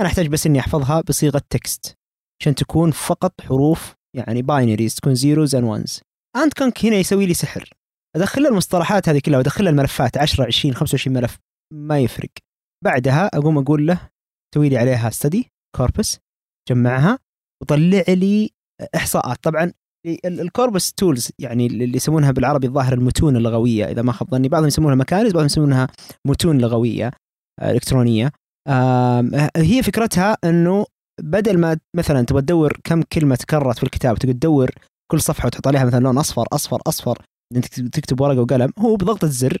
أنا 0.00 0.08
أحتاج 0.08 0.26
بس 0.26 0.46
إني 0.46 0.60
أحفظها 0.60 1.00
بصيغة 1.00 1.42
text 1.50 1.94
عشان 2.42 2.54
تكون 2.54 2.90
فقط 2.90 3.40
حروف 3.40 3.94
يعني 4.16 4.42
binaries 4.42 4.94
تكون 4.94 5.14
zeros 5.14 5.54
and 5.54 5.64
ones 5.64 6.00
AntConc 6.36 6.84
هنا 6.84 6.96
يسوي 6.96 7.26
لي 7.26 7.34
سحر. 7.34 7.70
أدخل 8.16 8.46
المصطلحات 8.46 9.08
هذه 9.08 9.20
كلها 9.24 9.38
وأدخل 9.38 9.68
الملفات 9.68 10.18
10 10.18 10.46
20 10.46 10.74
25 10.74 11.16
ملف 11.16 11.38
ما 11.72 12.00
يفرق. 12.00 12.30
بعدها 12.84 13.26
أقوم 13.26 13.58
أقول 13.58 13.86
له 13.86 14.08
سوي 14.54 14.68
لي 14.68 14.76
عليها 14.78 15.10
study 15.10 15.50
corpus 15.76 16.18
جمعها 16.68 17.18
وطلع 17.62 18.04
لي 18.08 18.50
إحصاءات. 18.96 19.36
طبعا 19.42 19.72
ال 20.24 20.34
corpus 20.34 20.92
tools 20.92 21.30
يعني 21.38 21.66
اللي 21.66 21.96
يسمونها 21.96 22.30
بالعربي 22.30 22.66
الظاهر 22.66 22.92
المتون 22.92 23.36
اللغوية 23.36 23.84
إذا 23.84 24.02
ما 24.02 24.12
خاب 24.12 24.30
ظني. 24.30 24.48
بعضهم 24.48 24.68
يسمونها 24.68 24.94
مكانز 24.94 25.32
بعضهم 25.32 25.46
يسمونها 25.46 25.88
متون 26.26 26.58
لغوية 26.58 27.10
آه، 27.60 27.70
إلكترونية. 27.70 28.32
هي 29.56 29.82
فكرتها 29.82 30.36
إنه 30.44 30.86
بدل 31.20 31.58
ما 31.58 31.78
مثلا 31.96 32.22
تبغى 32.22 32.42
تدور 32.42 32.80
كم 32.84 33.02
كلمة 33.02 33.34
تكررت 33.34 33.76
في 33.76 33.82
الكتاب 33.82 34.18
تقعد 34.18 34.34
تدور 34.34 34.70
كل 35.10 35.20
صفحة 35.20 35.46
وتحط 35.46 35.66
عليها 35.66 35.84
مثلا 35.84 36.00
لون 36.00 36.18
أصفر 36.18 36.46
أصفر 36.52 36.82
أصفر 36.86 37.22
إنك 37.56 37.66
تكتب 37.66 38.20
ورقة 38.20 38.40
وقلم 38.40 38.72
هو 38.78 38.96
بضغطه 38.96 39.26
زر 39.26 39.58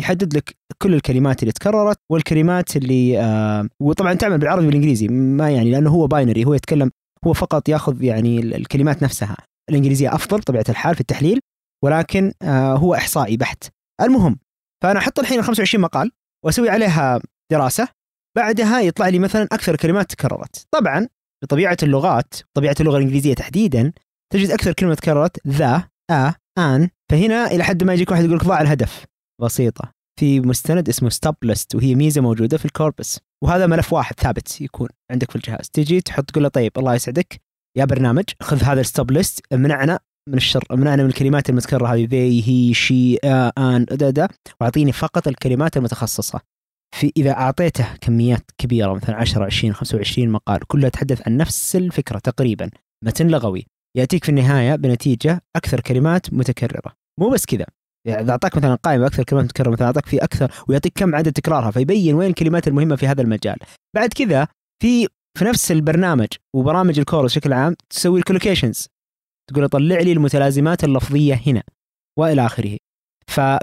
يحدد 0.00 0.36
لك 0.36 0.56
كل 0.82 0.94
الكلمات 0.94 1.42
اللي 1.42 1.52
تكررت 1.52 1.98
والكلمات 2.10 2.76
اللي 2.76 3.20
آه 3.20 3.68
وطبعا 3.80 4.14
تعمل 4.14 4.38
بالعربي 4.38 4.66
والإنجليزي 4.66 5.08
ما 5.08 5.50
يعني 5.50 5.70
لأنه 5.70 5.90
هو 5.90 6.06
binary 6.06 6.44
هو 6.44 6.54
يتكلم 6.54 6.90
هو 7.26 7.32
فقط 7.32 7.68
ياخذ 7.68 8.02
يعني 8.02 8.40
الكلمات 8.40 9.02
نفسها. 9.02 9.36
الإنجليزية 9.70 10.14
أفضل 10.14 10.42
طبيعة 10.42 10.64
الحال 10.68 10.94
في 10.94 11.00
التحليل 11.00 11.40
ولكن 11.84 12.32
آه 12.42 12.74
هو 12.74 12.94
إحصائي 12.94 13.36
بحت. 13.36 13.64
المهم 14.00 14.38
فأنا 14.82 14.98
أحط 14.98 15.18
الحين 15.18 15.42
25 15.42 15.82
مقال 15.82 16.10
وأسوي 16.44 16.70
عليها 16.70 17.20
دراسة 17.52 17.88
بعدها 18.36 18.80
يطلع 18.80 19.08
لي 19.08 19.18
مثلا 19.18 19.42
أكثر 19.52 19.76
كلمات 19.76 20.10
تكررت. 20.10 20.66
طبعا 20.70 21.08
بطبيعة 21.44 21.76
اللغات 21.82 22.34
طبيعه 22.54 22.76
اللغة 22.80 22.96
الإنجليزية 22.96 23.34
تحديدا 23.34 23.92
تجد 24.32 24.50
أكثر 24.50 24.72
كلمة 24.72 24.94
تكررت 24.94 25.46
the 25.48 25.88
a 26.10 26.32
an 26.58 26.88
فهنا 27.10 27.46
إلى 27.46 27.64
حد 27.64 27.84
ما 27.84 27.94
يجيك 27.94 28.10
واحد 28.10 28.24
يقول 28.24 28.36
لك 28.36 28.44
ضاع 28.44 28.60
الهدف. 28.60 29.04
بسيطة. 29.42 29.92
في 30.20 30.40
مستند 30.40 30.88
اسمه 30.88 31.08
stop 31.08 31.34
list 31.42 31.74
وهي 31.74 31.94
ميزة 31.94 32.20
موجودة 32.20 32.58
في 32.58 32.64
ال 32.64 32.72
corpus 32.72 33.20
وهذا 33.44 33.66
ملف 33.66 33.92
واحد 33.92 34.20
ثابت 34.20 34.60
يكون 34.60 34.88
عندك 35.10 35.30
في 35.30 35.36
الجهاز. 35.36 35.70
تجي 35.70 36.00
تحط 36.00 36.24
تقول 36.24 36.42
له 36.42 36.48
طيب 36.48 36.72
الله 36.78 36.94
يسعدك. 36.94 37.40
يا 37.78 37.84
برنامج 37.84 38.24
خذ 38.42 38.62
هذا 38.62 38.80
الستوب 38.80 39.10
ليست 39.10 39.52
امنعنا 39.52 39.98
من 40.28 40.36
الشر 40.36 40.64
امنعنا 40.72 41.02
من 41.02 41.08
الكلمات 41.08 41.50
المتكررة 41.50 41.86
هذه. 41.86 42.04
ذي 42.04 42.48
هي 42.48 42.74
شي 42.74 43.16
آن 43.58 43.84
دا 43.84 44.28
واعطيني 44.60 44.92
فقط 44.92 45.28
الكلمات 45.28 45.76
المتخصصة. 45.76 46.40
في 46.96 47.12
إذا 47.16 47.30
أعطيته 47.30 47.96
كميات 48.00 48.50
كبيرة 48.58 48.94
مثلا 48.94 49.16
10 49.16 49.44
20 49.44 49.74
25 49.74 50.28
مقال 50.28 50.66
كلها 50.66 50.88
تحدث 50.88 51.28
عن 51.28 51.36
نفس 51.36 51.76
الفكرة 51.76 52.18
تقريبا. 52.18 52.70
متن 53.04 53.28
لغوي. 53.28 53.66
يأتيك 53.96 54.24
في 54.24 54.28
النهاية 54.28 54.76
بنتيجة 54.76 55.42
أكثر 55.56 55.80
كلمات 55.80 56.32
متكررة. 56.32 56.92
مو 57.20 57.28
بس 57.28 57.46
كذا. 57.46 57.66
يعني 58.06 58.22
إذا 58.22 58.30
أعطاك 58.30 58.56
مثلا 58.56 58.74
قائمة 58.74 59.06
أكثر 59.06 59.24
كلمات 59.24 59.44
متكررة 59.44 59.70
مثلا 59.70 59.86
أعطاك 59.86 60.06
في 60.06 60.24
أكثر 60.24 60.52
ويعطيك 60.68 60.92
كم 60.96 61.14
عدد 61.14 61.32
تكرارها 61.32 61.70
فيبين 61.70 62.14
وين 62.14 62.28
الكلمات 62.30 62.68
المهمة 62.68 62.96
في 62.96 63.06
هذا 63.06 63.22
المجال. 63.22 63.56
بعد 63.96 64.08
كذا 64.08 64.48
في 64.82 65.08
في 65.38 65.44
نفس 65.44 65.72
البرنامج 65.72 66.28
وبرامج 66.56 66.98
ال 66.98 67.03
corpus 67.03 67.32
بشكل 67.32 67.52
عام 67.52 67.76
تسوي 67.90 68.18
ال 68.18 68.23
collocations 68.23 68.88
تقول 69.50 69.68
طلع 69.68 70.00
لي 70.00 70.12
المتلازمات 70.12 70.84
اللفظية 70.84 71.40
هنا 71.46 71.62
وإلى 72.18 72.46
آخره. 72.46 72.76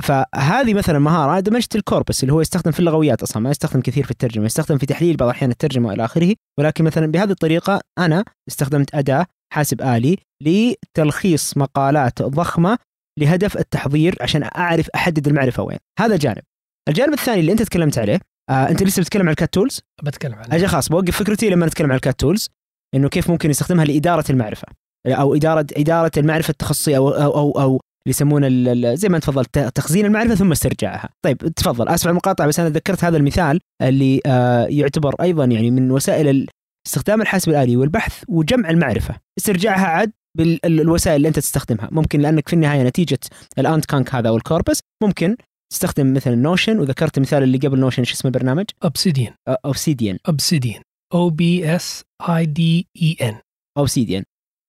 فهذه 0.04 0.74
مثلا 0.74 1.00
مهارة 1.00 1.40
دمجت 1.40 1.76
ال 1.76 1.82
corpus 1.82 2.24
اللي 2.24 2.34
هو 2.34 2.42
يستخدم 2.42 2.72
في 2.72 2.80
اللغويات 2.80 3.22
أصلا 3.22 3.42
ما 3.44 3.52
يستخدم 3.52 3.82
كثير 3.82 4.04
في 4.04 4.12
الترجمة 4.12 4.46
يستخدم 4.46 4.78
في 4.78 4.86
تحليل 4.86 5.18
بعض 5.18 5.30
الاحيان 5.30 5.52
الترجمة 5.52 5.90
وإلى 5.90 6.06
آخره. 6.06 6.36
ولكن 6.60 6.84
مثلا 6.84 7.06
بهذه 7.06 7.32
الطريقة 7.32 7.82
أنا 7.98 8.26
استخدمت 8.48 8.96
أداة 8.96 9.26
حاسب 9.54 9.82
آلي 9.82 10.18
لتلخيص 10.42 11.58
مقالات 11.58 12.22
ضخمة 12.22 12.78
لهدف 13.20 13.58
التحضير 13.58 14.16
عشان 14.22 14.44
أعرف 14.44 14.90
أحدد 14.96 15.28
المعرفة 15.28 15.64
وين. 15.64 15.78
هذا 16.00 16.18
جانب. 16.18 16.42
الجانب 16.90 17.14
الثاني 17.14 17.40
اللي 17.40 17.52
أنت 17.52 17.62
تكلمت 17.62 17.98
عليه 17.98 18.20
آه 18.50 18.70
أنت 18.70 18.84
لسه 18.84 19.02
بتتكلم 19.02 19.22
عن 19.22 19.30
ال 19.30 19.36
CAT 19.36 19.54
tools 19.54 19.80
بتكلم 20.04 20.34
عنه. 20.34 20.56
أجل 20.56 20.68
خلاص 20.68 20.90
بوقف 20.90 21.18
فكرتي 21.18 21.50
لما 21.50 21.66
نتكلم 21.66 21.90
عن 21.90 21.96
ال 21.96 22.02
CAT 22.02 22.20
tools 22.20 22.50
إنه 22.96 23.10
كيف 23.10 23.30
ممكن 23.30 23.50
يستخدمها 23.50 23.86
لإدارة 23.86 24.26
المعرفة. 24.30 24.68
أو 25.08 25.36
إدارة 25.36 25.66
إدارة 25.78 26.12
المعرفة 26.18 26.52
التخصصية 26.52 26.98
أو 26.98 27.10
أو 27.10 27.32
أو, 27.38 27.52
أو 27.62 27.82
يسمونه 28.08 28.48
زي 28.96 29.10
ما 29.10 29.20
تفضلت 29.20 29.60
تخزين 29.60 30.06
المعرفة 30.06 30.36
ثم 30.36 30.52
استرجاعها. 30.52 31.10
طيب 31.26 31.38
تفضل. 31.38 31.90
اسف 31.90 32.08
على 32.08 32.12
المقاطعه 32.12 32.48
بس 32.48 32.60
أنا 32.60 32.70
ذكرت 32.70 33.04
هذا 33.04 33.18
المثال 33.18 33.60
اللي 33.82 34.22
آه 34.26 34.66
يعتبر 34.66 35.16
أيضا 35.22 35.46
يعني 35.46 35.72
من 35.72 35.92
وسائل 35.92 36.48
استخدام 36.88 37.22
الحاسب 37.22 37.50
الآلي 37.50 37.78
والبحث 37.78 38.24
وجمع 38.28 38.70
المعرفة. 38.70 39.16
استرجاعها 39.40 39.86
عاد 39.86 40.12
بالوسائل 40.38 41.16
اللي 41.16 41.28
أنت 41.28 41.40
تستخدمها. 41.40 41.90
ممكن 41.92 42.20
لأنك 42.20 42.48
في 42.48 42.54
النهاية 42.54 42.84
نتيجة 42.84 43.20
ال 43.58 43.86
AntConc 43.86 44.16
هذا 44.16 44.30
أو 44.30 44.38
ال 44.38 44.44
corpus 44.44 44.80
ممكن 45.04 45.36
تستخدم 45.72 46.14
مثلا 46.14 46.36
Notion 46.36 46.80
وذكرت 46.80 47.20
مثال 47.20 47.44
اللي 47.44 47.58
قبل 47.58 47.80
Notion 47.80 48.04
شو 48.04 48.14
اسم 48.14 48.28
البرنامج؟ 48.28 48.66
Obsidian 48.84 49.34
Obsidian 49.66 50.18
Obsidian 50.28 50.82
O 51.14 51.30
B 51.30 51.76
S 51.76 52.04
I 52.30 52.46
D 52.46 52.88
I 53.02 53.18
A 53.22 53.31
N 53.31 53.40
Obsidian 53.78 54.24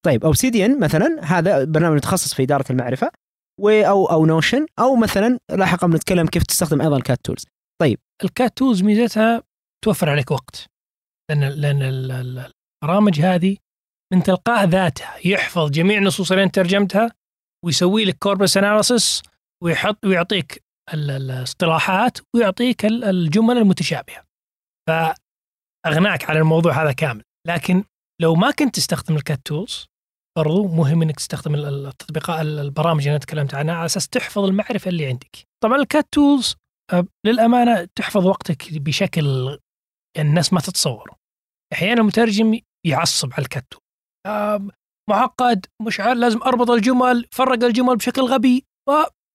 طيب 0.06 0.24
Obsidian 0.24 0.80
مثلا 0.80 1.20
هذا 1.22 1.64
برنامج 1.64 1.96
متخصص 1.96 2.34
في 2.34 2.42
إدارة 2.42 2.64
المعرفة 2.70 3.10
و 3.60 3.68
أو 3.70 4.06
أو 4.06 4.26
Notion 4.26 4.66
أو 4.78 4.96
مثلا 4.96 5.38
لاحقا 5.50 5.86
بنتكلم 5.86 6.26
كيف 6.26 6.42
تستخدم 6.42 6.80
أيضا 6.80 6.96
ال 6.96 7.02
CAT 7.02 7.18
tools 7.24 7.46
طيب. 7.80 7.98
ال 8.24 8.32
CAT 8.32 8.56
tools 8.56 8.82
ميزتها 8.82 9.42
توفر 9.84 10.10
عليك 10.10 10.30
وقت. 10.30 10.66
لأن 11.34 11.80
لأن 11.80 11.82
البرامج 12.82 13.20
هذه 13.20 13.56
من 14.12 14.22
تلقاء 14.22 14.64
ذاتها 14.64 15.16
يحفظ 15.24 15.70
جميع 15.70 15.98
النصوص 15.98 16.32
اللي 16.32 16.44
أنت 16.44 16.54
ترجمتها 16.54 17.12
ويسوي 17.64 18.04
لك 18.04 18.18
corpus 18.18 18.56
analysis 18.56 19.22
ويحط 19.64 20.04
ويعطيك 20.06 20.64
الاصطلاحات 20.94 22.18
ويعطيك 22.34 22.84
الجمل 22.84 23.58
المتشابهة. 23.58 24.24
فأغناك 24.88 26.30
على 26.30 26.38
الموضوع 26.38 26.82
هذا 26.82 26.92
كامل. 26.92 27.22
لكن 27.48 27.84
لو 28.22 28.34
ما 28.34 28.50
كنت 28.50 28.74
تستخدم 28.74 29.16
ال 29.16 29.22
CAT 29.22 29.40
tools 29.44 29.86
برضو 30.38 30.68
مهم 30.68 31.02
إنك 31.02 31.16
تستخدم 31.16 31.54
التطبيقات 31.54 32.40
البرامج 32.40 33.00
اللي 33.00 33.10
أنا 33.10 33.18
تكلمت 33.18 33.54
عنها 33.54 33.74
على 33.74 33.86
أساس 33.86 34.08
تحفظ 34.08 34.44
المعرفة 34.44 34.88
اللي 34.88 35.06
عندك. 35.06 35.36
طبعا 35.62 35.76
ال 35.76 35.84
CAT 35.84 36.08
tools 36.12 36.56
للأمانة 37.26 37.88
تحفظ 37.94 38.26
وقتك 38.26 38.78
بشكل 38.78 39.58
الناس 40.18 40.52
ما 40.52 40.60
تتصور 40.60 41.21
أحيانا 41.72 42.00
المترجم 42.00 42.60
يعصب 42.86 43.32
على 43.32 43.42
الكتو 43.42 43.78
معقد 45.10 45.66
مش 45.86 46.00
عارف 46.00 46.18
لازم 46.18 46.42
أربط 46.42 46.70
الجمل 46.70 47.28
فرق 47.32 47.64
الجمل 47.64 47.96
بشكل 47.96 48.22
غبي. 48.22 48.64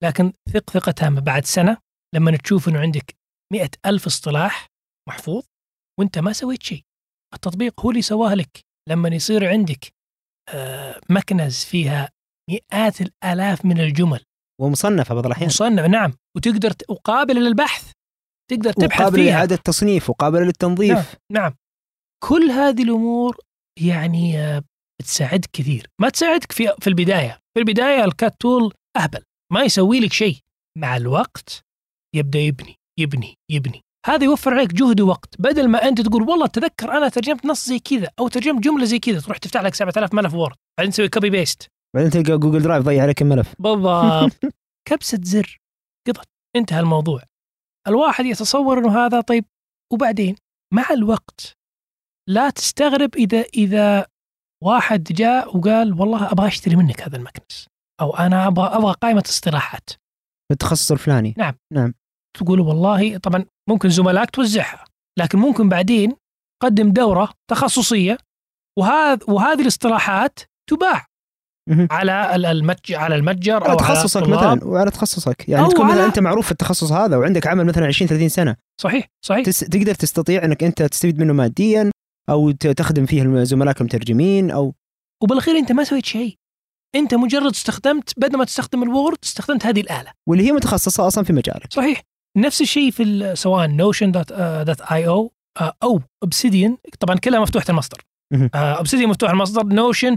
لكن 0.04 0.34
ثق 0.54 0.70
ثقة 0.70 0.92
تامة 0.92 1.22
بعد 1.22 1.46
سنة 1.46 1.78
لما 2.16 2.38
تشوف 2.38 2.70
إنه 2.70 2.80
عندك 2.80 3.16
مئة 3.54 3.70
ألف 3.86 4.06
اصطلاح 4.06 4.68
محفوظ 5.10 5.44
وأنت 6.00 6.20
ما 6.20 6.34
سويت 6.34 6.64
شيء. 6.64 6.84
التطبيق 7.34 7.82
هو 7.82 7.90
اللي 7.90 8.02
سواه 8.02 8.34
لك. 8.34 8.60
لما 8.90 9.10
يصير 9.10 9.50
عندك 9.50 9.94
آه، 10.54 11.02
مكنز 11.10 11.64
فيها 11.64 12.10
مئات 12.50 13.02
الآلاف 13.02 13.66
من 13.66 13.80
الجمل. 13.82 14.24
ومصنفة 14.62 15.16
بعض 15.16 15.26
الأحيان. 15.26 15.48
مصنفة 15.48 15.88
نعم. 15.88 16.14
وتقدر 16.38 16.74
وقابلة 16.90 17.40
للبحث. 17.40 17.92
تقدر 18.52 18.74
تبحث 18.74 19.14
فيها. 19.14 19.26
لإعادة 19.26 19.56
تصنيف 19.56 20.10
وقابل 20.10 20.40
للتنظيف. 20.42 20.98
نعم, 20.98 21.06
نعم. 21.32 21.56
كل 22.24 22.52
هذه 22.52 22.84
الأمور 22.84 23.38
يعني 23.82 24.40
آه، 24.40 24.64
بتساعدك 25.02 25.50
كثير. 25.54 25.88
ما 26.02 26.10
تساعدك 26.10 26.52
في 26.52 26.74
في 26.80 26.88
البداية. 26.88 27.40
في 27.54 27.60
البداية 27.60 28.04
ال 28.04 28.12
CAT 28.12 28.36
tool 28.40 28.74
أهبل. 28.98 29.24
ما 29.54 29.62
يسوي 29.64 30.00
لك 30.00 30.14
شيء. 30.14 30.38
مع 30.78 30.98
الوقت 30.98 31.66
يبدأ 32.16 32.40
يبني 32.40 32.76
يبني 33.00 33.36
يبني. 33.52 33.82
هذا 34.06 34.24
يوفر 34.24 34.54
عليك 34.54 34.74
جهد 34.74 35.02
ووقت. 35.02 35.42
بدل 35.42 35.68
ما 35.68 35.88
أنت 35.88 36.02
تقول 36.02 36.30
والله 36.30 36.48
تذكر 36.48 36.92
أنا 36.98 37.10
ترجمت 37.10 37.46
نص 37.46 37.68
زي 37.68 37.80
كذا 37.80 38.10
أو 38.20 38.28
ترجمت 38.28 38.64
جملة 38.64 38.86
زي 38.86 39.00
كذا. 39.00 39.20
تروح 39.20 39.38
تفتح 39.38 39.62
لك 39.62 39.76
7000 39.76 40.14
ملف 40.14 40.34
Word 40.34 40.56
بعدين 40.80 40.92
تسوي 40.92 41.10
copy 41.10 41.30
paste 41.30 41.68
بعدين 41.96 42.12
تلقى 42.12 42.38
Google 42.38 42.62
Drive 42.62 42.84
ضيع 42.84 43.04
عليك 43.04 43.22
الملف. 43.22 43.54
بالضبط. 43.60 44.32
كبسة 44.90 45.20
زر. 45.24 45.60
قضت. 46.08 46.28
انتهى 46.56 46.80
الموضوع. 46.80 47.22
الواحد 47.88 48.26
يتصور 48.26 48.80
إنه 48.80 49.06
هذا 49.06 49.22
طيب. 49.22 49.46
وبعدين 49.94 50.36
مع 50.74 50.90
الوقت 50.92 51.58
لا 52.30 52.50
تستغرب 52.50 53.16
إذا 53.16 53.42
إذا 53.42 54.06
واحد 54.64 55.04
جاء 55.04 55.58
وقال 55.58 55.94
والله 56.02 56.32
أبغى 56.32 56.48
أشتري 56.48 56.76
منك 56.76 57.02
هذا 57.02 57.18
المكنز 57.18 57.68
أو 58.02 58.16
أنا 58.18 58.48
أبغى 58.48 58.68
أبغى 58.68 58.94
قائمة 59.02 59.24
اصطلاحات 59.26 59.90
في 59.90 60.52
التخصص 60.52 60.92
الفلاني 60.92 61.34
تقول 62.38 62.60
والله 62.60 63.18
طبعا 63.18 63.46
ممكن 63.70 63.90
زملائك 63.90 64.30
توزعها 64.30 64.86
لكن 65.20 65.40
ممكن 65.40 65.70
بعدين 65.70 66.14
تقدم 66.64 66.92
دورة 66.92 67.34
تخصصية 67.52 68.18
وهذا 68.80 69.20
وهذه 69.28 69.62
الاصطلاحات 69.62 70.40
تباع. 70.70 71.06
على 71.92 72.36
ال- 72.36 72.46
المتج 72.46 72.94
على 72.94 73.16
المتجر 73.16 73.64
على 73.64 73.72
أو 73.72 73.78
تخصصك 73.78 74.24
على. 74.24 74.36
مثلا 74.36 74.66
وعلى 74.68 74.92
تخصصك. 74.92 75.50
يعني 75.50 75.66
أو 75.66 75.72
تكون 75.72 75.86
مثلا 75.88 76.02
على- 76.04 76.06
أنت 76.06 76.20
معروف 76.20 76.46
في 76.46 76.52
التخصص 76.52 76.92
هذا 76.92 77.18
وعندك 77.18 77.48
عمل 77.48 77.66
مثلا 77.66 77.86
20 77.88 78.10
30 78.10 78.30
سنة. 78.30 78.56
صحيح 78.82 79.08
صحيح. 79.26 79.46
تس... 79.46 79.60
تقدر 79.60 79.94
تستطيع 79.94 80.44
إنك 80.46 80.64
أنت 80.64 80.82
تستفيد 80.84 81.20
منه 81.20 81.34
ماديا. 81.34 81.92
أو 82.30 82.52
تخدم 82.52 83.06
فيه 83.06 83.44
زملائك 83.44 83.82
المترجمين 83.82 84.52
أو 84.52 84.74
وبالأخير 85.24 85.58
أنت 85.58 85.72
ما 85.72 85.84
سويت 85.84 86.06
شيء. 86.06 86.38
أنت 86.96 87.14
مجرد 87.14 87.52
استخدمت 87.52 88.20
بدل 88.20 88.38
ما 88.38 88.46
تستخدم 88.46 88.84
ال 88.84 88.90
Word 88.90 89.18
استخدمت 89.24 89.66
هذه 89.66 89.82
الآلة. 89.82 90.12
واللي 90.30 90.48
هي 90.48 90.52
متخصصة 90.52 91.08
أصلا 91.08 91.24
في 91.24 91.34
مجالك. 91.34 91.74
صحيح. 91.74 92.02
نفس 92.38 92.62
الشيء 92.62 92.92
في 92.92 93.36
سواء 93.36 93.68
Notion 93.68 94.12
dot 94.12 94.34
dot 94.34 94.82
AI 94.82 95.08
أو 95.08 95.32
أو 95.84 96.02
اوبسيديان 96.24 96.78
طبعا 97.00 97.16
كلها 97.16 97.40
مفتوحه 97.40 97.66
المصدر. 97.70 98.04
اوبسيديان 98.56 99.10
مفتوح 99.10 99.30
المصدر 99.30 99.66
نوشن 99.66 100.16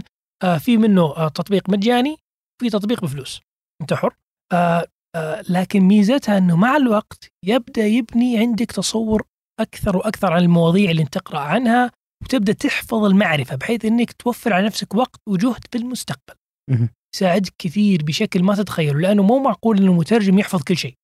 في 0.59 0.77
منه 0.77 1.01
آه، 1.01 1.27
تطبيق 1.27 1.69
مجاني 1.69 2.17
في 2.61 2.69
تطبيق 2.69 3.01
بفلوس. 3.01 3.41
أنت 3.81 3.93
حر. 3.93 4.15
آه، 4.53 4.87
آه، 5.15 5.43
لكن 5.49 5.79
ميزتها 5.79 6.37
إنه 6.37 6.55
مع 6.55 6.77
الوقت 6.77 7.27
يبدأ 7.45 7.85
يبني 7.85 8.37
عندك 8.37 8.71
تصور 8.71 9.23
أكثر 9.59 9.97
وأكثر 9.97 10.33
عن 10.33 10.43
المواضيع 10.43 10.91
اللي 10.91 11.01
انت 11.01 11.13
تقرأ 11.13 11.39
عنها 11.39 11.91
وتبدأ 12.21 12.53
تحفظ 12.53 13.03
المعرفة 13.03 13.55
بحيث 13.55 13.85
إنك 13.85 14.11
توفر 14.11 14.53
على 14.53 14.65
نفسك 14.65 14.95
وقت 14.95 15.21
وجهد 15.27 15.65
في 15.71 15.77
المستقبل. 15.77 16.35
يساعدك 17.15 17.53
كثير 17.57 18.03
بشكل 18.03 18.43
ما 18.43 18.55
تتخيله 18.55 18.99
لأنه 18.99 19.23
مو 19.23 19.39
معقول 19.39 19.77
إنه 19.77 19.91
المترجم 19.91 20.39
يحفظ 20.39 20.63
كل 20.63 20.77
شيء. 20.77 20.95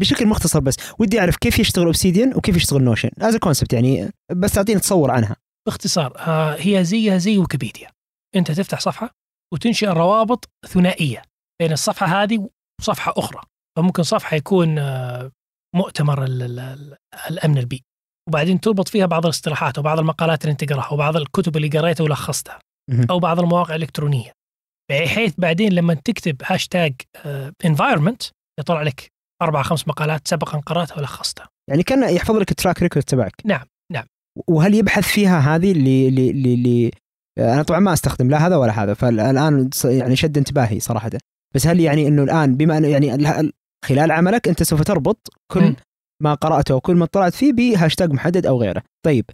بشكل 0.00 0.26
مختصر 0.26 0.60
بس 0.60 0.76
ودي 0.98 1.20
أعرف 1.20 1.36
كيف 1.36 1.58
يشتغل 1.58 1.84
أوبسيديان 1.84 2.36
وكيف 2.36 2.56
يشتغل 2.56 2.82
نوشن؟ 2.82 3.10
as 3.18 3.36
concept 3.36 3.72
يعني 3.72 4.10
بس 4.32 4.52
تعطيني 4.52 4.80
تصور 4.80 5.10
عنها. 5.10 5.36
باختصار 5.66 6.18
آه، 6.18 6.56
هي 6.58 6.84
زيها 6.84 7.18
زي 7.18 7.38
ويكيبيديا. 7.38 7.90
أنت 8.36 8.50
تفتح 8.50 8.80
صفحة 8.80 9.10
وتنشئ 9.52 9.86
روابط 9.86 10.48
ثنائية 10.66 11.22
بين 11.62 11.72
الصفحة 11.72 12.06
هذه 12.06 12.48
وصفحة 12.80 13.14
أخرى. 13.16 13.42
فممكن 13.76 14.02
صفحة 14.02 14.36
يكون 14.36 14.78
آه، 14.78 15.30
مؤتمر 15.76 16.24
ال- 16.24 16.42
ال- 16.42 16.60
ال- 16.60 16.96
الأمن 17.30 17.58
البيئي. 17.58 17.84
وبعدين 18.28 18.60
تربط 18.60 18.88
فيها 18.88 19.06
بعض 19.06 19.24
الاصطلاحات 19.26 19.78
وبعض 19.78 19.98
المقالات 19.98 20.42
اللي 20.42 20.52
انت 20.52 20.64
تقراها 20.64 20.92
وبعض 20.92 21.16
الكتب 21.16 21.56
اللي 21.56 21.68
قريتها 21.68 22.04
ولخصتها. 22.04 22.58
أو 23.10 23.18
بعض 23.18 23.40
المواقع 23.40 23.74
الإلكترونية 23.74 24.32
بحيث 24.90 25.34
بعدين 25.38 25.72
لما 25.72 25.94
تكتب 25.94 26.36
هاشتاج 26.44 26.94
environment 27.64 28.22
يطلع 28.60 28.82
لك 28.82 29.08
أربع 29.42 29.62
خمس 29.62 29.88
مقالات 29.88 30.28
سبقا 30.28 30.58
قرأتها 30.58 30.98
ولخصتها 30.98 31.48
يعني 31.70 31.82
كان 31.82 32.14
يحفظ 32.14 32.36
لك 32.36 32.50
ال 32.50 32.55
track 32.55 32.82
record 32.82 33.04
تبعك 33.04 33.32
نعم، 33.44 33.64
نعم. 33.92 34.04
وهل 34.46 34.74
يبحث 34.74 35.08
فيها 35.08 35.38
هذه 35.38 35.72
اللي 35.72 36.08
اللي 36.08 36.30
اللي, 36.30 36.54
اللي 36.54 36.90
أنا 37.38 37.62
طبعا 37.62 37.80
ما 37.80 37.92
أستخدم 37.92 38.30
لا 38.30 38.46
هذا 38.46 38.56
ولا 38.56 38.82
هذا 38.82 38.94
فالآن 38.94 39.70
يعني 39.84 40.16
شد 40.16 40.38
انتباهي 40.38 40.80
صراحة 40.80 41.10
بس 41.54 41.66
هل 41.66 41.80
يعني 41.80 42.08
إنه 42.08 42.22
الآن 42.22 42.56
بما 42.56 42.78
إنه 42.78 42.88
يعني 42.88 43.14
ال- 43.14 43.26
ال- 43.26 43.52
خلال 43.84 44.12
عملك 44.12 44.48
أنت 44.48 44.62
سوف 44.62 44.82
تربط 44.82 45.28
كل 45.52 45.60
مم. 45.62 45.76
ما 46.22 46.34
قرأته 46.34 46.74
وكل 46.74 46.94
ما 46.96 47.04
اطلعت 47.04 47.34
فيه 47.34 47.52
بهاشتاج 47.52 48.12
محدد 48.12 48.46
أو 48.46 48.60
غيره. 48.60 48.82
طيب 49.06 49.24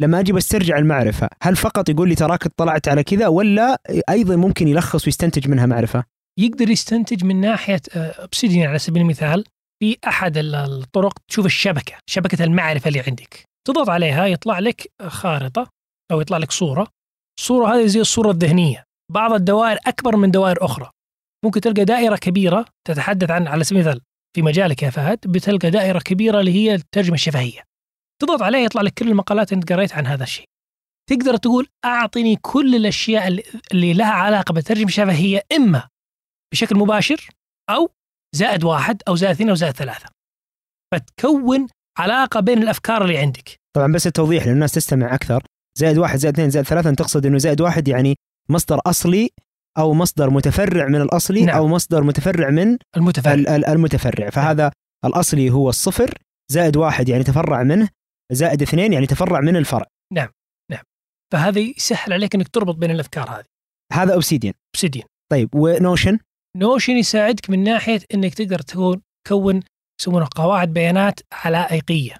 لما 0.00 0.20
أجي 0.20 0.32
بسترجع 0.32 0.78
المعرفة 0.78 1.28
هل 1.42 1.56
فقط 1.56 1.88
يقول 1.88 2.08
لي 2.08 2.14
تراك 2.14 2.46
اطلعت 2.46 2.88
على 2.88 3.04
كذا 3.04 3.28
ولا 3.28 3.78
أيضا 4.08 4.36
ممكن 4.36 4.68
يلخص 4.68 5.04
ويستنتج 5.06 5.48
منها 5.48 5.66
معرفة؟ 5.66 6.04
يقدر 6.40 6.70
يستنتج 6.70 7.24
من 7.24 7.40
ناحية 7.40 7.80
أوبسيديان 7.96 8.68
على 8.68 8.78
سبيل 8.78 9.02
المثال 9.02 9.44
في 9.82 9.96
أحد 10.08 10.38
ال- 10.38 10.54
الطرق 10.54 11.18
تشوف 11.28 11.46
الشبكة 11.46 11.94
شبكة 12.10 12.44
المعرفة 12.44 12.88
اللي 12.88 13.00
عندك. 13.00 13.44
تضغط 13.68 13.88
عليها 13.88 14.26
يطلع 14.26 14.58
لك 14.58 14.92
خارطة 15.06 15.68
أو 16.12 16.20
يطلع 16.20 16.38
لك 16.38 16.52
صورة. 16.52 16.88
الصورة 17.40 17.74
هذه 17.74 17.86
زي 17.86 18.00
الصورة 18.00 18.30
الذهنية. 18.30 18.84
بعض 19.12 19.32
الدوائر 19.32 19.78
أكبر 19.86 20.16
من 20.16 20.30
دوائر 20.30 20.64
أخرى. 20.64 20.90
ممكن 21.44 21.60
تلقى 21.60 21.84
دائرة 21.84 22.16
كبيرة 22.16 22.64
تتحدث 22.88 23.30
عن 23.30 23.46
على 23.46 23.64
سبيل 23.64 23.82
المثال 23.82 24.00
في 24.36 24.42
مجالك 24.42 24.82
يا 24.82 24.90
فهد 24.90 25.18
بتلقى 25.26 25.70
دائرة 25.70 25.98
كبيرة 25.98 26.40
اللي 26.40 26.52
هي 26.52 26.74
الترجمه 26.74 27.14
الشفهيه 27.14 27.62
تضغط 28.22 28.42
عليها 28.42 28.60
يطلع 28.60 28.82
لك 28.82 28.94
كل 28.94 29.08
المقالات 29.08 29.52
انت 29.52 29.72
قريت 29.72 29.92
عن 29.92 30.06
هذا 30.06 30.22
الشيء. 30.24 30.44
تقدر 31.10 31.36
تقول 31.36 31.66
أعطني 31.84 32.36
كل 32.36 32.74
الأشياء 32.76 33.28
اللي- 33.28 33.92
لها 33.92 34.10
علاقة 34.12 34.52
بالترجمه 34.52 34.86
الشفهيه 34.86 35.42
إما 35.52 35.88
بشكل 36.52 36.76
مباشر 36.76 37.28
أو 37.70 37.90
زائد 38.34 38.64
واحد 38.64 39.02
أو 39.08 39.16
زائد 39.16 39.34
اثنين 39.34 39.48
أو 39.48 39.54
زائد 39.54 39.74
ثلاثة. 39.74 40.06
فتكون 40.94 41.66
علاقة 41.98 42.40
بين 42.40 42.62
الأفكار 42.62 43.02
اللي 43.02 43.18
عندك. 43.18 43.56
طبعا 43.76 43.92
بس 43.92 44.06
التوضيح 44.06 44.46
للناس 44.46 44.72
تستمع 44.72 45.14
أكثر. 45.14 45.42
زائد 45.78 45.98
واحد 45.98 46.18
زائد 46.18 46.34
اثنين 46.34 46.50
زائد 46.50 46.66
ثلاثة 46.66 46.90
أنت 46.90 46.98
تقصد 46.98 47.26
إنه 47.26 47.38
زائد 47.38 47.60
واحد 47.60 47.88
يعني 47.88 48.14
مصدر 48.50 48.80
أصلي 48.86 49.30
أو 49.78 49.94
مصدر 49.94 50.30
متفرع 50.30 50.88
من 50.88 51.00
الأصلي 51.00 51.44
نعم. 51.44 51.56
أو 51.56 51.68
مصدر 51.68 52.02
متفرع 52.02 52.50
من 52.50 52.76
المتفرع. 52.96 53.34
ال- 53.34 53.48
ال- 53.48 53.64
المتفرع. 53.64 54.30
فهذا 54.30 54.72
الأصلي 55.04 55.50
هو 55.50 55.68
الصفر 55.68 56.14
زائد 56.52 56.76
واحد 56.76 57.08
يعني 57.08 57.24
تفرع 57.24 57.62
منه 57.62 57.88
زائد 58.32 58.62
اثنين 58.62 58.92
يعني 58.92 59.06
تفرع 59.06 59.40
من 59.40 59.56
الفرع. 59.56 59.86
فهذا 61.32 61.58
يسهل 61.58 62.12
عليك 62.12 62.34
إنك 62.34 62.48
تربط 62.48 62.74
بين 62.74 62.90
الأفكار 62.90 63.30
هذه. 63.30 63.44
هذا 63.92 64.14
اوبسيديان 64.14 64.54
اوبسيديان 64.74 65.06
طيب 65.32 65.48
ونوشن 65.54 66.18
نوشن 66.56 66.92
يساعدك 66.92 67.50
من 67.50 67.64
ناحية 67.64 68.00
إنك 68.14 68.34
تقدر 68.34 68.58
تكون 68.58 69.02
تكون 69.28 69.62
يسمونها 70.00 70.28
قواعد 70.36 70.72
بيانات 70.72 71.20
علائقية. 71.32 72.16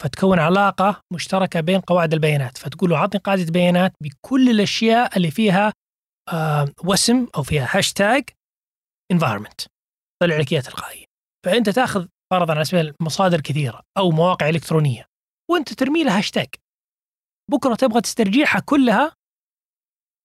فتكون 0.00 0.38
علاقة 0.38 1.00
مشتركة 1.12 1.60
بين 1.60 1.80
قواعد 1.80 2.12
البيانات. 2.12 2.58
فتقول 2.58 2.90
له 2.90 2.96
أعطني 2.96 3.20
قاعدة 3.20 3.52
بيانات 3.52 3.92
بكل 4.02 4.50
الأشياء 4.50 5.16
اللي 5.16 5.30
فيها 5.30 5.72
وسم 6.84 7.26
أو 7.36 7.42
فيها 7.42 7.68
هاشتاج 7.78 8.24
environment. 9.14 9.66
طلع 10.22 10.36
لك 10.36 10.52
اياها 10.52 10.62
تلقائيا. 10.62 11.06
فأنت 11.46 11.70
تأخذ 11.70 12.06
فرضا 12.32 12.54
على 12.54 12.64
سبيل 12.64 12.94
مصادر 13.00 13.40
كثيرة 13.40 13.82
أو 13.98 14.10
مواقع 14.10 14.48
إلكترونية 14.48 15.04
وأنت 15.50 15.72
ترمي 15.72 16.04
لها 16.04 16.18
هاشتاج 16.18 16.46
بكرة 17.50 17.74
تبغى 17.74 18.00
تسترجعها 18.00 18.60
كلها 18.60 19.12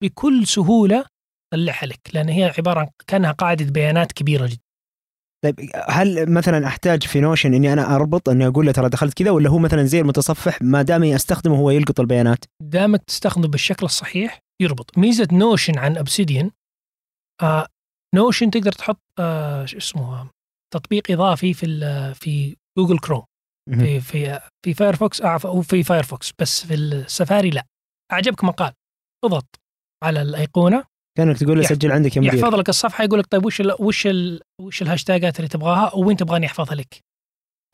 بكل 0.03 0.47
سهولة 0.47 1.05
طلعها 1.53 1.85
لك 1.85 1.99
لأن 2.13 2.29
هي 2.29 2.53
عبارة 2.57 2.79
عن 2.79 2.87
كأنها 3.07 3.31
قاعدة 3.31 3.65
بيانات 3.65 4.11
كبيرة 4.11 4.47
جدا. 4.47 4.63
طيب 5.43 5.55
هل 5.89 6.33
مثلا 6.33 6.67
أحتاج 6.67 7.03
في 7.03 7.19
نوشن 7.19 7.53
إني 7.53 7.73
أنا 7.73 7.95
أربط 7.95 8.29
إني 8.29 8.47
أقول 8.47 8.65
له 8.65 8.71
ترى 8.71 8.89
دخلت 8.89 9.13
كذا 9.13 9.31
ولا 9.31 9.49
هو 9.49 9.59
مثلا 9.59 9.83
زي 9.83 9.99
المتصفح 9.99 10.61
ما 10.61 10.81
دامي 10.81 11.15
أستخدمه 11.15 11.57
هو 11.59 11.69
يلقط 11.69 11.99
البيانات؟ 11.99 12.45
دامك 12.61 13.03
تستخدمه 13.03 13.47
بالشكل 13.47 13.85
الصحيح 13.85 14.39
يربط. 14.61 14.97
ميزة 14.97 15.27
نوشن 15.31 15.79
عن 15.79 15.97
اوبسيديان 15.97 16.51
آه 17.41 17.67
نوشن 18.15 18.51
تقدر 18.51 18.71
تحط 18.71 19.01
آه 19.19 19.65
شو 19.65 19.77
اسمه 19.77 20.29
تطبيق 20.73 21.11
إضافي 21.11 21.53
في 21.53 21.65
في 22.13 22.55
جوجل 22.77 22.99
كروم 22.99 23.23
في 23.69 23.99
في 23.99 24.39
في 24.65 24.73
فايرفوكس 24.73 25.21
اعرف 25.21 25.45
أو 25.45 25.61
في 25.61 25.83
فايرفوكس 25.83 26.31
بس 26.39 26.65
في 26.65 26.73
السفاري 26.73 27.49
لا. 27.49 27.65
أعجبك 28.11 28.43
مقال. 28.43 28.73
اضغط 29.25 29.59
على 30.03 30.21
الأيقونة. 30.21 30.83
كأنك 31.17 31.37
تقول 31.37 31.57
له 31.57 31.63
سجل 31.63 31.91
عندك 31.91 32.15
يا 32.15 32.21
مدير. 32.21 32.33
يحفظ 32.33 32.55
لك 32.55 32.69
الصفحة 32.69 33.03
يقول 33.03 33.19
لك 33.19 33.25
طيب 33.27 33.45
وش 33.45 33.61
ال 33.61 33.75
وش 33.79 34.07
ال 34.07 34.41
وش 34.61 34.81
الهاشتاجات 34.81 35.37
اللي 35.37 35.47
تبغاها 35.47 35.95
وين 35.95 36.17
تبغاني 36.17 36.45
أحفظها 36.45 36.75
لك؟ 36.75 36.99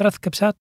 ثلاث 0.01 0.17
كبسات 0.17 0.55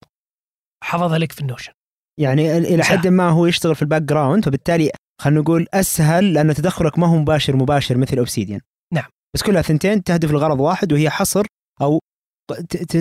حفظها 0.83 1.17
لك 1.17 1.31
في 1.31 1.41
النوشن 1.41 1.73
يعني 2.19 2.57
إلى. 2.57 2.83
حد 2.83 3.07
ما 3.07 3.29
هو 3.29 3.45
يشتغل 3.45 3.75
في 3.75 3.81
ال 3.81 4.01
background 4.01 4.45
فبالتالي 4.45 4.91
خلينا 5.19 5.39
نقول 5.41 5.67
أسهل 5.73 6.33
لأن 6.33 6.53
تدخلك 6.53 6.99
ما 6.99 7.07
هو 7.07 7.15
مباشر 7.17 7.55
مباشر 7.55 7.97
مثل 7.97 8.17
أوبسيديان. 8.17 8.61
نعم. 8.93 9.05
بس 9.35 9.43
كلها 9.43 9.61
ثنتين 9.61 10.03
تهدف 10.03 10.31
لغرض 10.31 10.59
واحد 10.59 10.93
وهي 10.93 11.09
حصر 11.09 11.45
أو 11.81 11.99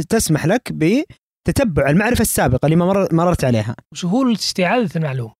تسمح 0.08 0.46
لك 0.46 0.72
بتتبع 0.72 1.90
المعرفة 1.90 2.22
السابقة 2.22 2.66
اللي 2.66 2.76
ما 2.76 2.86
مر- 2.86 3.14
مررت 3.14 3.44
عليها. 3.44 3.76
وسهوله 3.92 4.32
استعاده 4.32 4.90
المعلومة. 4.96 5.34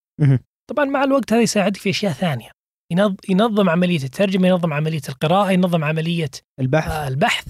طبعا 0.70 0.84
مع 0.84 1.05
الوقت 1.05 1.32
هذا 1.32 1.42
يساعدك 1.42 1.76
في 1.76 1.90
أشياء 1.90 2.12
ثانية. 2.12 2.50
ينظ- 2.94 3.16
ينظم 3.30 3.68
عملية 3.70 4.02
الترجمة 4.05 4.48
ينظم 4.48 4.72
عملية 4.72 5.00
القراءة 5.09 5.50
ينظم 5.50 5.84
عملية 5.84 6.30
البحث. 6.60 6.90
آه، 6.92 7.09
البحث. 7.09 7.46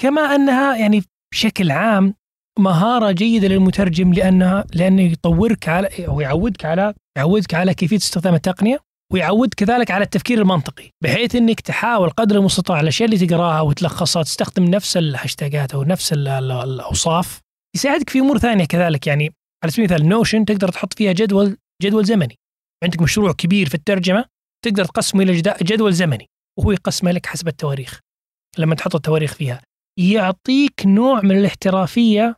كما 0.00 0.20
أنها 0.22 0.76
يعني 0.76 1.02
بشكل 1.32 1.70
عام 1.70 2.14
مهارة 2.58 3.10
جيدة 3.12 3.48
للمترجم 3.48 4.12
لأنها 4.12 4.64
لأنه 4.74 5.02
يطورك 5.02 5.68
على 5.68 5.88
أو 6.08 6.20
يعودك 6.20 6.64
على 6.64 6.94
يعودك 7.18 7.54
على 7.54 7.74
كيفية 7.74 7.96
استخدام 7.96 8.34
التقنية 8.34 8.78
ويعودك 9.12 9.54
كذلك 9.54 9.90
على 9.90 10.04
التفكير 10.04 10.38
المنطقي 10.40 10.90
بحيث 11.02 11.34
إنك 11.34 11.60
تحاول 11.60 12.10
قدر 12.10 12.36
المستطاع 12.36 12.80
الأشياء 12.80 13.10
اللي 13.10 13.26
تقراها 13.26 13.60
وتلخصها 13.60 14.22
تستخدم 14.22 14.64
نفس 14.64 14.96
الهاشتاجات 14.96 15.74
أو 15.74 15.82
نفس 15.84 16.12
ال- 16.12 16.28
ال- 16.28 16.52
الأوصاف 16.52 17.40
يساعدك 17.76 18.10
في 18.10 18.18
أمور 18.18 18.38
ثانية 18.38 18.64
كذلك. 18.64 19.06
يعني 19.06 19.30
على 19.64 19.72
سبيل 19.72 19.84
المثال 19.84 20.08
نوشن 20.08 20.44
تقدر 20.44 20.68
تحط 20.68 20.94
فيها 20.94 21.12
جدول 21.12 21.56
جدول 21.82 22.04
زمني. 22.04 22.36
عندك 22.84 23.02
مشروع 23.02 23.32
كبير 23.32 23.68
في 23.68 23.74
الترجمة 23.74 24.24
تقدر 24.64 24.84
تقسمه 24.84 25.22
إلى 25.22 25.42
جدول 25.62 25.92
زمني 25.92 26.26
وهو 26.58 26.72
يقسمه 26.72 27.10
لك 27.10 27.26
حسب 27.26 27.48
التواريخ. 27.48 28.00
لما 28.58 28.74
تحط 28.74 28.94
التواريخ 28.94 29.34
فيها 29.34 29.62
يعطيك 29.98 30.86
نوع 30.86 31.20
من 31.20 31.38
الاحترافية 31.38 32.36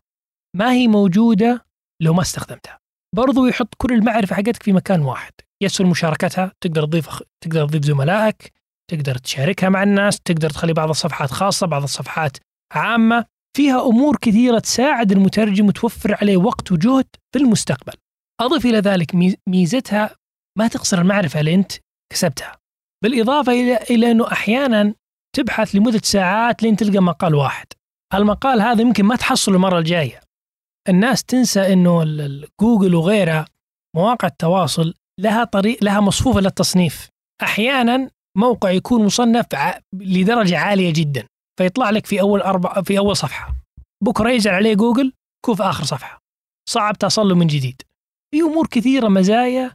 ما 0.57 0.73
هي 0.73 0.89
موجودة 0.89 1.65
لو 2.03 2.15
ما 2.15 2.23
استخدمتها. 2.23 2.79
برضو 3.17 3.47
يحط 3.47 3.75
كل 3.79 3.93
المعرفة 3.93 4.37
حقتك 4.37 4.63
في 4.63 4.73
مكان 4.73 5.01
واحد. 5.03 5.33
يسهل 5.63 5.87
مشاركتها 5.87 6.53
تقدر 6.61 6.85
تضيف. 6.85 7.09
تقدر 7.45 7.69
تضيف 7.69 7.85
زملائك 7.85 8.53
تقدر 8.91 9.19
تشاركها 9.19 9.69
مع 9.69 9.83
الناس 9.83 10.21
تقدر 10.21 10.51
تخلي 10.51 10.73
بعض 10.73 10.89
الصفحات 10.89 11.31
خاصة 11.31 11.67
بعض 11.67 11.83
الصفحات 11.83 12.37
عامة. 12.73 13.25
فيها 13.57 13.87
أمور 13.87 14.17
كثيرة 14.17 14.59
تساعد 14.59 15.13
المترجم 15.13 15.67
وتوفر 15.67 16.17
عليه 16.21 16.37
وقت 16.37 16.73
وجهد 16.73 17.07
في 17.33 17.39
المستقبل. 17.39 17.93
أضف 18.41 18.67
إلى 18.67 18.79
ذلك 18.79 19.15
ميز- 19.15 19.37
ميزتها 19.49 20.11
ما 20.59 20.69
تقصر 20.69 20.99
المعرفة 21.01 21.41
اللي 21.41 21.55
أنت 21.55 21.73
كسبتها. 22.13 22.59
بالإضافة 23.05 23.53
إلى 23.53 23.77
إلى 23.91 24.11
أنه 24.11 24.33
أحيانا 24.33 24.95
تبحث 25.37 25.75
لمدة 25.75 26.01
ساعات 26.05 26.63
لين 26.63 26.77
تلقى 26.77 26.99
مقال 27.03 27.35
واحد. 27.35 27.67
المقال 28.15 28.61
هذا 28.63 28.81
يمكن 28.81 29.05
ما 29.05 29.17
تحصله 29.17 29.55
المرة 29.57 29.79
الجاية. 29.79 30.21
الناس 30.89 31.25
تنسى 31.25 31.73
إنه 31.73 32.05
جوجل 32.61 32.95
وغيرها 32.95 33.45
مواقع 33.97 34.29
التواصل 34.29 34.95
لها 35.21 35.45
طريق 35.45 35.85
لها 35.85 36.01
مصفوفة 36.01 36.41
للتصنيف. 36.41 37.09
أحيانا 37.43 38.11
موقع 38.39 38.71
يكون 38.71 39.05
مصنف 39.05 39.47
لدرجة 39.93 40.59
عالية 40.59 40.93
جدا 40.93 41.27
فيطلع 41.59 41.91
لك 41.91 42.07
في 42.07 42.21
أول 42.21 42.41
أربع 42.41 42.83
في 42.83 42.99
أول 42.99 43.17
صفحة. 43.17 43.57
بكرة 44.05 44.31
يزعل 44.31 44.55
عليه 44.55 44.75
جوجل 44.75 45.13
يكون 45.45 45.55
في 45.55 45.63
آخر 45.63 45.85
صفحة. 45.85 46.19
صعب 46.69 46.99
تصل 46.99 47.29
له 47.29 47.35
من 47.35 47.47
جديد. 47.47 47.83
في 48.35 48.41
أمور 48.41 48.67
كثيرة 48.67 49.09
مزايا 49.09 49.75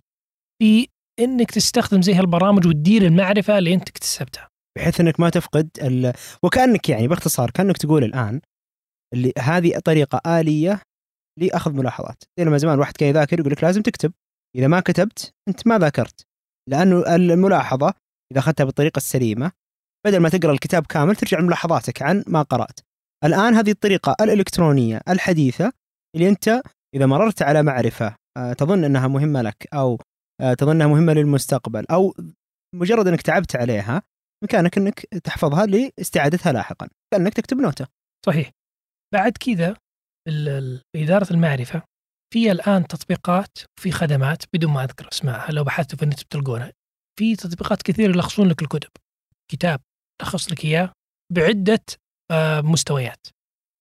في 0.62 0.88
إنك 1.20 1.52
تستخدم 1.52 2.02
زي 2.02 2.14
هالبرامج 2.14 2.68
وتدير 2.68 3.02
المعرفة 3.02 3.58
اللي 3.58 3.74
أنت 3.74 3.90
اكتسبتها. 3.90 4.48
بحيث 4.78 5.00
إنك 5.00 5.20
ما 5.20 5.30
تفقد 5.30 5.70
ال... 5.82 6.14
وكأنك 6.44 6.90
يعني 6.90 7.08
باختصار 7.08 7.52
كأنك 7.52 7.78
تقول 7.78 8.04
الآن 8.04 8.42
اللي 9.14 9.34
هذه 9.40 9.80
طريقة 9.86 10.40
آلية 10.40 10.82
لأخذ 11.40 11.74
ملاحظات. 11.74 12.24
زي 12.40 12.46
لما 12.46 12.58
زمان 12.58 12.80
واحد 12.80 12.98
كان 12.98 13.10
يذاكر 13.10 13.40
يقول 13.40 13.52
لك 13.52 13.64
لازم 13.64 13.82
تكتب. 13.82 14.14
إذا 14.58 14.68
ما 14.68 14.80
كتبت 14.80 15.34
أنت 15.48 15.68
ما 15.68 15.80
ذاكرت. 15.80 16.26
لأنه 16.70 17.16
الملاحظة 17.16 17.94
إذا 18.32 18.40
أخذتها 18.40 18.64
بالطريقة 18.64 18.98
السليمة 18.98 19.52
بدل 20.08 20.18
ما 20.18 20.30
تقرأ 20.30 20.52
الكتاب 20.52 20.86
كامل 20.86 21.16
ترجع 21.16 21.40
لملاحظاتك 21.40 22.02
عن 22.02 22.24
ما 22.28 22.42
قرأت. 22.42 22.80
الآن 23.24 23.56
هذه 23.56 23.72
الطريقة 23.72 24.16
الإلكترونية 24.22 25.02
الحديثة 25.10 25.72
اللي 26.16 26.30
أنت 26.30 26.62
إذا 26.96 27.06
مررت 27.06 27.42
على 27.42 27.64
معرفة 27.64 28.16
آه، 28.38 28.54
تظن 28.54 28.84
أنها 28.84 29.08
مهمة 29.08 29.42
لك 29.42 29.68
أو 29.74 30.00
آه، 30.42 30.54
تظن 30.54 30.72
أنها 30.72 30.88
مهمة 30.88 31.14
للمستقبل 31.14 31.86
أو 31.86 32.16
مجرد 32.76 33.08
أنك 33.08 33.22
تعبت 33.22 33.56
عليها 33.56 34.02
بإمكانك 34.42 34.78
أنك 34.78 35.00
تحفظها 35.00 35.66
لاستعادتها 35.66 36.52
لاحقا. 36.52 36.90
كانك 37.14 37.34
تكتب 37.34 37.58
نوتة. 37.58 37.88
صحيح. 38.26 38.52
بعد 39.14 39.32
كذا 39.32 39.78
إدارة 40.96 41.34
المعرفة 41.34 41.84
في 42.34 42.52
الآن 42.52 42.88
تطبيقات 42.88 43.58
وفي 43.78 43.92
خدمات 43.92 44.44
بدون 44.54 44.72
ما 44.72 44.84
أذكر 44.84 45.08
اسمائها 45.12 45.52
لو 45.52 45.64
بحثتوا 45.64 45.98
في 45.98 46.04
النت 46.04 46.24
بتلقونها. 46.24 46.72
في 47.20 47.36
تطبيقات 47.36 47.82
كثير 47.82 48.10
يلخصون 48.10 48.48
لك 48.48 48.62
الكتب. 48.62 48.90
كتاب 49.52 49.82
لخص 50.22 50.52
لك 50.52 50.66
إياه 50.66 50.92
بعدة 51.34 51.86
آه، 52.32 52.62
مستويات. 52.62 53.28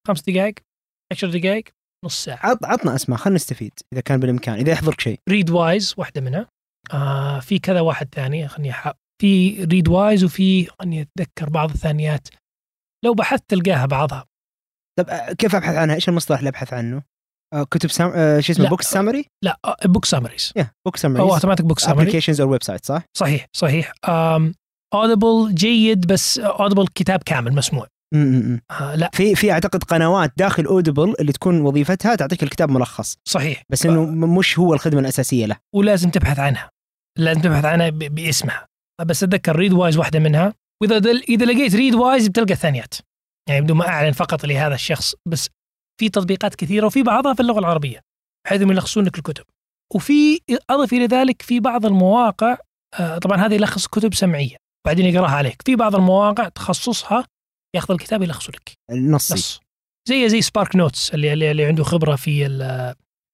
خمس 0.08 0.22
دقائق 0.22 0.54
عشر 1.12 1.30
دقائق 1.30 1.64
نص 2.04 2.24
ساعة. 2.24 2.46
عط 2.46 2.64
عطنا 2.64 2.94
أسماء 2.94 3.18
خلينا 3.18 3.36
نستفيد 3.36 3.72
إذا 3.92 4.00
كان 4.00 4.20
بالإمكان 4.20 4.54
إذا 4.54 4.72
يحضرك 4.72 5.00
شيء. 5.00 5.20
ريد 5.28 5.50
وايز 5.50 5.94
واحدة 5.96 6.20
منها. 6.20 6.48
آه 6.92 7.40
في 7.40 7.58
كذا 7.58 7.80
واحد 7.80 8.14
ثاني 8.14 8.48
خلني 8.48 8.72
أح- 8.72 8.92
في 9.22 9.64
ريد 9.64 9.88
وايز 9.88 10.24
وفي 10.24 10.66
خلني 10.66 11.00
أتذكر 11.02 11.50
بعض 11.50 11.70
الثانيات. 11.70 12.28
لو 13.04 13.14
بحثت 13.14 13.44
تلقاها 13.48 13.86
بعضها. 13.86 14.24
طب 15.02 15.10
آه، 15.10 15.32
كيف 15.32 15.54
أبحث 15.56 15.74
عنها؟ 15.74 15.94
إيش 15.94 16.08
المصطلح 16.08 16.38
اللي 16.38 16.48
أبحث 16.48 16.72
عنه؟ 16.72 17.02
آه، 17.54 17.62
كتب 17.64 17.90
سام... 17.90 18.12
آه، 18.14 18.40
شو 18.40 18.52
اسمه. 18.52 18.68
book 18.68 18.82
summary؟ 18.82 19.24
لا 19.44 19.60
book 19.84 20.04
summaries 20.04 20.52
book 20.56 20.94
أو 20.94 21.00
summary 21.00 21.20
automatic 21.22 21.66
book 21.66 21.78
summary 21.78 22.02
applications 22.02 22.40
أو 22.40 22.50
website 22.50 22.86
صح؟ 22.86 23.02
صحيح 23.16 23.46
صحيح 23.56 23.92
اودبل 24.94 25.54
جيد 25.54 26.06
بس 26.06 26.38
اودبل 26.38 26.86
كتاب 26.94 27.22
كامل 27.22 27.54
مسموع 27.54 27.86
م- 28.14 28.18
م- 28.18 28.52
م. 28.54 28.60
آه 28.70 28.94
لا 28.94 29.10
في 29.12 29.34
في 29.34 29.52
أعتقد 29.52 29.84
قنوات 29.84 30.32
داخل 30.36 30.64
اودبل 30.64 31.14
اللي 31.20 31.32
تكون 31.32 31.60
وظيفتها 31.60 32.14
تعطيك 32.14 32.42
الكتاب 32.42 32.70
ملخص 32.70 33.16
صحيح 33.28 33.62
بس 33.72 33.86
إنه 33.86 34.04
م- 34.04 34.36
مش 34.38 34.58
هو 34.58 34.74
الخدمة 34.74 35.00
الأساسية 35.00 35.46
له 35.46 35.56
ولازم 35.74 36.10
تبحث 36.10 36.38
عنها 36.38 36.70
لازم 37.18 37.40
تبحث 37.40 37.64
عنها 37.64 37.88
ب- 37.90 37.98
باسمها 37.98 38.66
بس 39.06 39.22
أتذكر 39.24 39.56
ريد 39.56 39.72
وايز 39.72 39.96
واحدة 39.96 40.18
منها 40.18 40.54
وإذا 40.82 40.98
دل 40.98 41.22
إذا 41.28 41.44
لقيت 41.46 41.74
ريد 41.74 41.94
وايز 41.94 42.28
بتلقى 42.28 42.52
الثانيات 42.52 42.94
يعني 43.48 43.60
بدون 43.60 43.76
ما 43.76 43.88
أعلن 43.88 44.12
فقط 44.12 44.44
لهذا 44.46 44.74
الشخص 44.74 45.14
بس 45.28 45.48
في 46.00 46.08
تطبيقات 46.08 46.54
كثيرة 46.54 46.86
وفي 46.86 47.02
بعضها 47.02 47.34
في 47.34 47.40
اللغة 47.40 47.58
العربية 47.58 48.00
بحيث 48.46 48.60
إنهم 48.60 48.72
يلخصون 48.72 49.04
لك 49.04 49.18
الكتب. 49.18 49.44
وفي 49.94 50.40
أضف 50.70 50.92
إلى 50.92 51.06
ذلك 51.06 51.42
في 51.42 51.60
بعض 51.60 51.86
المواقع 51.86 52.56
آه، 53.00 53.18
طبعا 53.18 53.36
هذه 53.46 53.54
يلخص 53.54 53.86
كتب 53.86 54.14
سمعية 54.14 54.56
بعدين 54.86 55.06
يقراها 55.06 55.30
عليك. 55.30 55.62
في 55.64 55.76
بعض 55.76 55.94
المواقع 55.96 56.48
تخصصها 56.48 57.24
يأخذ 57.76 57.94
الكتاب 57.94 58.22
يلخصه 58.22 58.50
لك. 58.50 58.72
النصي. 58.90 59.34
نص. 59.34 59.60
زي 60.08 60.28
زي 60.28 60.40
سبارك 60.42 60.76
نوتس 60.76 61.14
اللي 61.14 61.32
اللي, 61.32 61.50
اللي 61.50 61.64
عنده 61.64 61.84
خبرة 61.84 62.16
في 62.16 62.48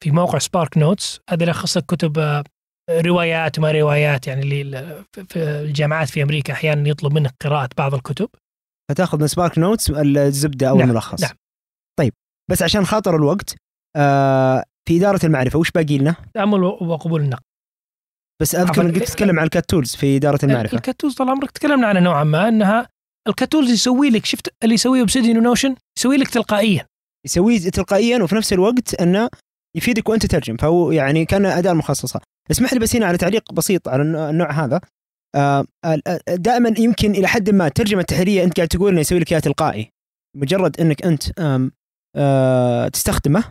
في 0.05 0.11
موقع 0.11 0.39
سبارك 0.39 0.79
نوتس 0.79 1.21
هذا 1.31 1.43
يلخص 1.43 1.77
لك 1.77 1.85
كتب 1.87 2.19
آه، 2.19 2.45
روايات 2.91 3.59
وما 3.59 3.71
روايات 3.73 4.27
يعني 4.27 4.41
اللي 4.43 4.63
ال- 4.63 5.05
في- 5.13 5.25
في 5.25 5.39
الجامعات 5.39 6.09
في 6.11 6.23
أمريكا 6.23 6.53
أحيانا 6.53 6.89
يطلب 6.89 7.13
منك 7.13 7.35
قراءة 7.43 7.69
بعض 7.79 7.95
الكتب. 7.95 8.29
فتاخذ 8.91 9.21
من 9.21 9.27
سبارك 9.27 9.59
نوتس 9.59 9.91
الزبدة 9.91 10.69
أو 10.69 10.77
نعم، 10.79 10.89
الملخص. 10.91 11.23
نعم. 11.23 11.33
طيب 11.99 12.13
بس 12.51 12.63
عشان 12.63 12.85
خاطر 12.87 13.17
الوقت 13.17 13.55
آه 13.97 14.65
في 14.89 14.97
إدارة 14.99 15.27
المعرفة 15.27 15.59
وش 15.59 15.71
باقي 15.71 15.99
لنا؟ 15.99 16.17
تامل 16.35 16.63
وقبول 16.65 17.21
النقد. 17.21 17.43
بس 18.43 18.55
أذكر. 18.55 18.83
إنك 18.83 18.99
تتكلم 18.99 19.39
عن 19.39 19.45
ال 19.45 19.51
CAT 19.51 19.71
tools 19.71 19.97
في 19.97 20.17
إدارة 20.17 20.39
المعرفة. 20.45 20.77
ال 20.77 20.81
CAT 20.81 20.94
tools 20.94 21.15
طال 21.15 21.31
عمرك 21.31 21.51
تكلمنا 21.51 21.87
عنها 21.87 22.01
نوعا 22.01 22.25
ما 22.25 22.49
إنها 22.49 22.89
ال 23.29 23.33
CAT 23.33 23.47
tools 23.47 23.71
يسوي 23.71 24.11
لك 24.11 24.25
شفت 24.25 24.55
اللي 24.63 24.75
يسويه 24.75 25.01
اوبسيديان 25.01 25.39
ونوشن 25.39 25.75
يسوي 25.99 26.17
لك 26.17 26.29
تلقائيا. 26.29 26.87
يسويه 27.27 27.59
تلقائيا 27.59 28.23
وفي 28.23 28.35
نفس 28.35 28.53
الوقت 28.53 28.95
إنه 29.01 29.29
يفيدك 29.77 30.09
وأنت 30.09 30.27
تترجم. 30.27 30.57
فهو 30.57 30.93
يعني 30.93 31.25
كان 31.25 31.47
أداة 31.47 31.73
مخصصة. 31.73 32.21
اسمح 32.51 32.73
لي 32.73 32.79
بس 32.79 32.97
هنا 32.97 33.07
على 33.07 33.19
تعليق 33.19 33.53
بسيط 33.53 33.89
على 33.89 34.03
النوع- 34.03 34.51
هذا. 34.53 34.81
دائما 36.29 36.75
يمكن 36.79 37.11
إلى 37.11 37.27
حد 37.29 37.51
ما 37.51 37.67
الترجمه 37.67 38.01
التحريريه 38.01 38.45
أنت 38.45 38.57
قاعد 38.57 38.69
تقول 38.69 38.91
إنه 38.93 39.01
يسوي 39.01 39.19
لك 39.19 39.33
إياها 39.33 39.41
تلقائي. 39.41 39.91
مجرد 40.37 40.81
إنك 40.81 41.05
أنت 41.05 41.23
آه، 42.17 42.89
تستخدمه 42.89 43.45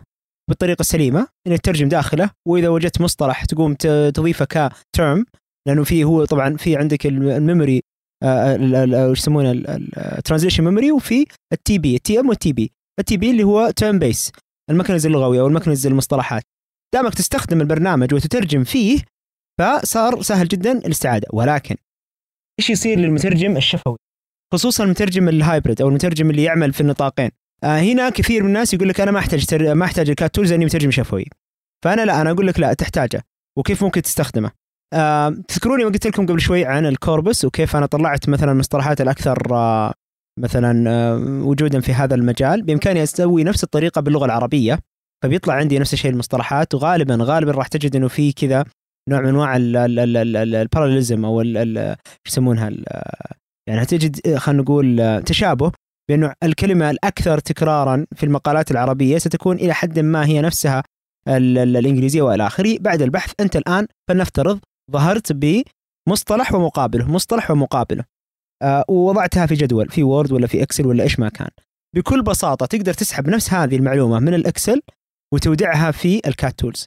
بالطريقة 0.50 0.80
السليمة 0.80 1.26
إنك 1.46 1.60
تترجم 1.60 1.88
داخله 1.88 2.30
وإذا 2.48 2.68
وجدت 2.68 3.00
مصطلح 3.00 3.44
تقوم 3.44 3.74
تضيفه 4.14 4.44
ك 4.44 4.60
term 4.60 5.26
لأنه 5.68 5.84
في 5.84 6.04
هو 6.04 6.24
طبعا 6.24 6.56
في 6.56 6.76
عندك 6.76 7.06
الم- 7.06 7.28
ال 7.28 7.35
memory 7.35 7.80
آه، 8.22 8.54
ال- 8.56 8.74
ال- 8.74 9.10
وش 9.10 9.18
يسمونه 9.18 9.50
ال 9.96 10.02
translation 10.02 10.64
memory 10.64 10.92
وفي 10.92 11.26
ال 11.52 11.78
TB 11.78 11.96
ال 11.96 12.20
TM 12.20 12.28
وال 12.28 12.52
TB 12.52 12.72
ال 13.00 13.16
TB 13.16 13.30
اللي 13.30 13.44
هو 13.44 13.70
term 13.70 13.98
base 13.98 14.32
المكنز 14.70 15.06
اللغوي 15.06 15.40
أو 15.40 15.46
المكنز 15.46 15.86
المصطلحات. 15.86 16.42
دامك 16.94 17.14
تستخدم 17.14 17.60
البرنامج 17.60 18.14
وتترجم 18.14 18.64
فيه 18.64 19.00
فصار 19.60 20.22
سهل 20.22 20.48
جدا 20.48 20.72
الاستعادة. 20.72 21.28
ولكن 21.32 21.76
إيش 22.60 22.70
يصير 22.70 22.98
للمترجم 22.98 23.56
الشفوي؟ 23.56 23.96
خصوصا 24.52 24.84
المترجم 24.84 25.28
ال 25.28 25.35
hybrid 25.35 25.80
أو 25.82 25.88
المترجم 25.88 26.30
اللي 26.30 26.42
يعمل 26.42 26.72
في 26.72 26.80
النطاقين. 26.80 27.30
آه 27.64 27.78
هنا 27.78 28.10
كثير 28.10 28.42
من 28.42 28.48
الناس 28.48 28.74
يقول 28.74 28.88
لك 28.88 29.00
أنا 29.00 29.10
ما 29.10 29.18
أحتاج 29.18 29.46
تر... 29.46 29.74
ما 29.74 29.84
أحتاج 29.84 30.10
ال 30.10 30.16
CAT 30.16 30.34
tools 30.34 30.52
لاني 30.52 30.64
مترجم 30.64 30.90
شفوي. 30.90 31.24
فأنا 31.84 32.04
لا 32.04 32.20
أنا 32.20 32.30
أقول 32.30 32.46
لك 32.46 32.60
لا 32.60 32.72
تحتاجه. 32.72 33.22
وكيف 33.58 33.84
ممكن 33.84 34.02
تستخدمه؟ 34.02 34.50
آه 34.94 35.28
تذكروني 35.48 35.84
ما 35.84 35.90
قلت 35.90 36.06
لكم 36.06 36.26
قبل 36.26 36.40
شوي 36.40 36.64
عن 36.64 36.86
ال 36.86 36.94
corpus 36.94 37.44
وكيف 37.44 37.76
أنا 37.76 37.86
طلعت 37.86 38.28
مثلا 38.28 38.52
المصطلحات 38.52 39.00
الأكثر 39.00 39.54
آه 39.54 39.92
مثلا 40.40 40.90
آه 40.90 41.16
وجودا 41.44 41.80
في 41.80 41.92
هذا 41.92 42.14
المجال. 42.14 42.62
بإمكاني 42.62 43.02
أسوي 43.02 43.44
نفس 43.44 43.64
الطريقة 43.64 44.00
باللغة 44.00 44.24
العربية 44.24 44.78
فبيطلع 45.22 45.54
عندي 45.54 45.78
نفس 45.78 45.92
الشيء 45.92 46.10
المصطلحات. 46.10 46.74
وغالبا 46.74 47.18
غالبا 47.20 47.52
راح 47.52 47.68
تجد 47.68 47.96
إنه 47.96 48.08
في 48.08 48.32
كذا 48.32 48.64
نوع 49.08 49.20
من 49.20 49.28
أنواع 49.28 49.56
ال 49.56 49.70
parallelism 49.70 51.24
أو 51.24 51.42
يسمونها 52.26 52.70
يعني 53.68 53.82
هتجد 53.82 54.36
خلينا 54.36 54.62
نقول 54.62 55.22
تشابه 55.22 55.72
بانه 56.10 56.32
الكلمة 56.42 56.90
الأكثر 56.90 57.38
تكرارا 57.38 58.06
في 58.16 58.26
المقالات 58.26 58.70
العربية 58.70 59.18
ستكون 59.18 59.56
إلى 59.56 59.74
حد 59.74 59.98
ما 59.98 60.26
هي 60.26 60.40
نفسها 60.40 60.82
ال- 61.28 61.58
ال- 61.58 61.76
الإنجليزية 61.76 62.22
وإلى 62.22 62.46
آخره. 62.46 62.78
بعد 62.80 63.02
البحث 63.02 63.32
أنت 63.40 63.56
الآن 63.56 63.86
فلنفترض 64.08 64.60
ظهرت 64.92 65.32
بمصطلح 65.32 66.54
ومقابله 66.54 67.10
مصطلح 67.12 67.50
ومقابله. 67.50 68.04
آه 68.62 68.84
ووضعتها 68.88 69.46
في 69.46 69.54
جدول 69.54 69.88
في 69.88 70.02
Word 70.02 70.32
ولا 70.32 70.46
في 70.46 70.62
Excel 70.62 70.86
ولا 70.86 71.04
إيش 71.04 71.18
ما 71.18 71.28
كان. 71.28 71.48
بكل 71.96 72.22
بساطة 72.22 72.66
تقدر 72.66 72.92
تسحب 72.94 73.28
نفس 73.28 73.52
هذه 73.52 73.76
المعلومة 73.76 74.18
من 74.18 74.34
ال 74.34 74.42
Excel 74.42 74.80
وتودعها 75.34 75.90
في 75.90 76.20
ال 76.26 76.34
CAT 76.34 76.58
tools 76.58 76.86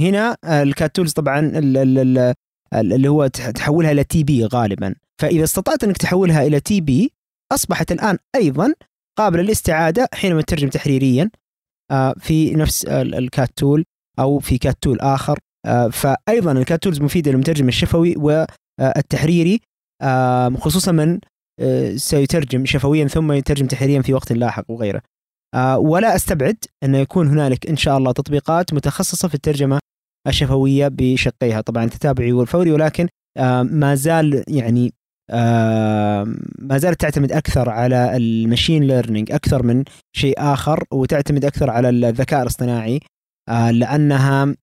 هنا 0.00 0.36
آه، 0.44 0.62
ال 0.62 0.70
CAT 0.70 0.96
tools 0.96 1.12
طبعا 1.12 1.38
ال- 1.40 1.76
ال- 1.76 1.98
ال- 1.98 2.34
ال- 2.74 2.92
اللي 2.92 3.08
هو 3.08 3.26
تح- 3.26 3.50
تحولها 3.50 3.92
إلى 3.92 4.04
TB 4.04 4.44
غالبا. 4.44 4.94
فإذا 5.20 5.44
استطعت 5.44 5.84
إنك 5.84 5.96
تحولها 5.96 6.46
إلى 6.46 6.60
TB 6.60 7.12
أصبحت 7.52 7.92
الآن 7.92 8.18
أيضا 8.34 8.74
قابلة 9.18 9.42
للاستعادة 9.42 10.08
حينما 10.14 10.42
تترجم 10.42 10.68
تحريريا 10.68 11.30
آه، 11.90 12.14
في 12.18 12.54
نفس 12.54 12.84
ال- 12.84 13.14
ال 13.14 13.23
CAT 13.23 13.50
tool 13.56 13.84
أو 14.18 14.38
في 14.38 14.58
CAT 14.58 14.76
tool 14.82 15.00
آخر. 15.00 15.38
آه، 15.66 15.88
فايضا 15.88 16.52
ال 16.52 16.59
CAT 16.59 16.82
tools 16.82 17.00
مفيدة 17.00 17.30
للمترجم 17.30 17.68
الشفوي 17.68 18.14
والتحريري 18.16 19.60
خصوصا 20.58 20.92
من 20.92 21.18
سيترجم 21.96 22.64
شفويا 22.66 23.06
ثم 23.08 23.32
يترجم 23.32 23.66
تحريريا 23.66 24.02
في 24.02 24.12
وقت 24.14 24.32
لاحق 24.32 24.64
وغيره. 24.68 25.02
ولا 25.76 26.16
أستبعد 26.16 26.56
أن 26.84 26.94
يكون 26.94 27.28
هنالك 27.28 27.66
إن 27.66 27.76
شاء 27.76 27.98
الله 27.98 28.12
تطبيقات 28.12 28.74
متخصصة 28.74 29.28
في 29.28 29.34
الترجمة 29.34 29.78
الشفوية 30.28 30.88
بشقيها. 30.88 31.60
طبعا 31.60 31.84
التتابعي 31.84 32.32
والفوري 32.32 32.72
ولكن 32.72 33.08
آه، 33.38 33.62
ما 33.62 33.94
زال 33.94 34.44
يعني 34.48 34.92
آه، 35.30 36.24
ما 36.58 36.78
زالت 36.78 37.00
تعتمد 37.00 37.32
أكثر 37.32 37.70
على 37.70 38.16
ال 38.16 38.24
machine 38.24 38.82
learning 38.84 39.32
أكثر 39.32 39.62
من 39.62 39.84
شيء 40.16 40.34
آخر 40.38 40.84
وتعتمد 40.92 41.44
أكثر 41.44 41.70
على 41.70 41.88
الذكاء 41.88 42.42
الاصطناعي. 42.42 43.00
آه، 43.48 43.70
لأنها 43.70 44.54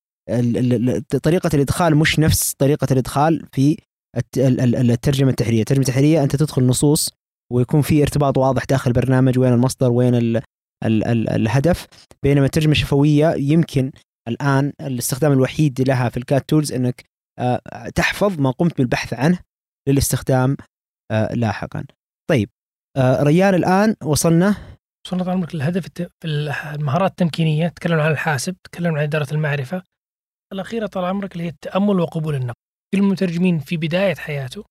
طريقة 1.23 1.49
الإدخال 1.53 1.95
مش 1.95 2.19
نفس 2.19 2.53
طريقة 2.53 2.87
الإدخال 2.91 3.45
في 3.51 3.77
الت- 4.17 4.37
ال- 4.37 4.61
ال- 4.75 4.91
الترجمة 4.91 5.29
التحريرية، 5.29 5.59
الترجمة 5.59 5.81
التحريرية 5.83 6.23
أنت 6.23 6.35
تدخل 6.35 6.63
نصوص 6.63 7.09
ويكون 7.53 7.81
في 7.81 8.01
ارتباط 8.01 8.37
واضح 8.37 8.63
داخل 8.65 8.91
البرنامج 8.91 9.39
وين 9.39 9.53
المصدر 9.53 9.91
وين 9.91 10.15
ال 10.85 11.03
ال 11.03 11.29
ال 11.29 11.29
الهدف. 11.29 11.87
بينما 12.23 12.45
الترجمه 12.45 12.71
الشفويه 12.71 13.33
يمكن 13.37 13.91
الآن 14.27 14.73
الاستخدام 14.81 15.31
الوحيد 15.31 15.81
لها 15.81 16.09
في 16.09 16.17
الكات 16.17 16.49
تولز 16.49 16.73
إنك 16.73 17.03
آه، 17.39 17.89
تحفظ 17.95 18.39
ما 18.39 18.51
قمت 18.51 18.77
بالبحث 18.77 19.13
عنه 19.13 19.39
للاستخدام 19.89 20.57
آه، 21.11 21.33
لاحقا. 21.33 21.85
طيب 22.29 22.49
آه، 22.97 23.23
ريان 23.23 23.55
الآن 23.55 23.95
وصلنا؟ 24.03 24.55
وصلنا 25.05 25.23
طال 25.23 25.33
عمرك. 25.33 25.49
في 26.21 26.29
المهارات 26.75 27.11
التمكينية. 27.11 27.67
تكلمنا 27.67 28.03
عن 28.03 28.11
الحاسب 28.11 28.55
تكلمنا 28.63 28.99
عن 28.99 29.03
إدارة 29.03 29.33
المعرفة. 29.33 29.83
الأخيرة 30.53 30.87
طال 30.87 31.05
عمرك 31.05 31.33
اللي 31.33 31.43
هي 31.43 31.49
التأمل 31.49 31.99
وقبول 31.99 32.35
النقد. 32.35 32.55
كل 32.93 32.99
المترجمين 32.99 33.59
في 33.59 33.77
بداية 33.77 34.15
حياته 34.15 34.63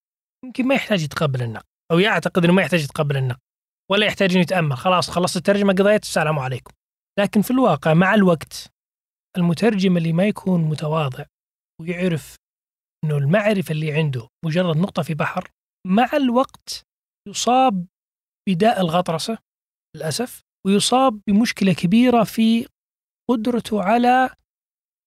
يمكن 0.45 0.67
ما 0.69 0.75
يحتاج 0.75 1.03
يتقبل 1.03 1.43
النقد 1.43 1.65
أو 1.93 1.99
يعتقد 1.99 2.45
إنه 2.45 2.53
ما 2.53 2.63
يحتاج 2.63 2.85
يتقبل 2.85 3.17
النقد. 3.17 3.41
ولا 3.91 4.07
يحتاج 4.07 4.31
انه 4.31 4.41
يتامل 4.41 4.77
خلاص 4.77 5.11
خلصت 5.11 5.37
الترجمة 5.37 5.73
قضيت. 5.73 6.03
السلام 6.03 6.39
عليكم. 6.39 6.73
لكن 7.19 7.43
في 7.43 7.51
الواقع 7.51 7.95
مع 7.95 8.15
الوقت 8.15 8.73
المترجم 9.37 9.97
اللي 9.97 10.13
ما 10.13 10.27
يكون 10.27 10.61
متواضع 10.61 11.25
ويعرف 11.81 12.37
إنه 13.05 13.17
المعرفة 13.17 13.73
اللي 13.73 13.93
عنده 13.93 14.29
مجرد 14.45 14.77
نقطة 14.77 15.03
في 15.03 15.15
بحر 15.15 15.49
مع 15.87 16.11
الوقت 16.15 16.83
يصاب 17.29 17.87
بداء 18.49 18.81
الغطرسة 18.81 19.39
للأسف 19.97 20.43
ويصاب 20.67 21.21
بمشكلة 21.27 21.73
كبيرة 21.73 22.25
في 22.25 22.67
قدرته 23.31 23.83
على 23.83 24.31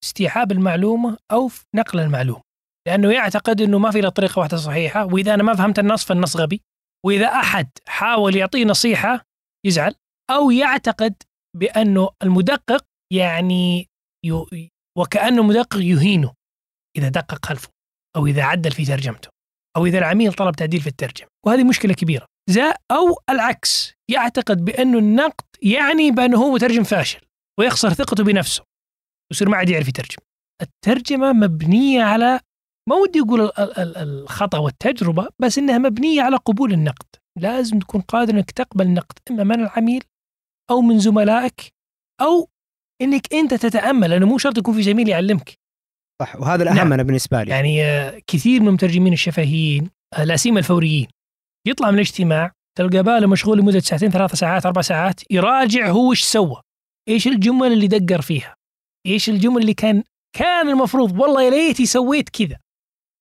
استيعاب 0.04 0.52
المعلومة 0.52 1.18
أو 1.32 1.50
نقل 1.76 2.00
المعلومة. 2.00 2.42
لأنه 2.88 3.14
يعتقد 3.14 3.62
إنه 3.62 3.80
ما 3.80 3.92
في 3.92 4.00
إلا 4.00 4.10
طريقة 4.10 4.40
واحدة 4.40 4.58
صحيحة 4.58 5.06
وإذا 5.06 5.34
أنا 5.34 5.44
ما 5.44 5.56
فهمت 5.56 5.80
النص 5.80 6.06
فالنص 6.06 6.38
غبي. 6.38 6.62
وإذا 7.06 7.28
أحد 7.28 7.70
حاول 7.88 8.36
يعطيه 8.36 8.66
نصيحة 8.66 9.22
يزعل 9.66 9.96
أو 10.30 10.52
يعتقد 10.52 11.16
بأنه 11.58 12.10
المدقق 12.24 12.86
يعني 13.14 13.90
وكأنه 14.98 15.44
مدقق 15.44 15.78
يهينه 15.78 16.34
إذا 16.98 17.10
دقق 17.10 17.46
خلفه 17.46 17.70
أو 18.16 18.28
إذا 18.28 18.44
عدل 18.44 18.72
في 18.72 18.86
ترجمته 18.86 19.30
أو 19.78 19.86
إذا 19.86 19.98
العميل 19.98 20.34
طلب 20.34 20.56
تعديل 20.56 20.82
في 20.82 20.88
الترجمة. 20.88 21.28
وهذه 21.46 21.64
مشكلة 21.64 21.94
كبيرة. 21.94 22.26
زا 22.50 22.74
أو 22.92 23.20
العكس 23.30 23.94
يعتقد 24.12 24.66
بانه 24.66 24.98
النقد 24.98 25.46
يعني 25.62 26.12
بأنه 26.12 26.38
هو 26.38 26.52
مترجم 26.52 26.84
فاشل 26.84 27.22
ويخسر 27.60 27.94
ثقته 27.94 28.24
بنفسه 28.24 28.64
ويصير 29.32 29.50
ما 29.50 29.58
عاد 29.58 29.70
يعرف 29.70 29.88
يترجم. 29.88 30.18
الترجمة 30.62 31.34
مبنية 31.34 32.04
على 32.04 32.40
ما 32.90 32.96
ودي 32.96 33.20
أقول 33.20 33.42
ال- 33.42 33.60
ال- 33.60 33.78
ال- 33.78 33.98
الخطأ 33.98 34.58
والتجربة 34.58 35.28
بس 35.40 35.58
إنها 35.58 35.78
مبنية 35.78 36.22
على 36.22 36.38
قبول 36.38 36.74
النقد. 36.74 37.06
لازم 37.40 37.80
تكون 37.80 38.02
قادر 38.02 38.34
إنك 38.34 38.52
تقبل 38.52 38.86
النقد 38.86 39.20
إما 39.32 39.44
من 39.44 39.60
العميل 39.64 40.04
أو 40.72 40.82
من 40.82 41.00
زملائك 41.00 41.74
أو 42.22 42.50
إنك 43.02 43.34
أنت 43.34 43.54
تتأمل 43.54 44.10
لأنه 44.10 44.26
مو 44.26 44.38
شرط 44.38 44.58
يكون 44.58 44.74
في 44.76 44.84
زميل 44.84 45.10
يعلمك. 45.10 45.54
صح 46.22 46.36
وهذا 46.36 46.64
الأهم 46.64 46.76
نعم. 46.76 46.94
أنا 46.94 47.04
بالنسبة 47.04 47.44
لي. 47.44 47.52
يعني 47.52 47.84
آه، 47.86 48.22
كثير 48.28 48.62
من 48.62 48.68
المترجمين 48.68 49.14
الشفهيين 49.14 49.90
آه، 50.18 50.24
الأسيم 50.24 50.58
الفوريين 50.58 51.08
يطلع 51.68 51.88
من 51.92 51.96
الاجتماع 51.96 52.52
تلقى 52.78 53.04
باله 53.04 53.28
مشغول 53.28 53.60
لمدة 53.60 53.80
ساعتين 53.80 54.10
ثلاث 54.12 54.36
ساعات 54.36 54.66
أربع 54.66 54.82
ساعات 54.82 55.32
يراجع 55.32 55.90
هو 55.90 56.12
إيش 56.12 56.24
سوى 56.24 56.62
إيش 57.10 57.28
الجمل 57.28 57.74
اللي 57.74 57.88
دقر 57.88 58.22
فيها 58.22 58.56
إيش 59.08 59.30
الجمل 59.30 59.62
اللي 59.62 59.74
كان 59.74 60.04
كان 60.38 60.70
المفروض 60.70 61.20
والله 61.20 61.44
يا 61.44 61.50
ليتي 61.50 61.86
سويت 61.86 62.30
كذا. 62.30 62.58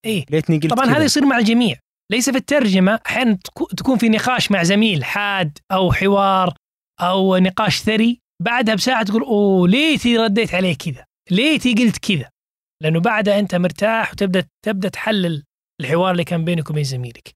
إيه. 0.05 0.25
ليتني 0.31 0.59
قلت 0.59 0.71
طبعا 0.71 0.87
كذا. 0.87 0.97
هذا 0.97 1.05
يصير 1.05 1.27
مع 1.27 1.39
الجميع. 1.39 1.77
ليس 2.13 2.31
في 2.31 2.37
الترجمة 2.37 3.01
أحيانا 3.07 3.39
تكو- 3.49 3.75
تكون 3.77 3.99
في 3.99 4.09
نقاش 4.09 4.51
مع 4.51 4.63
زميل 4.63 5.05
حاد 5.05 5.59
أو 5.73 5.93
حوار 5.93 6.55
أو 7.01 7.37
نقاش 7.37 7.79
ثري 7.79 8.21
بعدها 8.43 8.75
بساعة 8.75 9.03
تقول 9.03 9.23
أوه 9.23 9.69
ليتي 9.69 10.17
رديت 10.17 10.55
عليه 10.55 10.75
كذا 10.75 11.05
ليتي 11.31 11.75
قلت 11.75 11.99
كذا. 11.99 12.31
لأنه 12.83 13.01
بعدها 13.01 13.39
أنت 13.39 13.55
مرتاح 13.55 14.13
وتبدأ 14.13 14.45
تبدأ 14.65 14.89
تحلل 14.89 15.45
الحوار 15.81 16.11
اللي 16.11 16.25
كان 16.25 16.45
بينك 16.45 16.71
وبين 16.71 16.85
زميلك. 16.85 17.35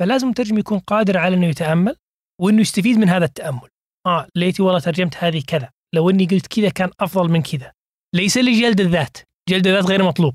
فلازم 0.00 0.26
المترجم 0.26 0.58
يكون 0.58 0.78
قادر 0.78 1.18
على 1.18 1.36
إنه 1.36 1.46
يتأمل 1.46 1.96
وإنه 2.40 2.60
يستفيد 2.60 2.98
من 2.98 3.08
هذا 3.08 3.24
التأمل. 3.24 3.68
آه 4.06 4.26
ليتي 4.36 4.62
والله 4.62 4.80
ترجمت 4.80 5.16
هذه 5.16 5.42
كذا 5.46 5.70
لو 5.94 6.10
إني 6.10 6.26
قلت 6.26 6.46
كذا 6.46 6.68
كان 6.68 6.90
أفضل 7.00 7.30
من 7.30 7.42
كذا. 7.42 7.72
ليس 8.14 8.38
لجلد 8.38 8.80
الذات 8.80 9.16
جلد 9.48 9.66
الذات 9.66 9.84
غير 9.84 10.02
مطلوب. 10.02 10.34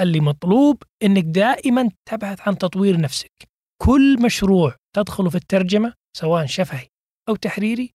اللي 0.00 0.20
مطلوب 0.20 0.82
إنك 1.02 1.24
دائما 1.24 1.90
تبحث 2.08 2.48
عن 2.48 2.58
تطوير 2.58 3.00
نفسك. 3.00 3.32
كل 3.82 4.22
مشروع 4.22 4.76
تدخله 4.96 5.30
في 5.30 5.36
الترجمة 5.36 5.94
سواء 6.16 6.46
شفهي 6.46 6.88
أو 7.28 7.36
تحريري 7.36 7.90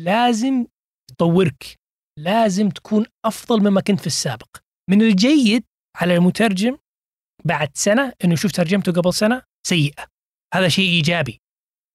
لازم 0.00 0.66
تطورك 1.10 1.76
لازم 2.18 2.68
تكون 2.68 3.06
أفضل 3.24 3.60
مما 3.60 3.80
كنت 3.80 4.00
في 4.00 4.06
السابق. 4.06 4.56
من 4.90 5.02
الجيد 5.02 5.64
على 5.96 6.14
المترجم 6.14 6.76
بعد 7.44 7.76
سنة 7.76 8.12
إنه 8.24 8.32
يشوف 8.32 8.52
ترجمته 8.52 8.92
قبل 8.92 9.14
سنة 9.14 9.42
سيئة. 9.66 10.06
هذا 10.54 10.68
شيء 10.68 10.88
إيجابي 10.88 11.40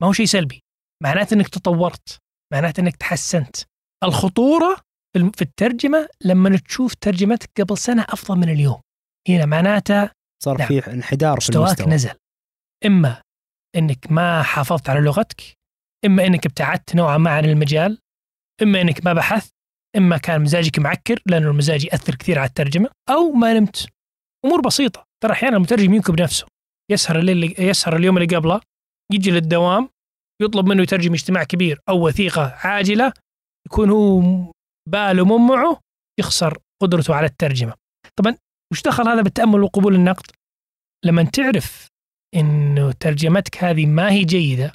ما 0.01 0.07
هو 0.07 0.13
شيء 0.13 0.25
سلبي. 0.25 0.63
معناته 1.03 1.33
إنك 1.33 1.47
تطورت 1.47 2.19
معناته 2.53 2.81
إنك 2.81 2.95
تحسنت. 2.95 3.55
الخطورة 4.03 4.81
في 5.13 5.41
الترجمة 5.41 6.07
لما 6.25 6.57
تشوف 6.57 6.95
ترجمتك 6.95 7.61
قبل 7.61 7.77
سنة 7.77 8.01
أفضل 8.09 8.37
من 8.37 8.49
اليوم. 8.49 8.81
هنا 9.29 9.45
معناته 9.45 10.09
صار 10.43 10.57
نعم. 10.57 10.67
في 10.67 10.91
انحدار 10.91 11.39
في 11.39 11.51
مستواك 11.51 11.67
المستوى. 11.67 11.93
نزل. 11.93 12.19
إما 12.85 13.21
إنك 13.75 14.11
ما 14.11 14.43
حافظت 14.43 14.89
على 14.89 14.99
لغتك 14.99 15.41
إما 16.05 16.25
إنك 16.25 16.45
ابتعدت 16.45 16.95
نوعا 16.95 17.17
ما 17.17 17.29
عن 17.29 17.45
المجال 17.45 17.99
إما 18.61 18.81
إنك 18.81 19.05
ما 19.05 19.13
بحثت 19.13 19.53
إما 19.97 20.17
كان 20.17 20.41
مزاجك 20.41 20.79
معكر 20.79 21.19
لأنه 21.25 21.49
المزاج 21.49 21.85
يأثر 21.85 22.15
كثير 22.15 22.39
على 22.39 22.47
الترجمة 22.47 22.89
أو 23.09 23.31
ما 23.31 23.53
نمت. 23.53 23.87
أمور 24.45 24.61
بسيطة. 24.61 25.03
ترى 25.23 25.31
أحيانا 25.31 25.57
المترجم 25.57 25.93
ينكب 25.93 26.21
نفسه. 26.21 26.47
يسهر 26.91 27.19
الليل 27.19 27.55
يسهر 27.59 27.95
اليوم 27.95 28.17
اللي 28.17 28.35
قبله 28.35 28.61
يجي 29.13 29.31
للدوام 29.31 29.89
يطلب 30.41 30.65
منه 30.65 30.83
يترجم 30.83 31.13
اجتماع 31.13 31.43
كبير 31.43 31.79
أو 31.89 32.07
وثيقة 32.07 32.55
عاجلة 32.63 33.13
يكون 33.67 33.89
هو 33.89 34.21
باله 34.89 35.25
مو 35.25 35.37
معه 35.37 35.79
يخسر 36.19 36.57
قدرته 36.81 37.15
على 37.15 37.25
الترجمة. 37.25 37.73
طبعا 38.19 38.35
وش 38.75 38.81
دخل 38.81 39.07
هذا 39.07 39.21
بالتأمل 39.21 39.63
وقبول 39.63 39.95
النقد؟ 39.95 40.31
لما 41.05 41.23
تعرف 41.23 41.87
إنه 42.35 42.91
ترجمتك 42.91 43.63
هذه 43.63 43.85
ما 43.85 44.11
هي 44.11 44.23
جيدة 44.23 44.73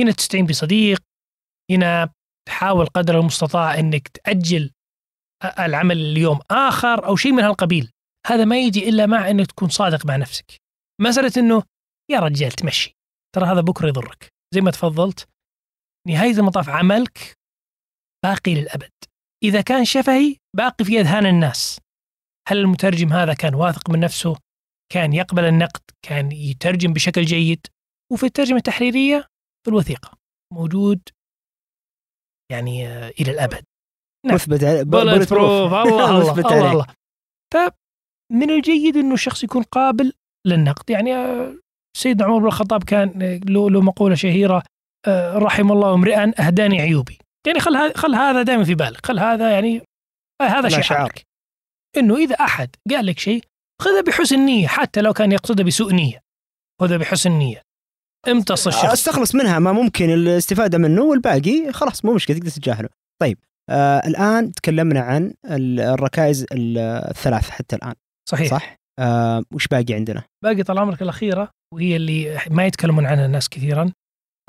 هنا 0.00 0.12
تستعين 0.12 0.46
بصديق 0.46 1.02
هنا 1.70 2.12
تحاول 2.48 2.86
قدر 2.86 3.20
المستطاع 3.20 3.78
إنك 3.78 4.08
تأجل 4.08 4.70
العمل 5.58 5.96
اليوم 5.96 6.40
آخر 6.50 7.06
أو 7.06 7.16
شيء 7.16 7.32
من 7.32 7.42
هالقبيل. 7.42 7.90
هذا 8.26 8.44
ما 8.44 8.60
يجي 8.60 8.88
إلا 8.88 9.06
مع 9.06 9.30
إنك 9.30 9.46
تكون 9.46 9.68
صادق 9.68 10.06
مع 10.06 10.16
نفسك. 10.16 10.56
مسألة 11.00 11.32
إنه 11.36 11.62
يا 12.10 12.20
رجال 12.20 12.52
تمشي 12.52 12.96
ترى 13.34 13.46
هذا 13.46 13.60
بكرة 13.60 13.88
يضرك. 13.88 14.28
زي 14.54 14.60
ما 14.60 14.70
تفضلت 14.70 15.28
نهاية 16.08 16.32
المطاف 16.32 16.68
عملك 16.68 17.34
باقي 18.24 18.54
للأبد. 18.54 18.92
إذا 19.44 19.60
كان 19.60 19.84
شفهي 19.84 20.36
باقي 20.56 20.84
في 20.84 21.00
أذهان 21.00 21.26
الناس. 21.26 21.85
هل 22.48 22.58
المترجم 22.58 23.12
هذا 23.12 23.34
كان 23.34 23.54
واثق 23.54 23.90
من 23.90 24.00
نفسه؟ 24.00 24.36
كان 24.92 25.12
يقبل 25.12 25.44
النقد؟ 25.44 25.82
كان 26.02 26.32
يترجم 26.32 26.92
بشكل 26.92 27.22
جيد؟ 27.22 27.66
وفي 28.12 28.26
الترجمة 28.26 28.56
التحريرية 28.56 29.26
في 29.64 29.70
الوثيقة 29.70 30.18
موجود 30.52 31.00
يعني 32.52 32.88
آه، 32.88 33.08
إلى 33.08 33.30
الأبد. 33.30 33.64
نعم. 34.26 34.34
مثبت 34.34 34.64
بولت 34.64 35.32
بروف 35.32 35.50
الله 35.50 35.82
الله 35.82 36.32
الله. 36.32 36.72
الله. 36.72 36.86
فمن 37.54 38.50
الجيد 38.50 38.96
أنه 38.96 39.14
الشخص 39.14 39.44
يكون 39.44 39.62
قابل 39.62 40.12
للنقد. 40.46 40.90
يعني 40.90 41.14
آه، 41.14 41.54
سيدنا 41.96 42.24
عمر 42.26 42.38
بن 42.38 42.46
الخطاب 42.46 42.84
كان 42.84 43.22
آه، 43.22 43.36
له 43.36 43.70
له 43.70 43.80
مقولة 43.80 44.14
شهيرة 44.14 44.62
رحم 45.34 45.72
الله 45.72 45.94
امرئا 45.94 46.32
أهداني 46.38 46.80
عيوبي. 46.80 47.18
يعني 47.46 47.60
خل 47.60 47.76
هذا 47.76 47.96
خل 47.96 48.14
هذا 48.14 48.42
دائما 48.42 48.64
في 48.64 48.74
بالك. 48.74 49.06
خل 49.06 49.18
هذا 49.18 49.50
يعني 49.50 49.82
هذا 50.42 50.68
شعارك 50.68 51.26
إنه 51.98 52.16
إذا 52.16 52.34
أحد 52.34 52.70
قال 52.90 53.06
لك 53.06 53.18
شيء 53.18 53.44
خذه 53.82 54.00
بحسن 54.06 54.38
نية 54.38 54.66
حتى 54.66 55.00
لو 55.00 55.12
كان 55.12 55.32
يقصده 55.32 55.64
بسوء 55.64 55.92
نية. 55.92 56.20
خذه 56.80 56.96
بحسن 56.96 57.30
نية. 57.30 57.62
امتص 58.28 58.66
الشخص. 58.66 58.84
أستخلص 58.92 59.34
منها 59.34 59.58
ما 59.58 59.72
ممكن 59.72 60.10
الاستفادة 60.10 60.78
منه 60.78 61.02
والباقي 61.02 61.72
خلاص 61.72 62.04
مو 62.04 62.14
مشكلة 62.14 62.36
تقدر 62.38 62.50
تتجاهله. 62.50 62.88
طيب 63.22 63.38
آه 63.70 63.98
الآن 64.06 64.52
تكلمنا 64.52 65.00
عن 65.00 65.34
ال- 65.44 65.80
الركائز 65.80 66.46
ال- 66.52 66.78
الثلاث 67.10 67.50
حتى 67.50 67.76
الآن. 67.76 67.94
صحيح. 68.28 68.50
صح؟ 68.50 68.76
آه 68.98 69.42
وش 69.52 69.66
باقي 69.68 69.94
عندنا؟ 69.94 70.22
باقي 70.44 70.62
طال 70.62 70.78
عمرك 70.78 71.02
الأخيرة 71.02 71.50
وهي 71.74 71.96
اللي 71.96 72.40
ما 72.50 72.66
يتكلمون 72.66 73.06
عنها 73.06 73.26
الناس 73.26 73.48
كثيرا 73.48 73.92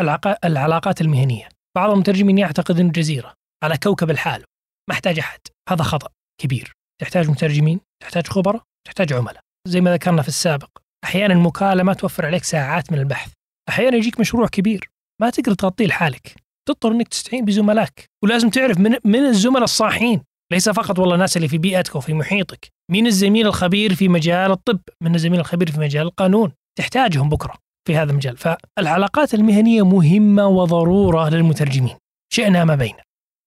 العقا- 0.01 0.37
العلاقات 0.45 1.01
المهنية. 1.01 1.49
بعض 1.75 1.89
المترجمين 1.91 2.37
يعتقد 2.37 2.79
انه 2.79 2.91
جزيرة 2.91 3.33
على 3.63 3.77
كوكب 3.77 4.09
الحال 4.11 4.43
محتاج 4.89 5.19
أحد. 5.19 5.39
هذا 5.69 5.83
خطأ 5.83 6.09
كبير. 6.41 6.73
تحتاج 7.01 7.29
مترجمين 7.29 7.79
تحتاج 8.03 8.27
خبراء 8.27 8.63
تحتاج 8.87 9.13
عملاء. 9.13 9.41
زي 9.67 9.81
ما 9.81 9.93
ذكرنا 9.93 10.21
في 10.21 10.27
السابق 10.27 10.69
أحيانا 11.03 11.33
المكالمة 11.33 11.93
توفر 11.93 12.25
عليك 12.25 12.43
ساعات 12.43 12.91
من 12.91 12.99
البحث. 12.99 13.31
أحيانا 13.69 13.97
يجيك 13.97 14.19
مشروع 14.19 14.47
كبير 14.47 14.89
ما 15.21 15.29
تقدر 15.29 15.53
تغطيه 15.53 15.85
لحالك. 15.85 16.35
تضطر 16.67 16.91
إنك 16.91 17.07
تستعين 17.07 17.45
بزملائك. 17.45 18.05
ولازم 18.23 18.49
تعرف 18.49 18.77
من 18.77 18.95
من 19.03 19.19
الزملاء 19.25 19.63
الصالحين 19.63 20.21
ليس 20.51 20.69
فقط 20.69 20.99
والله 20.99 21.15
الناس 21.15 21.37
اللي 21.37 21.47
في 21.47 21.57
بيئتك 21.57 21.95
وفي 21.95 22.13
محيطك. 22.13 22.67
مين 22.91 23.07
الزميل 23.07 23.47
الخبير 23.47 23.95
في 23.95 24.07
مجال 24.07 24.51
الطب 24.51 24.79
من 25.03 25.15
الزميل 25.15 25.39
الخبير 25.39 25.71
في 25.71 25.79
مجال 25.79 26.05
القانون. 26.07 26.51
تحتاجهم 26.77 27.29
بكرة 27.29 27.53
في 27.87 27.95
هذا 27.95 28.11
المجال. 28.11 28.37
فالعلاقات 28.37 29.33
المهنية 29.33 29.85
مهمة 29.85 30.47
وضرورة 30.47 31.29
للمترجمين. 31.29 31.95
شئنا 32.33 32.65
ما 32.65 32.75
بين 32.75 32.95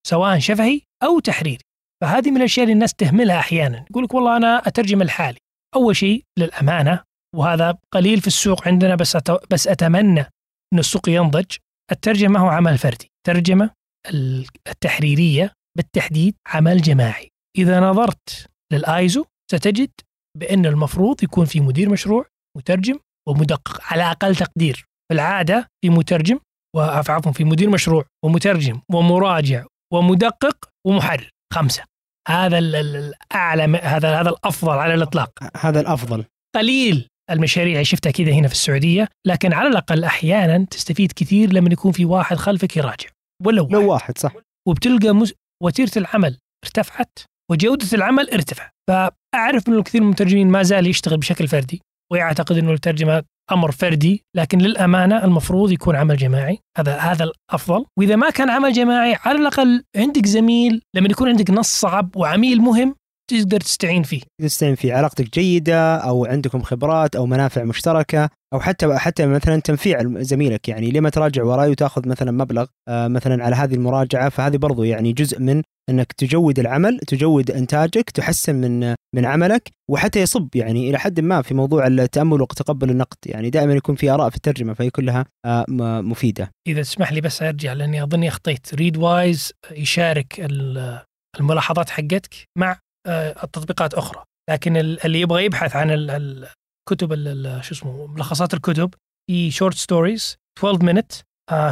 سواء 0.07 0.39
شفهي 0.39 0.81
أو 1.03 1.19
تحريري. 1.19 1.63
فهذه 2.01 2.31
من 2.31 2.37
الأشياء 2.37 2.63
اللي 2.63 2.73
الناس 2.73 2.93
تهملها 2.93 3.39
أحيانا. 3.39 3.85
يقول 3.89 4.03
لك 4.03 4.13
والله 4.13 4.37
أنا 4.37 4.67
أترجم 4.67 5.01
الحالي. 5.01 5.37
أول 5.75 5.95
شيء 5.95 6.23
للأمانة 6.39 7.03
وهذا 7.35 7.77
قليل 7.93 8.21
في 8.21 8.27
السوق 8.27 8.67
عندنا 8.67 8.95
بس. 8.95 9.17
بس 9.51 9.67
أتمنى 9.67 10.25
إن 10.73 10.79
السوق 10.79 11.09
ينضج. 11.09 11.55
الترجمة 11.91 12.39
هو 12.39 12.47
عمل 12.47 12.77
فردي. 12.77 13.07
ترجمه 13.27 13.69
ال- 14.09 14.47
التحريرية 14.67 15.53
بالتحديد 15.77 16.35
عمل 16.47 16.81
جماعي. 16.81 17.29
إذا 17.57 17.79
نظرت 17.79 18.47
للآيزو 18.73 19.25
ستجد 19.51 19.91
بأن 20.37 20.65
المفروض 20.65 21.23
يكون 21.23 21.45
في 21.45 21.59
مدير 21.59 21.89
مشروع 21.89 22.25
مترجم 22.57 22.99
ومدقق 23.29 23.79
على 23.93 24.03
أقل 24.11 24.35
تقدير. 24.35 24.75
في 24.75 25.13
العادة 25.15 25.67
في 25.83 25.89
مترجم 25.89 26.39
وعفوا 26.75 27.31
في 27.31 27.43
مدير 27.43 27.69
مشروع 27.69 28.05
ومترجم 28.25 28.81
ومراجع 28.93 29.65
ومدقق 29.93 30.69
ومحرر. 30.87 31.29
خمسة. 31.53 31.83
هذا 32.27 32.57
ال- 32.57 32.75
ال- 32.75 32.95
الاعلى 33.31 33.63
هذا 33.77 34.19
هذا 34.19 34.29
الأفضل 34.29 34.77
على 34.77 34.93
الإطلاق. 34.93 35.31
هذا 35.57 35.79
الأفضل. 35.79 36.25
قليل 36.55 37.07
المشاريع 37.31 37.73
اللي 37.73 37.85
شفتها 37.85 38.11
كذا 38.11 38.31
هنا 38.31 38.47
في 38.47 38.53
السعودية 38.53 39.07
لكن 39.27 39.53
على 39.53 39.67
الأقل 39.67 40.03
أحيانا 40.03 40.65
تستفيد 40.65 41.11
كثير 41.11 41.53
لما 41.53 41.69
يكون 41.71 41.91
في 41.91 42.05
واحد 42.05 42.37
خلفك 42.37 42.77
يراجع. 42.77 43.09
ولا 43.45 43.61
واحد 43.61 43.73
لو 43.73 43.91
واحد. 43.91 44.17
صح. 44.17 44.33
وبتلقى 44.67 45.11
مس... 45.15 45.33
وتيرة 45.63 45.91
العمل 45.97 46.37
ارتفعت 46.65 47.19
وجودة 47.51 47.87
العمل 47.93 48.29
ارتفع. 48.29 48.69
فأعرف 48.89 49.69
من 49.69 49.77
الكثير 49.77 50.01
من 50.01 50.07
المترجمين 50.07 50.47
ما 50.47 50.63
زال 50.63 50.87
يشتغل 50.87 51.17
بشكل 51.17 51.47
فردي 51.47 51.81
ويعتقد 52.11 52.57
إنه 52.57 52.71
الترجمة 52.71 53.23
أمر 53.51 53.71
فردي 53.71 54.23
لكن 54.35 54.57
للأمانة 54.57 55.23
المفروض 55.23 55.71
يكون 55.71 55.95
عمل 55.95 56.17
جماعي. 56.17 56.59
هذا 56.77 56.97
هذا 56.97 57.23
الأفضل. 57.23 57.85
وإذا 57.99 58.15
ما 58.15 58.29
كان 58.29 58.49
عمل 58.49 58.73
جماعي 58.73 59.17
على 59.25 59.39
الأقل 59.39 59.83
عندك 59.95 60.25
زميل 60.25 60.81
لما 60.95 61.07
يكون 61.11 61.29
عندك 61.29 61.49
نص 61.49 61.79
صعب 61.79 62.15
وعميل 62.15 62.61
مهم 62.61 62.95
تقدر 63.31 63.59
تستعين 63.59 64.03
فيه. 64.03 64.21
تستعين 64.41 64.75
في 64.75 64.91
علاقتك 64.91 65.33
جيدة 65.33 65.95
أو 65.95 66.25
عندكم 66.25 66.61
خبرات 66.61 67.15
أو 67.15 67.25
منافع 67.25 67.63
مشتركة 67.63 68.29
أو 68.53 68.59
حتى 68.59 68.97
حتى 68.97 69.25
مثلا 69.25 69.59
تنفيع 69.59 69.99
زميلك. 70.03 70.69
يعني 70.69 70.91
لما 70.91 71.09
تراجع 71.09 71.43
وراي 71.43 71.69
وتأخذ 71.69 72.07
مثلا 72.07 72.31
مبلغ 72.31 72.65
آه، 72.87 73.07
مثلا 73.07 73.43
على 73.43 73.55
هذه 73.55 73.73
المراجعة؟ 73.73 74.29
فهذه 74.29 74.57
برضو 74.57 74.83
يعني 74.83 75.13
جزء 75.13 75.39
من 75.39 75.61
إنك 75.89 76.11
تجود 76.13 76.59
العمل 76.59 76.99
تجود 76.99 77.51
إنتاجك 77.51 78.09
تحسن 78.09 78.55
من 78.55 78.95
من 79.15 79.25
عملك 79.25 79.69
وحتى 79.91 80.21
يصب 80.21 80.55
يعني 80.55 80.89
إلى 80.89 80.97
حد 80.99 81.19
ما 81.19 81.41
في 81.41 81.53
موضوع 81.53 81.87
التأمل 81.87 82.41
وتقبل 82.41 82.89
النقد. 82.89 83.17
يعني 83.25 83.49
دائما 83.49 83.73
يكون 83.73 83.95
في 83.95 84.09
آراء 84.09 84.29
في 84.29 84.35
الترجمة 84.35 84.73
فهي 84.73 84.89
كلها 84.89 85.25
آه، 85.45 85.65
مفيدة. 86.01 86.51
إذا 86.67 86.81
تسمح 86.81 87.11
لي 87.13 87.21
بس 87.21 87.41
أرجع 87.41 87.73
لأني 87.73 88.03
أظني 88.03 88.27
أخطيت. 88.27 88.73
Readwise 88.75 89.53
يشارك 89.71 90.39
ال- 90.39 91.01
الملاحظات 91.39 91.89
حقتك 91.89 92.33
مع 92.57 92.79
آه، 93.07 93.43
التطبيقات 93.43 93.93
أخرى. 93.93 94.23
لكن 94.49 94.77
ال- 94.77 95.05
اللي 95.05 95.21
يبغى 95.21 95.45
يبحث 95.45 95.75
عن 95.75 95.91
ال- 95.91 96.09
ال- 96.09 96.47
الكتب 96.89 97.13
ال- 97.13 97.27
ال- 97.47 97.63
شو 97.65 97.73
اسمه 97.73 98.07
ملخصات 98.07 98.53
الكتب 98.53 98.93
في 99.29 99.51
short 99.51 99.75
stories 99.75 100.37
12 100.59 100.83
minute 100.85 101.11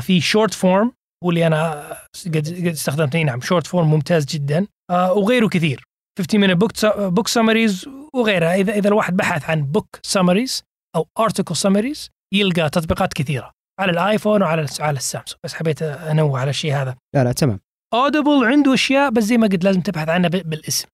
في 0.02 0.22
Shortform 0.22 0.91
هو 1.24 1.30
اللي 1.30 1.48
أنا 1.48 1.91
قد 2.26 2.48
استخدمته 2.48 3.22
نعم 3.22 3.41
Shortform 3.41 3.91
ممتاز 3.91 4.26
جدا. 4.26 4.68
آه، 4.91 5.14
وغيره 5.14 5.48
كثير. 5.48 5.84
15 6.20 6.48
minute 6.48 6.58
book 6.58 6.72
book 7.16 7.28
summaries 7.28 7.88
وغيرها. 8.14 8.56
اذا 8.56 8.74
إذا 8.74 8.88
الواحد 8.88 9.18
بحث 9.18 9.50
عن 9.50 9.72
book 9.78 10.00
summaries 10.12 10.62
أو 10.96 11.08
article 11.20 11.56
summaries 11.56 12.10
يلقى 12.34 12.70
تطبيقات 12.70 13.14
كثيرة. 13.14 13.52
على 13.80 13.91
الآيفون 13.91 14.41
وعلى 14.41 14.68
على 14.80 14.98
السامسونج. 14.98 15.40
بس 15.44 15.54
حبيت 15.54 15.82
أنوه 15.82 16.40
على 16.40 16.50
الشيء 16.50 16.74
هذا. 16.74 16.96
لا 17.16 17.24
لا 17.24 17.32
تمام. 17.32 17.60
اودبل 17.94 18.46
عنده 18.46 18.74
أشياء 18.74 19.10
بس 19.12 19.24
زي 19.24 19.38
ما 19.38 19.48
قلت 19.48 19.64
لازم 19.64 19.82
تبحث 19.82 20.10
عنها 20.10 20.30
بالاسم. 20.30 20.88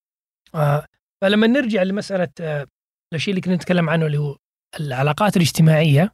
آه 0.55 0.85
فلما 1.21 1.47
نرجع 1.47 1.83
لمسألة 1.83 2.29
آه 2.41 2.67
الشيء 3.13 3.31
اللي 3.31 3.41
كنا 3.41 3.55
نتكلم 3.55 3.89
عنه 3.89 4.05
اللي 4.05 4.17
هو 4.17 4.37
العلاقات 4.79 5.37
الاجتماعية 5.37 6.11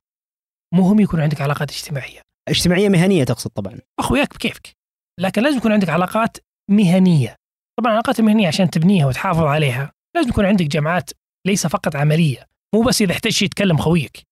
مهم 0.73 0.99
يكون 0.99 1.21
عندك 1.21 1.41
علاقات 1.41 1.71
اجتماعية. 1.71 2.21
اجتماعية 2.49 2.89
مهنية 2.89 3.23
تقصد 3.23 3.49
طبعا. 3.49 3.79
أخوياك 3.99 4.33
بكيفك. 4.33 4.75
لكن 5.19 5.41
لازم 5.41 5.57
يكون 5.57 5.71
عندك 5.71 5.89
علاقات 5.89 6.37
مهنية. 6.69 7.35
طبعا 7.79 7.91
العلاقات 7.91 8.19
المهنيه 8.19 8.47
عشان 8.47 8.69
تبنيها 8.69 9.05
وتحافظ 9.05 9.43
عليها 9.43 9.91
لازم 10.15 10.29
يكون 10.29 10.45
عندك 10.45 10.65
جماعات 10.65 11.09
ليس 11.47 11.67
فقط 11.67 11.95
عملية. 11.95 12.47
مو 12.75 12.81
بس 12.81 13.01
إذا 13.01 13.11
احتجت 13.11 13.41
يتكلم 13.41 13.77
خويك. 13.77 14.23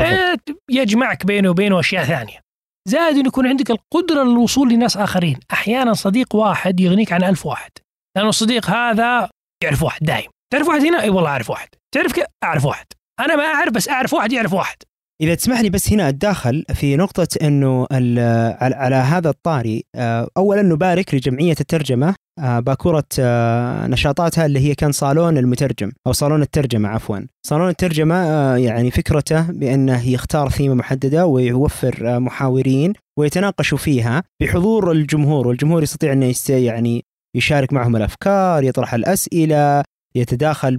آه، 0.00 0.36
يجمعك 0.70 1.26
بينه 1.26 1.50
وبينه 1.50 1.80
أشياء 1.80 2.04
ثانية. 2.04 2.40
زائد 2.88 3.16
إنه 3.16 3.28
يكون 3.28 3.46
عندك 3.46 3.70
القدرة 3.70 4.22
للوصول 4.22 4.72
لناس 4.72 4.96
آخرين. 4.96 5.40
أحيانا 5.52 5.92
صديق 5.92 6.34
واحد 6.34 6.80
يغنيك 6.80 7.12
عن 7.12 7.24
ألف 7.24 7.46
واحد. 7.46 7.70
لأنه 8.16 8.28
الصديق 8.28 8.70
هذا 8.70 9.30
يعرف 9.64 9.82
واحد 9.82 10.06
دايم. 10.06 10.30
تعرف 10.52 10.68
واحد 10.68 10.80
هنا؟ 10.80 11.02
إي 11.02 11.10
والله 11.10 11.30
أعرف 11.30 11.50
واحد. 11.50 11.68
تعرف 11.94 12.12
كيف؟ 12.12 12.24
أعرف 12.44 12.64
واحد. 12.64 12.86
أنا 13.20 13.36
ما 13.36 13.44
أعرف 13.44 13.72
بس 13.72 13.88
أعرف 13.88 14.12
واحد 14.12 14.32
يعرف 14.32 14.52
واحد. 14.52 14.76
إذا 15.20 15.34
تسمح 15.34 15.60
لي 15.60 15.70
بس 15.70 15.92
هنا 15.92 16.08
أتداخل 16.08 16.64
في 16.74 16.96
نقطة 16.96 17.28
أنه 17.42 17.86
ال- 17.92 18.74
على 18.74 18.94
هذا 18.96 19.30
الطاري 19.30 19.84
آه، 19.94 20.28
أولا 20.36 20.62
نبارك 20.62 21.14
لجمعية 21.14 21.54
الترجمة 21.60 22.14
آه، 22.38 22.60
باكورة 22.60 23.04
آه، 23.20 23.86
نشاطاتها 23.86 24.46
اللي 24.46 24.60
هي 24.60 24.74
كان 24.74 24.92
صالون 24.92 25.38
المترجم 25.38 25.92
أو 26.06 26.12
صالون 26.12 26.42
الترجمة 26.42 26.88
عفوا. 26.88 27.18
صالون 27.46 27.68
الترجمة 27.68 28.14
آه، 28.14 28.56
يعني 28.56 28.90
فكرته 28.90 29.40
بأنه 29.52 30.08
يختار 30.08 30.48
ثيمة 30.50 30.74
محددة 30.74 31.26
ويوفر 31.26 32.20
محاورين 32.20 32.92
ويتناقشوا 33.18 33.78
فيها 33.78 34.22
بحضور 34.42 34.92
الجمهور 34.92 35.48
والجمهور 35.48 35.82
يستطيع 35.82 36.12
يست 36.12 36.50
يعني 36.50 37.04
يشارك 37.36 37.72
معهم 37.72 37.96
الأفكار 37.96 38.64
يطرح 38.64 38.94
الأسئلة 38.94 39.82
يتداخل 40.16 40.76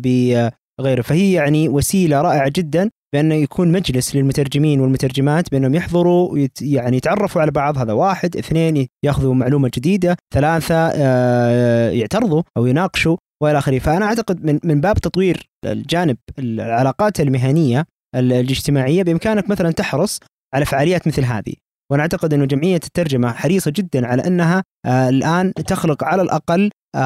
بغيره 0.79 1.01
فهي 1.01 1.33
يعني 1.33 1.69
وسيلة 1.69 2.21
رائعة 2.21 2.51
جدا 2.55 2.89
بأنه 3.13 3.35
يكون 3.35 3.71
مجلس 3.71 4.15
للمترجمين 4.15 4.79
والمترجمات 4.81 5.51
بأنهم 5.51 5.75
يحضروا 5.75 6.31
ويت 6.31 6.61
يعني 6.61 6.97
يتعرفوا 6.97 7.41
على 7.41 7.51
بعض. 7.51 7.77
هذا 7.77 7.93
واحد 7.93 8.37
اثنين 8.37 8.87
ياخذوا 9.05 9.33
معلومة 9.33 9.71
جديدة 9.73 10.17
ثلاثة 10.33 10.75
آه، 10.95 11.89
يعترضوا 11.89 12.43
أو 12.57 12.65
يناقشوا 12.65 13.17
وإلى 13.43 13.57
آخره. 13.57 13.79
فأنا 13.79 14.05
أعتقد 14.05 14.45
من 14.45 14.59
من 14.63 14.81
باب 14.81 14.97
تطوير 14.97 15.49
الجانب 15.65 16.17
العلاقات 16.39 17.19
المهنية 17.19 17.85
ال- 18.15 18.33
الاجتماعية 18.33 19.03
بإمكانك 19.03 19.49
مثلا 19.49 19.71
تحرص 19.71 20.19
على 20.53 20.65
فعاليات 20.65 21.07
مثل 21.07 21.23
هذه. 21.23 21.53
وأنا 21.91 22.01
اعتقد 22.01 22.33
إنه 22.33 22.45
جمعية 22.45 22.75
الترجمة 22.75 23.31
حريصة 23.33 23.71
جدا 23.75 24.07
على 24.07 24.27
أنها 24.27 24.63
آه، 24.85 25.09
الآن 25.09 25.53
تخلق 25.53 26.03
على 26.03 26.21
الأقل 26.21 26.69
آه، 26.95 26.99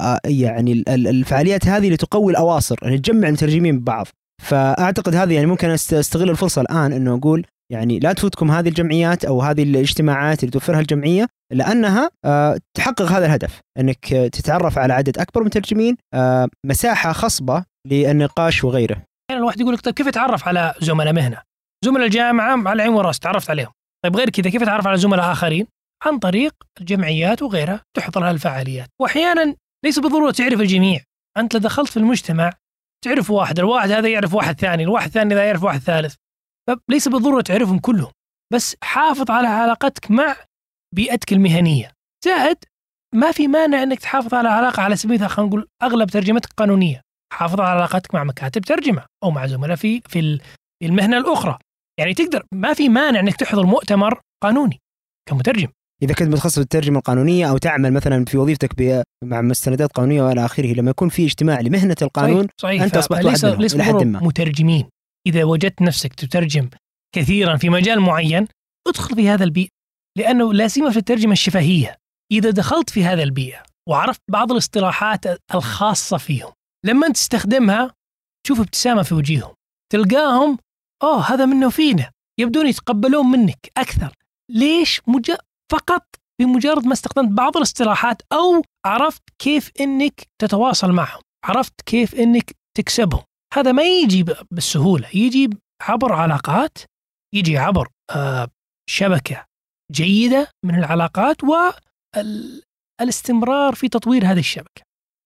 آه، 0.00 0.20
يعني 0.24 0.72
ال- 0.72 0.88
ال- 0.88 1.08
الفعاليات 1.08 1.66
هذه 1.66 1.90
لتقوي 1.90 2.32
الأواصر 2.32 2.76
يعني 2.82 2.98
تجمع 2.98 3.28
المترجمين 3.28 3.78
ببعض. 3.80 4.06
فأعتقد 4.42 5.14
هذه 5.14 5.34
يعني 5.34 5.46
ممكن 5.46 5.70
أستغل 5.70 6.30
الفرصة 6.30 6.62
الآن 6.62 6.92
إنه 6.92 7.14
أقول 7.14 7.46
يعني 7.72 7.98
لا 7.98 8.12
تفوتكم 8.12 8.50
هذه 8.50 8.68
الجمعيات 8.68 9.24
أو 9.24 9.42
هذه 9.42 9.62
الاجتماعات 9.62 10.40
اللي 10.40 10.50
توفرها 10.50 10.80
الجمعية 10.80 11.26
لأنها 11.52 12.10
تحقق 12.76 13.02
هذا 13.02 13.26
الهدف 13.26 13.60
إنك 13.78 14.04
تتعرف 14.08 14.78
على 14.78 14.92
عدد 14.92 15.18
أكبر 15.18 15.40
من 15.40 15.46
المترجمين 15.46 15.96
مساحة 16.66 17.12
خصبة 17.12 17.64
للنقاش 17.86 18.64
وغيره. 18.64 18.96
يعني 19.30 19.40
الواحد 19.40 19.60
يقول 19.60 19.74
لك 19.74 19.80
طيب 19.80 19.94
كيف 19.94 20.08
اتعرف 20.08 20.48
على 20.48 20.74
زملاء 20.80 21.12
مهنة؟ 21.12 21.42
زملاء 21.84 22.06
الجامعة 22.06 22.68
على 22.68 22.72
العين 22.72 22.92
والراس 22.92 23.18
تعرفت 23.18 23.50
عليهم. 23.50 23.70
طيب 24.04 24.16
غير 24.16 24.30
كذا 24.30 24.50
كيف 24.50 24.62
تعرف 24.64 24.86
على 24.86 24.98
زملاء 24.98 25.32
آخرين؟ 25.32 25.66
عن 26.06 26.18
طريق 26.18 26.54
الجمعيات 26.80 27.42
وغيرها 27.42 27.82
تحضر 27.96 28.30
هالفعاليات 28.30 28.88
واحيانا 29.00 29.54
ليس 29.84 29.98
بالضرورة 29.98 30.30
تعرف 30.30 30.60
الجميع. 30.60 31.00
أنت 31.36 31.54
لو 31.54 31.60
دخلت 31.60 31.88
في 31.88 31.96
المجتمع 31.96 32.52
تعرف 33.04 33.30
واحد 33.30 33.58
الواحد 33.58 33.90
هذا 33.90 34.08
يعرف 34.08 34.34
واحد 34.34 34.60
ثاني 34.60 34.82
الواحد 34.82 35.06
الثاني 35.06 35.34
ذا 35.34 35.44
يعرف 35.44 35.62
واحد 35.62 35.80
ثالث. 35.80 36.14
فليس 36.88 37.08
بالضرورة 37.08 37.42
تعرفهم 37.42 37.78
كلهم 37.78 38.12
بس 38.52 38.76
حافظ 38.82 39.30
على 39.30 39.48
علاقتك 39.48 40.10
مع 40.10 40.36
بيئتك 40.94 41.32
المهنية. 41.32 41.92
زائد 42.24 42.58
ما 43.14 43.32
في 43.32 43.48
مانع 43.48 43.82
إنك 43.82 43.98
تحافظ 43.98 44.34
على 44.34 44.48
علاقة 44.48 44.82
على 44.82 44.96
سبيل 44.96 45.28
خلينا 45.28 45.48
نقول 45.48 45.68
أغلب 45.82 46.10
ترجمتك 46.10 46.52
قانونية. 46.56 47.00
حافظ 47.32 47.60
على 47.60 47.70
علاقتك 47.70 48.14
مع 48.14 48.24
مكاتب 48.24 48.62
ترجمة 48.62 49.06
أو 49.24 49.30
مع 49.30 49.46
زملاء 49.46 49.76
في 49.76 50.00
في 50.00 50.40
المهنة 50.82 51.18
الأخرى. 51.18 51.58
يعني 51.98 52.14
تقدر 52.14 52.46
ما 52.54 52.74
في 52.74 52.88
مانع 52.88 53.20
إنك 53.20 53.36
تحضر 53.36 53.66
مؤتمر 53.66 54.20
قانوني 54.42 54.78
كمترجم 55.28 55.68
إذا 56.02 56.14
كنت 56.14 56.28
متخصص 56.28 56.54
في 56.54 56.60
الترجمه 56.60 56.98
القانونية 56.98 57.50
أو 57.50 57.58
تعمل 57.58 57.92
مثلا 57.92 58.24
في 58.24 58.38
وظيفتك 58.38 59.04
مع 59.24 59.40
مستندات 59.40 59.92
قانونية 59.92 60.22
وإلى 60.22 60.44
آخره 60.44 60.66
لما 60.66 60.90
يكون 60.90 61.08
في 61.08 61.24
اجتماع 61.24 61.60
لمهنة 61.60 61.96
القانون 62.02 62.42
صحيح. 62.42 62.50
صحيح. 62.60 62.82
أنت 62.82 62.96
أصبحت 62.96 63.24
ليس 63.24 63.44
واحد 63.44 63.54
منهم 63.54 63.62
ليس 63.62 63.74
إلى 63.74 63.84
حد 63.84 64.02
ما 64.02 64.20
مترجمين 64.20 64.88
إذا 65.26 65.44
وجدت 65.44 65.82
نفسك 65.82 66.14
تترجم 66.14 66.68
كثيرا 67.14 67.56
في 67.56 67.68
مجال 67.68 68.00
معين 68.00 68.48
ادخل 68.88 69.14
في 69.14 69.28
هذا 69.28 69.44
البيئة 69.44 69.68
لأنه 70.18 70.52
لا 70.52 70.68
سيما 70.68 70.90
في 70.90 70.96
الترجمة 70.96 71.32
الشفهية 71.32 71.96
إذا 72.32 72.50
دخلت 72.50 72.90
في 72.90 73.04
هذا 73.04 73.22
البيئة 73.22 73.62
وعرفت 73.88 74.20
بعض 74.30 74.52
الاصطلاحات 74.52 75.24
الخاصة 75.54 76.16
فيهم 76.16 76.52
لما 76.86 77.08
تستخدمها 77.08 77.94
تشوف 78.44 78.60
ابتسامة 78.60 79.02
في 79.02 79.14
وجيههم 79.14 79.54
تلقاهم 79.92 80.58
أوه 81.02 81.34
هذا 81.34 81.46
منه 81.46 81.70
فينا 81.70 82.10
يبدون 82.40 82.66
يتقبلون 82.66 83.26
منك 83.26 83.72
أكثر. 83.76 84.14
ليش 84.50 85.00
مج... 85.06 85.32
فقط 85.72 86.06
بمجرد 86.40 86.86
ما 86.86 86.92
استخدمت 86.92 87.32
بعض 87.32 87.56
الاصطلاحات 87.56 88.22
أو 88.32 88.62
عرفت 88.86 89.22
كيف 89.38 89.70
إنك 89.80 90.26
تتواصل 90.40 90.92
معهم 90.92 91.22
عرفت 91.44 91.80
كيف 91.86 92.14
إنك 92.14 92.52
تكسبهم. 92.76 93.22
هذا 93.54 93.72
ما 93.72 93.82
يجي 93.82 94.24
بالسهولة. 94.50 95.08
يجي 95.14 95.50
عبر 95.82 96.12
علاقات 96.12 96.78
يجي 97.34 97.58
عبر 97.58 97.88
آه 98.16 98.48
شبكة 98.90 99.44
جيدة 99.92 100.48
من 100.64 100.74
العلاقات 100.78 101.36
والاستمرار 103.00 103.74
في 103.74 103.88
تطوير 103.88 104.24
هذه 104.24 104.38
الشبكة. 104.38 104.82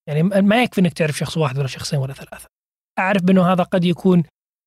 يعني 0.09 0.23
ما 0.23 0.62
يكفي 0.62 0.81
إنك 0.81 0.93
تعرف 0.93 1.19
شخص 1.19 1.36
واحد 1.36 1.59
ولا 1.59 1.66
شخصين 1.66 1.99
ولا 1.99 2.12
ثلاثة. 2.12 2.47
أعرف 2.99 3.23
بأنه 3.23 3.53
هذا 3.53 3.62
قد 3.62 3.85
يكون 3.85 4.23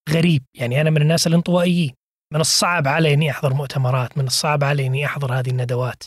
غريب. 0.09 0.43
يعني 0.57 0.81
أنا 0.81 0.89
من 0.89 1.01
الناس 1.01 1.27
الانطوائيين. 1.27 1.93
من 2.33 2.41
الصعب 2.41 2.87
علي 2.87 3.13
إني 3.13 3.31
أحضر 3.31 3.53
مؤتمرات 3.53 4.17
من 4.17 4.27
الصعب 4.27 4.63
علي 4.63 4.85
إني 4.85 5.05
أحضر 5.05 5.39
هذه 5.39 5.49
الندوات. 5.49 6.03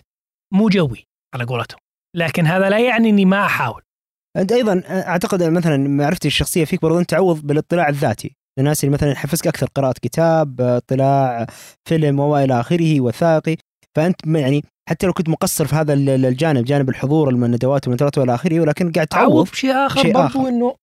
مو 0.54 0.68
جوي 0.68 1.04
على 1.34 1.44
قولتهم. 1.44 1.78
لكن 2.16 2.46
هذا 2.46 2.70
لا 2.70 2.78
يعني 2.78 3.08
إني 3.08 3.24
ما 3.24 3.46
أحاول. 3.46 3.82
أنت 4.36 4.52
أيضا 4.52 4.82
أعتقد 4.86 5.42
مثلا 5.42 5.76
معرفتي 5.76 6.28
الشخصية 6.28 6.64
فيك 6.64 6.82
برضو 6.82 6.98
أنت 6.98 7.10
تعوض 7.10 7.46
بالاطلاع 7.46 7.88
الذاتي. 7.88 8.34
الناس 8.58 8.84
اللي 8.84 8.94
مثلا 8.94 9.10
يحفزك 9.12 9.46
أكثر 9.46 9.66
قراءة 9.74 9.94
كتاب 10.02 10.60
اطلاع 10.60 11.46
فيلم 11.88 12.20
والى 12.20 12.60
آخره 12.60 13.00
وثائقي. 13.00 13.56
فأنت 13.96 14.26
يعني 14.26 14.64
حتى 14.88 15.06
لو 15.06 15.12
كنت 15.12 15.28
مقصر 15.28 15.66
في 15.66 15.76
هذا 15.76 15.94
الجانب 15.94 16.64
جانب 16.64 16.88
الحضور 16.88 17.28
الندوات 17.28 17.88
والمنتديات 17.88 18.18
والى 18.18 18.34
آخره 18.34 18.60
ولكن 18.60 18.92
قاعد 18.92 19.06
تعوض 19.06 19.46
شيء 19.46 19.72
آخر 19.72 20.02
شيء 20.02 20.14
برضو 20.14 20.26
آخر. 20.26 20.48
إنه 20.48 20.74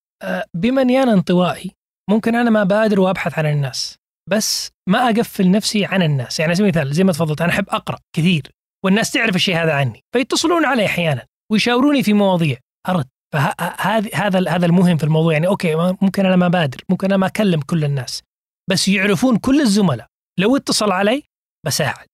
بما 0.54 0.82
اني 0.82 1.04
أنا 1.04 1.14
انطوائي 1.14 1.72
ممكن 2.10 2.36
أنا 2.36 2.50
ما 2.50 2.64
بادر 2.64 3.00
وأبحث 3.00 3.40
عن 3.40 3.46
الناس 3.46 3.98
بس 4.30 4.72
ما 4.90 5.10
أقفل 5.10 5.52
نفسي 5.52 5.86
عن 5.86 6.02
الناس. 6.02 6.40
يعني 6.40 6.54
على 6.54 6.68
مثال 6.68 6.94
زي 6.94 7.04
ما 7.04 7.12
تفضلت 7.12 7.42
أنا 7.42 7.52
أحب 7.52 7.70
أقرأ 7.70 8.00
كثير 8.16 8.52
والناس 8.86 9.12
تعرف 9.12 9.36
الشيء 9.36 9.56
هذا 9.56 9.74
عني 9.74 10.04
فيتصلون 10.16 10.66
علي 10.66 10.86
أحيانا 10.86 11.26
ويشاوروني 11.52 12.04
في 12.04 12.14
مواضيع. 12.14 12.58
أرد 12.90 13.08
فهذا 13.34 14.10
هذا 14.14 14.50
هذا 14.50 14.66
المهم 14.66 14.98
في 14.98 15.04
الموضوع. 15.04 15.34
يعني 15.34 15.48
أوكي 15.48 15.76
ممكن 15.76 16.26
أنا 16.26 16.36
ما 16.36 16.48
بادر 16.48 16.82
ممكن 16.90 17.08
أنا 17.08 17.18
ما 17.18 17.28
أكلم 17.28 17.62
كل 17.62 17.84
الناس 17.84 18.24
بس 18.70 18.88
يعرفون 18.88 19.38
كل 19.38 19.62
الزملاء. 19.62 20.08
لو 20.40 20.56
اتصل 20.58 20.92
علي 20.92 21.24
بساعد 21.66 22.08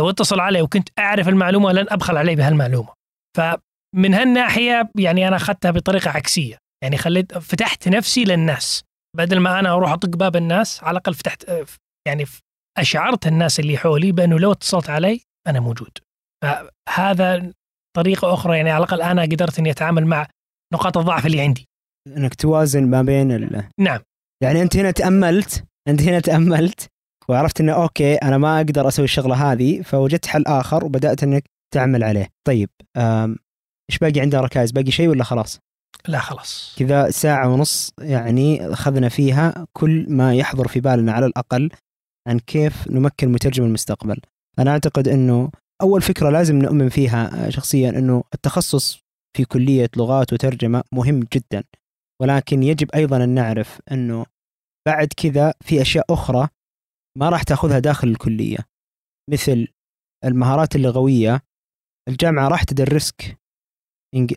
لو 0.00 0.10
اتصل 0.10 0.40
علي 0.40 0.62
وكنت 0.62 0.88
أعرف 0.98 1.28
المعلومة 1.28 1.72
لن 1.72 1.86
أبخل 1.88 2.16
عليه 2.16 2.36
بهالمعلومة. 2.36 2.92
فمن 3.36 4.14
هالناحية 4.14 4.90
يعني 4.98 5.28
أنا 5.28 5.36
أخذتها 5.36 5.70
بطريقة 5.70 6.10
عكسية. 6.10 6.58
يعني 6.82 6.96
خليت 6.96 7.38
فتحت 7.38 7.88
نفسي 7.88 8.24
للناس. 8.24 8.82
بدل 9.16 9.38
ما 9.40 9.58
أنا 9.58 9.72
أروح 9.72 9.92
أطق 9.92 10.08
باب 10.08 10.36
الناس 10.36 10.84
على 10.84 10.90
الأقل 10.90 11.14
فتحت 11.14 11.50
يعني 12.08 12.24
أشعرت 12.78 13.26
الناس 13.26 13.60
اللي 13.60 13.78
حولي 13.78 14.12
بأنه 14.12 14.38
لو 14.38 14.52
اتصلت 14.52 14.90
علي 14.90 15.20
أنا 15.46 15.60
موجود. 15.60 15.98
فهذا 16.44 17.52
طريقة 17.96 18.34
أخرى 18.34 18.56
يعني 18.56 18.70
على 18.70 18.84
الأقل 18.84 19.02
أنا 19.02 19.22
قدرت 19.22 19.58
إني 19.58 19.70
أتعامل 19.70 20.06
مع 20.06 20.26
نقاط 20.74 20.98
الضعف 20.98 21.26
اللي 21.26 21.40
عندي. 21.40 21.68
إنك 22.06 22.34
توازن 22.34 22.86
ما 22.86 23.02
بين 23.02 23.32
ال... 23.32 23.68
نعم. 23.80 24.00
يعني 24.42 24.62
أنت 24.62 24.76
هنا 24.76 24.90
تأملت 24.90 25.64
أنت 25.88 26.02
هنا 26.02 26.20
تأملت 26.20 26.86
وعرفت 27.28 27.60
إنه 27.60 27.72
أوكي 27.72 28.14
أنا 28.14 28.38
ما 28.38 28.56
أقدر 28.56 28.88
أسوي 28.88 29.04
الشغلة 29.04 29.52
هذه 29.52 29.82
فوجدت 29.82 30.26
حل 30.26 30.44
آخر 30.46 30.84
وبدأت 30.84 31.22
إنك 31.22 31.44
تعمل 31.74 32.04
عليه. 32.04 32.28
طيب 32.46 32.70
إيش 33.90 33.98
باقي 34.00 34.20
عندنا 34.20 34.40
ركائز 34.40 34.70
باقي 34.70 34.90
شيء 34.90 35.08
ولا 35.08 35.24
خلاص؟ 35.24 35.58
لا 36.08 36.18
خلاص. 36.18 36.76
كذا 36.78 37.10
ساعة 37.10 37.48
ونص 37.48 37.92
يعني 37.98 38.72
أخذنا 38.72 39.08
فيها 39.08 39.66
كل 39.72 40.06
ما 40.08 40.34
يحضر 40.34 40.68
في 40.68 40.80
بالنا 40.80 41.12
على 41.12 41.26
الأقل 41.26 41.70
عن 42.28 42.38
كيف 42.38 42.88
نمكن 42.88 43.32
مترجم 43.32 43.64
المستقبل. 43.64 44.20
أنا 44.58 44.70
أعتقد 44.70 45.08
أنه 45.08 45.50
أول 45.82 46.02
فكرة 46.02 46.30
لازم 46.30 46.58
نؤمن 46.58 46.88
فيها 46.88 47.50
شخصيا 47.50 47.90
أنه 47.90 48.24
التخصص 48.34 49.00
في 49.36 49.44
كلية 49.44 49.90
لغات 49.96 50.32
وترجمة 50.32 50.82
مهم 50.92 51.20
جدا. 51.32 51.64
ولكن 52.22 52.62
يجب 52.62 52.90
أيضا 52.94 53.24
أن 53.24 53.28
نعرف 53.28 53.80
أنه 53.92 54.26
بعد 54.86 55.08
كذا 55.16 55.54
في 55.60 55.82
أشياء 55.82 56.04
أخرى 56.10 56.48
ما 57.18 57.28
راح 57.28 57.42
تأخذها 57.42 57.78
داخل 57.78 58.08
الكلية. 58.08 58.58
مثل 59.30 59.68
المهارات 60.24 60.76
اللغوية 60.76 61.42
الجامعة 62.08 62.48
راح 62.48 62.64
تدرسك 62.64 63.38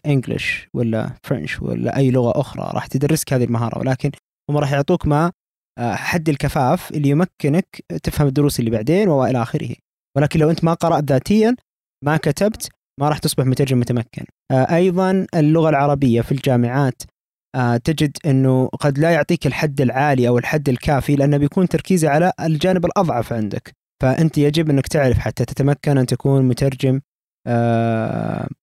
إنجلش 0.05 0.67
ولا 0.73 1.13
فرنش 1.23 1.61
ولا 1.61 1.97
أي 1.97 2.11
لغة 2.11 2.41
أخرى 2.41 2.71
راح 2.73 2.87
تدرسك 2.87 3.33
هذه 3.33 3.43
المهارة 3.43 3.79
ولكن 3.79 4.11
هم 4.49 4.57
راح 4.57 4.71
يعطوك 4.71 5.07
ما 5.07 5.31
آه، 5.79 5.95
حد 5.95 6.29
الكفاف 6.29 6.91
اللي 6.91 7.09
يمكنك 7.09 7.67
تفهم 8.03 8.27
الدروس 8.27 8.59
اللي 8.59 8.71
بعدين 8.71 9.09
وإلى 9.09 9.41
آخره. 9.41 9.75
ولكن 10.17 10.39
لو 10.39 10.49
أنت 10.49 10.63
ما 10.63 10.73
قرأت 10.73 11.03
ذاتيا 11.03 11.55
ما 12.05 12.17
كتبت 12.17 12.69
ما 12.99 13.09
راح 13.09 13.17
تصبح 13.17 13.45
مترجم 13.45 13.79
متمكن. 13.79 14.25
آه، 14.51 14.75
أيضا 14.75 15.27
اللغة 15.35 15.69
العربية 15.69 16.21
في 16.21 16.31
الجامعات 16.31 17.01
آه، 17.55 17.77
تجد 17.77 18.17
إنه 18.25 18.67
قد 18.67 18.97
لا 18.99 19.11
يعطيك 19.11 19.47
الحد 19.47 19.81
العالي 19.81 20.27
أو 20.27 20.37
الحد 20.37 20.69
الكافي 20.69 21.15
لأنه 21.15 21.37
بيكون 21.37 21.67
تركيزه 21.67 22.09
على 22.09 22.31
الجانب 22.39 22.85
الأضعف 22.85 23.33
عندك. 23.33 23.73
فأنت 24.01 24.37
يجب 24.37 24.69
إنك 24.69 24.87
تعرف 24.87 25.17
حتى 25.17 25.45
تتمكن 25.45 25.97
أن 25.97 26.05
تكون 26.05 26.43
مترجم 26.47 27.01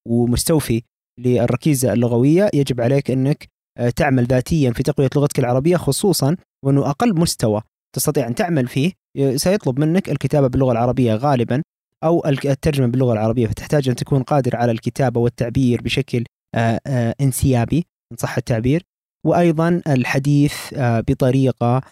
ومستوفي 0.08 0.82
للركيزة 1.18 1.92
اللغوية 1.92 2.50
يجب 2.54 2.80
عليك 2.80 3.10
أنك 3.10 3.48
آه، 3.78 3.90
تعمل 3.90 4.24
ذاتيا 4.24 4.70
في 4.70 4.82
تقوية 4.82 5.10
لغتك 5.16 5.38
العربية 5.38 5.76
خصوصا 5.76 6.36
وأنه 6.64 6.90
أقل 6.90 7.20
مستوى 7.20 7.62
تستطيع 7.96 8.26
أن 8.26 8.34
تعمل 8.34 8.68
فيه 8.68 8.92
سيطلب 9.36 9.78
منك 9.78 10.10
الكتابة 10.10 10.46
باللغة 10.46 10.72
العربية 10.72 11.14
غالبا 11.14 11.62
أو 12.04 12.26
الترجمة 12.26 12.86
باللغة 12.86 13.12
العربية 13.12 13.46
فتحتاج 13.46 13.88
أن 13.88 13.94
تكون 13.94 14.22
قادر 14.22 14.56
على 14.56 14.72
الكتابة 14.72 15.20
والتعبير 15.20 15.82
بشكل 15.82 16.24
آه، 16.54 16.80
آه، 16.86 17.14
انسيابي 17.20 17.86
إن 18.12 18.16
صح 18.16 18.36
التعبير. 18.36 18.82
وأيضا 19.26 19.82
الحديث 19.86 20.54
بطريقة 20.78 21.82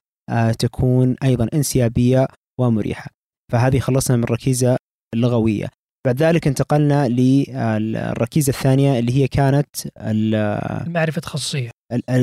تكون 0.58 1.16
أيضا 1.22 1.48
انسيابية 1.54 2.28
ومريحة. 2.60 3.10
فهذه 3.52 3.78
خلصنا 3.78 4.16
من 4.16 4.24
الركيزه 4.24 4.76
اللغوية. 5.14 5.68
بعد 6.08 6.22
ذلك 6.22 6.46
انتقلنا 6.46 7.08
للركيزة 7.08 8.50
الثانية 8.50 8.98
اللي 8.98 9.12
هي 9.16 9.28
كانت 9.28 9.76
المعرفة 9.98 11.16
التخصصية. 11.16 11.70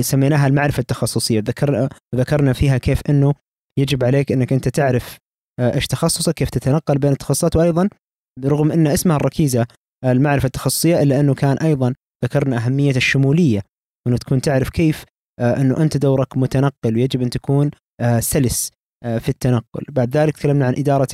سميناها 0.02 0.48
المعرفة 0.48 0.80
التخصصية. 0.80 1.40
ذكر 1.40 1.90
ذكرنا 2.16 2.54
فيها 2.54 2.78
كيف 2.78 3.02
أنه 3.10 3.34
يجب 3.80 4.04
عليك 4.04 4.32
أنك 4.32 4.54
أنت 4.54 4.68
تعرف 4.68 5.18
آه، 5.60 5.76
إيش 5.76 5.88
تخصصك 5.88 6.34
كيف 6.34 6.50
تتنقل 6.50 6.98
بين 6.98 7.12
التخصصات 7.12 7.56
وأيضا 7.56 7.90
رغم 8.46 8.72
أن 8.72 8.88
اسمها 8.88 9.16
الركيزة 9.16 9.68
المعرفة 10.06 10.46
التخصصية 10.46 11.02
إلا 11.02 11.20
أنه 11.20 11.34
كان 11.34 11.58
أيضا 11.58 11.94
ذكرنا 12.26 12.58
أهمية 12.58 12.96
الشمولية 12.96 13.62
أنه 14.08 14.18
تكون 14.18 14.42
تعرف 14.42 14.70
كيف 14.70 15.04
آه، 15.40 15.62
أنه 15.62 15.78
أنت 15.78 15.98
دورك 15.98 16.38
متنقل 16.38 16.96
ويجب 16.96 17.22
أن 17.22 17.30
تكون 17.30 17.72
آه، 18.02 18.20
سلس 18.20 18.72
في 19.20 19.30
التنقل. 19.30 19.84
بعد 19.90 20.18
ذلك 20.18 20.38
تكلمنا 20.38 20.66
عن 20.66 20.74
إدارة 20.78 21.08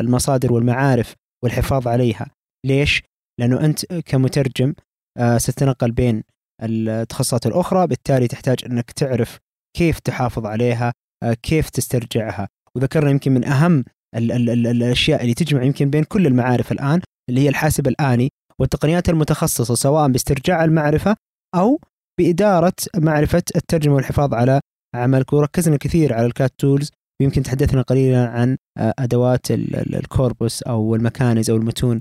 المصادر 0.00 0.52
والمعارف. 0.52 1.14
والحفاظ 1.44 1.88
عليها. 1.88 2.26
ليش؟ 2.66 3.02
لأنه 3.40 3.64
أنت 3.64 3.86
كمترجم 3.94 4.74
آه، 5.18 5.38
ستتنقل 5.38 5.90
بين 5.90 6.22
التخصصات 6.62 7.46
الأخرى 7.46 7.86
بالتالي 7.86 8.28
تحتاج 8.28 8.64
أنك 8.66 8.90
تعرف 8.90 9.38
كيف 9.76 9.98
تحافظ 9.98 10.46
عليها 10.46 10.92
آه، 11.24 11.34
كيف 11.34 11.70
تسترجعها. 11.70 12.48
وذكرنا 12.76 13.10
يمكن 13.10 13.32
من 13.32 13.44
أهم 13.44 13.84
ال 14.16 14.32
ال 14.32 14.50
ال 14.50 14.66
الأشياء 14.66 15.22
اللي 15.22 15.34
تجمع 15.34 15.62
يمكن 15.62 15.90
بين 15.90 16.04
كل 16.04 16.26
المعارف 16.26 16.72
الآن 16.72 17.00
اللي 17.30 17.40
هي 17.40 17.48
الحاسب 17.48 17.88
الآني 17.88 18.30
والتقنيات 18.60 19.08
المتخصصة 19.08 19.74
سواء 19.74 20.08
باسترجاع 20.08 20.64
المعرفة 20.64 21.16
أو 21.54 21.80
بإدارة 22.20 22.72
معرفة 22.96 23.42
الترجمة 23.56 23.94
والحفاظ 23.94 24.34
على 24.34 24.60
عملك 24.94 25.32
وركزنا 25.32 25.76
كثير 25.76 26.14
على 26.14 26.26
الكات 26.26 26.52
تولز 26.58 26.90
ويمكن 27.22 27.42
تحدثنا 27.42 27.82
قليلا 27.82 28.28
عن 28.28 28.56
آه، 28.78 28.94
أدوات 28.98 29.50
الكوربوس 29.50 30.62
أو 30.62 30.94
المكانز 30.94 31.50
أو 31.50 31.56
المتون 31.56 32.00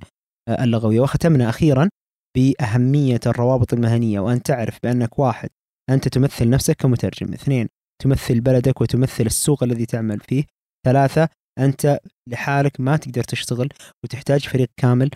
آه، 0.50 0.64
اللغوية. 0.64 1.00
وختمنا 1.00 1.50
أخيرا 1.50 1.90
بأهمية 2.38 3.20
الروابط 3.26 3.74
المهنية 3.74 4.20
وأن 4.20 4.42
تعرف 4.42 4.80
بأنك 4.84 5.20
واحد 5.20 5.50
أنت 5.90 6.08
تمثل 6.08 6.50
نفسك 6.50 6.76
كمترجم، 6.76 7.34
اثنين 7.34 7.68
تمثل 8.04 8.42
بلدك 8.42 8.82
وتمثل 8.82 9.26
السوق 9.26 9.64
الذي 9.64 9.86
تعمل 9.86 10.20
فيه، 10.20 10.44
ثلاثة 10.86 11.30
أنت 11.60 12.00
لحالك 12.30 12.80
ما 12.80 12.98
تقدر 12.98 13.24
تشتغل 13.24 13.70
وتحتاج 14.04 14.48
فريق 14.48 14.70
كامل 14.78 15.10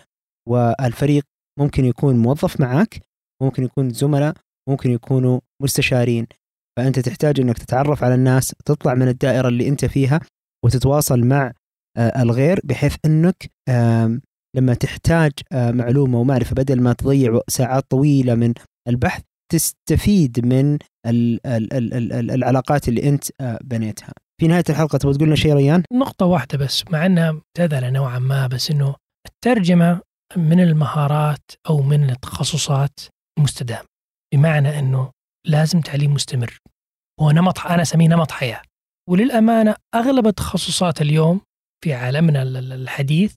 والفريق 0.48 1.24
ممكن 1.58 1.84
يكون 1.84 2.16
موظف 2.16 2.60
معك 2.60 3.02
ممكن 3.42 3.64
يكون 3.64 3.90
زملاء 3.90 4.36
ممكن 4.68 4.90
يكونوا 4.90 5.40
مستشارين. 5.62 6.26
فأنت 6.76 6.98
تحتاج 6.98 7.40
إنك 7.40 7.58
تتعرف 7.58 8.04
على 8.04 8.14
الناس 8.14 8.54
تطلع 8.64 8.94
من 8.94 9.08
الدائرة 9.08 9.48
اللي 9.48 9.68
أنت 9.68 9.84
فيها 9.84 10.20
وتتواصل 10.64 11.24
مع 11.24 11.52
آه، 11.96 12.22
الغير 12.22 12.60
بحيث 12.64 12.96
إنك 13.04 13.50
لما 14.56 14.74
تحتاج 14.74 15.32
آه، 15.52 15.70
معلومة 15.70 16.20
ومعرفة 16.20 16.54
بدل 16.54 16.80
ما 16.82 16.92
تضيع 16.92 17.40
ساعات 17.48 17.84
طويلة 17.90 18.34
من 18.34 18.54
البحث 18.88 19.22
تستفيد 19.52 20.46
من 20.46 20.78
العلاقات 22.34 22.88
اللي 22.88 23.08
أنت 23.08 23.24
آه، 23.40 23.58
بنيتها. 23.64 24.12
في 24.40 24.46
نهاية 24.46 24.64
الحلقة 24.70 24.98
تبغى 24.98 25.14
تقول 25.14 25.26
لنا 25.26 25.36
شيء 25.36 25.54
ريان؟ 25.54 25.82
نقطة 25.92 26.26
واحدة 26.26 26.58
بس 26.58 26.84
مع 26.90 27.06
إنها 27.06 27.32
مبتذله 27.32 27.90
نوعا 27.90 28.18
ما 28.18 28.46
بس 28.46 28.70
إنه 28.70 28.94
الترجمة 29.26 30.00
من 30.36 30.60
المهارات 30.60 31.50
أو 31.68 31.82
من 31.82 32.10
التخصصات 32.10 33.00
المستدام 33.38 33.84
بمعنى 34.34 34.78
إنه 34.78 35.10
لازم 35.46 35.80
تعليم 35.80 36.14
مستمر. 36.14 36.58
هو 37.20 37.30
نمط 37.30 37.58
أنا 37.58 37.82
أسميه 37.82 38.08
نمط 38.08 38.30
حياة. 38.30 38.62
وللأمانة 39.10 39.76
أغلب 39.94 40.26
التخصصات 40.26 41.02
اليوم 41.02 41.40
في 41.84 41.94
عالمنا 41.94 42.42
الحديث 42.42 43.34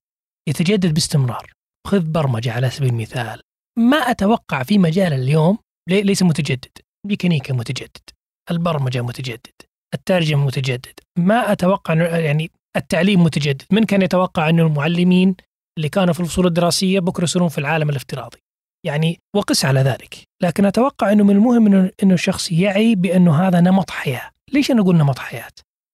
يتجدد 0.49 0.94
باستمرار. 0.94 1.52
خذ 1.88 1.99
برمجة 1.99 2.52
على 2.52 2.69
سبيل 2.69 2.90
المثال. 2.90 3.41
ما 3.80 3.98
أتوقع 3.98 4.64
في 4.64 4.77
مجال 4.77 5.14
اليوم 5.14 5.57
ليس 5.90 6.23
متجدد. 6.23 6.77
ميكانيكا 7.07 7.53
متجدد. 7.53 8.10
البرمجة 8.52 9.02
متجدد. 9.02 9.53
الترجمة 9.94 10.45
متجدد. 10.45 10.99
ما 11.18 11.52
أتوقع 11.52 11.94
يعني 12.19 12.52
التعليم 12.76 13.23
متجدد. 13.23 13.64
من 13.72 13.84
كان 13.84 14.02
يتوقع 14.02 14.49
إنه 14.49 14.68
المعلمين 14.68 15.36
اللي 15.77 15.90
كانوا 15.90 16.14
في 16.14 16.19
الفصول 16.19 16.48
الدراسية 16.48 16.99
بكرة 16.99 17.23
يصيرون 17.23 17.49
في 17.49 17.57
العالم 17.57 17.90
الافتراضي؟ 17.90 18.38
يعني 18.86 19.19
وقس 19.36 19.65
على 19.65 19.80
ذلك. 19.80 20.28
لكن 20.43 20.65
أتوقع 20.65 21.11
إنه 21.11 21.23
من 21.23 21.35
المهم 21.35 21.67
انه 21.67 21.91
إنه 22.03 22.13
الشخص 22.13 22.51
يعي 22.51 22.95
بأنه 22.95 23.47
هذا 23.47 23.61
نمط 23.61 23.89
حياة. 23.89 24.31
ليش 24.53 24.71
أنا 24.71 24.81
أقول 24.81 24.97
نمط 24.97 25.19
حياة؟ 25.19 25.51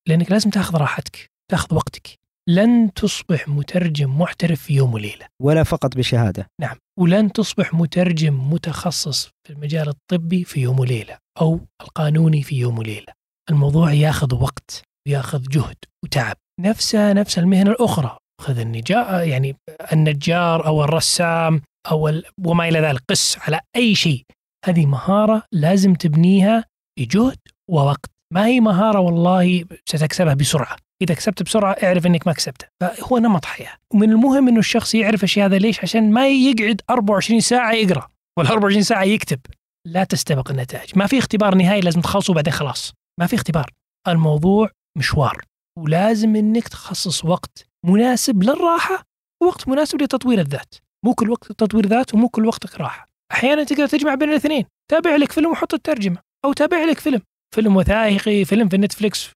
لأنك 0.07 0.31
لازم 0.31 0.49
تأخذ 0.49 0.77
راحتك 0.77 1.30
تأخذ 1.51 1.76
وقتك. 1.76 2.19
لن 2.49 2.93
تصبح 2.93 3.47
مترجم 3.47 4.22
محترف 4.22 4.61
في 4.61 4.73
يوم 4.73 4.93
وليلة. 4.93 5.26
ولا 5.41 5.63
فقط 5.63 5.97
بشهادة. 5.97 6.47
نعم. 6.61 6.76
ولن 6.99 7.31
تصبح 7.31 7.73
مترجم 7.73 8.53
متخصص 8.53 9.30
في 9.47 9.53
المجال 9.53 9.89
الطبي 9.89 10.43
في 10.43 10.61
يوم 10.61 10.80
وليلة 10.80 11.17
أو 11.41 11.59
القانوني 11.81 12.43
في 12.43 12.55
يوم 12.55 12.77
وليلة. 12.77 13.13
الموضوع 13.49 13.93
ياخذ 13.93 14.35
وقت 14.35 14.81
وياخذ 15.07 15.41
جهد 15.41 15.77
وتعب. 16.03 16.35
نفسها 16.59 17.13
نفس 17.13 17.39
المهنة 17.39 17.72
الأخرى. 17.72 18.17
خذ 18.41 18.59
النجار 18.59 19.23
يعني 19.23 19.55
النجار 19.93 20.65
أو 20.65 20.84
الرسام 20.84 21.61
أو 21.91 22.22
وما 22.45 22.67
إلى 22.67 22.80
ذلك 22.80 23.01
قس 23.09 23.38
على 23.39 23.59
أي 23.76 23.95
شيء. 23.95 24.23
هذه 24.66 24.86
مهارة 24.86 25.44
لازم 25.52 25.94
تبنيها 25.94 26.66
بجهد 27.00 27.38
ووقت. 27.70 28.12
ما 28.34 28.46
هي 28.46 28.60
مهارة 28.60 29.00
والله 29.00 29.66
ستكسبها 29.86 30.34
بسرعة. 30.34 30.76
إذا 31.02 31.14
كسبت 31.14 31.44
بسرعة 31.44 31.76
اعرف 31.84 32.06
إنك 32.06 32.28
ما 32.28 32.34
كسبتها. 32.34 32.70
فهو 32.82 33.18
نمط 33.18 33.46
حياة. 33.46 33.74
ومن 33.94 34.10
المهم 34.10 34.48
إنه 34.48 34.60
الشخص 34.60 34.96
يعرف 34.96 35.24
الشيء 35.24 35.46
هذا 35.46 35.58
ليش؟ 35.58 35.80
عشان 35.80 36.12
ما 36.12 36.28
يقعد 36.28 36.82
24 36.90 37.40
ساعة 37.40 37.74
يقرأ. 37.74 38.08
ولا 38.40 38.50
24 38.50 38.84
ساعة 38.84 39.04
يكتب. 39.04 39.40
لا 39.88 40.04
تستبق 40.04 40.52
النتائج. 40.52 40.90
ما 40.96 41.08
في 41.08 41.18
اختبار 41.18 41.56
نهائي 41.56 41.82
لازم 41.82 42.02
تخلصه 42.02 42.32
وبعدين 42.32 42.54
خلاص. 42.54 42.94
ما 43.20 43.28
في 43.28 43.36
اختبار. 43.36 43.72
الموضوع 44.08 44.70
مشوار. 44.98 45.42
ولازم 45.80 46.36
إنك 46.36 46.68
تخصص 46.68 47.26
وقت 47.26 47.68
مناسب 47.86 48.44
للراحة 48.44 49.04
ووقت 49.44 49.68
مناسب 49.68 50.02
لتطوير 50.02 50.40
الذات. 50.40 50.76
مو 51.06 51.14
كل 51.14 51.30
وقت 51.30 51.52
تطوير 51.52 51.86
ذات 51.88 52.14
ومو 52.14 52.30
كل 52.30 52.46
وقتك 52.46 52.80
راحة. 52.82 53.15
أحيانا 53.31 53.64
تقدر 53.64 53.88
تجمع 53.88 54.15
بين 54.15 54.30
الاثنين. 54.30 54.65
تابع 54.91 55.15
لك 55.15 55.31
فيلم 55.31 55.52
وحط 55.52 55.73
الترجمة 55.73 56.18
أو 56.45 56.53
تابع 56.53 56.84
لك 56.84 56.99
فيلم. 56.99 57.22
فيلم 57.56 57.76
وثائقي 57.76 58.45
فيلم 58.45 58.69
في 58.69 58.77
نتفليكس 58.77 59.30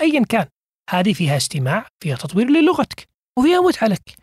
ايا 0.00 0.24
كان. 0.28 0.46
هذه 0.90 1.12
فيها 1.12 1.36
استماع 1.36 1.86
فيها 2.02 2.16
تطوير 2.16 2.50
للغتك 2.50 3.08
وفيها 3.38 3.60
متعه 3.60 3.88
لك 3.88 4.16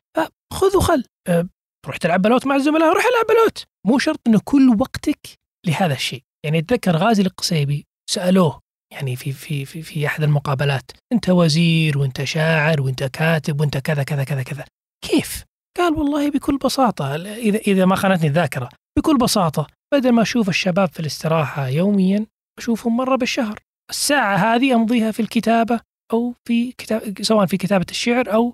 خذ 0.54 0.78
وخل. 0.78 1.04
أه 1.28 1.48
تروح 1.86 1.98
تلعب 1.98 2.22
بلوت 2.22 2.48
مع 2.48 2.56
الزملاء 2.56 2.94
روح 2.94 3.06
العب 3.06 3.26
بلوت. 3.38 3.64
مو 3.88 4.00
شرط 4.00 4.20
انه 4.28 4.42
كل 4.44 4.70
وقتك 4.80 5.28
لهذا 5.66 5.94
الشيء. 5.94 6.24
يعني 6.46 6.60
اتذكر 6.60 6.96
غازي 6.96 7.22
القصيبي 7.22 7.86
سألوه 8.10 8.60
يعني 8.94 9.16
في 9.16 9.32
في 9.32 9.66
في 9.66 9.82
في 9.82 10.08
أحد 10.08 10.24
المقابلات 10.24 10.92
أنت 11.14 11.30
وزير 11.30 11.98
وأنت 11.98 12.24
شاعر 12.24 12.82
وأنت 12.82 13.04
كاتب 13.04 13.62
وأنت 13.62 13.78
كذا 13.78 14.04
كذا 14.04 14.24
كذا 14.24 14.44
كذا. 14.44 14.66
كيف؟ 15.06 15.44
قال 15.78 15.94
والله 15.94 16.32
بكل 16.32 16.58
بساطة 16.58 17.16
إذا 17.16 17.58
إذا 17.58 17.86
ما 17.86 17.96
خانتني 17.96 18.28
الذاكرة. 18.28 18.70
بكل 18.98 19.18
بساطة 19.18 19.68
بدل 19.94 20.12
ما 20.12 20.22
أشوف 20.22 20.50
الشباب 20.50 20.90
في 20.90 21.00
الاستراحة 21.00 21.68
يوميا 21.68 22.26
أشوفهم 22.60 22.98
مرة 22.98 23.16
بالشهر. 23.16 23.60
الساعة 23.90 24.36
هذه 24.36 24.76
أمضيها 24.76 25.12
في 25.12 25.20
الكتابة 25.20 25.80
أو 26.14 26.34
في 26.48 26.72
كتاب 26.72 27.22
سواء 27.22 27.46
في 27.46 27.58
كتابة 27.58 27.86
الشعر 27.90 28.34
أو 28.34 28.54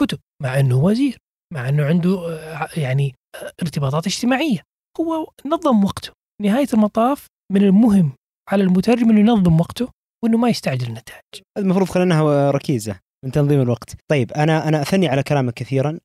كتب 0.00 0.18
مع 0.42 0.60
أنه 0.60 0.84
وزير 0.84 1.18
مع 1.54 1.68
أنه 1.68 1.84
عنده 1.84 2.10
آه، 2.10 2.68
يعني 2.76 3.14
آه، 3.34 3.52
ارتباطات 3.62 4.06
اجتماعية. 4.06 4.62
هو 5.00 5.26
نظم 5.46 5.84
وقته. 5.84 6.12
نهاية 6.42 6.68
المطاف 6.74 7.26
من 7.52 7.62
المهم 7.62 8.12
على 8.50 8.62
المترجم 8.62 9.10
أنه 9.10 9.20
ينظم 9.20 9.60
وقته 9.60 9.88
وأنه 10.24 10.38
ما 10.38 10.48
يستعجل 10.48 10.86
النتائج. 10.86 11.42
المفروض 11.58 11.88
خليناها 11.88 12.50
ركيزة. 12.50 13.00
من 13.24 13.32
تنظيم 13.32 13.60
الوقت. 13.60 13.96
طيب 14.10 14.32
أنا 14.32 14.68
أنا 14.68 14.82
أثني 14.82 15.08
على 15.08 15.22
كلامك 15.22 15.54
كثيرا 15.54 15.98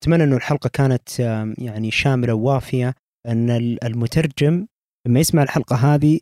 واتمنى 0.00 0.24
إنه 0.24 0.36
الحلقة 0.36 0.70
كانت 0.72 1.18
يعني 1.58 1.90
شاملة 1.90 2.34
ووافية 2.34 2.94
أن 3.26 3.50
المترجم 3.84 4.66
لما 5.06 5.20
يسمع 5.20 5.42
الحلقة 5.42 5.76
هذه 5.76 6.20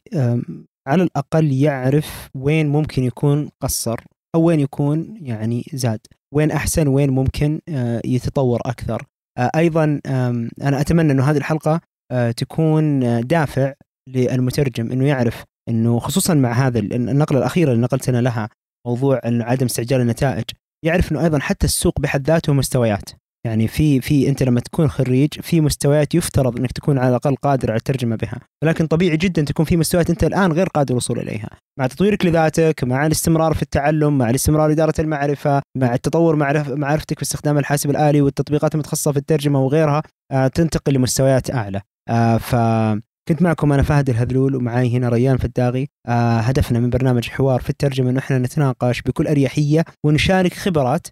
على 0.89 1.03
الأقل 1.03 1.53
يعرف 1.53 2.29
وين 2.35 2.69
ممكن 2.69 3.05
يكون 3.05 3.51
قصر 3.63 4.01
أو 4.35 4.43
وين 4.43 4.61
يكون 4.61 5.19
يعني 5.21 5.65
زاد 5.73 6.01
وين 6.35 6.51
أحسن 6.51 6.89
وين 6.89 7.11
ممكن 7.11 7.61
آه، 7.69 8.03
يتطور 8.05 8.61
أكثر. 8.67 9.07
آه، 9.39 9.51
أيضا 9.57 10.01
أنا 10.63 10.81
أتمنى 10.81 11.13
إنه 11.13 11.31
هذه 11.31 11.37
الحلقة 11.37 11.81
آه، 12.13 12.31
تكون 12.31 13.01
دافع 13.21 13.73
للمترجم 14.09 14.93
إنه 14.93 15.07
يعرف 15.07 15.45
إنه 15.69 15.99
خصوصا 15.99 16.35
مع 16.35 16.53
هذا 16.53 16.79
النقلة 16.79 17.39
الأخيرة 17.39 17.71
اللي 17.73 17.83
نقلتنا 17.83 18.21
لها 18.21 18.49
موضوع 18.87 19.21
عدم 19.25 19.67
استعجال 19.67 20.01
النتائج 20.01 20.45
يعرف 20.85 21.13
إنه 21.13 21.25
أيضا 21.25 21.39
حتى 21.39 21.67
السوق 21.67 22.01
بحد 22.01 22.27
ذاته 22.27 22.53
مستويات. 22.53 23.11
يعني 23.47 23.69
في 23.69 24.01
في 24.01 24.29
أنت 24.29 24.43
لما 24.43 24.61
تكون 24.61 24.89
خريج 24.89 25.41
في 25.41 25.61
مستويات 25.61 26.15
يفترض 26.15 26.59
إنك 26.59 26.73
تكون 26.73 26.99
على 26.99 27.09
الأقل 27.09 27.37
قادر 27.37 27.71
على 27.71 27.79
الترجمة 27.79 28.17
بها، 28.17 28.41
ولكن 28.65 28.87
طبيعي 28.87 29.17
جدا 29.17 29.43
تكون 29.43 29.65
في 29.65 29.77
مستويات 29.77 30.11
أنت 30.11 30.25
الآن 30.25 30.53
غير 30.53 30.67
قادر 30.67 30.91
الوصول 30.91 31.19
إليها، 31.19 31.51
مع 31.79 31.87
تطويرك 31.87 32.27
لذاتك، 32.27 32.85
مع 32.85 33.07
الاستمرار 33.07 33.55
في 33.55 33.63
التعلم، 33.63 34.19
مع 34.19 34.31
الاستمرار 34.31 34.73
إدارة 34.73 34.95
المعرفة، 34.99 35.63
مع 35.79 35.95
التطور 35.95 36.37
معرف 36.37 36.69
معرفتك 36.69 37.17
في 37.17 37.23
استخدام 37.23 37.59
الحاسب 37.59 37.91
الآلي 37.91 38.21
والتطبيقات 38.21 38.75
المتخصصة 38.75 39.13
في 39.13 39.19
الترجمة 39.19 39.61
وغيرها، 39.61 40.03
آه 40.33 40.49
تنتقل 40.49 40.95
لمستويات 40.95 41.51
أعلى. 41.51 41.81
آه 42.09 42.37
ف 42.37 42.57
كنت 43.29 43.43
معكم 43.43 43.73
أنا 43.73 43.83
فهد 43.83 44.11
الهذلول 44.11 44.57
ومعي 44.57 44.97
هنا 44.97 45.09
ريان 45.09 45.37
فداغي 45.37 45.89
آه 46.07 46.39
هدفنا 46.39 46.81
من 46.81 46.91
برنامج 46.91 47.29
حوار 47.29 47.61
في 47.61 47.71
الترجمة 47.71 48.11
إنه 48.11 48.19
إحنا 48.19 48.39
نتناقش 48.39 49.03
بكل 49.03 49.27
أريحية 49.27 49.85
ونشارك 50.07 50.55
خبرات 50.55 51.07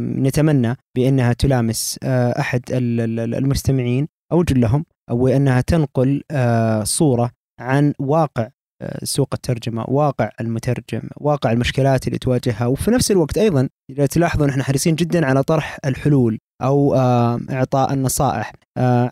نتمنى 0.00 0.76
بأنها 0.96 1.32
تلامس 1.32 1.98
آه 2.02 2.40
أحد 2.40 2.62
المستمعين 2.72 4.08
أو 4.32 4.42
جلهم 4.42 4.84
أو 5.10 5.28
انها 5.28 5.60
تنقل 5.60 6.22
آه 6.30 6.84
صورة 6.84 7.30
عن 7.60 7.92
واقع 7.98 8.48
آه، 8.82 9.04
سوق 9.04 9.28
الترجمة، 9.34 9.84
واقع 9.88 10.30
المترجم، 10.40 11.02
واقع 11.16 11.52
المشكلات 11.52 12.06
اللي 12.06 12.18
تواجهها. 12.18 12.66
وفي 12.66 12.90
نفس 12.90 13.10
الوقت 13.10 13.38
أيضا 13.38 13.68
إذا 13.90 14.06
تلاحظون 14.06 14.48
إحنا 14.48 14.62
حريصين 14.62 14.94
جدا 14.94 15.26
على 15.26 15.42
طرح 15.42 15.78
الحلول 15.84 16.38
أو 16.62 16.94
آه، 16.94 17.40
إعطاء 17.50 17.92
النصائح 17.92 18.52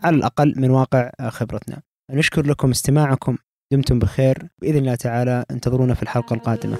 على 0.03 0.15
الأقل 0.15 0.53
من 0.57 0.69
واقع 0.69 1.11
خبرتنا. 1.29 1.81
نشكر 2.11 2.45
لكم 2.45 2.69
استماعكم. 2.69 3.37
دمتم 3.73 3.99
بخير. 3.99 4.47
بإذن 4.61 4.77
الله 4.77 4.95
تعالى 4.95 5.45
انتظرونا 5.51 5.93
في 5.93 6.03
الحلقة 6.03 6.33
القادمة. 6.33 6.77